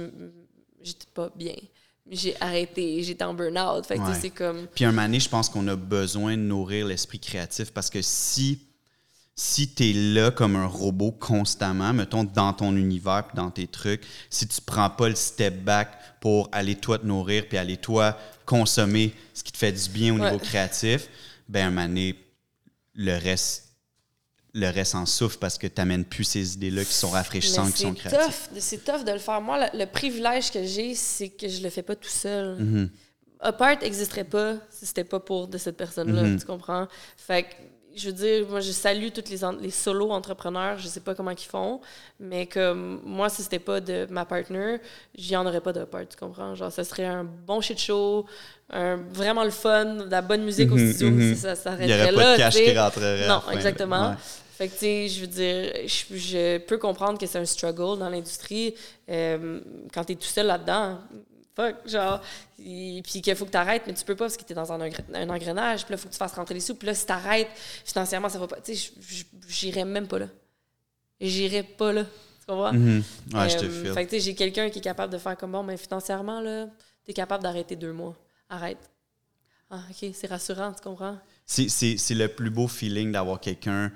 j'étais 0.85 1.07
pas 1.13 1.29
bien. 1.35 1.55
J'ai 2.09 2.35
arrêté, 2.39 3.01
j'étais 3.03 3.23
en 3.23 3.33
burn-out. 3.33 3.85
Fait 3.85 3.97
que, 3.97 4.03
Ouais. 4.03 4.19
c'est 4.19 4.29
comme... 4.29 4.67
Puis 4.67 4.85
un 4.85 4.93
donné, 4.93 5.19
je 5.19 5.27
pense 5.27 5.49
qu'on 5.49 5.67
a 5.67 5.75
besoin 5.75 6.37
de 6.37 6.41
nourrir 6.43 6.85
l'esprit 6.85 7.19
créatif 7.19 7.71
parce 7.71 7.89
que 7.89 8.01
si, 8.03 8.59
si 9.35 9.73
tu 9.73 9.89
es 9.89 9.93
là 9.93 10.29
comme 10.29 10.55
un 10.55 10.67
robot 10.67 11.11
constamment, 11.11 11.93
mettons 11.93 12.23
dans 12.23 12.53
ton 12.53 12.75
univers 12.75 13.25
puis 13.27 13.35
dans 13.35 13.49
tes 13.49 13.65
trucs, 13.67 14.03
si 14.29 14.47
tu 14.47 14.61
prends 14.61 14.89
pas 14.91 15.09
le 15.09 15.15
step 15.15 15.63
back 15.63 15.89
pour 16.21 16.47
aller 16.51 16.75
toi 16.75 16.99
te 16.99 17.05
nourrir 17.07 17.47
puis 17.49 17.57
aller 17.57 17.77
toi 17.77 18.17
consommer 18.45 19.13
ce 19.33 19.43
qui 19.43 19.51
te 19.51 19.57
fait 19.57 19.71
du 19.71 19.89
bien 19.89 20.13
au 20.13 20.19
Ouais. 20.19 20.25
niveau 20.25 20.37
créatif, 20.37 21.09
ben 21.49 21.75
un 21.75 21.87
donné, 21.87 22.15
le 22.93 23.17
reste, 23.17 23.64
le 24.57 24.69
reste 24.69 24.95
en 24.95 25.05
souffre 25.05 25.37
parce 25.37 25.57
que 25.57 25.67
tu 25.67 25.73
n'amènes 25.77 26.05
plus 26.05 26.23
ces 26.23 26.53
idées-là 26.53 26.85
qui 26.85 26.93
sont 26.93 27.09
rafraîchissantes, 27.09 27.73
qui 27.73 27.81
sont 27.83 27.93
créatives. 27.93 28.19
tough, 28.25 28.57
c'est 28.59 28.83
tough 28.85 29.03
de 29.03 29.11
le 29.11 29.19
faire. 29.19 29.41
Moi, 29.41 29.59
le, 29.73 29.79
le 29.79 29.85
privilège 29.85 30.49
que 30.49 30.63
j'ai, 30.63 30.95
c'est 30.95 31.27
que 31.29 31.47
je 31.49 31.61
le 31.61 31.69
fais 31.69 31.83
pas 31.83 31.95
tout 31.95 32.07
seul. 32.09 32.55
Mhm. 32.57 32.89
Apart 33.41 33.75
n'existerait 33.81 34.23
pas 34.23 34.53
si 34.71 34.85
c'était 34.85 35.03
pas 35.03 35.19
pour 35.19 35.47
de 35.49 35.57
cette 35.57 35.75
personne-là, 35.75 36.23
Mhm. 36.23 36.39
tu 36.39 36.45
comprends? 36.45 36.87
Fait 37.17 37.43
que, 37.43 37.49
je 37.97 38.07
veux 38.07 38.13
dire, 38.13 38.47
moi, 38.49 38.61
je 38.61 38.71
salue 38.71 39.09
tous 39.13 39.29
les, 39.29 39.39
les 39.61 39.71
solo 39.71 40.09
entrepreneurs, 40.11 40.79
je 40.79 40.87
sais 40.87 41.01
pas 41.01 41.13
comment 41.15 41.31
ils 41.31 41.37
font, 41.37 41.81
mais 42.19 42.45
comme 42.45 43.01
moi, 43.05 43.27
si 43.29 43.43
c'était 43.43 43.59
pas 43.59 43.81
de 43.81 44.07
ma 44.09 44.23
partner, 44.25 44.77
j'y 45.13 45.35
en 45.35 45.45
aurais 45.45 45.61
pas 45.61 45.73
d'Apart, 45.73 46.07
tu 46.09 46.15
comprends? 46.17 46.55
Genre, 46.55 46.71
ça 46.71 46.83
serait 46.85 47.05
un 47.05 47.23
bon 47.25 47.59
shit 47.59 47.77
show, 47.79 48.25
un, 48.69 48.95
vraiment 49.11 49.43
le 49.43 49.49
fun, 49.51 49.85
de 49.95 50.09
la 50.09 50.21
bonne 50.21 50.43
musique 50.45 50.71
au 50.71 50.75
Mhm, 50.77 50.93
studio, 50.93 51.09
mhm. 51.11 51.35
ça, 51.35 51.55
ça 51.55 51.75
Il 51.79 51.87
n'y 51.87 51.93
aurait 51.93 52.13
pas 52.13 52.23
là, 52.23 52.33
de 52.33 52.37
cash 52.37 52.55
qui 52.55 52.77
rentrerait. 52.77 53.27
Non, 53.27 53.41
exactement. 53.51 54.09
Ouais. 54.11 54.15
Fait 54.57 54.67
que, 54.69 54.73
tu 54.73 54.79
sais, 54.79 55.07
je 55.09 55.21
veux 55.21 55.27
dire, 55.27 55.73
je, 55.85 56.15
je 56.17 56.57
peux 56.59 56.77
comprendre 56.77 57.19
que 57.19 57.25
c'est 57.25 57.37
un 57.39 57.45
struggle 57.45 57.99
dans 57.99 58.09
l'industrie 58.09 58.73
euh, 59.09 59.59
quand 59.93 60.03
t'es 60.05 60.15
tout 60.15 60.27
seul 60.27 60.47
là-dedans. 60.47 60.99
Fuck, 61.55 61.75
genre. 61.87 62.21
et- 62.59 63.01
Puis 63.03 63.21
qu'il 63.21 63.35
faut 63.35 63.45
que 63.45 63.51
t'arrêtes, 63.51 63.83
mais 63.87 63.93
tu 63.93 64.03
peux 64.05 64.15
pas 64.15 64.25
parce 64.25 64.37
que 64.37 64.43
t'es 64.43 64.53
dans 64.53 64.71
un, 64.71 64.79
engrenage. 65.29 65.83
Puis 65.85 65.91
là, 65.91 65.97
il 65.97 65.97
faut 65.97 66.07
que 66.07 66.13
tu 66.13 66.17
fasses 66.17 66.33
rentrer 66.33 66.53
les 66.53 66.59
sous. 66.59 66.75
Puis 66.75 66.85
là, 66.85 66.93
si 66.93 67.05
t'arrêtes, 67.05 67.49
financièrement, 67.85 68.29
ça 68.29 68.39
va 68.39 68.47
pas. 68.47 68.61
Tu 68.61 68.75
sais, 68.75 68.91
j'irais 69.47 69.85
même 69.85 70.07
pas 70.07 70.19
là. 70.19 70.27
J'irais 71.19 71.63
pas 71.63 71.93
là. 71.93 72.03
Tu 72.03 72.45
comprends? 72.47 72.73
Mhm. 72.73 73.03
Ouais, 73.33 73.49
je 73.49 73.57
te 73.57 73.65
Euh. 73.65 73.93
Fait 73.93 74.05
que, 74.05 74.09
tu 74.11 74.15
sais, 74.17 74.19
j'ai 74.21 74.35
quelqu'un 74.35 74.69
qui 74.69 74.79
est 74.79 74.81
capable 74.81 75.11
de 75.13 75.17
faire 75.17 75.35
comme 75.37 75.51
bon, 75.53 75.63
mais 75.63 75.77
financièrement, 75.77 76.41
là, 76.41 76.67
t'es 77.05 77.13
capable 77.13 77.43
d'arrêter 77.43 77.75
deux 77.75 77.93
mois. 77.93 78.15
Arrête. 78.49 78.89
Ah, 79.69 79.79
OK, 79.89 80.09
c'est 80.13 80.27
rassurant, 80.27 80.71
tu 80.73 80.81
comprends? 80.81 81.17
C'est 81.45 82.13
le 82.13 82.27
plus 82.27 82.49
beau 82.49 82.67
feeling 82.67 83.11
d'avoir 83.11 83.39
quelqu'un 83.39 83.91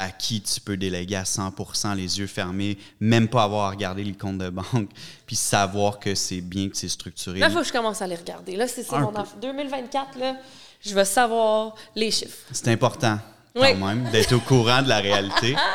à 0.00 0.10
qui 0.10 0.40
tu 0.40 0.60
peux 0.60 0.76
déléguer 0.76 1.16
à 1.16 1.24
100% 1.24 1.96
les 1.96 2.20
yeux 2.20 2.28
fermés, 2.28 2.78
même 3.00 3.26
pas 3.26 3.42
avoir 3.42 3.66
à 3.66 3.70
regarder 3.70 4.04
les 4.04 4.12
comptes 4.14 4.38
de 4.38 4.48
banque, 4.48 4.90
puis 5.26 5.34
savoir 5.34 5.98
que 5.98 6.14
c'est 6.14 6.40
bien, 6.40 6.68
que 6.68 6.76
c'est 6.76 6.88
structuré. 6.88 7.40
Là, 7.40 7.48
il 7.48 7.52
faut 7.52 7.60
que 7.60 7.66
je 7.66 7.72
commence 7.72 8.00
à 8.00 8.06
les 8.06 8.14
regarder. 8.14 8.54
Là, 8.56 8.68
c'est 8.68 8.88
mon 8.92 9.12
peu. 9.12 9.18
aff- 9.22 9.40
2024, 9.42 10.18
là, 10.18 10.36
je 10.84 10.94
vais 10.94 11.04
savoir 11.04 11.74
les 11.96 12.12
chiffres. 12.12 12.36
C'est 12.52 12.68
important, 12.68 13.18
quand 13.54 13.60
Oui. 13.62 13.74
même, 13.74 14.08
d'être 14.12 14.32
au 14.36 14.40
courant 14.40 14.82
de 14.82 14.88
la 14.88 14.98
réalité. 15.00 15.56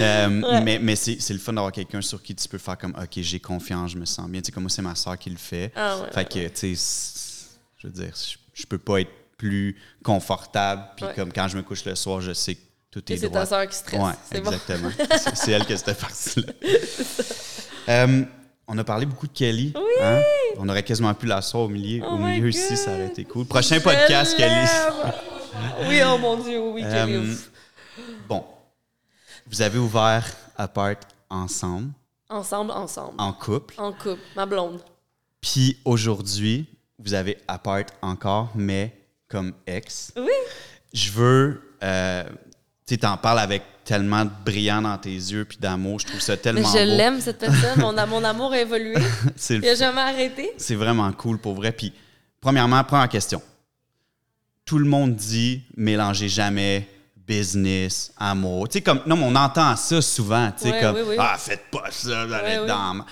Euh, 0.00 0.40
Ouais. 0.40 0.60
Mais, 0.62 0.78
mais 0.80 0.96
c'est 0.96 1.30
le 1.30 1.38
fun 1.38 1.52
d'avoir 1.52 1.70
quelqu'un 1.70 2.00
sur 2.00 2.20
qui 2.20 2.34
tu 2.34 2.48
peux 2.48 2.58
faire 2.58 2.76
comme 2.78 2.94
OK, 3.00 3.10
j'ai 3.16 3.38
confiance, 3.38 3.92
je 3.92 3.98
me 3.98 4.06
sens 4.06 4.28
bien. 4.28 4.40
Tu 4.40 4.46
sais, 4.46 4.52
comme 4.52 4.64
moi, 4.64 4.70
c'est 4.70 4.82
ma 4.82 4.94
soeur 4.94 5.16
qui 5.18 5.28
le 5.30 5.36
fait. 5.36 5.70
Ah 5.76 5.98
ouais, 5.98 6.10
fait 6.10 6.24
que, 6.28 6.48
tu 6.48 6.74
sais, 6.74 7.46
je 7.78 7.86
veux 7.86 7.92
dire, 7.92 8.12
je, 8.16 8.36
je 8.62 8.66
peux 8.66 8.78
pas 8.78 9.02
être 9.02 9.10
plus 9.36 9.76
confortable. 10.02 10.84
Puis 10.96 11.06
comme 11.14 11.32
quand 11.32 11.46
je 11.48 11.56
me 11.58 11.62
couche 11.62 11.84
le 11.84 11.94
soir, 11.94 12.20
je 12.22 12.32
sais 12.32 12.54
que 12.56 12.60
tout 13.00 13.12
est 13.12 13.16
c'est 13.16 13.28
ta 13.30 13.44
soeur 13.44 13.66
qui 13.68 13.76
stresse. 13.76 14.00
Ouais, 14.00 14.12
c'est 14.30 14.38
exactement. 14.38 14.90
C'est- 15.18 15.34
c'est 15.36 15.50
elle 15.52 15.64
cette 15.66 15.98
partie-là. 15.98 16.52
Euh, 17.86 18.24
on 18.66 18.78
a 18.78 18.84
parlé 18.84 19.04
beaucoup 19.04 19.26
de 19.26 19.32
Kelly. 19.32 19.74
hein? 20.00 20.22
On 20.56 20.66
aurait 20.70 20.82
quasiment 20.82 21.12
pu 21.12 21.26
la 21.26 21.42
soir 21.42 21.64
au 21.64 21.68
milieu, 21.68 22.02
Oh 22.02 22.14
au 22.14 22.16
milieu 22.16 22.48
ici, 22.48 22.78
ça 22.78 22.92
aurait 22.94 23.08
été 23.08 23.24
cool. 23.24 23.44
Prochain 23.44 23.76
Je 23.76 23.82
podcast, 23.82 24.34
Kelly. 24.38 24.66
oui, 25.86 26.00
oh 26.06 26.16
mon 26.16 26.38
Dieu, 26.42 26.58
oui, 26.60 26.80
Kelly. 26.80 27.14
Euh, 27.14 27.34
bon, 28.26 28.42
vous 29.46 29.60
avez 29.60 29.78
ouvert 29.78 30.24
Apart 30.56 30.94
ensemble, 31.28 31.90
Ensemble, 32.30 32.70
ensemble. 32.70 33.14
en 33.18 33.34
couple. 33.34 33.74
En 33.76 33.92
couple. 33.92 34.22
Ma 34.34 34.46
blonde. 34.46 34.80
Puis 35.42 35.76
aujourd'hui, 35.84 36.64
vous 36.98 37.12
avez 37.12 37.36
Apart 37.46 37.84
encore, 38.00 38.50
mais 38.54 38.96
comme 39.28 39.52
ex. 39.66 40.10
Oui. 40.16 40.30
Je 40.94 41.10
veux. 41.10 41.60
Euh, 41.82 42.24
tu 42.86 42.98
t'en 42.98 43.16
parles 43.16 43.38
avec 43.38 43.62
tellement 43.84 44.24
de 44.24 44.30
brillant 44.44 44.82
dans 44.82 44.96
tes 44.98 45.10
yeux 45.14 45.44
puis 45.44 45.58
d'amour. 45.58 46.00
Je 46.00 46.06
trouve 46.06 46.20
ça 46.20 46.32
Mais 46.32 46.38
tellement 46.38 46.68
je 46.68 46.78
beau. 46.78 46.84
l'aime, 46.84 47.20
cette 47.20 47.38
personne. 47.38 47.80
Mon, 47.80 47.92
mon 48.06 48.24
amour 48.24 48.52
a 48.52 48.60
évolué. 48.60 48.94
C'est 49.36 49.56
Il 49.56 49.68
a 49.68 49.74
jamais 49.74 50.00
arrêté. 50.00 50.52
C'est 50.56 50.74
vraiment 50.74 51.10
cool 51.12 51.38
pour 51.38 51.54
vrai. 51.54 51.72
Puis, 51.72 51.92
premièrement, 52.40 52.82
première 52.84 53.08
question. 53.08 53.42
Tout 54.64 54.78
le 54.78 54.86
monde 54.86 55.14
dit 55.14 55.62
mélangez 55.76 56.28
jamais 56.28 56.88
business, 57.26 58.12
amour. 58.18 58.68
Tu 58.68 58.74
sais, 58.78 58.82
comme, 58.82 59.00
non, 59.06 59.16
mais 59.16 59.24
on 59.26 59.34
entend 59.36 59.76
ça 59.76 60.02
souvent. 60.02 60.50
Tu 60.52 60.64
sais, 60.64 60.72
Ouais, 60.72 60.80
comme, 60.80 60.96
oui, 60.96 61.02
oui. 61.08 61.16
ah, 61.18 61.36
faites 61.38 61.70
pas 61.70 61.90
ça, 61.90 62.26
vous 62.26 62.32
allez 62.32 62.58
Ouais, 62.58 62.64
oui. 62.64 63.02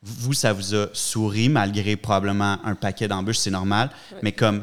Vous, 0.00 0.32
ça 0.32 0.52
vous 0.52 0.74
a 0.76 0.86
souri 0.92 1.48
malgré 1.48 1.96
probablement 1.96 2.58
un 2.64 2.76
paquet 2.76 3.08
d'embûches, 3.08 3.38
c'est 3.38 3.50
normal. 3.50 3.90
Mais 4.22 4.30
comme, 4.32 4.62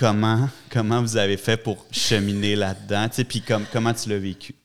comment, 0.00 0.48
comment 0.72 1.02
vous 1.02 1.16
avez 1.18 1.36
fait 1.36 1.58
pour 1.58 1.84
cheminer 1.92 2.56
là-dedans? 2.56 3.06
Puis 3.28 3.42
comme, 3.42 3.66
comment 3.70 3.92
tu 3.94 4.08
l'as 4.08 4.18
vécu? 4.18 4.54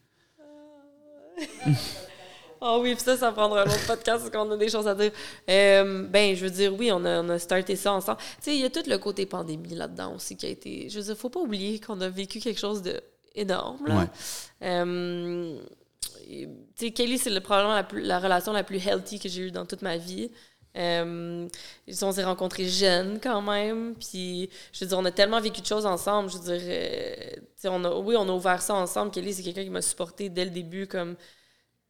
Ah 2.68 2.80
oui, 2.80 2.96
puis 2.96 3.04
ça, 3.04 3.16
ça 3.16 3.32
prendra 3.32 3.62
un 3.62 3.66
autre 3.66 3.86
podcast 3.86 4.24
parce 4.24 4.30
qu'on 4.32 4.50
a 4.50 4.58
des 4.58 4.70
choses 4.70 4.88
à 4.88 4.96
dire. 4.96 5.12
Euh, 5.48 6.08
ben, 6.08 6.36
je 6.36 6.46
veux 6.46 6.50
dire, 6.50 6.74
oui, 6.74 6.92
on 6.92 7.04
a, 7.06 7.22
on 7.22 7.30
a 7.30 7.38
starté 7.38 7.76
ça 7.76 7.94
ensemble. 7.94 8.18
Tu 8.18 8.26
sais, 8.42 8.56
il 8.56 8.62
y 8.62 8.66
a 8.66 8.72
tout 8.72 8.82
le 8.88 8.98
côté 8.98 9.28
pandémie 9.28 9.76
là-dedans 9.76 10.16
aussi 10.16 10.36
qui 10.36 10.48
a 10.48 10.50
été. 10.50 10.90
Je 10.90 10.98
veux 10.98 11.06
dire, 11.06 11.16
faut 11.16 11.30
pas 11.30 11.42
oublier 11.42 11.80
qu'on 11.80 12.02
a 12.02 12.10
vécu 12.10 12.40
quelque 12.40 12.60
chose 12.60 12.82
de 12.82 13.00
énorme. 13.36 13.86
Là. 13.86 13.96
Ouais. 14.00 14.06
Euh, 14.64 15.60
tu 16.28 16.48
sais, 16.76 16.90
Kelly, 16.92 17.20
c'est 17.20 17.30
le- 17.30 17.42
probablement 17.42 17.76
la, 17.76 17.84
plus- 17.84 18.02
la 18.02 18.20
relation 18.20 18.52
la 18.52 18.64
plus 18.64 18.78
healthy 18.88 19.20
que 19.20 19.30
j'ai 19.30 19.44
eue 19.44 19.52
dans 19.52 19.66
toute 19.68 19.84
ma 19.84 19.98
vie. 19.98 20.32
Euh, 20.78 21.48
on 22.02 22.12
s'est 22.12 22.24
rencontrés 22.24 22.68
jeunes 22.68 23.20
quand 23.22 23.42
même, 23.42 23.96
puis 23.96 24.50
je 24.74 24.84
veux 24.84 24.90
dire, 24.90 24.98
on 24.98 25.06
a 25.06 25.12
tellement 25.12 25.40
vécu 25.40 25.62
de 25.62 25.66
choses 25.66 25.86
ensemble. 25.86 26.30
Je 26.30 26.38
veux 26.38 26.58
dire, 26.58 26.68
euh, 26.70 27.70
on 27.70 27.84
a, 27.86 27.96
oui, 27.96 28.16
on 28.18 28.28
a 28.28 28.32
ouvert 28.32 28.62
ça 28.62 28.76
ensemble. 28.76 29.12
Kelly, 29.12 29.34
c'est 29.34 29.44
quelqu'un 29.44 29.64
qui 29.64 29.70
m'a 29.70 29.82
supporté 29.82 30.30
dès 30.30 30.46
le 30.46 30.52
début, 30.52 30.88
comme 30.88 31.16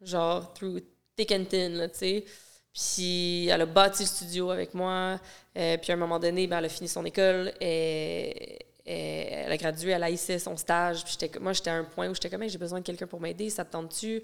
genre 0.02 0.54
through 0.54 0.82
thick 1.16 1.32
and 1.32 1.46
thin, 1.50 1.88
tu 1.90 1.98
sais. 1.98 2.26
Puis 2.74 3.48
elle 3.48 3.62
a 3.62 3.66
bâti 3.66 4.04
le 4.04 4.08
studio 4.08 4.52
avec 4.52 4.74
moi. 4.74 5.20
Euh, 5.58 5.78
puis 5.78 5.92
à 5.92 5.96
un 5.96 5.98
moment 5.98 6.20
donné, 6.20 6.46
ben, 6.46 6.58
elle 6.60 6.66
a 6.66 6.70
fini 6.70 6.90
son 6.90 7.06
école. 7.06 7.54
Et, 7.62 8.60
elle 8.88 9.52
a 9.52 9.58
gradué, 9.58 9.92
elle 9.92 10.04
haïssait 10.04 10.38
son 10.38 10.56
stage. 10.58 11.04
Puis 11.04 11.18
moi, 11.40 11.54
j'étais 11.54 11.72
à 11.72 11.76
un 11.76 11.86
point 11.86 12.08
où 12.10 12.14
j'étais 12.14 12.30
comme, 12.30 12.48
j'ai 12.48 12.58
besoin 12.58 12.80
de 12.80 12.86
quelqu'un 12.86 13.08
pour 13.08 13.20
m'aider. 13.20 13.50
Ça 13.50 13.66
te 13.66 13.72
tente-tu? 13.72 14.22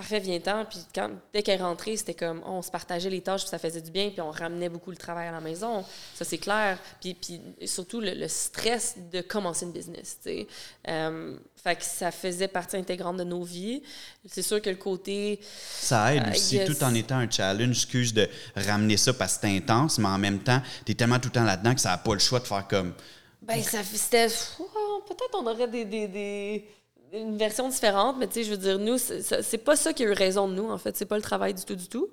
Parfait, 0.00 0.18
viens-t'en. 0.20 0.64
Puis 0.64 0.78
quand, 0.94 1.10
dès 1.34 1.42
qu'elle 1.42 1.60
est 1.60 1.62
rentrée, 1.62 1.94
c'était 1.94 2.14
comme, 2.14 2.42
on 2.46 2.62
se 2.62 2.70
partageait 2.70 3.10
les 3.10 3.20
tâches, 3.20 3.42
puis 3.42 3.50
ça 3.50 3.58
faisait 3.58 3.82
du 3.82 3.90
bien. 3.90 4.08
Puis 4.08 4.22
on 4.22 4.30
ramenait 4.30 4.70
beaucoup 4.70 4.90
le 4.90 4.96
travail 4.96 5.28
à 5.28 5.30
la 5.30 5.42
maison. 5.42 5.84
Ça, 6.14 6.24
c'est 6.24 6.38
clair. 6.38 6.78
Puis, 7.02 7.12
puis 7.12 7.38
surtout, 7.66 8.00
le, 8.00 8.14
le 8.14 8.26
stress 8.26 8.94
de 9.12 9.20
commencer 9.20 9.66
une 9.66 9.72
business, 9.72 10.16
tu 10.24 10.30
sais. 10.30 10.46
Euh, 10.88 11.36
fait 11.62 11.76
que 11.76 11.84
ça 11.84 12.10
faisait 12.10 12.48
partie 12.48 12.78
intégrante 12.78 13.18
de 13.18 13.24
nos 13.24 13.42
vies. 13.42 13.82
C'est 14.26 14.40
sûr 14.40 14.62
que 14.62 14.70
le 14.70 14.76
côté... 14.76 15.38
Ça 15.42 16.14
aide 16.14 16.22
Ah, 16.24 16.30
aussi, 16.30 16.56
yes. 16.56 16.66
tout 16.66 16.82
en 16.82 16.94
étant 16.94 17.16
un 17.18 17.30
challenge, 17.30 17.76
excuse 17.76 18.14
de 18.14 18.26
ramener 18.56 18.96
ça 18.96 19.12
parce 19.12 19.34
que 19.34 19.40
c'est 19.42 19.54
intense, 19.54 19.98
mais 19.98 20.08
en 20.08 20.16
même 20.16 20.38
temps, 20.38 20.62
t'es 20.86 20.94
tellement 20.94 21.18
tout 21.18 21.28
le 21.28 21.32
temps 21.34 21.44
là-dedans 21.44 21.74
que 21.74 21.80
ça 21.82 21.90
n'a 21.90 21.98
pas 21.98 22.14
le 22.14 22.20
choix 22.20 22.40
de 22.40 22.46
faire 22.46 22.66
comme. 22.66 22.94
Ben, 23.42 23.62
ça 23.62 23.82
c'était. 23.84 24.28
Ouah, 24.58 25.04
Peut-être 25.06 25.34
on 25.34 25.46
aurait 25.46 25.68
des, 25.68 25.84
des, 25.84 26.08
des- 26.08 26.64
une 27.12 27.36
version 27.36 27.68
différente, 27.68 28.16
mais 28.18 28.26
tu 28.26 28.34
sais, 28.34 28.44
je 28.44 28.50
veux 28.50 28.56
dire, 28.56 28.78
nous, 28.78 28.98
c'est- 28.98 29.58
pas 29.64 29.76
ça 29.76 29.92
qui 29.92 30.04
a 30.04 30.06
eu 30.06 30.12
raison 30.12 30.48
de 30.48 30.54
nous, 30.54 30.70
en 30.70 30.78
fait. 30.78 30.96
C'est 30.96 31.06
pas 31.06 31.16
le 31.16 31.22
travail 31.22 31.54
du 31.54 31.64
tout, 31.64 31.74
du 31.76 31.88
tout. 31.88 32.08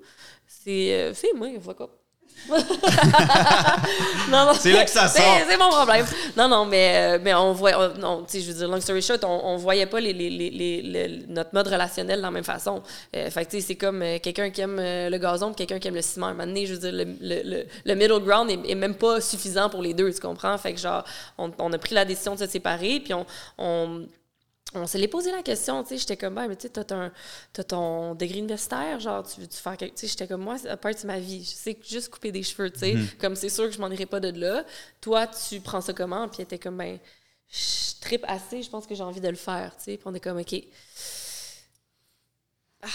C'est. 0.46 0.92
euh, 0.92 1.12
c'est 1.14 1.32
moi, 1.34 1.48
fuck 1.62 1.80
up. 1.82 1.90
non, 4.30 4.46
non. 4.46 4.52
C'est 4.54 4.72
là 4.72 4.84
que 4.84 4.90
ça 4.90 5.08
c'est- 5.08 5.20
sort. 5.20 5.38
C'est 5.48 5.56
mon 5.56 5.70
problème. 5.70 6.06
Non, 6.36 6.48
non, 6.48 6.64
mais, 6.66 7.16
euh, 7.16 7.18
mais 7.22 7.34
on 7.34 7.52
voit. 7.52 7.72
on- 7.76 7.98
non, 7.98 8.22
tu 8.24 8.32
sais, 8.32 8.40
je 8.42 8.52
veux 8.52 8.58
dire, 8.58 8.68
long 8.68 8.80
story 8.80 9.02
short, 9.02 9.24
on, 9.24 9.40
on 9.44 9.56
voyait 9.56 9.86
pas 9.86 10.00
les, 10.00 10.12
les, 10.12 10.30
les, 10.30 10.50
les- 10.50 10.82
le- 10.82 11.26
notre 11.26 11.50
mode 11.52 11.66
relationnel 11.68 12.18
de 12.18 12.22
la 12.22 12.30
même 12.30 12.44
façon. 12.44 12.82
Euh, 13.16 13.28
fait 13.30 13.44
que, 13.44 13.50
tu 13.50 13.60
sais, 13.60 13.66
c'est 13.68 13.74
comme 13.76 14.02
euh, 14.02 14.18
quelqu'un 14.20 14.50
qui 14.50 14.60
aime 14.60 14.78
euh, 14.78 15.10
le 15.10 15.18
gazon 15.18 15.52
quelqu'un 15.52 15.78
qui 15.80 15.88
aime 15.88 15.94
le 15.96 16.02
ciment. 16.02 16.26
À 16.26 16.30
un 16.30 16.34
moment 16.34 16.46
donné, 16.46 16.66
je 16.66 16.74
veux 16.74 16.80
dire, 16.80 16.92
le, 16.92 17.04
le, 17.20 17.42
le, 17.44 17.66
le 17.84 17.94
middle 17.94 18.20
ground 18.20 18.50
est, 18.50 18.70
est 18.70 18.74
même 18.76 18.94
pas 18.94 19.20
suffisant 19.20 19.68
pour 19.68 19.82
les 19.82 19.94
deux, 19.94 20.12
tu 20.12 20.20
comprends? 20.20 20.56
Fait 20.58 20.74
que, 20.74 20.80
genre, 20.80 21.04
on, 21.38 21.50
on 21.58 21.72
a 21.72 21.78
pris 21.78 21.94
la 21.94 22.04
décision 22.04 22.34
de 22.34 22.38
se 22.40 22.46
séparer, 22.46 23.00
puis 23.00 23.14
on. 23.14 24.06
On 24.74 24.86
se 24.86 24.98
l'est 24.98 25.08
posé 25.08 25.32
la 25.32 25.42
question, 25.42 25.82
tu 25.82 25.90
sais, 25.90 25.98
j'étais 25.98 26.16
comme, 26.16 26.34
ben, 26.34 26.46
mais 26.46 26.56
tu 26.56 26.68
sais, 26.68 26.84
t'as 26.84 27.64
ton, 27.64 28.14
degré 28.14 28.38
universitaire, 28.38 29.00
genre, 29.00 29.26
tu 29.26 29.40
veux-tu 29.40 29.56
faire 29.56 29.76
quelque... 29.76 29.94
Tu 29.94 30.00
sais, 30.02 30.08
j'étais 30.08 30.26
comme, 30.26 30.42
moi, 30.42 30.56
à 30.68 30.76
part 30.76 30.94
de 30.94 31.06
ma 31.06 31.18
vie, 31.18 31.42
je 31.42 31.50
sais 31.50 31.78
juste 31.82 32.10
couper 32.10 32.32
des 32.32 32.42
cheveux, 32.42 32.70
tu 32.70 32.80
sais, 32.80 32.96
comme 33.18 33.34
c'est 33.34 33.48
sûr 33.48 33.64
que 33.64 33.70
je 33.70 33.80
m'en 33.80 33.90
irai 33.90 34.06
pas 34.06 34.20
de 34.20 34.38
là. 34.38 34.64
Toi, 35.00 35.26
tu 35.26 35.60
prends 35.60 35.80
ça 35.80 35.92
comment? 35.94 36.28
Puis 36.28 36.38
elle 36.40 36.44
était 36.44 36.58
comme, 36.58 36.76
ben, 36.76 36.98
je 37.50 38.00
tripe 38.00 38.24
assez, 38.28 38.62
je 38.62 38.68
pense 38.68 38.86
que 38.86 38.94
j'ai 38.94 39.02
envie 39.02 39.20
de 39.20 39.28
le 39.28 39.36
faire, 39.36 39.74
tu 39.76 39.84
sais. 39.84 39.96
Puis 39.96 40.04
on 40.06 40.14
est 40.14 40.20
comme, 40.20 40.38
OK, 40.38 40.54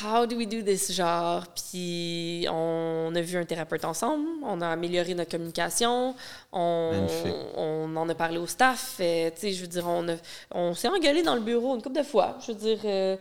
how 0.01 0.25
do 0.25 0.37
we 0.37 0.47
do 0.47 0.61
this, 0.61 0.91
genre? 0.93 1.43
Puis 1.55 2.45
on 2.49 3.11
a 3.15 3.21
vu 3.21 3.37
un 3.37 3.43
thérapeute 3.45 3.83
ensemble, 3.85 4.25
on 4.43 4.61
a 4.61 4.69
amélioré 4.69 5.13
notre 5.13 5.31
communication, 5.31 6.15
on, 6.51 7.07
on 7.55 7.95
en 7.95 8.07
a 8.09 8.15
parlé 8.15 8.37
au 8.37 8.47
staff, 8.47 8.95
euh, 8.99 9.29
tu 9.35 9.41
sais, 9.41 9.51
je 9.53 9.61
veux 9.61 9.67
dire, 9.67 9.85
on, 9.87 10.07
a- 10.09 10.15
on 10.51 10.73
s'est 10.73 10.87
engueulé 10.87 11.21
dans 11.23 11.35
le 11.35 11.41
bureau 11.41 11.75
une 11.75 11.81
couple 11.81 11.97
de 11.97 12.03
fois, 12.03 12.37
je 12.45 12.51
veux 12.53 12.57
dire, 12.57 12.79
euh, 12.85 13.17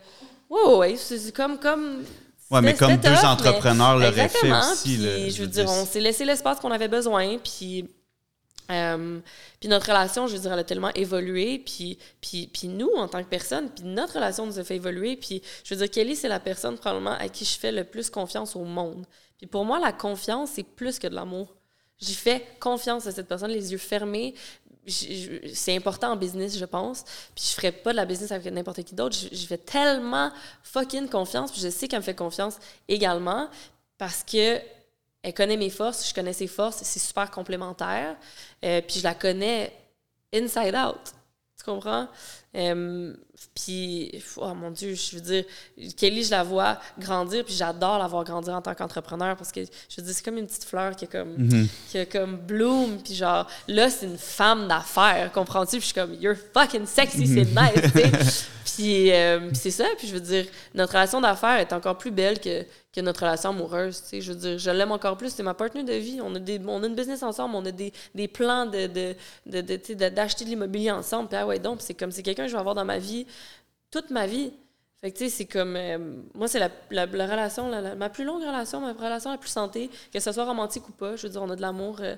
ouais, 0.50 0.62
ouais, 0.64 0.76
ouais, 0.76 0.96
c'est 0.96 1.32
comme, 1.34 1.58
comme... 1.58 2.04
Ouais, 2.50 2.60
mais 2.60 2.74
comme 2.74 2.96
deux 2.96 3.08
tough, 3.14 3.24
entrepreneurs 3.24 3.96
l'auraient 3.98 4.28
fait 4.28 4.52
aussi. 4.52 4.96
puis 4.96 4.96
là, 5.06 5.28
je 5.30 5.40
veux 5.42 5.48
dire, 5.48 5.64
on 5.68 5.84
s'est 5.86 6.00
laissé 6.00 6.24
l'espace 6.24 6.60
qu'on 6.60 6.70
avait 6.70 6.88
besoin, 6.88 7.38
puis... 7.38 7.88
euh, 8.70 9.20
puis 9.60 9.68
notre 9.68 9.86
relation, 9.86 10.26
je 10.26 10.34
veux 10.34 10.40
dire, 10.40 10.52
elle 10.52 10.58
a 10.58 10.64
tellement 10.64 10.92
évolué, 10.94 11.58
puis, 11.58 11.98
puis, 12.20 12.48
puis 12.52 12.68
nous, 12.68 12.90
en 12.96 13.08
tant 13.08 13.22
que 13.22 13.28
personne, 13.28 13.68
puis 13.68 13.84
notre 13.84 14.14
relation 14.14 14.46
nous 14.46 14.58
a 14.58 14.64
fait 14.64 14.76
évoluer, 14.76 15.16
puis 15.16 15.42
je 15.64 15.74
veux 15.74 15.78
dire, 15.78 15.90
Kelly, 15.90 16.16
c'est 16.16 16.28
la 16.28 16.40
personne 16.40 16.78
probablement 16.78 17.16
à 17.18 17.28
qui 17.28 17.44
je 17.44 17.58
fais 17.58 17.72
le 17.72 17.84
plus 17.84 18.10
confiance 18.10 18.56
au 18.56 18.64
monde. 18.64 19.04
Puis 19.38 19.46
pour 19.46 19.64
moi, 19.64 19.80
la 19.80 19.92
confiance, 19.92 20.50
c'est 20.54 20.62
plus 20.62 20.98
que 20.98 21.06
de 21.08 21.14
l'amour. 21.14 21.54
J'y 21.98 22.14
fais 22.14 22.46
confiance 22.58 23.06
à 23.06 23.12
cette 23.12 23.28
personne, 23.28 23.50
les 23.50 23.72
yeux 23.72 23.78
fermés. 23.78 24.34
C'est 24.86 25.76
important 25.76 26.12
en 26.12 26.16
business, 26.16 26.58
je 26.58 26.64
pense. 26.64 27.04
Puis 27.34 27.44
je 27.48 27.54
ferais 27.54 27.70
pas 27.70 27.92
de 27.92 27.96
la 27.96 28.04
business 28.04 28.32
avec 28.32 28.52
n'importe 28.52 28.82
qui 28.82 28.94
d'autre. 28.94 29.16
Je 29.16 29.46
fais 29.46 29.58
tellement 29.58 30.32
fucking 30.64 31.08
confiance. 31.08 31.52
Puis 31.52 31.60
je 31.60 31.68
sais 31.68 31.86
qu'elle 31.86 32.00
me 32.00 32.04
fait 32.04 32.16
confiance 32.16 32.58
également 32.88 33.48
parce 33.98 34.24
que 34.24 34.58
elle 35.22 35.34
connaît 35.34 35.56
mes 35.56 35.70
forces, 35.70 36.08
je 36.08 36.14
connais 36.14 36.32
ses 36.32 36.48
forces, 36.48 36.82
c'est 36.82 36.98
super 36.98 37.30
complémentaire. 37.30 38.16
Euh, 38.64 38.80
puis 38.80 38.98
je 38.98 39.04
la 39.04 39.14
connais 39.14 39.72
inside 40.34 40.74
out. 40.74 41.12
Tu 41.56 41.64
comprends? 41.64 42.08
Euh, 42.55 43.14
puis, 43.55 44.12
oh 44.36 44.55
mon 44.55 44.70
Dieu, 44.70 44.94
je 44.94 45.16
veux 45.16 45.22
dire, 45.22 45.44
Kelly, 45.96 46.22
je 46.24 46.30
la 46.30 46.42
vois 46.42 46.78
grandir, 46.98 47.44
puis 47.44 47.55
j'adore 47.55 47.98
la 47.98 48.07
voir 48.07 48.24
grandir 48.24 48.55
en 48.55 48.62
tant 48.62 48.74
qu'entrepreneur 48.74 49.36
parce 49.36 49.50
que, 49.50 49.61
je 49.62 49.96
veux 50.00 50.03
dire, 50.07 50.14
c'est 50.14 50.24
comme 50.24 50.38
une 50.38 50.46
petite 50.46 50.64
fleur 50.64 50.94
qui 50.94 51.07
est 51.07 51.09
comme, 51.09 51.66
qui 51.88 51.98
a 51.98 52.07
comme 52.07 52.36
bloom, 52.36 52.98
puis 53.03 53.14
genre, 53.14 53.46
là, 53.68 53.90
c'est 53.90 54.07
une 54.07 54.18
femme 54.18 54.68
d'affaires, 54.68 55.32
comprends-tu? 55.32 55.78
Puis 55.78 55.80
je 55.80 55.86
suis 55.86 55.94
comme, 55.94 56.14
you're 56.20 56.36
fucking 56.55 56.86
sexy, 56.86 57.26
c'est 57.26 57.44
nice, 57.46 57.92
tu 57.92 58.00
sais. 58.00 58.11
Puis, 58.76 59.12
euh, 59.12 59.48
puis 59.48 59.57
c'est 59.57 59.70
ça, 59.72 59.84
puis 59.98 60.07
je 60.07 60.14
veux 60.14 60.20
dire, 60.20 60.46
notre 60.72 60.92
relation 60.94 61.20
d'affaires 61.20 61.59
est 61.59 61.72
encore 61.74 61.98
plus 61.98 62.12
belle 62.12 62.38
que, 62.40 62.62
que 62.94 63.00
notre 63.03 63.20
relation 63.24 63.50
amoureuse, 63.50 64.00
tu 64.03 64.09
sais. 64.09 64.20
Je 64.22 64.32
veux 64.32 64.38
dire, 64.38 64.57
je 64.59 64.70
l'aime 64.70 64.92
encore 64.92 65.16
plus, 65.18 65.30
c'est 65.30 65.42
ma 65.42 65.53
partenaire 65.53 65.84
de 65.84 65.92
vie. 66.00 66.20
On 66.22 66.34
a, 66.36 66.38
des, 66.38 66.59
on 66.66 66.82
a 66.82 66.86
une 66.86 66.94
business 66.94 67.22
ensemble, 67.22 67.55
on 67.57 67.66
a 67.66 67.70
des, 67.72 67.92
des 68.14 68.28
plans 68.28 68.64
de, 68.64 68.86
de, 68.86 69.14
de, 69.46 69.61
de, 69.61 69.94
de- 69.94 70.09
d'acheter 70.09 70.44
de 70.44 70.50
l'immobilier 70.50 70.90
ensemble, 70.92 71.28
puis 71.28 71.36
ah 71.38 71.46
ouais, 71.46 71.59
donc, 71.59 71.78
c'est 71.82 71.92
comme, 71.92 72.12
c'est 72.12 72.22
quelqu'un 72.22 72.41
je 72.49 72.53
vais 72.53 72.59
avoir 72.59 72.74
dans 72.74 72.84
ma 72.84 72.99
vie 72.99 73.26
toute 73.90 74.11
ma 74.11 74.26
vie. 74.26 74.53
Fait 75.01 75.11
que, 75.11 75.18
tu 75.18 75.24
sais, 75.24 75.30
c'est 75.30 75.47
comme. 75.47 75.76
euh, 75.76 75.99
moi, 76.34 76.47
c'est 76.49 76.59
la, 76.61 76.70
la, 76.90 77.07
la 77.07 77.26
relation, 77.26 77.68
la- 77.68 77.80
la- 77.80 77.95
ma 77.95 78.09
plus 78.09 78.24
longue 78.24 78.43
relation, 78.43 78.80
ma 78.80 78.93
relation 78.93 79.30
la 79.30 79.38
plus 79.38 79.51
santé, 79.51 79.90
que 80.12 80.20
ce 80.20 80.30
soit 80.32 80.45
romantique 80.45 80.88
ou 80.88 80.93
pas. 80.93 81.16
Je 81.16 81.24
veux 81.26 81.28
dire, 81.32 81.43
on 81.43 81.51
a 81.51 81.57
de 81.57 81.61
l'amour 81.61 81.99
euh, 82.01 82.16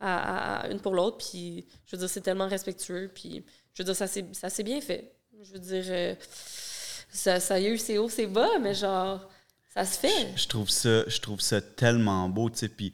à, 0.00 0.68
une 0.70 0.80
pour 0.80 0.94
l'autre, 0.94 1.16
puis 1.18 1.66
je 1.86 1.96
veux 1.96 2.00
dire, 2.00 2.08
c'est 2.10 2.20
tellement 2.20 2.46
respectueux, 2.48 3.10
puis 3.14 3.44
je 3.74 3.82
veux 3.82 3.92
dire, 3.92 3.96
ça 3.96 4.06
s'est 4.06 4.62
bien 4.62 4.80
fait. 4.80 5.12
Je 5.42 5.52
veux 5.52 5.58
dire, 5.58 5.84
euh, 5.88 6.14
ça, 7.10 7.40
ça 7.40 7.54
a 7.54 7.60
eu 7.60 7.78
ses 7.78 7.98
hauts, 7.98 8.08
ses 8.08 8.26
bas, 8.26 8.58
mais 8.60 8.74
genre, 8.74 9.28
ça 9.74 9.84
se 9.84 9.98
fait. 9.98 10.28
Je 10.36 10.46
trouve 10.46 10.68
ça, 10.68 11.08
je 11.08 11.20
trouve 11.20 11.40
ça 11.40 11.60
tellement 11.60 12.28
beau, 12.28 12.50
tu 12.50 12.58
sais, 12.58 12.68
puis 12.68 12.92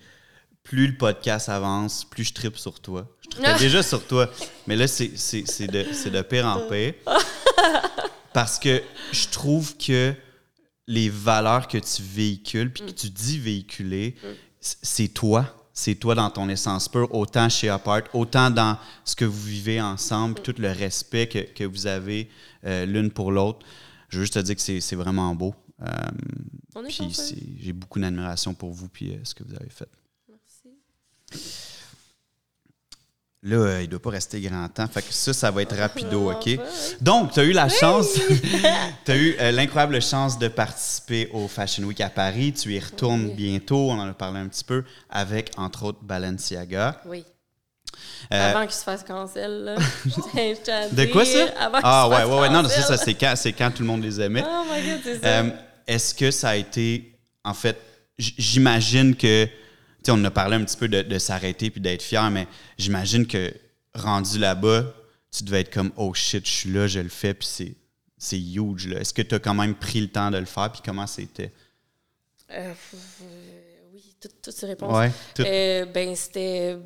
plus 0.67 0.89
le 0.89 0.97
podcast 0.97 1.49
avance, 1.49 2.05
plus 2.05 2.25
je 2.25 2.35
tripe 2.35 2.57
sur 2.59 2.81
toi. 2.81 3.07
Je 3.23 3.29
trippais 3.31 3.49
déjà 3.59 3.83
sur 3.83 4.05
toi, 4.07 4.31
mais 4.67 4.75
là, 4.77 4.87
c'est 4.89 5.09
de, 5.09 6.11
de 6.11 6.23
pire 6.23 6.47
en 6.47 6.69
pire. 6.69 6.95
Parce 8.33 8.59
que 8.59 8.83
je 9.13 9.29
trouve 9.29 9.77
que 9.79 10.15
les 10.87 11.09
valeurs 11.09 11.69
que 11.69 11.79
tu 11.79 12.03
véhicules, 12.03 12.73
puis 12.73 12.85
que 12.85 12.91
tu 12.91 13.09
dis 13.11 13.39
véhiculer, 13.39 14.15
c- 14.61 14.77
c'est 14.83 15.09
toi. 15.09 15.53
C'est 15.73 15.95
toi 15.95 16.15
dans 16.15 16.31
ton 16.31 16.49
essence 16.49 16.89
pure, 16.89 17.15
autant 17.15 17.49
chez 17.49 17.69
Apart, 17.69 18.03
autant 18.15 18.51
dans 18.51 18.79
ce 19.05 19.15
que 19.15 19.25
vous 19.27 19.43
vivez 19.43 19.81
ensemble, 19.81 20.41
tout 20.41 20.55
le 20.59 20.71
respect 20.71 21.29
que, 21.29 21.39
que 21.41 21.65
vous 21.65 21.87
avez 21.87 22.31
euh, 22.65 22.87
l'une 22.87 23.11
pour 23.11 23.31
l'autre. 23.31 23.61
Je 24.09 24.19
veux 24.19 24.25
juste 24.25 24.35
te 24.35 24.39
dire 24.39 24.57
que 24.57 24.61
c'est 24.81 24.97
vraiment 24.97 25.35
beau. 25.35 25.55
Euh, 25.83 25.87
puis 26.89 26.97
j'ai 27.61 27.73
beaucoup 27.75 28.01
d'admiration 28.01 28.55
pour 28.55 28.73
vous 28.73 28.89
puis 28.89 29.13
euh, 29.13 29.19
ce 29.25 29.35
que 29.35 29.45
vous 29.45 29.55
avez 29.55 29.69
fait. 29.69 29.89
Là, 33.43 33.57
euh, 33.59 33.81
il 33.83 33.85
ne 33.85 33.91
doit 33.91 34.03
pas 34.03 34.11
rester 34.11 34.41
grand 34.41 34.69
temps. 34.69 34.89
Fait 34.89 35.03
que 35.03 35.13
ça, 35.13 35.33
ça 35.33 35.51
va 35.53 35.63
être 35.63 35.77
rapido, 35.77 36.31
Vraiment 36.31 36.39
OK? 36.41 36.59
Donc, 37.01 37.33
tu 37.33 37.41
as 37.41 37.45
eu 37.45 37.53
la 37.53 37.69
chance, 37.69 38.09
tu 39.05 39.11
as 39.13 39.17
eu 39.17 39.37
euh, 39.39 39.53
l'incroyable 39.53 40.03
chance 40.03 40.37
de 40.39 40.49
participer 40.49 41.29
au 41.33 41.47
Fashion 41.47 41.85
Week 41.85 42.01
à 42.01 42.09
Paris. 42.09 42.53
Tu 42.55 42.75
y 42.75 42.81
retournes 42.81 43.27
Oui. 43.27 43.35
bientôt, 43.35 43.91
on 43.91 44.01
en 44.01 44.09
a 44.09 44.15
parlé 44.15 44.41
un 44.41 44.49
petit 44.49 44.65
peu, 44.65 44.83
avec, 45.09 45.53
entre 45.57 45.85
autres, 45.85 46.01
Balenciaga. 46.03 47.01
Oui. 47.07 47.25
Euh, 48.33 48.51
Avant 48.51 48.63
qu'il 48.67 48.75
se 48.75 48.83
fasse 48.83 49.05
cancel, 49.05 49.65
là. 49.65 49.77
De 50.93 51.05
quoi 51.13 51.25
ça? 51.25 51.47
Avant 51.61 51.79
Ah, 51.85 52.09
ouais, 52.09 52.25
ouais, 52.25 52.41
ouais. 52.41 52.49
Non, 52.51 52.65
c'est 52.69 52.83
ça, 52.83 52.97
c'est 52.97 53.15
quand, 53.15 53.35
quand 53.57 53.71
tout 53.71 53.83
le 53.83 53.89
monde 53.89 54.03
les 54.03 54.21
aimait. 54.21 54.45
Oh 54.45 54.65
my 54.69 54.83
god, 54.91 55.01
c'est 55.05 55.21
ça. 55.23 55.45
Est-ce 55.87 56.15
que 56.15 56.33
ça 56.33 56.49
a 56.51 56.57
été. 56.57 57.17
En 57.45 57.55
fait, 57.55 57.79
j'imagine 58.19 59.15
que. 59.15 59.47
Tu 60.03 60.05
sais, 60.07 60.13
on 60.13 60.25
a 60.25 60.31
parlé 60.31 60.57
un 60.57 60.65
petit 60.65 60.77
peu 60.77 60.89
de, 60.89 61.03
de 61.03 61.19
s'arrêter 61.19 61.71
puis 61.71 61.81
d'être 61.81 62.03
fier, 62.03 62.31
mais 62.31 62.47
j'imagine 62.79 63.27
que 63.27 63.53
rendu 63.95 64.39
là-bas, 64.39 64.85
tu 65.31 65.43
devais 65.45 65.61
être 65.63 65.73
comme 65.73 65.93
oh 65.97 66.15
shit, 66.15 66.47
je 66.47 66.51
suis 66.53 66.73
là, 66.73 66.87
je 66.87 67.01
le 67.01 67.09
fais, 67.09 67.35
puis 67.35 67.47
c'est, 67.51 67.75
c'est 68.17 68.41
huge. 68.41 68.89
Là. 68.89 69.01
Est-ce 69.01 69.13
que 69.13 69.23
tu 69.23 69.35
as 69.35 69.39
quand 69.39 69.55
même 69.55 69.75
pris 69.75 70.01
le 70.01 70.09
temps 70.09 70.31
de 70.31 70.39
le 70.39 70.45
faire, 70.47 70.71
puis 70.73 70.81
comment 70.85 71.07
c'était? 71.07 71.53
Euh, 72.53 72.73
oui, 73.93 74.15
tout- 74.21 74.29
toutes 74.43 74.55
ces 74.55 74.67
réponses. 74.67 74.97
Ouais. 74.97 75.11
tout- 75.35 75.43
Euh, 75.45 75.85
ben, 75.87 76.15
c'était. 76.15 76.79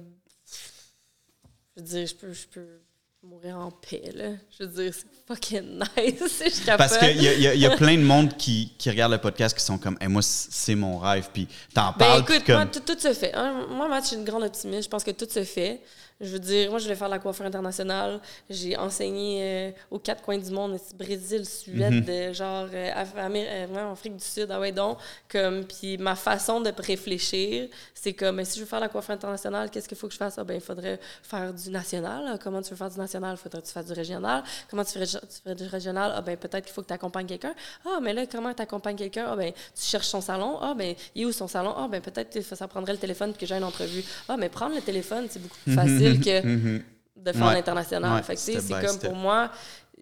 Je 1.76 1.80
veux 1.82 1.86
dire, 1.86 2.06
je 2.06 2.14
peux, 2.14 2.32
je 2.32 2.46
peux 2.46 2.80
mourir 3.22 3.58
en 3.58 3.70
paix, 3.70 4.10
là. 4.14 4.30
Je 4.58 4.64
veux 4.64 4.82
dire, 4.84 4.94
c'est 4.94 5.06
fucking 5.26 5.78
nice. 5.96 6.42
je. 6.66 6.76
Parce 6.76 6.96
qu'il 6.98 7.20
y 7.22 7.28
a, 7.28 7.54
y 7.54 7.58
y 7.58 7.66
a 7.66 7.76
plein 7.76 7.96
de 7.96 8.02
monde 8.02 8.36
qui, 8.36 8.72
qui 8.78 8.88
regarde 8.90 9.12
le 9.12 9.18
podcast 9.18 9.56
qui 9.56 9.64
sont 9.64 9.78
comme 9.78 9.96
hey, 10.00 10.08
moi, 10.08 10.22
c'est 10.22 10.74
mon 10.74 10.98
rêve, 10.98 11.28
puis 11.32 11.46
t'en 11.74 11.92
Ben 11.92 11.98
parles. 11.98 12.20
écoute, 12.22 12.42
puis 12.44 12.52
moi, 12.52 12.62
comme... 12.66 12.70
tout, 12.82 12.94
tout 12.94 12.98
se 12.98 13.12
fait. 13.12 13.34
hein. 13.34 13.66
Moi, 13.68 13.88
Matt, 13.88 14.04
je 14.04 14.08
suis 14.08 14.16
une 14.16 14.24
grande 14.24 14.42
optimiste. 14.44 14.84
Je 14.84 14.88
pense 14.88 15.04
que 15.04 15.10
tout 15.10 15.28
se 15.30 15.44
fait. 15.44 15.80
Je 16.20 16.32
veux 16.32 16.38
dire, 16.38 16.68
moi, 16.70 16.78
je 16.78 16.84
voulais 16.84 16.96
faire 16.96 17.08
la 17.08 17.18
coiffure 17.18 17.46
internationale. 17.46 18.20
J'ai 18.50 18.76
enseigné 18.76 19.38
euh, 19.42 19.70
aux 19.90 19.98
quatre 19.98 20.22
coins 20.22 20.36
du 20.36 20.50
monde, 20.50 20.78
Brésil, 20.98 21.46
Suède, 21.46 21.94
Mhm. 21.94 22.04
euh, 22.08 22.34
genre 22.34 22.66
euh, 22.72 22.90
euh, 22.94 23.92
Afrique 23.92 24.16
du 24.16 24.24
Sud, 24.24 24.48
ah 24.50 24.60
ouais 24.60 24.70
donc. 24.72 24.98
Comme, 25.30 25.64
puis 25.64 25.96
ma 25.98 26.14
façon 26.14 26.60
de 26.60 26.70
réfléchir, 26.78 27.68
c'est 27.94 28.12
comme, 28.12 28.44
si 28.44 28.56
je 28.58 28.64
veux 28.64 28.68
faire 28.68 28.80
la 28.80 28.88
coiffure 28.88 29.14
internationale, 29.14 29.70
qu'est-ce 29.70 29.88
qu'il 29.88 29.96
faut 29.96 30.08
que 30.08 30.12
je 30.12 30.18
fasse? 30.18 30.36
Ah 30.38 30.44
ben, 30.44 30.54
il 30.54 30.60
faudrait 30.60 31.00
faire 31.22 31.52
du 31.54 31.70
national. 31.70 32.38
Comment 32.42 32.60
tu 32.62 32.70
veux 32.70 32.76
faire 32.76 32.90
du 32.90 32.98
national? 32.98 33.36
Il 33.38 33.42
faudrait 33.42 33.62
que 33.62 33.66
tu 33.66 33.72
fasses 33.72 33.86
du 33.86 33.92
régional. 33.94 34.42
Comment 34.68 34.84
tu 34.84 34.92
ferais, 34.92 35.06
tu 35.06 35.16
ferais 35.42 35.54
du 35.54 35.64
régional? 35.66 36.12
Ah 36.14 36.20
ben, 36.20 36.36
peut-être 36.36 36.64
qu'il 36.66 36.74
faut 36.74 36.82
que 36.82 36.88
tu 36.88 36.94
accompagnes 36.94 37.26
quelqu'un. 37.26 37.54
Ah, 37.86 37.98
mais 38.02 38.12
là, 38.12 38.26
comment 38.26 38.52
tu 38.52 38.60
accompagnes 38.62 38.96
quelqu'un? 38.96 39.26
Ah 39.30 39.36
ben, 39.36 39.52
tu 39.52 39.82
cherches 39.82 40.08
son 40.08 40.20
salon. 40.20 40.58
Ah 40.60 40.74
ben, 40.76 40.94
il 41.14 41.22
est 41.22 41.24
où 41.24 41.32
son 41.32 41.48
salon? 41.48 41.74
Ah 41.76 41.88
ben, 41.90 42.00
peut-être 42.00 42.30
que 42.30 42.42
ça 42.42 42.68
prendrait 42.68 42.92
le 42.92 42.98
téléphone 42.98 43.30
puis 43.32 43.40
que 43.40 43.46
j'ai 43.46 43.54
une 43.56 43.64
entrevue. 43.64 44.04
Ah, 44.28 44.36
mais 44.36 44.48
prendre 44.50 44.74
le 44.74 44.82
téléphone, 44.82 45.26
c'est 45.30 45.40
beaucoup 45.40 45.56
plus 45.64 45.74
facile 45.74 46.09
que 46.18 46.46
Mhm. 46.46 46.82
de 47.16 47.32
faire 47.32 47.46
Ouais. 47.46 47.54
l'international. 47.54 48.12
Ouais, 48.16 48.22
fait 48.22 48.34
que, 48.34 48.40
c'est 48.40 48.86
comme 48.86 48.98
pour 48.98 49.14
moi 49.14 49.50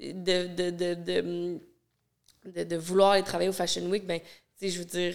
de, 0.01 0.47
de, 0.55 0.71
de, 0.71 2.61
de, 2.65 2.77
vouloir 2.77 3.13
aller 3.13 3.25
travailler 3.25 3.51
au 3.51 3.53
Fashion 3.55 3.85
Week, 3.91 4.07
ben, 4.07 4.21
tu 4.21 4.27
sais, 4.57 4.69
je 4.71 4.79
veux 4.79 4.85
dire, 4.85 5.15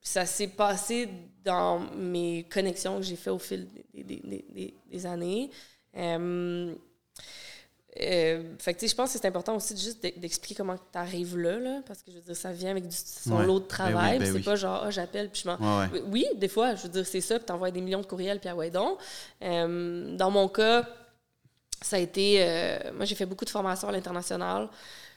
ça 0.00 0.24
s'est 0.24 0.48
passé 0.48 1.08
dans 1.44 1.80
mes 1.96 2.44
connexions 2.48 2.96
que 2.98 3.02
j'ai 3.02 3.16
fait 3.16 3.30
au 3.30 3.38
fil 3.38 3.66
des, 3.92 4.02
des, 4.04 4.16
des- 4.20 4.44
des- 4.54 4.74
des 4.90 5.06
années. 5.06 5.50
Euh, 5.96 6.72
euh, 8.00 8.54
fait 8.58 8.74
que, 8.74 8.86
je 8.86 8.94
pense 8.94 9.12
que 9.12 9.18
c'est 9.18 9.26
important 9.26 9.56
aussi 9.56 9.74
de 9.74 9.78
juste 9.78 10.02
d'e- 10.02 10.18
d'expliquer 10.18 10.54
comment 10.54 10.76
tu 10.76 10.82
arrives 10.98 11.36
là, 11.38 11.58
là, 11.58 11.80
parce 11.86 12.02
que 12.02 12.10
je 12.10 12.16
veux 12.16 12.22
dire, 12.22 12.36
ça 12.36 12.52
vient 12.52 12.70
avec 12.70 12.86
du, 12.88 12.96
son 12.96 13.36
Ouais. 13.38 13.46
lot 13.46 13.58
de 13.60 13.64
Ben 13.64 13.68
travail. 13.68 14.12
oui, 14.14 14.18
ben 14.18 14.24
puis 14.24 14.26
c'est 14.32 14.38
oui. 14.38 14.42
pas 14.42 14.56
genre, 14.56 14.82
ah, 14.84 14.90
j'appelle, 14.90 15.30
puis 15.30 15.42
je 15.44 15.48
m'en. 15.50 15.56
Ouais, 15.80 15.88
ouais. 15.92 16.02
Oui, 16.08 16.26
des 16.36 16.48
fois, 16.48 16.74
je 16.74 16.82
veux 16.84 16.88
dire, 16.88 17.06
c'est 17.06 17.20
ça, 17.20 17.38
puis 17.38 17.46
t'envoies 17.46 17.70
des 17.70 17.80
millions 17.80 18.00
de 18.00 18.06
courriels, 18.06 18.40
puis 18.40 18.48
ah 18.48 18.56
ouais, 18.56 18.70
donc. 18.70 18.98
Euh, 19.42 20.16
dans 20.16 20.30
mon 20.30 20.48
cas, 20.48 20.86
ça 21.82 21.96
a 21.96 21.98
été. 21.98 22.38
euh, 22.40 22.92
moi, 22.94 23.04
j'ai 23.04 23.14
fait 23.14 23.26
beaucoup 23.26 23.44
de 23.44 23.50
formations 23.50 23.88
à 23.88 23.92
l'international. 23.92 24.68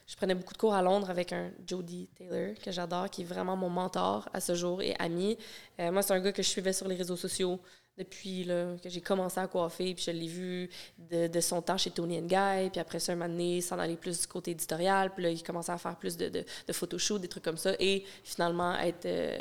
Je 0.07 0.15
prenais 0.15 0.33
beaucoup 0.33 0.53
de 0.53 0.57
cours 0.57 0.73
à 0.73 0.81
Londres 0.81 1.09
avec 1.11 1.31
un 1.33 1.51
Jody 1.67 2.09
Taylor, 2.17 2.55
que 2.63 2.71
j'adore, 2.71 3.09
qui 3.11 3.21
est 3.21 3.25
vraiment 3.25 3.55
mon 3.55 3.69
mentor 3.69 4.27
à 4.33 4.41
ce 4.41 4.55
jour 4.55 4.81
et 4.81 4.95
ami. 4.97 5.37
Moi, 5.77 6.01
c'est 6.01 6.13
un 6.13 6.19
gars 6.19 6.31
que 6.31 6.41
je 6.41 6.47
suivais 6.47 6.73
sur 6.73 6.87
les 6.87 6.95
réseaux 6.95 7.15
sociaux 7.15 7.59
depuis 7.99 8.45
là, 8.45 8.75
que 8.81 8.89
j'ai 8.89 9.01
commencé 9.01 9.39
à 9.39 9.47
coiffer, 9.47 9.93
puis 9.93 10.03
je 10.05 10.11
l'ai 10.11 10.27
vu 10.27 10.69
de, 11.11 11.39
son 11.41 11.61
temps 11.61 11.77
chez 11.77 11.91
Tony 11.91 12.21
Guy, 12.21 12.69
puis 12.71 12.79
après 12.79 12.99
ça, 12.99 13.11
un 13.11 13.15
moment 13.15 13.29
donné, 13.29 13.61
s'en 13.61 13.77
aller 13.77 13.97
plus 13.97 14.21
du 14.21 14.27
côté 14.27 14.51
éditorial, 14.51 15.13
puis 15.13 15.23
là, 15.23 15.29
il 15.29 15.43
commençait 15.43 15.73
à 15.73 15.77
faire 15.77 15.95
plus 15.97 16.17
de, 16.17 16.43
photoshoots, 16.71 17.19
des 17.19 17.27
trucs 17.27 17.43
comme 17.43 17.57
ça, 17.57 17.73
et 17.79 18.05
finalement 18.23 18.75
être 18.79 19.05
euh, 19.05 19.37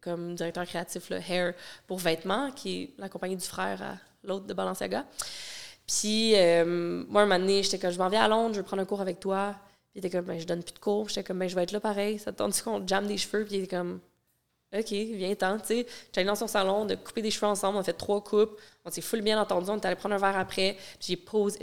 comme 0.00 0.34
directeur 0.36 0.64
créatif 0.64 1.10
là, 1.10 1.18
Hair 1.18 1.54
pour 1.86 1.98
Vêtements, 1.98 2.50
qui 2.52 2.82
est 2.82 2.90
la 2.98 3.08
compagnie 3.08 3.36
du 3.36 3.44
frère 3.44 3.82
à 3.82 3.96
l'autre 4.22 4.46
de 4.46 4.54
Balenciaga. 4.54 5.04
Puis, 5.86 6.34
euh, 6.34 7.04
moi, 7.08 7.22
un 7.22 7.26
moment 7.26 7.38
donné, 7.38 7.62
j'étais 7.62 7.78
comme, 7.78 7.92
je 7.92 7.98
m'en 7.98 8.08
viens 8.08 8.24
à 8.24 8.28
Londres, 8.28 8.54
je 8.54 8.60
veux 8.60 8.64
prendre 8.64 8.82
un 8.82 8.86
cours 8.86 9.00
avec 9.00 9.20
toi. 9.20 9.54
Puis, 9.90 9.92
il 9.96 9.98
était 9.98 10.10
comme, 10.10 10.26
ben, 10.26 10.38
je 10.38 10.46
donne 10.46 10.62
plus 10.62 10.74
de 10.74 10.78
cours. 10.78 11.08
J'étais 11.08 11.22
comme, 11.22 11.38
ben, 11.38 11.48
je 11.48 11.54
vais 11.54 11.62
être 11.62 11.72
là 11.72 11.80
pareil. 11.80 12.18
Ça 12.18 12.32
te 12.32 12.38
tente 12.38 12.60
qu'on 12.60 12.84
jamme 12.86 13.06
des 13.06 13.16
cheveux? 13.16 13.44
Puis, 13.44 13.54
il 13.54 13.58
était 13.62 13.76
comme, 13.76 14.00
OK, 14.74 14.90
viens-t'en, 14.90 15.58
tu 15.58 15.66
sais. 15.66 15.86
J'allais 16.12 16.26
dans 16.26 16.34
son 16.34 16.46
salon, 16.46 16.84
de 16.84 16.94
couper 16.94 17.22
des 17.22 17.30
cheveux 17.30 17.46
ensemble. 17.46 17.76
On 17.78 17.80
a 17.80 17.84
fait 17.84 17.92
trois 17.92 18.22
coupes. 18.22 18.60
On 18.84 18.90
s'est 18.90 19.00
full 19.00 19.22
bien 19.22 19.40
entendu. 19.40 19.70
On 19.70 19.76
est 19.76 19.86
allé 19.86 19.96
prendre 19.96 20.14
un 20.14 20.18
verre 20.18 20.36
après. 20.36 20.76
Puis, 20.98 21.08
j'ai 21.08 21.16
posé, 21.16 21.58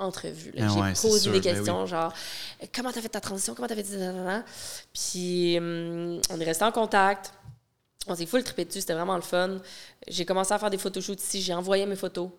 entrevue, 0.00 0.50
là. 0.52 0.66
Ah 0.66 0.72
j'ai 0.72 0.80
ouais, 0.80 0.92
posé 0.92 1.20
sûr, 1.20 1.32
des 1.32 1.40
ben 1.40 1.54
questions, 1.54 1.86
genre, 1.86 2.12
comment 2.74 2.90
t'as 2.90 3.00
fait 3.00 3.08
ta 3.08 3.20
transition? 3.20 3.54
Comment 3.54 3.68
t'as 3.68 3.76
fait 3.76 3.84
ça? 3.84 4.44
Puis, 4.92 5.58
hum, 5.58 6.20
on 6.30 6.40
est 6.40 6.44
resté 6.44 6.64
en 6.64 6.72
contact. 6.72 7.32
On 8.06 8.14
s'est 8.14 8.26
full 8.26 8.42
trippé 8.42 8.64
dessus, 8.64 8.80
c'était 8.80 8.94
vraiment 8.94 9.16
le 9.16 9.22
fun. 9.22 9.58
J'ai 10.08 10.24
commencé 10.24 10.52
à 10.54 10.58
faire 10.58 10.70
des 10.70 10.78
photoshoots 10.78 11.20
ici, 11.20 11.42
j'ai 11.42 11.54
envoyé 11.54 11.84
mes 11.86 11.96
photos. 11.96 12.30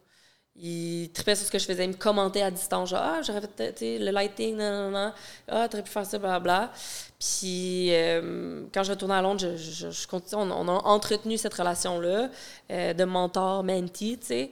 Il 0.63 1.09
trippait 1.11 1.35
sur 1.35 1.47
ce 1.47 1.51
que 1.51 1.57
je 1.57 1.65
faisais, 1.65 1.85
il 1.85 1.89
me 1.89 1.95
commentait 1.95 2.43
à 2.43 2.51
distance, 2.51 2.89
genre, 2.89 3.01
ah, 3.03 3.21
j'aurais 3.23 3.41
fait, 3.41 3.81
le 3.81 4.11
lighting, 4.11 4.55
non, 4.55 4.71
non, 4.71 4.91
non, 4.91 5.13
ah, 5.47 5.67
t'aurais 5.67 5.81
pu 5.83 5.89
faire 5.89 6.05
ça, 6.05 6.19
blablabla. 6.19 6.71
Puis, 7.19 7.87
euh, 7.93 8.65
quand 8.71 8.83
je 8.83 8.91
retournais 8.91 9.15
à 9.15 9.21
Londres, 9.23 9.41
je, 9.41 9.57
je, 9.57 9.89
je 9.89 10.07
continue, 10.07 10.41
on, 10.41 10.51
on 10.51 10.67
a 10.67 10.83
entretenu 10.83 11.37
cette 11.37 11.55
relation-là 11.55 12.29
euh, 12.69 12.93
de 12.93 13.03
mentor-mentee, 13.03 14.17
tu 14.19 14.27
sais. 14.27 14.51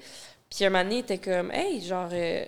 Puis, 0.49 0.65
un 0.65 0.71
moment 0.71 0.83
donné, 0.83 0.95
il 0.95 0.99
était 0.99 1.19
comme, 1.19 1.51
hey, 1.51 1.79
genre, 1.81 2.09
euh, 2.11 2.45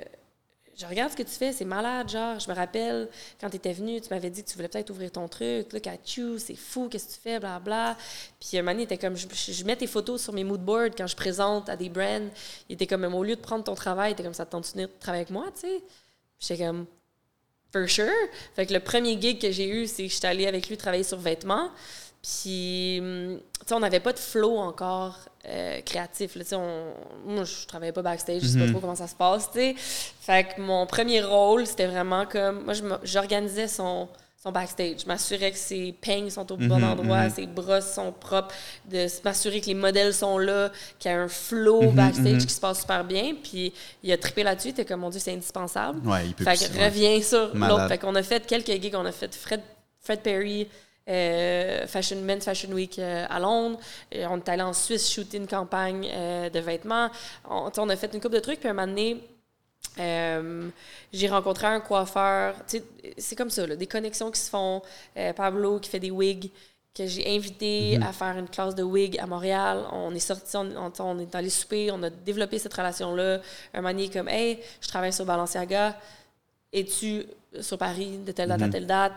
je 0.82 0.86
regarde 0.88 1.12
ce 1.12 1.18
que 1.18 1.24
tu 1.24 1.30
fais, 1.36 1.54
c'est 1.54 1.66
malade, 1.66 2.10
genre, 2.10 2.40
je 2.40 2.50
me 2.50 2.56
rappelle, 2.56 3.08
quand 3.40 3.50
tu 3.50 3.58
étais 3.58 3.72
venu, 3.74 4.02
tu 4.02 4.10
m'avais 4.10 4.30
dit 4.32 4.44
que 4.44 4.50
tu 4.50 4.56
voulais 4.56 4.68
peut-être 4.68 4.90
ouvrir 4.90 5.12
ton 5.12 5.28
truc, 5.28 5.72
look 5.72 5.86
at 5.88 5.98
you, 6.18 6.40
c'est 6.40 6.56
fou, 6.56 6.90
qu'est-ce 6.90 7.08
que 7.08 7.14
tu 7.14 7.20
fais, 7.20 7.40
bla 7.40 7.60
bla. 7.60 7.96
Puis 8.40 8.58
un 8.58 8.64
moment 8.64 8.78
il 8.80 8.84
était 8.84 8.98
comme, 8.98 9.16
je, 9.16 9.28
je- 9.32 9.52
je 9.52 9.64
mets 9.64 9.76
tes 9.76 9.88
photos 9.88 10.22
sur 10.24 10.34
mes 10.34 10.44
mood 10.44 10.60
boards 10.62 10.96
quand 10.98 11.08
je 11.08 11.16
présente 11.16 11.70
à 11.70 11.76
des 11.76 11.90
brands, 11.90 12.30
il 12.68 12.74
était 12.74 12.88
comme, 12.88 13.04
au 13.14 13.24
lieu 13.24 13.36
de 13.36 13.42
prendre 13.42 13.64
ton 13.64 13.76
travail, 13.76 14.12
il 14.12 14.14
était 14.14 14.24
comme, 14.24 14.34
ça 14.34 14.46
te 14.46 14.52
tente 14.52 14.76
de 14.76 14.86
travailler 15.00 15.22
avec 15.22 15.30
moi, 15.32 15.46
tu 15.54 15.62
sais? 15.62 15.84
J'étais 16.40 16.66
comme, 16.66 16.86
for 17.72 17.88
sure. 17.88 18.10
Fait 18.56 18.66
que 18.66 18.74
le 18.74 18.80
premier 18.80 19.22
gig 19.22 19.40
que 19.40 19.52
j'ai 19.52 19.68
eu, 19.70 19.88
c'est 19.88 20.08
que 20.08 20.14
j'étais 20.14 20.28
allée 20.28 20.48
avec 20.48 20.68
lui 20.68 20.78
travailler 20.78 21.04
sur 21.04 21.18
vêtements. 21.20 21.70
Puis, 22.22 23.00
hum, 23.02 23.40
tu 23.60 23.68
sais, 23.68 23.74
on 23.74 23.80
n'avait 23.80 24.00
pas 24.00 24.14
de 24.14 24.20
flow 24.20 24.58
encore 24.58 25.18
euh, 25.48 25.82
créatif. 25.82 26.36
Là, 26.36 26.44
on, 26.54 26.94
moi, 27.26 27.44
je 27.44 27.66
travaillais 27.66 27.92
pas 27.92 28.04
backstage, 28.04 28.44
je 28.44 28.48
sais 28.48 28.60
pas 28.60 28.70
trop 28.70 28.80
comment 28.80 28.96
ça 28.96 29.08
se 29.08 29.16
passe, 29.16 29.50
sais. 29.52 29.74
Fait 29.78 30.44
que 30.44 30.62
mon 30.62 30.86
premier 30.86 31.22
rôle, 31.22 31.66
c'était 31.66 31.88
vraiment 31.88 32.26
comme... 32.26 32.64
Moi, 32.64 32.76
j'organisais 33.04 33.68
son, 33.68 34.08
son 34.42 34.52
backstage. 34.52 35.02
Je 35.02 35.08
m'assurais 35.08 35.52
que 35.52 35.58
ses 35.58 35.94
peignes 36.00 36.30
sont 36.30 36.52
au 36.52 36.58
bon 36.58 36.84
endroit, 36.84 37.30
ses 37.32 37.48
brosses 37.48 37.92
sont 37.92 38.12
propres, 38.12 38.54
de 38.86 39.08
m'assurer 39.24 39.60
que 39.60 39.68
les 39.68 39.74
modèles 39.74 40.14
sont 40.14 40.38
là, 40.38 40.72
qu'il 41.00 41.10
y 41.10 41.14
a 41.14 41.20
un 41.20 41.28
flow 41.28 41.92
backstage 41.92 42.46
qui 42.46 42.54
se 42.54 42.60
passe 42.60 42.82
super 42.82 43.04
bien. 43.04 43.34
Puis, 43.42 43.74
il 44.04 44.12
a 44.12 44.18
trippé 44.18 44.44
là-dessus. 44.44 44.70
Il 44.70 44.72
était 44.72 44.86
comme, 44.86 45.00
mon 45.00 45.10
Dieu, 45.10 45.20
c'est 45.20 45.34
indispensable. 45.34 46.08
Ouais, 46.08 46.28
il 46.28 46.36
peut 46.36 46.44
Fait 46.44 46.54
que 46.56 46.84
reviens 46.84 47.20
sur 47.22 47.56
l'autre. 47.56 47.88
Fait 47.88 47.98
qu'on 47.98 48.14
a 48.14 48.22
fait 48.22 48.46
quelques 48.46 48.80
gigs. 48.80 48.96
On 48.96 49.06
a 49.06 49.12
fait 49.12 49.34
Fred, 49.34 49.62
Fred 50.00 50.22
Perry, 50.22 50.68
euh, 51.10 51.88
Fashion 51.88 52.18
Men's 52.22 52.46
Fashion 52.46 52.72
Week 52.72 52.98
euh, 53.00 53.26
à 53.30 53.40
Londres. 53.40 53.80
Et 54.12 54.26
on 54.26 54.38
est 54.38 54.50
allé 54.50 54.62
en 54.62 54.74
Suisse 54.74 55.12
shooter 55.12 55.38
une 55.38 55.48
campagne 55.48 56.10
euh, 56.12 56.50
de 56.50 56.60
vêtements. 56.60 57.10
On, 57.50 57.90
a 57.90 57.96
fait 57.96 58.14
une 58.14 58.22
couple 58.22 58.36
de 58.36 58.40
trucs. 58.40 58.60
Puis 58.60 58.70
un 58.70 58.74
moment 58.74 58.88
donné, 58.88 59.22
j'ai 61.12 61.28
rencontré 61.30 61.68
un 61.68 61.80
coiffeur. 61.80 62.56
C'est 63.18 63.36
comme 63.36 63.50
ça, 63.50 63.66
là, 63.68 63.76
des 63.76 63.88
connexions 63.88 64.32
qui 64.32 64.40
se 64.40 64.50
font. 64.50 64.82
Pablo 65.36 65.80
qui 65.80 65.90
fait 65.90 66.00
des 66.00 66.12
wigs 66.12 66.50
que 66.94 67.08
j'ai 67.08 67.36
invité 67.36 67.98
à 68.04 68.12
faire 68.12 68.38
une 68.38 68.50
classe 68.50 68.76
de 68.76 68.84
wig 68.84 69.18
à 69.20 69.26
Montréal. 69.26 69.86
On 69.94 70.14
est 70.14 70.20
sorti, 70.20 70.56
on, 70.58 70.70
on- 70.76 70.92
on 71.00 71.20
est 71.20 71.34
allé 71.36 71.50
souper, 71.50 71.90
on 71.92 72.04
a 72.04 72.10
développé 72.10 72.60
cette 72.60 72.74
relation-là. 72.74 73.40
Un 73.74 73.82
donné, 73.82 74.10
comme, 74.10 74.28
hey, 74.28 74.60
je 74.82 74.88
travaille 74.90 75.14
sur 75.14 75.26
Balenciaga. 75.26 75.98
Es-tu 76.74 77.26
sur 77.60 77.78
Paris 77.78 78.18
de 78.26 78.32
telle 78.32 78.50
date 78.50 78.62
à 78.62 78.70
telle 78.70 78.88
date? 78.88 79.14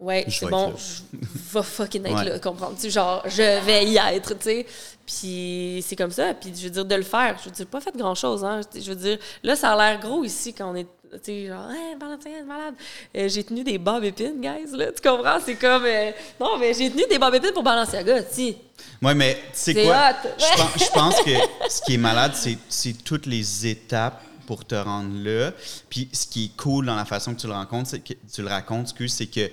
Ouais, 0.00 0.24
c'est 0.28 0.46
bon, 0.48 0.72
je 0.76 1.18
vais 1.58 1.62
fucking 1.62 2.06
être 2.06 2.14
Ouais. 2.14 2.24
là, 2.24 2.38
comprends-tu? 2.38 2.90
Genre, 2.90 3.22
je 3.26 3.64
vais 3.64 3.84
y 3.84 3.98
être, 3.98 4.32
tu 4.38 4.44
sais. 4.44 4.66
Puis 5.06 5.84
c'est 5.86 5.96
comme 5.96 6.10
ça. 6.10 6.32
Puis 6.34 6.52
je 6.56 6.64
veux 6.64 6.70
dire, 6.70 6.84
de 6.86 6.94
le 6.94 7.02
faire, 7.02 7.36
je 7.38 7.44
veux 7.50 7.54
dire, 7.54 7.66
pas 7.66 7.80
fait 7.80 7.94
grand-chose, 7.94 8.42
hein. 8.44 8.60
Je 8.74 8.88
veux 8.88 8.96
dire, 8.96 9.18
là, 9.42 9.56
ça 9.56 9.72
a 9.72 9.76
l'air 9.76 10.00
gros 10.00 10.24
ici 10.24 10.54
quand 10.54 10.70
on 10.70 10.74
est, 10.74 10.86
tu 11.12 11.18
sais, 11.22 11.46
genre, 11.48 11.70
hey, 11.70 11.96
Valentin, 12.00 12.30
malade. 12.46 12.74
Euh, 13.14 13.28
j'ai 13.28 13.44
tenu 13.44 13.62
des 13.62 13.76
bob 13.76 14.02
épines, 14.04 14.40
guys, 14.40 14.74
là. 14.74 14.86
Tu 14.92 15.06
comprends? 15.06 15.38
C'est 15.44 15.56
comme, 15.56 15.84
euh, 15.84 16.12
non, 16.40 16.56
mais 16.58 16.72
j'ai 16.72 16.90
tenu 16.90 17.02
des 17.10 17.18
bob 17.18 17.34
épines 17.34 17.52
pour 17.52 17.62
Balenciaga, 17.62 18.22
tu 18.22 18.54
Ouais, 19.02 19.14
mais 19.14 19.34
tu 19.34 19.40
sais 19.52 19.74
C'est 19.74 19.84
quoi? 19.84 20.12
Je 20.38 20.56
pense, 20.56 20.84
je 20.84 20.90
pense 20.92 21.20
que 21.22 21.68
ce 21.68 21.82
qui 21.82 21.94
est 21.94 21.98
malade, 21.98 22.32
c'est, 22.34 22.56
c'est 22.70 23.04
toutes 23.04 23.26
les 23.26 23.66
étapes 23.66 24.22
pour 24.46 24.64
te 24.64 24.74
rendre 24.74 25.14
là. 25.22 25.52
Puis 25.88 26.08
ce 26.12 26.26
qui 26.26 26.46
est 26.46 26.56
cool 26.56 26.86
dans 26.86 26.96
la 26.96 27.04
façon 27.04 27.34
que 27.34 27.40
tu 27.40 27.46
le 27.46 27.52
racontes, 27.52 27.86
c'est 27.86 28.00
que 28.00 28.14
tu 28.32 28.42
le 28.42 28.48
racontes, 28.48 28.86
excuse, 28.88 29.12
c'est 29.12 29.26
que 29.26 29.48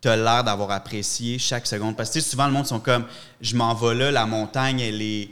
tu 0.00 0.08
as 0.08 0.16
l'air 0.16 0.44
d'avoir 0.44 0.70
apprécié 0.70 1.38
chaque 1.38 1.66
seconde. 1.66 1.96
Parce 1.96 2.10
que 2.10 2.20
souvent, 2.20 2.46
le 2.46 2.52
monde 2.52 2.66
sont 2.66 2.80
comme 2.80 3.04
je 3.40 3.56
m'en 3.56 3.74
vais 3.74 3.94
là, 3.94 4.10
la 4.10 4.26
montagne, 4.26 4.80
elle 4.80 5.02
est 5.02 5.28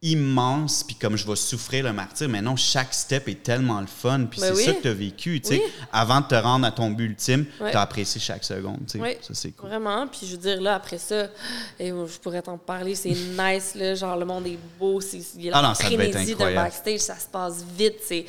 immense, 0.00 0.84
puis 0.84 0.94
comme 0.94 1.16
je 1.16 1.26
vais 1.26 1.34
souffrir 1.34 1.82
le 1.84 1.92
martyr. 1.92 2.28
Mais 2.28 2.40
non, 2.40 2.54
chaque 2.54 2.94
step 2.94 3.26
est 3.28 3.42
tellement 3.42 3.80
le 3.80 3.88
fun, 3.88 4.26
puis 4.30 4.40
Ben 4.40 4.46
c'est 4.54 4.56
oui. 4.56 4.64
ça 4.64 4.72
que 4.74 4.82
tu 4.82 4.88
as 4.88 4.94
vécu. 4.94 5.42
Oui. 5.50 5.60
avant 5.92 6.20
de 6.20 6.26
te 6.26 6.36
rendre 6.36 6.64
à 6.66 6.70
ton 6.70 6.90
but 6.90 7.06
ultime, 7.06 7.46
Ouais. 7.60 7.72
tu 7.72 7.76
as 7.76 7.80
apprécié 7.80 8.20
chaque 8.20 8.44
seconde. 8.44 8.78
Oui, 8.94 9.16
Ça, 9.20 9.34
c'est 9.34 9.50
cool. 9.50 9.68
Vraiment. 9.70 10.06
Puis 10.06 10.20
je 10.28 10.32
veux 10.32 10.38
dire, 10.42 10.60
là, 10.60 10.76
après 10.76 10.98
ça, 10.98 11.24
et 11.80 11.88
je 11.88 12.18
pourrais 12.20 12.42
t'en 12.42 12.58
parler, 12.58 12.94
c'est 12.94 13.10
nice, 13.38 13.74
là. 13.74 13.96
Genre, 13.96 14.16
le 14.16 14.24
monde 14.24 14.46
est 14.46 14.58
beau. 14.78 15.00
C'est, 15.00 15.18
il 15.36 15.46
y 15.46 15.50
a 15.50 15.56
Ah 15.56 15.62
d'un 15.62 16.54
backstage, 16.54 17.00
ça 17.00 17.16
se 17.18 17.26
passe 17.26 17.64
vite. 17.76 17.96
Puis 18.08 18.24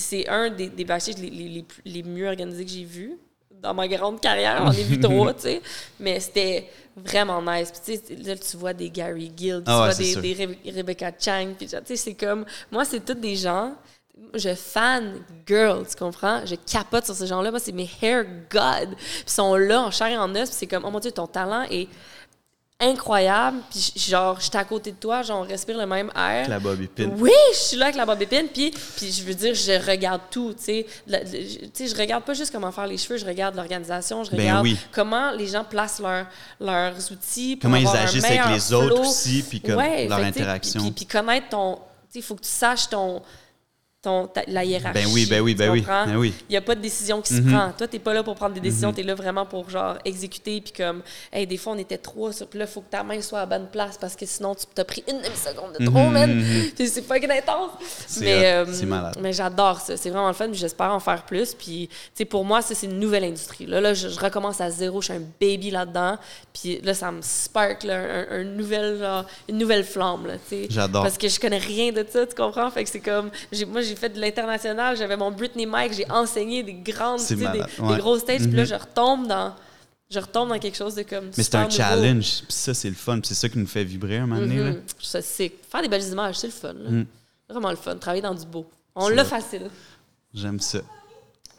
c'est 0.00 0.28
un 0.28 0.50
des, 0.50 0.68
des 0.68 0.84
backstage 0.84 1.16
les, 1.16 1.30
les, 1.30 1.48
les, 1.48 1.64
les 1.86 2.02
mieux 2.02 2.28
organisés 2.28 2.66
que 2.66 2.70
j'ai 2.70 2.84
vus. 2.84 3.14
Dans 3.64 3.74
ma 3.74 3.88
grande 3.88 4.20
carrière, 4.20 4.58
j'en 4.58 4.72
ai 4.72 4.82
vu 4.82 5.00
trois, 5.00 5.32
tu 5.34 5.40
sais. 5.40 5.62
Mais 5.98 6.20
c'était 6.20 6.68
vraiment 6.94 7.40
nice. 7.40 7.72
Puis 7.72 7.98
tu 7.98 8.06
sais, 8.06 8.22
là, 8.22 8.36
tu 8.36 8.56
vois 8.58 8.74
des 8.74 8.90
Gary 8.90 9.32
Gill, 9.34 9.62
tu 9.64 9.64
Ah 9.66 9.88
ouais, 9.88 9.94
vois 9.94 10.22
des, 10.22 10.70
Rebecca 10.70 11.10
Chang. 11.18 11.54
Puis 11.56 11.66
tu 11.66 11.76
sais, 11.84 11.96
c'est 11.96 12.14
comme... 12.14 12.44
Moi, 12.70 12.84
c'est 12.84 13.04
tous 13.04 13.14
des 13.14 13.36
gens... 13.36 13.72
Je 14.34 14.54
fan 14.54 15.24
girl, 15.44 15.84
tu 15.88 15.96
comprends? 15.96 16.46
Je 16.46 16.54
capote 16.54 17.04
sur 17.04 17.14
ces 17.14 17.26
gens-là. 17.26 17.50
Moi, 17.50 17.58
c'est 17.58 17.72
mes 17.72 17.90
hair 18.00 18.24
god. 18.48 18.94
Puis 18.96 19.24
ils 19.26 19.30
sont 19.30 19.56
là 19.56 19.80
en 19.80 19.90
chair 19.90 20.06
et 20.06 20.16
en 20.16 20.30
os. 20.36 20.48
Puis 20.48 20.58
c'est 20.58 20.66
comme, 20.68 20.84
oh 20.84 20.90
mon 20.90 21.00
Dieu, 21.00 21.10
ton 21.10 21.26
talent 21.26 21.64
est 21.68 21.88
incroyable. 22.84 23.58
Puis 23.70 23.92
genre, 24.08 24.38
j'étais 24.40 24.58
à 24.58 24.64
côté 24.64 24.92
de 24.92 24.96
toi, 24.96 25.22
genre, 25.22 25.40
on 25.40 25.48
respire 25.48 25.76
le 25.78 25.86
même 25.86 26.10
air. 26.16 26.48
La 26.48 26.58
Bob 26.58 26.80
Épine. 26.80 27.12
Oui, 27.18 27.30
je 27.52 27.58
suis 27.58 27.76
là 27.76 27.86
avec 27.86 27.96
la 27.96 28.06
Bob 28.06 28.20
Épine, 28.20 28.46
puis, 28.52 28.70
puis 28.96 29.10
je 29.12 29.22
veux 29.24 29.34
dire, 29.34 29.54
je 29.54 29.72
regarde 29.90 30.20
tout, 30.30 30.54
tu 30.56 30.64
sais. 30.64 30.86
La- 31.06 31.20
Tu 31.20 31.58
sais, 31.72 31.88
je 31.88 31.96
regarde 31.96 32.24
pas 32.24 32.34
juste 32.34 32.52
comment 32.52 32.70
faire 32.72 32.86
les 32.86 32.98
cheveux, 32.98 33.16
je 33.16 33.26
regarde 33.26 33.54
l'organisation, 33.56 34.24
je 34.24 34.30
Ben 34.30 34.38
regarde 34.40 34.62
oui. 34.64 34.76
comment 34.92 35.30
les 35.32 35.46
gens 35.46 35.64
placent 35.64 36.00
leurs 36.00 36.26
leurs 36.60 37.12
outils. 37.12 37.56
pour 37.56 37.70
Comment 37.70 37.76
ils 37.80 37.86
un 37.88 37.92
agissent 38.02 38.24
avec 38.24 38.46
les 38.54 38.72
autres 38.72 39.00
aussi, 39.00 39.42
puis 39.42 39.60
comme 39.60 39.76
Ouais, 39.76 40.06
leur 40.08 40.18
fait 40.18 40.24
interaction. 40.26 40.80
Puis, 40.82 40.90
puis 40.92 41.06
connaître 41.06 41.48
ton... 41.48 41.74
Tu 41.76 41.80
sais, 42.12 42.18
il 42.18 42.22
faut 42.22 42.34
que 42.36 42.42
tu 42.42 42.48
saches 42.50 42.88
ton... 42.88 43.22
ton 44.04 44.26
ta- 44.28 44.44
la 44.46 44.64
hiérarchie. 44.64 45.02
Ben 45.02 45.06
oui, 45.12 45.26
ben 45.26 45.40
oui, 45.40 45.54
ben 45.54 45.70
oui, 45.70 45.80
ben 45.86 46.16
oui. 46.16 46.32
Il 46.48 46.52
n'y 46.52 46.56
a 46.56 46.60
pas 46.60 46.74
de 46.74 46.80
décision 46.80 47.20
qui 47.22 47.34
se 47.34 47.40
Mhm. 47.40 47.52
prend. 47.52 47.72
Toi, 47.76 47.88
tu 47.88 47.96
n'es 47.96 48.00
pas 48.00 48.14
là 48.14 48.22
pour 48.22 48.34
prendre 48.34 48.54
des 48.54 48.60
décisions, 48.60 48.92
tu 48.92 49.00
es 49.00 49.02
là 49.02 49.14
vraiment 49.14 49.46
pour 49.46 49.68
genre 49.70 49.96
exécuter. 50.04 50.60
Puis 50.60 50.72
comme, 50.72 51.02
hey, 51.32 51.46
des 51.46 51.56
fois, 51.56 51.72
on 51.72 51.78
était 51.78 51.98
trois, 51.98 52.32
sur- 52.32 52.46
puis 52.46 52.58
là, 52.58 52.66
il 52.66 52.70
faut 52.70 52.82
que 52.82 52.90
ta 52.90 53.02
main 53.02 53.20
soit 53.20 53.38
à 53.40 53.42
la 53.42 53.58
bonne 53.58 53.66
place 53.68 53.96
parce 53.98 54.14
que 54.14 54.26
sinon, 54.26 54.54
tu 54.54 54.64
t'as 54.74 54.84
pris 54.84 55.02
une 55.08 55.20
demi-seconde 55.22 55.72
de 55.80 55.86
trop, 55.86 56.08
man. 56.10 56.44
Puis 56.76 56.86
c'est 56.88 57.02
pas 57.02 57.16
intense. 57.16 57.70
Mhm, 58.16 58.24
Mais, 58.24 58.52
euh, 58.54 58.64
malade. 58.86 59.16
mais 59.20 59.32
j'adore 59.32 59.80
ça. 59.80 59.96
C'est 59.96 60.10
vraiment 60.10 60.28
le 60.28 60.34
fun. 60.34 60.48
J'espère 60.52 60.92
en 60.92 61.00
faire 61.00 61.24
plus. 61.24 61.54
Puis, 61.54 61.88
tu 61.88 61.96
sais, 62.14 62.24
pour 62.24 62.44
moi, 62.44 62.60
ça, 62.62 62.74
c'est 62.74 62.86
une 62.86 62.98
nouvelle 63.00 63.24
industrie. 63.24 63.66
Là, 63.66 63.80
là 63.80 63.94
je, 63.94 64.08
je 64.08 64.20
recommence 64.20 64.60
à 64.60 64.70
zéro. 64.70 65.00
Je 65.00 65.06
suis 65.06 65.14
un 65.14 65.22
baby 65.40 65.70
là-dedans. 65.70 66.18
Puis 66.52 66.80
là, 66.82 66.92
ça 66.94 67.10
me 67.10 67.20
spark 67.22 67.82
là, 67.84 67.96
un, 68.30 68.40
un 68.40 68.44
nouvel, 68.44 68.98
genre, 68.98 69.24
une 69.48 69.58
nouvelle 69.58 69.84
flamme. 69.84 70.26
Là, 70.26 70.34
tu 70.34 70.40
sais. 70.50 70.66
J'adore. 70.70 71.02
Parce 71.02 71.16
que 71.18 71.28
je 71.28 71.40
connais 71.40 71.58
rien 71.58 71.90
de 71.92 72.04
ça, 72.08 72.26
tu 72.26 72.34
comprends? 72.34 72.70
Fait 72.70 72.84
que 72.84 72.90
c'est 72.90 73.00
comme. 73.00 73.30
Moi, 73.68 73.80
j'ai 73.82 73.93
fait 73.96 74.08
de 74.10 74.20
l'international. 74.20 74.96
J'avais 74.96 75.16
mon 75.16 75.30
Britney 75.30 75.66
Mike. 75.66 75.92
J'ai 75.94 76.10
enseigné 76.10 76.62
des 76.62 76.74
grandes, 76.74 77.20
des, 77.28 77.34
des 77.36 77.44
ouais. 77.46 77.98
grosses 77.98 78.20
stages. 78.20 78.42
Puis 78.42 78.50
là, 78.52 78.62
Mhm. 78.62 78.68
je 78.68 78.74
retombe 78.74 79.26
dans. 79.26 79.54
Je 80.10 80.18
retombe 80.20 80.48
dans 80.50 80.58
quelque 80.58 80.76
chose 80.76 80.94
de 80.94 81.02
comme. 81.02 81.30
Mais 81.36 81.42
c'est 81.42 81.54
un 81.54 81.64
nouveau. 81.64 81.76
challenge, 81.76 82.42
puis 82.44 82.52
ça, 82.52 82.74
c'est 82.74 82.88
le 82.88 82.94
fun, 82.94 83.18
puis 83.20 83.28
c'est 83.28 83.34
ça 83.34 83.48
qui 83.48 83.58
nous 83.58 83.66
fait 83.66 83.82
vibrer 83.84 84.18
un 84.18 84.26
moment 84.26 84.40
donné. 84.40 84.58
là. 84.58 84.70
Mhm. 84.70 84.82
Ça, 85.00 85.22
c'est 85.22 85.52
faire 85.70 85.82
des 85.82 85.88
belles 85.88 86.06
images, 86.06 86.36
c'est 86.36 86.46
le 86.48 86.52
fun. 86.52 86.72
là. 86.74 86.90
Mm. 86.90 87.06
Vraiment 87.48 87.70
le 87.70 87.76
fun. 87.76 87.96
Travailler 87.96 88.22
dans 88.22 88.34
du 88.34 88.44
beau. 88.46 88.66
On 88.94 89.08
C'est 89.08 89.14
l'a 89.14 89.22
vrai. 89.24 89.40
facile. 89.40 89.70
J'aime 90.32 90.60
ça. 90.60 90.78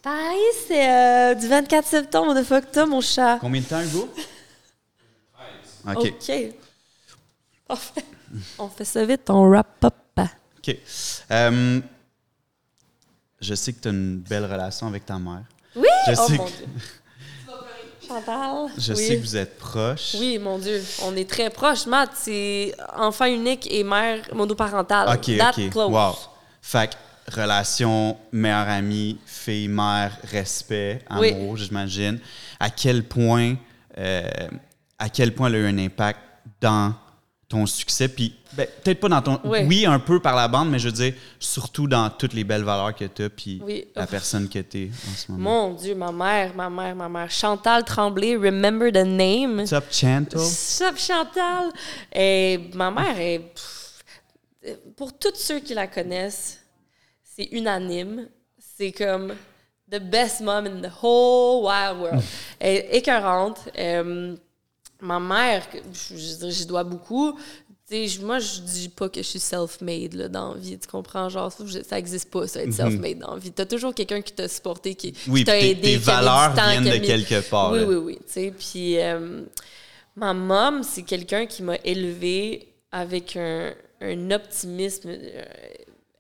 Paris, 0.02 0.38
c'est 0.68 0.88
euh, 0.90 1.34
du 1.36 1.48
24 1.48 1.88
septembre 1.88 2.32
au 2.32 2.34
9 2.36 2.52
octobre, 2.52 2.88
mon 2.88 3.02
chat. 3.02 3.40
Combien 3.42 3.62
de 3.62 3.66
temps, 3.66 3.82
Hugo? 3.82 4.08
OK. 5.88 5.98
OK. 5.98 6.32
Parfait. 7.68 8.06
On 8.60 8.68
fait 8.70 8.86
ça 8.86 9.04
vite, 9.06 9.30
on 9.30 9.48
wrap 9.50 9.84
up. 9.84 9.94
OK. 10.60 10.78
Euh, 11.32 11.80
je 13.46 13.56
sais 13.56 13.74
que 13.74 13.80
tu 13.82 13.88
as 13.88 13.92
une 13.92 14.18
belle 14.20 14.46
relation 14.46 14.88
avec 14.88 15.06
ta 15.06 15.18
mère. 15.20 15.44
Oui! 15.76 15.88
Je 16.08 16.14
oh 16.18 16.28
sais 16.28 16.38
mon 16.38 16.46
que- 16.46 16.50
Dieu. 16.52 16.66
Chantal? 18.08 18.68
Je 18.78 18.94
oui. 18.94 19.08
sais 19.08 19.16
que 19.18 19.22
vous 19.22 19.36
êtes 19.36 19.58
proches. 19.58 20.16
Oui, 20.20 20.38
mon 20.38 20.60
Dieu. 20.60 20.84
On 21.04 21.16
est 21.16 21.28
très 21.30 21.50
proches. 21.50 21.88
Matt, 21.88 22.12
c'est 22.14 22.74
enfant 22.96 23.26
unique 23.26 23.68
et 23.72 23.84
mère 23.84 24.20
monoparentale. 24.34 25.10
OK, 25.18 25.38
That 25.38 25.54
OK. 25.58 25.70
close. 25.72 25.92
Wow. 25.92 26.16
Fait 26.62 26.92
que 27.26 27.40
relation 27.42 28.16
meilleure 28.32 28.70
amie, 28.70 29.18
fille, 29.26 29.68
mère, 29.68 30.16
respect, 30.32 31.02
Oui. 31.18 31.32
amour, 31.34 31.58
j'imagine. 31.58 32.20
À 32.60 32.70
quel 32.70 33.04
point, 33.06 33.56
euh, 33.98 34.30
à 35.00 35.10
quel 35.10 35.34
point 35.34 35.48
elle 35.48 35.56
a 35.56 35.58
eu 35.60 35.68
un 35.68 35.78
impact 35.80 36.20
dans 36.62 36.94
ton 37.48 37.66
succès, 37.68 38.08
puis 38.08 38.34
ben, 38.54 38.68
peut-être 38.84 39.00
pas 39.00 39.08
dans 39.10 39.22
ton... 39.22 39.40
Oui. 39.44 39.60
Oui, 39.68 39.86
un 39.86 40.00
peu 40.00 40.20
par 40.20 40.36
la 40.36 40.48
bande, 40.48 40.70
mais 40.72 40.80
je 40.80 40.88
veux 40.88 40.94
dire, 40.94 41.14
surtout 41.40 41.88
dans 41.88 42.10
toutes 42.10 42.34
les 42.34 42.44
belles 42.44 42.64
valeurs 42.64 42.96
que 42.96 43.06
tu 43.06 43.24
as, 43.24 43.30
puis 43.30 43.62
Oui. 43.64 43.86
la 43.96 44.04
Ouf. 44.04 44.10
personne 44.10 44.50
que 44.50 44.60
tu 44.60 44.86
es 44.86 44.90
en 44.90 45.16
ce 45.16 45.32
moment. 45.32 45.70
Mon 45.70 45.74
Dieu, 45.76 45.94
ma 45.94 46.12
mère, 46.12 46.56
ma 46.56 46.70
mère, 46.72 46.96
ma 46.96 47.08
mère. 47.08 47.30
Chantal 47.30 47.84
Tremblay, 47.84 48.36
remember 48.36 48.92
the 48.92 49.06
name? 49.06 49.58
What's 49.60 49.74
up, 49.74 49.86
Chantal? 49.92 50.42
Sup, 50.42 50.98
Chantal? 50.98 51.72
Et 52.14 52.60
ma 52.74 52.90
mère 52.90 53.20
est. 53.20 53.42
pour 54.98 55.16
tous 55.18 55.36
ceux 55.36 55.60
qui 55.60 55.74
la 55.76 55.86
connaissent, 55.88 56.60
c'est 57.24 57.50
unanime. 57.52 58.28
C'est 58.78 58.92
comme 58.92 59.36
the 59.92 60.00
best 60.00 60.42
mom 60.42 60.66
in 60.66 60.82
the 60.82 60.92
whole 61.04 61.64
wild 61.64 62.00
world. 62.02 62.24
Elle 62.60 62.76
est 62.78 62.90
écœurante. 62.98 63.60
Euh, 63.78 64.36
ma 65.06 65.20
mère, 65.20 65.66
je, 66.12 66.50
je 66.50 66.64
dois 66.66 66.84
beaucoup. 66.84 67.34
Tu 67.88 67.96
sais, 67.96 68.08
je- 68.08 68.22
moi, 68.26 68.40
je 68.40 68.62
dis 68.62 68.90
pas 68.90 69.10
que 69.10 69.22
je 69.22 69.28
suis 69.28 69.40
self-made 69.40 70.30
dans 70.32 70.56
la 70.56 70.60
vie, 70.60 70.78
tu 70.80 70.88
comprends? 70.88 71.30
Genre, 71.30 71.52
ça, 71.52 71.64
je- 71.68 71.84
ça 71.84 72.00
existe 72.00 72.32
pas, 72.32 72.48
ça, 72.48 72.64
être 72.64 72.74
self-made 72.74 73.20
dans 73.20 73.34
la 73.36 73.40
vie. 73.40 73.52
T'as 73.52 73.66
toujours 73.68 73.94
quelqu'un 73.94 74.22
qui 74.22 74.34
t'a 74.34 74.48
supporté, 74.48 74.96
qui, 74.96 75.14
Oui, 75.28 75.42
qui 75.42 75.46
t'a 75.46 75.60
aidé, 75.60 75.76
tes 75.76 75.88
qui 75.92 75.98
du 75.98 76.00
valeurs 76.00 76.56
temps, 76.56 76.68
viennent 76.70 76.84
qui 76.84 76.90
de 76.90 76.98
mis- 76.98 77.08
quelque 77.08 77.48
part, 77.50 77.72
Oui, 77.72 77.80
là. 77.82 77.86
oui, 77.86 77.96
oui. 77.96 78.20
Tu 78.34 78.52
puis 78.58 79.00
euh, 79.00 79.44
ma 80.16 80.34
mom, 80.34 80.82
c'est 80.82 81.04
quelqu'un 81.04 81.46
qui 81.46 81.62
m'a 81.62 81.76
élevée 81.84 82.74
avec 82.92 83.36
un, 83.36 83.72
un 84.02 84.32
optimisme 84.32 85.10
euh, 85.10 85.44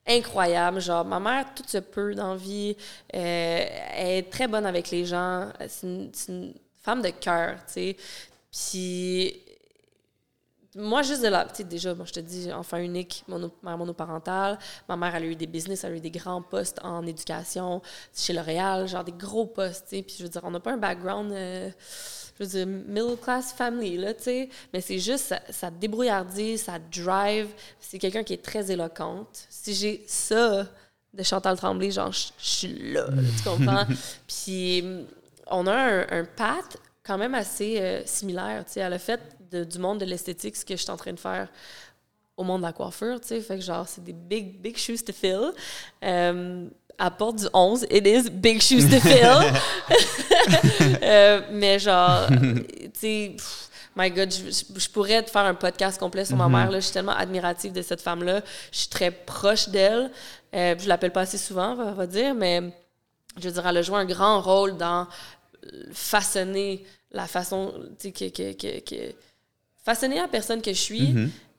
incroyable. 0.08 0.80
Genre, 0.82 1.04
ma 1.06 1.20
mère, 1.20 1.46
tout 1.56 1.64
se 1.68 1.80
peut 1.80 2.14
dans 2.14 2.34
la 2.34 2.38
vie. 2.38 2.76
Euh, 3.14 3.66
elle 3.98 4.18
est 4.20 4.30
très 4.30 4.48
bonne 4.48 4.66
avec 4.68 4.92
les 4.92 5.06
gens. 5.06 5.50
C'est 5.68 5.88
une, 5.88 6.10
c'est 6.14 6.32
une 6.32 6.54
femme 6.84 7.02
de 7.02 7.10
cœur, 7.10 7.56
tu 7.68 7.74
sais. 7.74 7.98
Puis 8.56 9.42
moi, 10.76 11.02
juste 11.04 11.22
de 11.22 11.28
la. 11.28 11.46
Tu 11.46 11.56
sais, 11.58 11.64
déjà, 11.64 11.94
moi, 11.96 12.06
je 12.06 12.14
te 12.14 12.20
dis, 12.20 12.52
enfant 12.52 12.78
unique, 12.78 13.24
mono, 13.28 13.50
mère 13.64 13.78
monoparentale. 13.78 14.60
Ma 14.90 14.98
mère, 14.98 15.16
elle 15.16 15.24
a 15.24 15.28
eu 15.28 15.36
des 15.36 15.48
business, 15.48 15.84
elle 15.84 15.94
a 15.94 15.96
eu 15.96 16.02
des 16.02 16.12
grands 16.12 16.42
postes 16.42 16.80
en 16.84 17.06
éducation 17.06 17.82
chez 18.14 18.34
L'Oréal, 18.34 18.88
genre 18.88 19.04
des 19.04 19.14
gros 19.14 19.46
postes, 19.46 19.86
tu 19.90 19.98
sais. 19.98 20.02
Puis 20.04 20.16
je 20.20 20.24
veux 20.24 20.30
dire, 20.30 20.42
on 20.44 20.52
n'a 20.52 20.60
pas 20.60 20.74
un 20.74 20.78
background. 20.78 21.32
euh, 21.32 21.70
je 22.38 22.44
veux 22.44 22.50
dire, 22.50 22.68
middle 22.68 23.16
class 23.16 23.54
family, 23.54 23.96
là, 23.98 24.14
tu 24.14 24.24
sais. 24.24 24.50
Mais 24.74 24.82
c'est 24.82 25.00
juste 25.00 25.26
sa, 25.28 25.40
sa 25.50 25.72
débrouillardise, 25.72 26.64
sa 26.64 26.78
drive. 26.78 27.48
C'est 27.80 27.98
quelqu'un 27.98 28.24
qui 28.24 28.34
est 28.34 28.44
très 28.44 28.70
éloquente. 28.70 29.46
Si 29.50 29.74
j'ai 29.74 30.04
ça 30.08 30.68
de 31.14 31.24
Chantal 31.24 31.56
Tremblay, 31.58 31.92
genre, 31.92 32.12
je 32.12 32.28
suis 32.38 32.92
là, 32.92 33.08
là, 33.10 33.22
tu 33.38 33.50
comprends? 33.50 33.86
Puis 34.28 34.84
on 35.48 35.68
a 35.68 35.74
un, 35.74 36.02
un 36.20 36.26
path 36.26 36.78
quand 37.06 37.18
même 37.18 37.36
assez 37.36 37.78
euh, 37.80 38.02
similaire, 38.06 38.64
tu 38.66 38.74
sais. 38.74 38.80
Elle 38.82 38.94
a 38.94 39.00
fait 39.00 39.20
de- 39.52 39.64
du 39.64 39.78
monde 39.80 40.00
de 40.00 40.06
l'esthétique 40.06 40.56
ce 40.56 40.66
que 40.66 40.76
je 40.76 40.82
suis 40.82 40.92
en 40.92 40.98
train 40.98 41.14
de 41.14 41.20
faire 41.20 41.48
au 42.38 42.44
monde 42.44 42.62
de 42.62 42.66
la 42.66 42.74
coiffure, 42.74 43.20
tu 43.22 43.28
sais. 43.30 43.42
Fait 43.42 43.56
que 43.58 43.64
genre, 43.64 43.88
c'est 43.88 44.04
des 44.04 44.14
big, 44.14 44.60
big 44.60 44.78
shoes 44.78 45.04
to 45.06 45.14
fill. 45.14 45.52
Euh, 46.04 46.68
à 46.98 47.12
porte 47.12 47.36
du 47.38 47.46
11, 47.54 47.86
it 47.92 48.08
is 48.08 48.30
big 48.30 48.62
shoes 48.62 48.90
to 48.90 49.00
fill. 49.00 49.42
Euh, 51.02 51.42
mais 51.52 51.80
genre, 51.80 52.28
tu 52.30 52.92
sais, 52.94 53.36
my 53.96 54.10
God, 54.12 54.32
je, 54.34 54.52
je- 54.52 54.80
je 54.80 54.90
pourrais 54.90 55.22
te 55.24 55.30
faire 55.30 55.44
un 55.44 55.54
podcast 55.56 56.00
complet 56.00 56.26
sur 56.26 56.36
ma 56.38 56.48
mère. 56.48 56.70
Là. 56.72 56.80
Je 56.80 56.86
suis 56.86 56.94
tellement 56.94 57.16
admirative 57.16 57.72
de 57.74 57.82
cette 57.82 58.02
femme-là. 58.02 58.42
Je 58.72 58.78
suis 58.80 58.88
très 58.90 59.12
proche 59.12 59.70
d'elle. 59.70 60.12
Euh, 60.54 60.76
je 60.78 60.88
l'appelle 60.88 61.12
pas 61.12 61.22
assez 61.22 61.38
souvent, 61.38 61.72
on 61.74 61.76
va, 61.76 61.92
va 61.92 62.08
dire, 62.08 62.34
mais 62.34 62.62
je 63.40 63.48
veux 63.50 63.52
dire, 63.52 63.68
elle 63.68 63.78
a 63.78 63.82
joué 63.82 63.98
un 63.98 64.06
grand 64.06 64.40
rôle 64.42 64.78
dans 64.78 65.08
façonner 65.94 66.84
la 67.12 67.28
façon, 67.28 67.74
tu 68.00 68.08
sais, 68.10 68.12
que, 68.12 68.30
que, 68.30 68.54
que, 68.54 68.80
que- 68.82 69.14
façonner 69.84 70.18
la 70.18 70.28
personne 70.28 70.62
que 70.62 70.74
je 70.74 70.80
suis. 70.82 71.14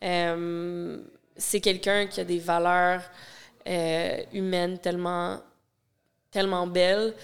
Euh, 0.05 0.99
c'est 1.37 1.61
quelqu'un 1.61 2.07
qui 2.07 2.20
a 2.20 2.24
des 2.24 2.39
valeurs 2.39 3.03
euh, 3.66 4.16
humaines 4.33 4.78
tellement, 4.78 5.41
tellement 6.31 6.66
belles, 6.66 7.15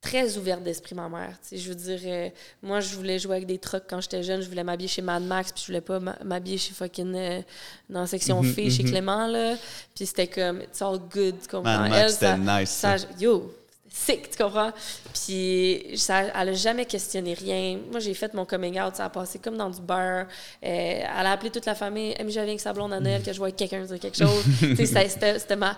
très 0.00 0.36
ouverte 0.36 0.62
d'esprit, 0.62 0.94
ma 0.94 1.08
mère. 1.08 1.34
Je 1.50 1.68
veux 1.68 1.74
dire, 1.74 2.00
euh, 2.04 2.28
moi, 2.62 2.80
je 2.80 2.94
voulais 2.94 3.18
jouer 3.18 3.36
avec 3.36 3.46
des 3.46 3.58
trucks 3.58 3.84
quand 3.88 4.00
j'étais 4.02 4.22
jeune. 4.22 4.42
Je 4.42 4.48
voulais 4.48 4.64
m'habiller 4.64 4.88
chez 4.88 5.00
Mad 5.02 5.22
Max, 5.22 5.50
puis 5.52 5.62
je 5.62 5.66
voulais 5.68 5.80
pas 5.80 5.98
m'habiller 6.22 6.58
chez 6.58 6.74
fucking... 6.74 7.14
euh, 7.14 7.40
dans 7.88 8.00
la 8.00 8.06
section 8.06 8.42
filles, 8.42 8.70
chez 8.70 8.84
Clément, 8.84 9.26
là. 9.26 9.56
Puis 9.94 10.04
c'était 10.06 10.26
comme, 10.26 10.60
it's 10.62 10.82
all 10.82 10.98
good, 10.98 11.36
comprends? 11.50 11.62
Mad 11.80 11.90
Max, 11.90 12.12
c'était 12.14 12.26
ça- 12.26 12.36
nice, 12.60 12.70
ça. 12.70 12.98
ça- 12.98 13.06
yo, 13.18 13.54
sick, 13.94 14.30
tu 14.30 14.42
comprends? 14.42 14.72
Puis 15.12 15.92
ça, 15.96 16.22
elle 16.22 16.48
a 16.48 16.52
jamais 16.52 16.84
questionné 16.84 17.34
rien. 17.34 17.78
Moi, 17.90 18.00
j'ai 18.00 18.12
fait 18.12 18.34
mon 18.34 18.44
coming 18.44 18.80
out, 18.80 18.96
ça 18.96 19.04
a 19.04 19.08
passé 19.08 19.38
comme 19.38 19.56
dans 19.56 19.70
du 19.70 19.80
beurre. 19.80 20.26
Euh, 20.26 20.26
elle 20.62 21.26
a 21.26 21.30
appelé 21.30 21.50
toute 21.50 21.64
la 21.64 21.76
famille. 21.76 22.14
MJ 22.20 22.32
vient 22.32 22.42
avec 22.42 22.60
sa 22.60 22.72
blonde 22.72 22.92
à 22.92 23.00
Noël, 23.00 23.22
que 23.22 23.32
je 23.32 23.38
vois 23.38 23.52
quelqu'un 23.52 23.84
dire 23.84 24.00
quelque 24.00 24.18
chose. 24.18 24.44
C'était 24.60 25.56
ma, 25.56 25.76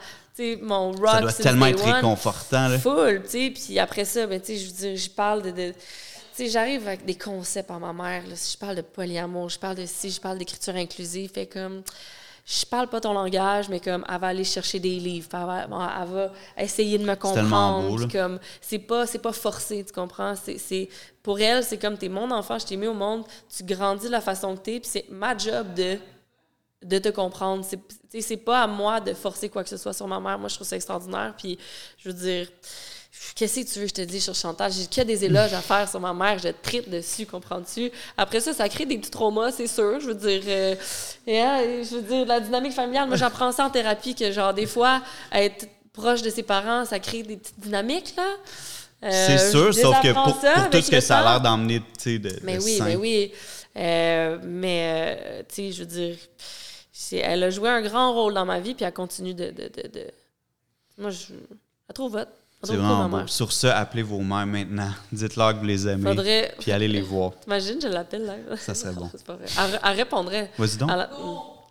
mon 0.62 0.93
rock. 0.93 1.09
Ça 1.10 1.20
doit 1.20 1.32
tellement 1.32 1.66
être 1.66 1.84
réconfortant, 1.84 2.68
là. 2.68 2.78
Full, 2.78 3.22
tu 3.24 3.28
sais. 3.28 3.51
Puis 3.55 3.78
après 3.78 4.06
ça, 4.06 4.26
ben, 4.26 4.40
je 4.47 4.52
veux 4.52 4.72
dire, 4.72 4.97
je 4.97 5.10
parle 5.10 5.43
de. 5.43 5.51
de- 5.51 5.72
tu 5.72 6.44
sais, 6.44 6.51
j'arrive 6.51 6.86
avec 6.86 7.06
des 7.06 7.14
concepts 7.14 7.70
à 7.70 7.78
ma 7.78 7.94
mère. 7.94 8.22
Là. 8.26 8.34
Si 8.34 8.52
je 8.52 8.59
parle 8.59 8.76
de 8.76 8.82
polyamour, 8.82 9.48
je 9.48 9.59
parle 9.59 9.76
de 9.76 9.86
si, 9.86 10.10
je 10.10 10.20
parle 10.20 10.36
d'écriture 10.38 10.74
inclusive. 10.74 11.30
Fait 11.32 11.47
comme. 11.47 11.82
Je 12.48 12.64
parle 12.64 12.86
pas 12.86 13.01
ton 13.01 13.12
langage, 13.12 13.68
mais 13.68 13.81
comme 13.81 14.05
elle 14.09 14.20
va 14.20 14.28
aller 14.28 14.44
chercher 14.44 14.78
des 14.78 15.01
livres, 15.01 15.28
elle 15.32 15.47
va, 15.47 15.66
bon, 15.66 15.81
elle 15.81 16.09
va 16.09 16.32
essayer 16.56 16.97
de 16.97 17.05
me 17.05 17.16
comprendre. 17.16 18.06
comme 18.10 18.39
c'est 18.60 18.78
pas 18.78 19.05
c'est 19.05 19.18
pas 19.18 19.32
forcé, 19.32 19.85
tu 19.85 19.93
comprends? 19.93 20.35
C'est 20.36 20.89
pour 21.24 21.40
elle, 21.40 21.64
c'est 21.64 21.77
comme 21.77 21.98
t'es 21.98 22.09
mon 22.09 22.31
enfant, 22.31 22.56
je 22.60 22.66
t'ai 22.66 22.77
mis 22.77 22.86
au 22.86 22.94
monde, 22.94 23.24
tu 23.55 23.64
grandis 23.64 24.06
de 24.06 24.12
la 24.12 24.20
façon 24.20 24.55
que 24.55 24.60
t'es, 24.60 24.78
puis 24.78 24.89
c'est 24.89 25.06
ma 25.10 25.36
job 25.36 25.74
de 25.74 25.98
de 26.85 26.98
te 26.98 27.09
comprendre. 27.09 27.64
C'est 27.64 27.81
c'est 28.20 28.36
pas 28.36 28.62
à 28.62 28.66
moi 28.66 29.01
de 29.01 29.12
forcer 29.12 29.48
quoi 29.48 29.64
que 29.64 29.68
ce 29.68 29.77
soit 29.77 29.93
sur 29.93 30.06
ma 30.06 30.20
mère. 30.20 30.39
Moi, 30.39 30.48
je 30.48 30.55
trouve 30.55 30.66
ça 30.66 30.77
extraordinaire. 30.77 31.35
Puis, 31.36 31.59
je 31.98 32.09
veux 32.09 32.14
dire, 32.14 32.48
qu'est-ce 33.36 33.60
que 33.60 33.72
tu 33.72 33.78
veux 33.80 33.86
je 33.86 33.92
te 33.92 34.00
dise 34.00 34.24
sur 34.24 34.34
Chantal? 34.34 34.72
J'ai 34.72 34.86
que 34.86 35.06
des 35.06 35.24
éloges 35.24 35.52
à 35.52 35.60
faire 35.60 35.88
sur 35.88 36.00
ma 36.00 36.12
mère. 36.12 36.38
Je 36.38 36.48
tripe 36.48 36.88
dessus, 36.90 37.26
comprends-tu? 37.26 37.92
Après 38.16 38.40
ça, 38.40 38.52
ça 38.52 38.68
crée 38.68 38.86
des 38.86 38.98
petits 38.98 39.10
traumas, 39.10 39.52
c'est 39.52 39.66
sûr. 39.68 40.00
Je 40.00 40.06
veux 40.08 40.14
dire, 40.14 40.42
euh, 40.48 40.74
et, 41.26 41.40
hein, 41.40 41.60
je 41.88 41.96
veux 41.96 42.02
dire, 42.02 42.26
la 42.26 42.40
dynamique 42.40 42.72
familiale, 42.72 43.06
moi, 43.06 43.16
j'apprends 43.16 43.52
ça 43.52 43.66
en 43.66 43.70
thérapie, 43.70 44.14
que 44.14 44.32
genre, 44.32 44.52
des 44.54 44.66
fois, 44.66 45.02
être 45.32 45.68
proche 45.92 46.22
de 46.22 46.30
ses 46.30 46.42
parents, 46.42 46.84
ça 46.84 46.98
crée 46.98 47.22
des 47.22 47.36
petites 47.36 47.60
dynamiques, 47.60 48.14
là. 48.16 48.26
Euh, 49.04 49.10
C'est 49.10 49.50
sûr, 49.50 49.74
sauf 49.74 50.00
que 50.00 50.12
pour, 50.14 50.40
tout 50.70 50.80
ce 50.82 50.90
que 50.90 51.00
ça 51.00 51.18
a 51.18 51.22
l'air 51.22 51.40
d'emmener, 51.42 51.80
tu 51.80 51.84
sais, 51.98 52.18
de, 52.18 52.30
Mais 52.42 52.56
de 52.56 52.62
oui, 52.62 52.80
mais 52.82 52.96
oui. 52.96 53.32
Euh, 53.76 54.38
mais, 54.42 54.80
euh, 54.82 55.42
tu 55.46 55.54
sais, 55.54 55.72
je 55.72 55.80
veux 55.80 55.86
dire, 55.86 56.16
elle 57.12 57.44
a 57.44 57.50
joué 57.50 57.68
un 57.68 57.82
grand 57.82 58.14
rôle 58.14 58.32
dans 58.32 58.46
ma 58.46 58.58
vie, 58.58 58.74
puis 58.74 58.86
elle 58.86 58.94
continue 58.94 59.34
de. 59.34 59.50
de, 59.50 59.68
de, 59.68 59.88
de- 59.88 60.10
Moi, 60.96 61.10
je 61.10 61.34
la 61.86 61.92
trouve 61.92 62.16
hot. 62.16 62.24
Elle 62.62 62.69
C'est 62.70 62.77
vraiment 62.77 63.09
beau. 63.09 63.27
Sur 63.27 63.53
ça, 63.53 63.78
appelez 63.78 64.03
vos 64.03 64.20
mères 64.20 64.47
maintenant. 64.47 64.91
Dites-leur 65.12 65.53
que 65.55 65.59
vous 65.59 65.65
les 65.66 65.87
aimez. 65.87 66.03
Faudrait. 66.09 66.55
Puis 66.59 66.73
allez 66.73 66.89
les 66.89 67.03
voir. 67.03 67.33
T'imagines, 67.41 67.81
je 67.81 67.89
l'appelle 67.89 68.24
là. 68.24 68.57
Ça 68.57 68.74
serait 68.74 68.93
bon. 68.95 69.09
C'est 69.15 69.24
pas 69.24 69.35
vrai. 69.37 69.47
Elle, 69.59 69.81
elle 69.85 69.97
répondrait. 69.97 70.51
Vas-y 70.59 70.77
donc. 70.78 70.91
Elle 70.93 71.09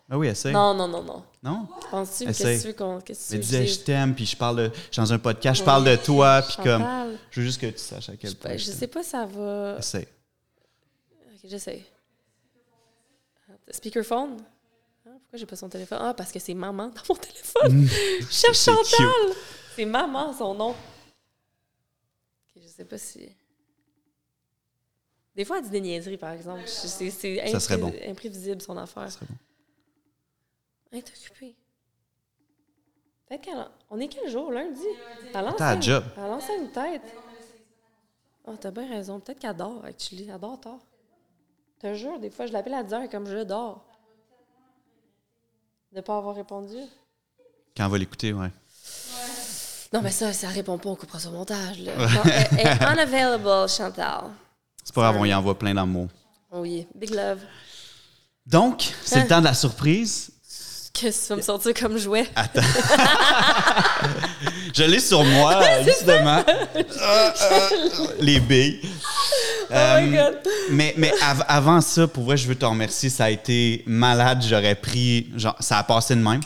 Ah 0.09 0.17
oui, 0.17 0.27
essaye. 0.27 0.53
Non, 0.53 0.73
non, 0.75 0.87
non, 0.87 1.01
non. 1.03 1.23
Non? 1.43 1.67
Penses-tu? 1.89 2.25
Qu'est-ce 2.25 2.43
que 2.43 2.61
tu 2.61 2.67
veux 2.67 2.73
qu'on. 2.73 2.95
Veux 2.97 3.01
que 3.01 3.13
je 3.13 3.65
je 3.65 3.79
t'aime, 3.79 4.13
puis 4.15 4.25
je 4.27 4.37
parle 4.37 4.57
de. 4.57 4.71
Je 4.75 4.93
suis 4.93 5.01
dans 5.01 5.11
un 5.13 5.19
podcast, 5.19 5.59
je 5.59 5.65
parle 5.65 5.83
de 5.85 5.95
toi, 5.95 6.41
puis 6.43 6.57
comme. 6.63 6.85
Je 7.31 7.39
veux 7.41 7.45
juste 7.45 7.59
que 7.59 7.67
tu 7.67 7.79
saches 7.79 8.09
à 8.09 8.15
quel 8.15 8.29
Je, 8.29 8.35
point. 8.35 8.51
ben, 8.51 8.59
je 8.59 8.65
sais 8.65 8.87
pas, 8.87 9.03
ça 9.03 9.25
va. 9.25 9.77
Essaye. 9.79 10.07
Ok, 11.33 11.49
j'essaie. 11.49 11.83
Speakerphone? 13.71 14.37
Ah, 15.05 15.09
pourquoi 15.19 15.39
j'ai 15.39 15.45
pas 15.45 15.55
son 15.55 15.69
téléphone? 15.69 15.97
Ah, 16.01 16.13
parce 16.13 16.31
que 16.31 16.39
c'est 16.39 16.53
maman 16.53 16.87
dans 16.89 17.01
mon 17.09 17.15
téléphone. 17.15 17.87
je 18.19 18.25
cherche 18.33 18.59
Chantal! 18.59 19.35
C'est 19.75 19.85
maman, 19.85 20.33
son 20.33 20.53
nom. 20.53 20.69
Ok, 20.71 22.61
je 22.61 22.67
sais 22.67 22.85
pas 22.85 22.97
si. 22.97 23.29
Des 25.35 25.43
fois, 25.43 25.57
elle 25.57 25.65
dit 25.65 25.69
des 25.69 25.81
niaiseries, 25.81 26.17
par 26.17 26.31
exemple. 26.31 26.63
C'est, 26.65 27.09
c'est 27.09 27.47
Ça 27.49 27.59
serait 27.59 27.77
bon. 27.77 27.93
imprévisible, 28.07 28.61
son 28.61 28.77
affaire. 28.77 29.03
Ça 29.11 29.19
serait 29.19 29.25
bon. 29.27 29.35
Elle 30.91 30.99
est 30.99 31.09
occupée. 31.09 31.55
Peut-être 33.27 33.41
qu'elle. 33.41 33.57
a- 33.57 33.71
On 33.89 33.99
est 33.99 34.07
quel 34.07 34.29
jour? 34.29 34.51
Lundi? 34.51 34.79
Un 35.33 35.75
une- 35.75 35.81
job. 35.81 36.03
Elle 36.15 36.23
lance 36.23 36.49
une 36.57 36.71
tête. 36.71 37.01
Oh, 38.45 38.55
t'as 38.59 38.71
bien 38.71 38.87
raison. 38.87 39.19
Peut-être 39.19 39.39
qu'elle 39.39 39.57
dort, 39.57 39.83
actually. 39.83 40.29
Elle 40.29 40.39
dort 40.39 40.61
tard. 40.61 40.79
Je 41.81 41.89
te 41.89 41.93
jure, 41.95 42.19
des 42.19 42.29
fois, 42.29 42.45
je 42.45 42.53
l'appelle 42.53 42.75
à 42.75 42.83
10 42.83 42.93
heures 42.93 43.09
comme 43.09 43.27
je 43.27 43.43
dors. 43.43 43.83
De 45.91 45.99
pas 46.01 46.17
avoir 46.17 46.35
répondu. 46.35 46.77
Quand 47.75 47.87
on 47.87 47.89
va 47.89 47.97
l'écouter, 47.97 48.31
ouais. 48.31 48.49
Non, 49.95 50.01
mais 50.03 50.11
ça, 50.11 50.33
ça 50.33 50.49
répond 50.49 50.77
pas, 50.77 50.89
on 50.89 50.95
coupera 50.95 51.19
son 51.19 51.31
montage. 51.31 51.79
Là. 51.79 51.91
Non, 51.95 52.21
elle, 52.25 52.47
elle 52.59 52.67
est 52.67 52.83
unavailable, 52.83 53.69
Chantal. 53.69 54.23
C'est 54.83 54.93
pas 54.93 55.01
grave, 55.03 55.15
on 55.19 55.23
y 55.25 55.33
envoie 55.33 55.57
plein 55.57 55.73
d'amour. 55.73 56.07
Oui, 56.51 56.85
big 56.93 57.11
love. 57.11 57.39
Donc, 58.45 58.83
c'est 59.05 59.15
Hein? 59.19 59.21
le 59.23 59.27
temps 59.29 59.39
de 59.39 59.45
la 59.45 59.53
surprise. 59.53 60.31
Qu'est-ce 60.93 61.21
que 61.21 61.23
tu 61.27 61.29
vas 61.29 61.35
me 61.37 61.41
sortir 61.41 61.73
comme 61.73 61.97
jouet? 61.97 62.27
Attends. 62.35 62.61
je 64.73 64.83
l'ai 64.83 64.99
sur 64.99 65.23
moi, 65.23 65.55
euh, 65.63 65.83
justement. 65.83 66.43
Ah, 67.01 67.33
ah, 67.41 67.69
les 68.19 68.39
billes. 68.39 68.79
Oh 68.83 68.87
my 69.71 69.75
Euh, 69.77 70.11
God! 70.11 70.39
mais 70.71 70.93
mais 70.97 71.11
av- 71.21 71.45
avant 71.47 71.81
ça, 71.81 72.07
pour 72.07 72.23
vrai, 72.25 72.37
je 72.37 72.47
veux 72.47 72.55
te 72.55 72.65
remercier. 72.65 73.09
Ça 73.09 73.25
a 73.25 73.29
été 73.29 73.83
malade. 73.87 74.43
J'aurais 74.47 74.75
pris. 74.75 75.29
Genre, 75.35 75.55
ça 75.59 75.77
a 75.79 75.83
passé 75.83 76.15
de 76.15 76.21
même. 76.21 76.41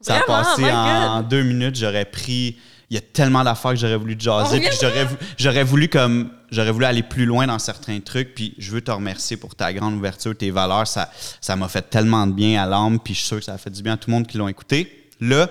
Ça 0.00 0.16
a 0.18 0.20
passé 0.20 0.70
en 0.70 1.22
deux 1.22 1.42
minutes. 1.42 1.76
J'aurais 1.76 2.04
pris. 2.04 2.58
Il 2.90 2.94
y 2.94 2.98
a 2.98 3.02
tellement 3.02 3.44
d'affaires 3.44 3.70
que 3.70 3.76
j'aurais 3.76 3.96
voulu 3.96 4.16
jaser. 4.18 4.60
Oh, 4.60 4.68
puis 4.68 4.78
j'aurais, 4.80 5.06
j'aurais 5.38 5.62
voulu 5.62 5.88
comme. 5.88 6.30
J'aurais 6.50 6.72
voulu 6.72 6.84
aller 6.84 7.04
plus 7.04 7.24
loin 7.24 7.46
dans 7.46 7.60
certains 7.60 8.00
trucs. 8.00 8.34
Puis 8.34 8.54
je 8.58 8.72
veux 8.72 8.80
te 8.80 8.90
remercier 8.90 9.36
pour 9.36 9.54
ta 9.54 9.72
grande 9.72 9.94
ouverture, 9.94 10.36
tes 10.36 10.50
valeurs. 10.50 10.88
Ça, 10.88 11.08
ça 11.40 11.54
m'a 11.54 11.68
fait 11.68 11.88
tellement 11.88 12.26
de 12.26 12.32
bien 12.32 12.60
à 12.60 12.66
l'âme. 12.66 12.98
Puis 12.98 13.14
je 13.14 13.20
suis 13.20 13.28
sûr 13.28 13.38
que 13.38 13.44
ça 13.44 13.54
a 13.54 13.58
fait 13.58 13.70
du 13.70 13.82
bien 13.82 13.92
à 13.92 13.96
tout 13.96 14.10
le 14.10 14.16
monde 14.16 14.26
qui 14.26 14.36
l'ont 14.36 14.48
écouté. 14.48 15.08
Là, 15.20 15.48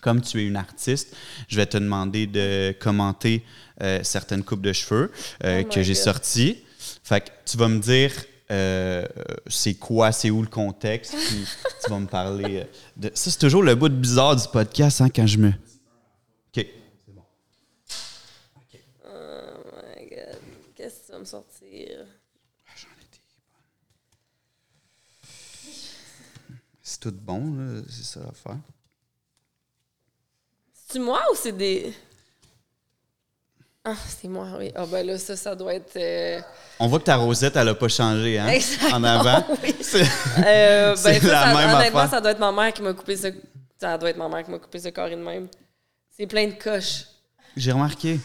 comme 0.00 0.22
tu 0.22 0.40
es 0.40 0.46
une 0.46 0.56
artiste, 0.56 1.14
je 1.48 1.56
vais 1.56 1.66
te 1.66 1.76
demander 1.76 2.26
de 2.26 2.74
commenter 2.80 3.44
euh, 3.82 4.00
certaines 4.02 4.42
coupes 4.42 4.62
de 4.62 4.72
cheveux 4.72 5.12
euh, 5.44 5.62
Oh 5.62 5.68
que 5.68 5.82
j'ai 5.82 5.94
sorties. 5.94 6.58
Fait 7.04 7.20
que 7.20 7.28
tu 7.44 7.58
vas 7.58 7.68
me 7.68 7.80
dire 7.80 8.12
euh, 8.50 9.04
c'est 9.46 9.74
quoi, 9.74 10.10
c'est 10.12 10.30
où 10.30 10.40
le 10.40 10.48
contexte, 10.48 11.14
puis 11.14 11.44
tu 11.84 11.90
vas 11.90 11.98
me 11.98 12.06
parler 12.06 12.64
de. 12.96 13.10
Ça, 13.14 13.30
c'est 13.30 13.38
toujours 13.38 13.62
le 13.62 13.74
bout 13.74 13.90
de 13.90 13.94
bizarre 13.94 14.36
du 14.36 14.48
podcast 14.50 15.02
hein, 15.02 15.08
quand 15.14 15.26
je 15.26 15.36
me. 15.36 15.52
OK. 16.56 16.66
C'est 17.06 17.12
bon. 17.14 17.24
Oh 19.06 19.10
my 19.96 20.06
god. 20.08 20.38
Qu'est-ce 20.76 21.00
que 21.00 21.06
tu 21.06 21.12
vas 21.12 21.18
me 21.18 21.24
sortir? 21.24 22.06
J'en 22.76 22.88
ai 22.88 23.06
des 23.10 23.20
bonnes. 23.50 25.34
C'est 26.82 27.00
tout 27.00 27.12
bon, 27.12 27.54
là, 27.56 27.82
c'est 27.88 28.04
ça 28.04 28.20
l'affaire. 28.20 28.58
C'est 30.88 30.98
moi 30.98 31.22
ou 31.32 31.36
c'est 31.36 31.52
des. 31.52 31.92
Ah, 33.84 33.94
c'est 34.08 34.28
moi, 34.28 34.48
oui. 34.58 34.72
Ah, 34.74 34.84
ben 34.86 35.06
là, 35.06 35.18
ça, 35.18 35.36
ça 35.36 35.54
doit 35.54 35.74
être. 35.74 35.96
euh, 35.96 36.40
On 36.80 36.86
voit 36.88 36.98
que 36.98 37.04
ta 37.04 37.16
rosette, 37.16 37.56
elle 37.56 37.68
a 37.68 37.74
pas 37.74 37.88
changé, 37.88 38.38
hein? 38.38 38.48
Exactement, 38.48 38.96
En 38.96 39.04
avant. 39.04 39.44
oui. 39.62 39.74
C'est- 39.80 40.02
Euh, 40.38 40.94
ben, 41.02 41.12
la 41.22 41.42
ça- 41.42 41.54
même 41.54 41.74
honnêtement, 41.76 42.00
affaire. 42.00 42.10
ça 42.10 42.20
doit 42.20 42.32
être 42.32 42.40
ma 42.40 42.52
mère 42.52 42.72
qui 42.72 42.82
m'a 42.82 42.92
coupé 42.92 43.16
ce. 43.16 43.28
Ça 43.78 43.96
doit 43.96 44.10
être 44.10 44.16
ma 44.18 44.28
mère 44.28 44.44
qui 44.44 44.50
m'a 44.50 44.58
coupé 44.58 44.78
ce 44.78 44.88
carré 44.88 45.16
de 45.16 45.22
même. 45.22 45.48
C'est 46.20 46.26
plein 46.26 46.48
de 46.48 46.52
coches. 46.52 47.06
J'ai 47.56 47.72
remarqué. 47.72 48.20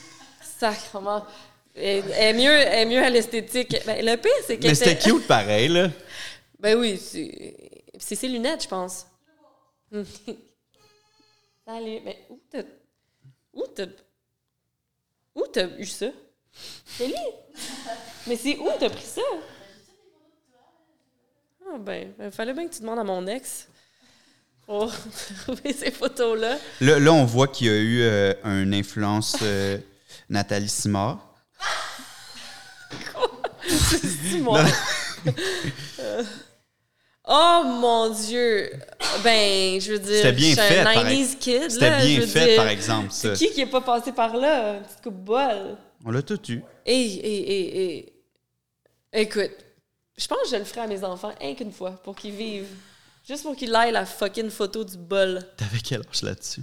Sacrement. 0.60 1.26
Elle 1.74 2.04
est 2.12 2.34
mieux, 2.34 2.52
elle 2.52 2.80
est 2.80 2.86
mieux 2.86 3.02
à 3.02 3.10
l'esthétique. 3.10 3.74
Ben, 3.86 4.06
le 4.06 4.18
pire, 4.18 4.32
c'est 4.46 4.58
qu'elle 4.58 4.72
Mais 4.72 4.76
c'était 4.76 4.98
cute 4.98 5.26
pareil, 5.26 5.70
là. 5.70 5.90
Ben 6.60 6.78
oui, 6.78 6.98
c'est 6.98 7.56
c'est 7.98 8.16
ses 8.16 8.28
lunettes, 8.28 8.64
je 8.64 8.68
pense. 8.68 9.08
Salut, 11.66 12.02
mais 12.04 12.26
où 12.30 12.42
t'as. 12.52 12.64
Où 13.54 13.64
t'as. 13.74 13.86
Où 15.34 15.46
t'as 15.48 15.68
eu 15.78 15.86
ça? 15.86 16.08
Kelly? 16.98 17.16
Mais 18.28 18.36
c'est 18.36 18.58
où 18.58 18.68
t'as 18.78 18.90
pris 18.90 19.06
ça? 19.06 19.22
Ah 21.66 21.78
ben, 21.78 22.14
il 22.20 22.32
fallait 22.32 22.54
bien 22.54 22.68
que 22.68 22.74
tu 22.74 22.82
demandes 22.82 23.00
à 23.00 23.06
mon 23.06 23.26
ex 23.26 23.70
pour 24.68 24.92
trouver 25.44 25.74
ces 25.74 25.92
photos-là. 25.92 26.58
Là, 26.82 27.00
là, 27.00 27.14
on 27.14 27.26
voit 27.26 27.48
qu'il 27.48 27.68
y 27.68 27.70
a 27.70 27.74
eu 27.74 28.02
euh, 28.02 28.34
une 28.46 28.74
influence 28.74 29.36
euh, 29.42 29.78
Nathalie 30.30 30.70
Simard. 30.70 31.20
Dis-moi. 34.30 34.64
Euh, 36.00 36.24
oh 37.28 37.64
mon 37.66 38.10
Dieu! 38.14 38.70
Ben, 39.24 39.82
je 39.82 39.94
veux 39.94 39.98
dire, 39.98 40.18
C'était 40.18 40.32
bien 40.34 40.50
je 40.50 40.62
suis 40.62 40.62
fait, 40.62 40.80
un. 40.82 41.04
90s 41.04 41.38
kid. 41.40 41.72
C'était 41.72 41.90
là, 41.90 41.98
bien 41.98 42.16
je 42.16 42.22
veux 42.22 42.28
fait, 42.28 42.46
dire. 42.46 42.56
par 42.58 42.68
exemple, 42.68 43.08
ça. 43.10 43.36
C'est 43.36 43.48
qui 43.48 43.54
qui 43.54 43.62
est 43.62 43.66
pas 43.66 43.82
passé 43.82 44.12
par 44.12 44.38
là? 44.38 44.76
Une 44.76 44.84
petite 44.84 45.02
coupe 45.02 45.16
bol. 45.16 45.78
On 46.06 46.12
l'a 46.12 46.22
tout 46.22 46.40
eu. 46.52 46.62
Hey, 46.86 47.20
hey, 47.24 47.50
hey. 47.50 48.14
Écoute, 49.14 49.50
je 50.16 50.28
pense 50.28 50.44
que 50.44 50.50
je 50.52 50.58
le 50.58 50.64
ferai 50.64 50.82
à 50.82 50.88
mes 50.88 51.04
enfants 51.04 51.34
rien 51.40 51.56
qu'une 51.56 51.72
fois 51.72 52.00
pour 52.04 52.16
qu'ils 52.16 52.36
vivent. 52.36 52.68
Juste 53.28 53.44
pour 53.44 53.56
qu'ils 53.56 53.74
aient 53.74 53.92
la 53.92 54.06
fucking 54.06 54.50
photo 54.50 54.84
du 54.84 54.98
bol. 54.98 55.42
T'avais 55.58 55.80
quel 55.80 56.02
âge 56.02 56.22
là-dessus? 56.22 56.62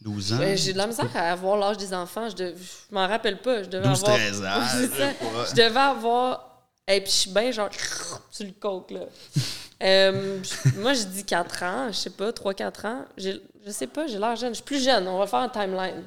12 0.00 0.32
ans? 0.34 0.40
Euh, 0.40 0.56
J'ai 0.56 0.72
de 0.72 0.78
la 0.78 0.86
misère 0.86 1.08
à 1.16 1.32
avoir 1.32 1.56
l'âge 1.56 1.76
des 1.78 1.92
enfants. 1.92 2.28
Je, 2.28 2.34
de- 2.36 2.54
je 2.56 2.94
m'en 2.94 3.08
rappelle 3.08 3.40
pas. 3.40 3.62
Je 3.64 3.68
devais 3.68 3.88
12, 3.88 4.02
avoir. 4.04 4.16
13 4.18 4.42
ans, 4.42 5.46
je 5.50 5.54
devais 5.54 5.80
avoir. 5.80 6.44
Et 6.86 7.00
puis 7.00 7.10
je 7.10 7.16
suis 7.16 7.30
bien 7.30 7.50
genre 7.50 7.68
sur 8.30 8.44
le 8.46 8.52
coke, 8.52 8.90
là. 8.92 9.00
Euh, 9.80 10.42
moi, 10.78 10.92
je 10.92 11.04
dis 11.04 11.22
4 11.22 11.62
ans, 11.62 11.86
je 11.92 11.96
sais 11.96 12.10
pas, 12.10 12.30
3-4 12.32 12.86
ans. 12.88 13.04
Je 13.16 13.30
sais 13.68 13.86
pas, 13.86 14.08
j'ai 14.08 14.18
l'air 14.18 14.34
jeune. 14.34 14.48
Je 14.48 14.54
suis 14.56 14.64
plus 14.64 14.82
jeune. 14.82 15.06
On 15.06 15.20
va 15.20 15.26
faire 15.28 15.38
un 15.38 15.48
timeline. 15.48 16.02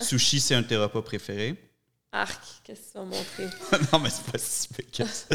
Sushi, 0.00 0.40
c'est 0.40 0.56
un 0.56 0.62
de 0.62 0.66
tes 0.66 0.76
repas 0.76 1.00
préférés? 1.00 1.54
Arc, 2.12 2.38
qu'est-ce 2.64 2.80
que 2.80 2.92
tu 2.92 2.98
vas 2.98 3.04
montrer? 3.04 3.46
non, 3.92 3.98
mais 3.98 4.10
c'est 4.10 4.30
pas 4.30 4.38
si 4.38 4.68
que 4.68 5.04
ça. 5.04 5.26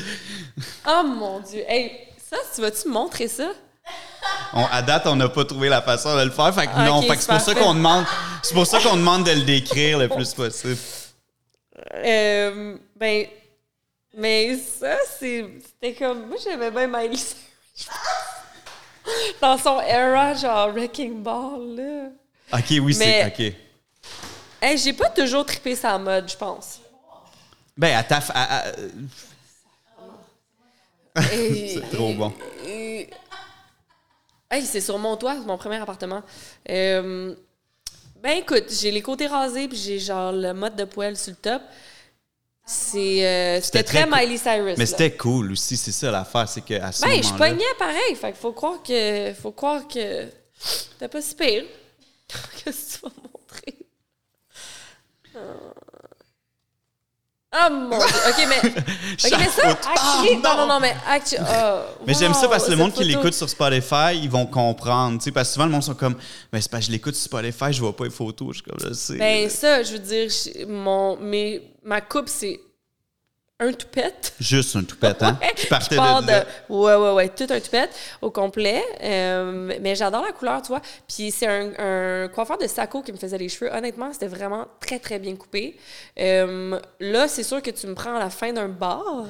Oh 0.87 1.03
mon 1.03 1.39
Dieu! 1.39 1.63
Hey, 1.67 1.91
ça, 2.29 2.37
tu 2.53 2.61
vas-tu 2.61 2.87
me 2.87 2.93
montrer 2.93 3.27
ça? 3.27 3.49
On- 4.53 4.65
à 4.65 4.81
date, 4.83 5.07
on 5.07 5.15
n'a 5.15 5.29
pas 5.29 5.45
trouvé 5.45 5.69
la 5.69 5.81
façon 5.81 6.15
de 6.15 6.21
le 6.23 6.29
faire. 6.29 6.53
Fait 6.53 6.67
que 6.67 6.71
Ah, 6.75 6.85
non, 6.85 7.01
c'est 7.01 7.27
pour 7.27 7.41
ça 7.41 7.55
qu'on 7.55 7.73
demande. 7.73 8.05
C'est 8.43 8.53
pour 8.53 8.67
ça 8.67 8.79
qu'on 8.79 8.95
demande 8.95 9.25
de 9.25 9.31
le 9.31 9.41
décrire 9.41 9.97
le 9.97 10.07
plus 10.07 10.33
possible. 10.33 10.77
Euh, 11.95 12.77
ben, 12.95 13.25
mais 14.15 14.57
ça, 14.57 14.95
c'était 15.19 15.95
comme. 15.97 16.27
Moi, 16.27 16.37
j'aimais 16.43 16.69
bien 16.71 16.87
Miley. 16.87 17.17
Dans 19.41 19.57
son 19.57 19.79
era, 19.81 20.33
genre 20.33 20.71
Wrecking 20.73 21.23
Ball, 21.23 21.75
là. 21.75 22.09
Ok, 22.59 22.65
oui, 22.81 22.93
c'est. 22.93 23.25
Ok. 23.25 23.53
Hey, 24.61 24.77
j'ai 24.77 24.93
pas 24.93 25.09
toujours 25.09 25.45
trippé 25.45 25.75
sa 25.75 25.97
mode, 25.97 26.29
je 26.29 26.35
pense. 26.37 26.79
Ben, 27.77 27.95
à 27.95 28.03
ta. 28.03 28.19
f- 28.19 28.31
à- 28.33 28.63
C'est 31.21 31.89
trop 31.91 32.13
bon. 32.13 32.33
Hey, 34.49 34.65
c'est 34.65 34.81
sur 34.81 34.97
mon 34.97 35.17
toit, 35.17 35.35
mon 35.35 35.57
premier 35.57 35.75
appartement. 35.77 36.21
Euh, 36.69 37.35
ben 38.21 38.37
écoute, 38.37 38.65
j'ai 38.69 38.91
les 38.91 39.01
côtés 39.01 39.27
rasés, 39.27 39.67
puis 39.67 39.77
j'ai 39.77 39.99
genre 39.99 40.31
le 40.31 40.53
mode 40.53 40.75
de 40.75 40.85
poêle 40.85 41.17
sur 41.17 41.31
le 41.31 41.37
top. 41.37 41.61
C'est, 42.65 43.25
euh, 43.25 43.61
c'était 43.61 43.83
très. 43.83 44.05
Miley 44.05 44.37
Cyrus. 44.37 44.77
Mais 44.77 44.85
c'était 44.85 45.15
cool 45.15 45.51
aussi, 45.53 45.75
c'est 45.77 45.91
ça 45.91 46.11
l'affaire, 46.11 46.47
c'est 46.47 46.61
ce 46.61 47.01
Ben, 47.05 47.23
je 47.23 47.33
pognais 47.33 47.63
pareil. 47.79 48.15
Fait 48.15 48.27
qu'il 48.31 48.39
faut 48.41 48.53
croire 48.53 48.81
que. 48.83 49.33
Faut 49.33 49.51
croire 49.51 49.87
que. 49.87 50.25
T'es 50.99 51.07
pas 51.07 51.21
si 51.21 51.35
pire. 51.35 51.65
Qu'est-ce 52.63 52.99
que 53.01 53.07
tu 53.09 53.15
vas? 53.15 53.26
Ah 57.51 57.69
mon 57.69 57.97
dieu. 57.97 58.05
Ok, 58.27 58.47
mais. 58.49 58.69
Ok, 59.25 59.31
mais 59.39 59.47
ça, 59.49 59.69
actually. 59.69 60.35
photo- 60.35 60.43
non, 60.43 60.57
non, 60.57 60.67
non, 60.67 60.79
mais 60.79 60.95
oh, 61.09 61.79
Mais 62.05 62.13
j'aime 62.13 62.33
ça 62.33 62.47
parce 62.49 62.65
que 62.65 62.71
le 62.71 62.77
monde 62.77 62.93
qui 62.93 63.03
l'écoute 63.03 63.33
sur 63.33 63.49
Spotify, 63.49 64.15
ils 64.21 64.29
vont 64.29 64.45
comprendre. 64.45 65.17
tu 65.17 65.25
sais, 65.25 65.31
Parce 65.31 65.47
que 65.49 65.53
souvent, 65.53 65.65
le 65.65 65.71
monde 65.71 65.83
sont 65.83 65.95
comme, 65.95 66.15
ben, 66.51 66.61
c'est 66.61 66.69
parce 66.69 66.81
que 66.81 66.87
je 66.87 66.91
l'écoute 66.91 67.15
sur 67.15 67.23
Spotify, 67.25 67.71
je 67.71 67.79
vois 67.79 67.95
pas 67.95 68.03
les 68.03 68.09
photos. 68.09 68.49
Je 68.49 68.53
suis 68.61 68.63
comme, 68.63 68.79
je 68.79 68.93
sais. 68.93 69.17
Ben, 69.17 69.49
ça, 69.49 69.81
je 69.81 69.93
veux 69.93 69.99
dire, 69.99 70.29
mon, 70.67 71.17
mes, 71.17 71.61
ma 71.83 72.01
coupe, 72.01 72.27
c'est 72.27 72.59
un 73.59 73.71
toupette. 73.73 74.33
Juste 74.39 74.75
un 74.75 74.83
toupette, 74.83 75.23
hein? 75.23 75.37
Ouais, 75.41 75.53
Qui 75.55 75.65
partait 75.67 75.95
je 75.95 76.21
de, 76.21 76.27
là. 76.27 76.45
Ouais, 76.69 76.95
ouais, 76.95 77.13
ouais, 77.13 77.29
tout 77.29 77.47
un 77.49 77.59
toupette 77.59 77.89
au 78.21 78.29
complet. 78.29 78.83
Euh, 79.01 79.73
mais 79.81 79.95
j'adore 79.95 80.23
la 80.23 80.31
couleur, 80.31 80.61
tu 80.61 80.67
vois. 80.67 80.81
Puis 81.07 81.31
c'est 81.31 81.47
un, 81.47 81.71
un 81.77 82.27
coiffeur 82.27 82.57
de 82.59 82.67
Saco 82.67 83.01
qui 83.01 83.11
me 83.11 83.17
faisait 83.17 83.37
les 83.37 83.49
cheveux. 83.49 83.71
Honnêtement, 83.73 84.13
c'était 84.13 84.27
vraiment 84.27 84.67
très, 84.79 84.99
très 84.99 85.17
bien 85.17 85.35
coupé. 85.35 85.75
Euh, 86.19 86.79
là, 86.99 87.27
c'est 87.27 87.43
sûr 87.43 87.61
que 87.63 87.71
tu 87.71 87.87
me 87.87 87.95
prends 87.95 88.15
à 88.15 88.19
la 88.19 88.29
fin 88.29 88.53
d'un 88.53 88.69
bar. 88.69 89.25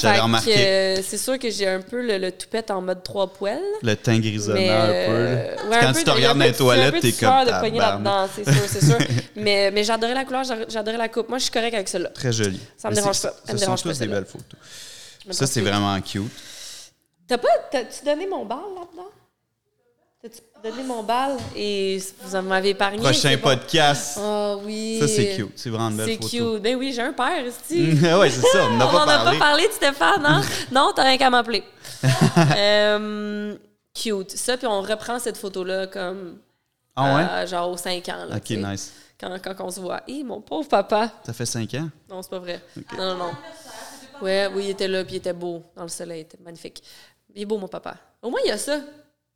J'avais 0.00 0.20
remarqué. 0.20 0.54
euh, 0.56 1.02
c'est 1.06 1.18
sûr 1.18 1.38
que 1.38 1.50
j'ai 1.50 1.68
un 1.68 1.80
peu 1.80 2.00
le, 2.04 2.18
le 2.18 2.32
toupette 2.32 2.70
en 2.70 2.80
mode 2.80 3.02
trois 3.02 3.32
poils. 3.32 3.60
Le 3.82 3.94
teint 3.94 4.18
grisonnant 4.18 4.58
un 4.58 4.86
peu. 4.86 4.92
euh, 4.92 5.56
ouais, 5.68 5.76
un 5.76 5.80
Quand 5.80 5.92
peu 5.92 5.98
tu 5.98 6.04
te 6.04 6.10
regardes 6.10 6.36
un 6.36 6.40
dans 6.40 6.46
les 6.46 6.52
toilettes, 6.52 6.94
un 6.94 7.00
t'es 7.00 7.12
comme 7.12 7.44
de 7.46 7.60
pogner 7.60 7.78
là-dedans, 7.78 8.28
c'est 8.34 8.44
sûr, 8.44 8.62
c'est 8.68 8.84
sûr. 8.84 8.98
mais 9.36 9.70
mais 9.70 9.84
j'adorais 9.84 10.14
la 10.14 10.24
couleur, 10.24 10.42
j'adorais 10.68 10.98
la 10.98 11.08
coupe. 11.08 11.28
Moi, 11.28 11.38
je 11.38 11.44
suis 11.44 11.52
correcte 11.52 11.74
avec 11.74 11.88
celle-là. 11.88 12.08
Très 12.10 12.32
joli. 12.32 12.58
Ça 12.76 12.88
me 12.88 12.94
Mais 12.94 13.00
dérange 13.00 13.22
pas. 13.22 13.34
Ça 13.44 13.52
me 13.52 13.58
dérange 13.58 13.82
pas, 13.84 13.92
des 13.92 14.06
belles 14.06 14.24
photos. 14.26 14.58
Ça, 15.30 15.46
c'est 15.46 15.60
vraiment 15.60 16.00
cute. 16.00 16.22
T'as 17.28 17.38
pas. 17.38 17.48
T'as-tu 17.70 18.04
donné 18.04 18.26
mon 18.26 18.44
bal 18.44 18.58
là-dedans? 18.58 19.08
T'as-tu 20.22 20.40
donné 20.62 20.84
mon 20.84 21.02
bal? 21.02 21.36
Et 21.56 22.00
vous 22.20 22.40
m'avez 22.42 22.68
épargné? 22.70 23.02
Prochain 23.02 23.34
bon. 23.34 23.42
podcast. 23.42 24.16
Ah 24.22 24.54
oui. 24.62 24.98
Ça, 25.00 25.08
c'est 25.08 25.34
cute. 25.34 25.50
C'est 25.56 25.68
vraiment 25.68 25.88
une 25.90 25.96
belle 25.96 26.10
C'est 26.10 26.28
cute. 26.28 26.62
Ben 26.62 26.76
oui, 26.76 26.92
j'ai 26.92 27.02
un 27.02 27.12
père 27.12 27.44
ici. 27.44 27.90
ouais, 28.00 28.30
c'est 28.30 28.46
ça. 28.46 28.66
On 28.70 28.76
n'a 28.76 28.86
On 28.86 28.92
pas 28.92 29.04
n'en 29.04 29.10
a 29.10 29.16
parlé. 29.24 29.38
pas 29.38 29.44
parlé 29.44 29.66
de 29.66 29.72
Stéphane, 29.72 30.24
hein? 30.24 30.40
non, 30.70 30.92
t'as 30.94 31.02
rien 31.02 31.18
qu'à 31.18 31.28
m'appeler. 31.28 31.64
Euh, 32.56 33.56
cute. 33.92 34.30
Ça, 34.30 34.56
puis 34.56 34.66
on 34.68 34.80
reprend 34.80 35.18
cette 35.18 35.36
photo-là 35.36 35.88
comme. 35.88 36.38
Ah 36.94 37.16
ouais? 37.16 37.22
à, 37.22 37.46
genre 37.46 37.70
aux 37.70 37.76
5 37.76 38.08
ans. 38.10 38.24
Là, 38.28 38.36
Ok, 38.36 38.50
nice. 38.50 38.92
Quand, 39.18 39.36
quand 39.42 39.54
on 39.64 39.70
se 39.72 39.80
voit. 39.80 40.02
Hé, 40.06 40.22
mon 40.22 40.40
pauvre 40.40 40.68
papa. 40.68 41.10
Ça 41.26 41.32
fait 41.32 41.46
5 41.46 41.74
ans? 41.74 41.88
Non, 42.08 42.22
c'est 42.22 42.30
pas 42.30 42.38
vrai. 42.38 42.62
Non, 42.96 43.06
non, 43.06 43.16
non. 43.16 43.30
Ouais, 44.20 44.48
oui, 44.54 44.66
il 44.66 44.70
était 44.70 44.86
là, 44.86 45.02
puis 45.04 45.14
il 45.14 45.18
était 45.18 45.32
beau 45.32 45.64
dans 45.74 45.82
le 45.82 45.88
soleil. 45.88 46.20
Il 46.20 46.22
était 46.22 46.38
magnifique. 46.44 46.80
Il 47.34 47.42
est 47.42 47.46
beau, 47.46 47.58
mon 47.58 47.66
papa. 47.66 47.96
Au 48.22 48.30
moins, 48.30 48.40
il 48.44 48.48
y 48.48 48.52
a 48.52 48.58
ça. 48.58 48.78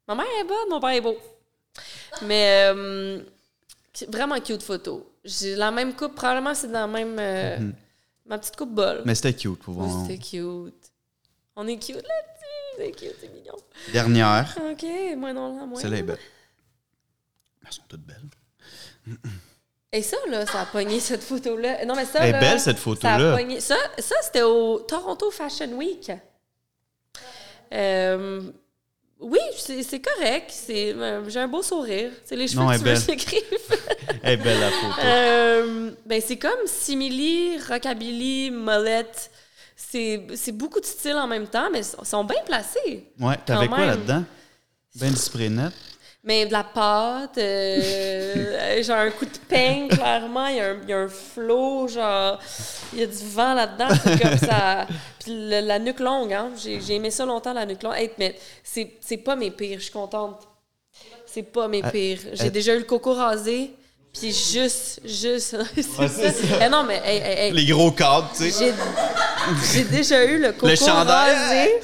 Ma 0.08 0.14
mère 0.14 0.26
est 0.40 0.44
bonne, 0.44 0.68
mon 0.70 0.80
père 0.80 0.90
est 0.90 1.00
beau. 1.00 1.16
Mais 2.22 2.70
euh, 2.72 3.20
vraiment 4.08 4.40
cute 4.40 4.62
photo. 4.62 5.12
J'ai 5.24 5.56
la 5.56 5.70
même 5.70 5.94
coupe, 5.94 6.14
probablement 6.14 6.54
c'est 6.54 6.68
dans 6.68 6.80
la 6.80 6.86
même. 6.86 7.16
euh, 7.18 7.58
Ma 8.26 8.38
petite 8.38 8.56
coupe 8.56 8.74
bol. 8.74 8.98
Mhm. 8.98 9.02
Mais 9.06 9.14
c'était 9.14 9.34
cute. 9.34 9.58
Pour 9.60 9.74
voir. 9.74 10.02
C'était 10.06 10.18
cute. 10.18 10.74
On 11.56 11.66
est 11.66 11.78
cute 11.78 11.96
là-dessus. 11.96 12.76
C'est 12.78 12.90
cute, 12.92 13.16
c'est 13.20 13.32
mignon. 13.32 13.54
Dernière. 13.92 14.56
OK, 14.70 14.84
moi 15.16 15.32
non, 15.32 15.56
là, 15.58 15.66
moi. 15.66 15.80
Celle-là 15.80 15.98
est 15.98 16.02
belle. 16.02 16.18
Elles 17.64 17.72
sont 17.72 17.82
toutes 17.88 18.02
belles. 18.02 18.22
Et 19.92 20.02
ça, 20.02 20.16
là, 20.28 20.44
ça 20.44 20.62
a 20.62 20.66
pogné 20.66 21.00
cette 21.00 21.22
photo-là. 21.22 21.84
Non, 21.86 21.94
mais 21.94 22.04
ça. 22.04 22.18
Elle 22.20 22.28
est 22.30 22.32
là, 22.32 22.40
belle, 22.40 22.60
cette 22.60 22.76
Ça, 22.76 22.82
photo-là. 22.82 23.36
pogné- 23.36 23.60
ça, 23.60 23.76
ça 23.98 24.14
c'était 24.22 24.42
au 24.42 24.80
Toronto 24.80 25.30
Fashion 25.30 25.72
Week. 25.72 26.10
Euh, 27.72 28.42
Oui, 29.18 29.38
c'est 29.56 30.00
correct. 30.00 30.52
euh, 30.68 31.22
J'ai 31.28 31.40
un 31.40 31.48
beau 31.48 31.62
sourire. 31.62 32.10
C'est 32.24 32.36
les 32.36 32.48
cheveux 32.48 32.60
Non, 32.62 32.68
que 32.68 32.74
tu 32.74 32.78
veux 32.80 32.84
belle. 32.84 33.00
que 33.00 33.06
j'écrive. 33.06 33.42
Elle 34.22 34.32
est 34.34 34.36
belle 34.36 34.60
la 34.60 34.70
photo. 34.70 35.00
Euh, 35.04 35.90
ben, 36.04 36.22
c'est 36.24 36.36
comme 36.36 36.66
simili, 36.66 37.58
rockabilly, 37.68 38.50
molette. 38.50 39.30
C'est 39.74 40.52
beaucoup 40.52 40.80
de 40.80 40.84
styles 40.86 41.14
en 41.16 41.26
même 41.26 41.46
temps, 41.46 41.68
mais 41.72 41.80
ils 41.80 42.06
sont 42.06 42.24
bien 42.24 42.42
placés. 42.44 43.06
Ouais, 43.18 43.36
t'avais 43.44 43.68
quoi 43.68 43.86
là-dedans? 43.86 44.24
Ben 44.96 45.10
du 45.10 45.16
spray 45.16 45.48
net. 45.48 45.72
Mais 46.28 46.44
de 46.44 46.50
la 46.52 46.64
pâte, 46.64 47.38
euh, 47.38 48.82
genre 48.82 48.96
un 48.98 49.10
coup 49.10 49.24
de 49.26 49.38
peigne, 49.48 49.86
clairement. 49.86 50.48
Il 50.48 50.56
y, 50.56 50.60
a 50.60 50.70
un, 50.70 50.76
il 50.82 50.88
y 50.90 50.92
a 50.92 50.98
un 50.98 51.08
flow, 51.08 51.86
genre. 51.86 52.38
Il 52.92 52.98
y 52.98 53.02
a 53.04 53.06
du 53.06 53.24
vent 53.32 53.54
là-dedans. 53.54 53.88
C'est 54.02 54.20
comme 54.20 54.36
ça. 54.38 54.86
Puis 55.20 55.30
le- 55.32 55.60
la 55.60 55.78
nuque 55.78 56.00
longue, 56.00 56.32
hein. 56.32 56.50
J'ai 56.60 56.80
j'ai 56.80 56.96
aimé 56.96 57.12
ça 57.12 57.24
longtemps, 57.24 57.52
la 57.52 57.64
nuque 57.64 57.80
longue. 57.82 57.94
Hey, 57.94 58.10
mais 58.18 58.36
c'est 58.64 58.94
c'est 59.00 59.18
pas 59.18 59.36
mes 59.36 59.52
pires, 59.52 59.78
je 59.78 59.84
suis 59.84 59.92
contente. 59.92 60.40
C'est 61.26 61.44
pas 61.44 61.68
mes 61.68 61.84
Euh, 61.84 61.90
pires. 61.90 62.18
J'ai 62.32 62.46
euh, 62.46 62.50
déjà 62.50 62.74
eu 62.74 62.78
le 62.78 62.84
coco 62.84 63.12
rasé, 63.14 63.70
puis 64.12 64.32
juste, 64.32 65.00
juste. 65.04 65.56
Ouais, 65.98 66.08
ça. 66.08 66.30
Eh 66.64 66.68
non, 66.68 66.82
mais 66.82 67.00
hey, 67.04 67.18
hey, 67.18 67.38
hey. 67.46 67.52
Les 67.52 67.66
gros 67.66 67.92
cadres, 67.92 68.30
tu 68.36 68.50
sais. 68.50 68.74
J'ai 69.72 69.84
déjà 69.84 70.24
eu 70.24 70.40
le 70.40 70.50
coco 70.52 70.66
Le 70.66 71.02
rasé, 71.04 71.80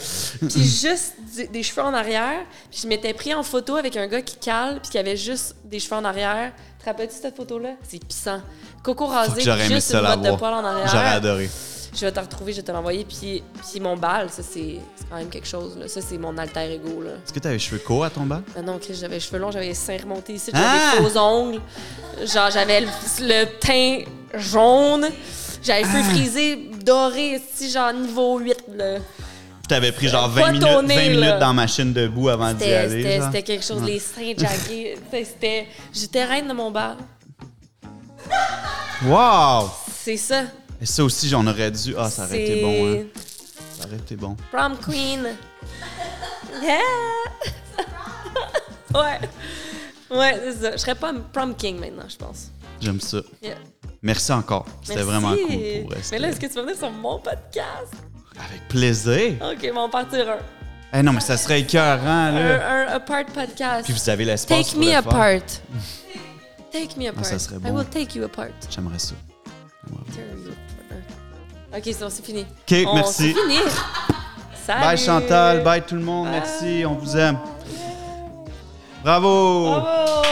puis 0.48 0.64
juste 0.64 1.14
du- 1.34 1.48
des 1.48 1.62
cheveux 1.62 1.82
en 1.82 1.94
arrière. 1.94 2.40
Puis 2.70 2.80
je 2.82 2.88
m'étais 2.88 3.12
pris 3.14 3.32
en 3.34 3.42
photo 3.42 3.76
avec 3.76 3.96
un 3.96 4.06
gars 4.06 4.22
qui 4.22 4.36
cale, 4.36 4.80
puis 4.80 4.90
qui 4.90 4.98
avait 4.98 5.16
juste 5.16 5.56
des 5.64 5.78
cheveux 5.80 5.96
en 5.96 6.04
arrière. 6.04 6.52
Te 6.78 6.84
rappelles-tu 6.86 7.16
cette 7.20 7.36
photo-là? 7.36 7.70
C'est 7.88 7.98
puissant. 8.04 8.40
Coco 8.82 9.06
rasé, 9.06 9.40
J'aurais 9.40 9.66
aimé 9.66 9.74
juste 9.76 9.88
ça 9.88 9.98
une 10.00 10.06
botte 10.06 10.18
de 10.20 10.24
l'avoir. 10.24 10.38
poil 10.38 10.54
en 10.54 10.64
arrière. 10.66 10.88
J'aurais 10.88 11.08
adoré. 11.08 11.50
Je 11.94 12.00
vais 12.06 12.10
te 12.12 12.20
retrouver, 12.20 12.52
je 12.52 12.56
vais 12.58 12.62
te 12.62 12.72
l'envoyer. 12.72 13.04
Puis, 13.04 13.42
puis 13.70 13.78
mon 13.80 13.96
bal, 13.98 14.30
ça, 14.30 14.42
c'est 14.42 14.78
quand 15.10 15.16
même 15.16 15.28
quelque 15.28 15.46
chose. 15.46 15.76
Là. 15.76 15.86
Ça, 15.88 16.00
c'est 16.00 16.16
mon 16.16 16.36
alter 16.38 16.72
ego. 16.72 17.02
Est-ce 17.04 17.32
que 17.34 17.38
t'avais 17.38 17.56
les 17.56 17.58
cheveux 17.60 17.80
courts 17.80 18.04
à 18.04 18.10
ton 18.10 18.22
bal? 18.22 18.42
Ah 18.56 18.62
non, 18.62 18.78
Chris, 18.78 18.94
j'avais 18.98 19.16
les 19.16 19.20
cheveux 19.20 19.38
longs, 19.38 19.50
j'avais 19.50 19.66
les 19.66 19.74
seins 19.74 19.98
remontés 19.98 20.32
ici, 20.34 20.50
j'avais 20.54 20.64
Ah! 20.66 20.96
des 20.98 21.04
faux 21.10 21.18
ongles. 21.18 21.60
Genre, 22.24 22.50
j'avais 22.50 22.80
le, 22.80 22.86
le 23.20 23.44
teint 23.60 23.98
jaune. 24.34 25.06
J'avais 25.62 25.82
les 25.82 25.88
Ah! 25.88 25.92
cheveux 25.92 26.14
frisés, 26.14 26.56
dorés, 26.82 27.42
ici, 27.54 27.70
genre 27.70 27.92
niveau 27.92 28.38
8. 28.38 28.64
Là. 28.74 28.96
T'avais 29.72 29.92
pris 29.92 30.08
genre 30.08 30.28
Pas 30.34 30.42
20 30.42 30.52
minutes, 30.52 30.68
tourné, 30.68 30.94
20 30.96 31.08
minutes 31.08 31.38
dans 31.40 31.54
ma 31.54 31.62
machine 31.62 31.92
debout 31.94 32.28
avant 32.28 32.52
d'y 32.52 32.64
aller. 32.64 33.18
c'était- 33.22 33.42
quelque 33.42 33.64
chose, 33.64 33.82
les 33.84 33.98
seins 33.98 34.34
jaggés. 34.36 34.98
C'était-. 35.10 35.66
J'étais 35.94 36.24
reine 36.26 36.46
de 36.46 36.52
mon 36.52 36.70
bar. 36.70 36.98
Wow! 39.06 39.70
C'est 39.90 40.18
ça. 40.18 40.42
Et 40.78 40.84
ça 40.84 41.02
aussi, 41.02 41.26
j'en 41.26 41.46
aurais 41.46 41.70
dû. 41.70 41.94
Ah, 41.96 42.10
ça 42.10 42.26
aurait 42.26 42.42
été 42.42 42.60
bon, 42.60 42.86
hein. 42.86 43.04
Ça 43.78 43.86
aurait 43.86 43.96
été 43.96 44.14
bon. 44.14 44.36
Prom 44.52 44.76
queen. 44.76 45.26
Yeah! 46.62 46.78
ouais. 48.94 49.20
Ouais, 50.10 50.40
c'est 50.44 50.52
ça. 50.60 50.72
Je 50.72 50.76
serais 50.76 50.94
pas 50.96 51.14
prom 51.32 51.54
king 51.54 51.80
maintenant, 51.80 52.08
je 52.10 52.16
pense. 52.16 52.50
J'aime 52.78 53.00
ça. 53.00 53.22
Yeah. 53.42 53.54
Merci 54.02 54.32
encore. 54.32 54.66
C'était 54.82 55.00
vraiment 55.00 55.30
cool 55.30 55.46
pour 55.46 55.90
vrai. 55.92 56.00
Mais 56.10 56.18
là, 56.18 56.28
est-ce 56.28 56.40
que 56.40 56.46
tu 56.46 56.52
vas 56.52 56.62
venir 56.62 56.76
sur 56.76 56.90
mon 56.90 57.18
podcast? 57.20 57.94
Avec 58.38 58.66
plaisir. 58.68 59.34
Ok, 59.42 59.68
on 59.70 59.74
va 59.74 59.80
en 59.82 59.88
partir 59.88 60.28
un. 60.30 60.36
Eh 60.94 61.02
non, 61.02 61.12
mais 61.12 61.20
ça 61.20 61.36
serait 61.36 61.60
écœurant, 61.60 62.30
là. 62.32 62.84
Un, 62.84 62.86
un 62.88 62.92
apart 62.92 63.24
podcast. 63.26 63.84
Puis 63.84 63.92
vous 63.94 64.10
avez 64.10 64.24
l'espace 64.24 64.58
Take 64.66 64.70
pour 64.72 64.80
me 64.80 64.84
le 64.86 64.90
faire. 64.90 64.98
apart. 65.06 65.42
Take 66.72 66.98
me 66.98 67.08
apart. 67.08 67.24
ça 67.26 67.38
serait 67.38 67.56
I 67.56 67.58
bon. 67.60 67.74
will 67.76 67.86
take 67.86 68.16
you 68.18 68.24
apart. 68.24 68.50
J'aimerais 68.70 68.98
ça. 68.98 69.14
Apart. 69.86 70.04
Ok, 71.74 71.82
c'est 71.84 72.00
bon, 72.00 72.10
c'est 72.10 72.24
fini. 72.24 72.42
OK, 72.42 72.86
On- 72.86 72.94
merci. 72.94 73.34
C'est 73.34 73.40
fini. 73.40 73.58
Salut. 74.66 74.80
Bye 74.80 74.96
Chantal, 74.98 75.62
bye 75.64 75.82
tout 75.82 75.96
le 75.96 76.02
monde, 76.02 76.28
Bye. 76.28 76.40
merci, 76.40 76.84
on 76.86 76.94
vous 76.94 77.16
aime. 77.16 77.36
Bravo! 79.02 79.70
Bravo. 79.70 80.22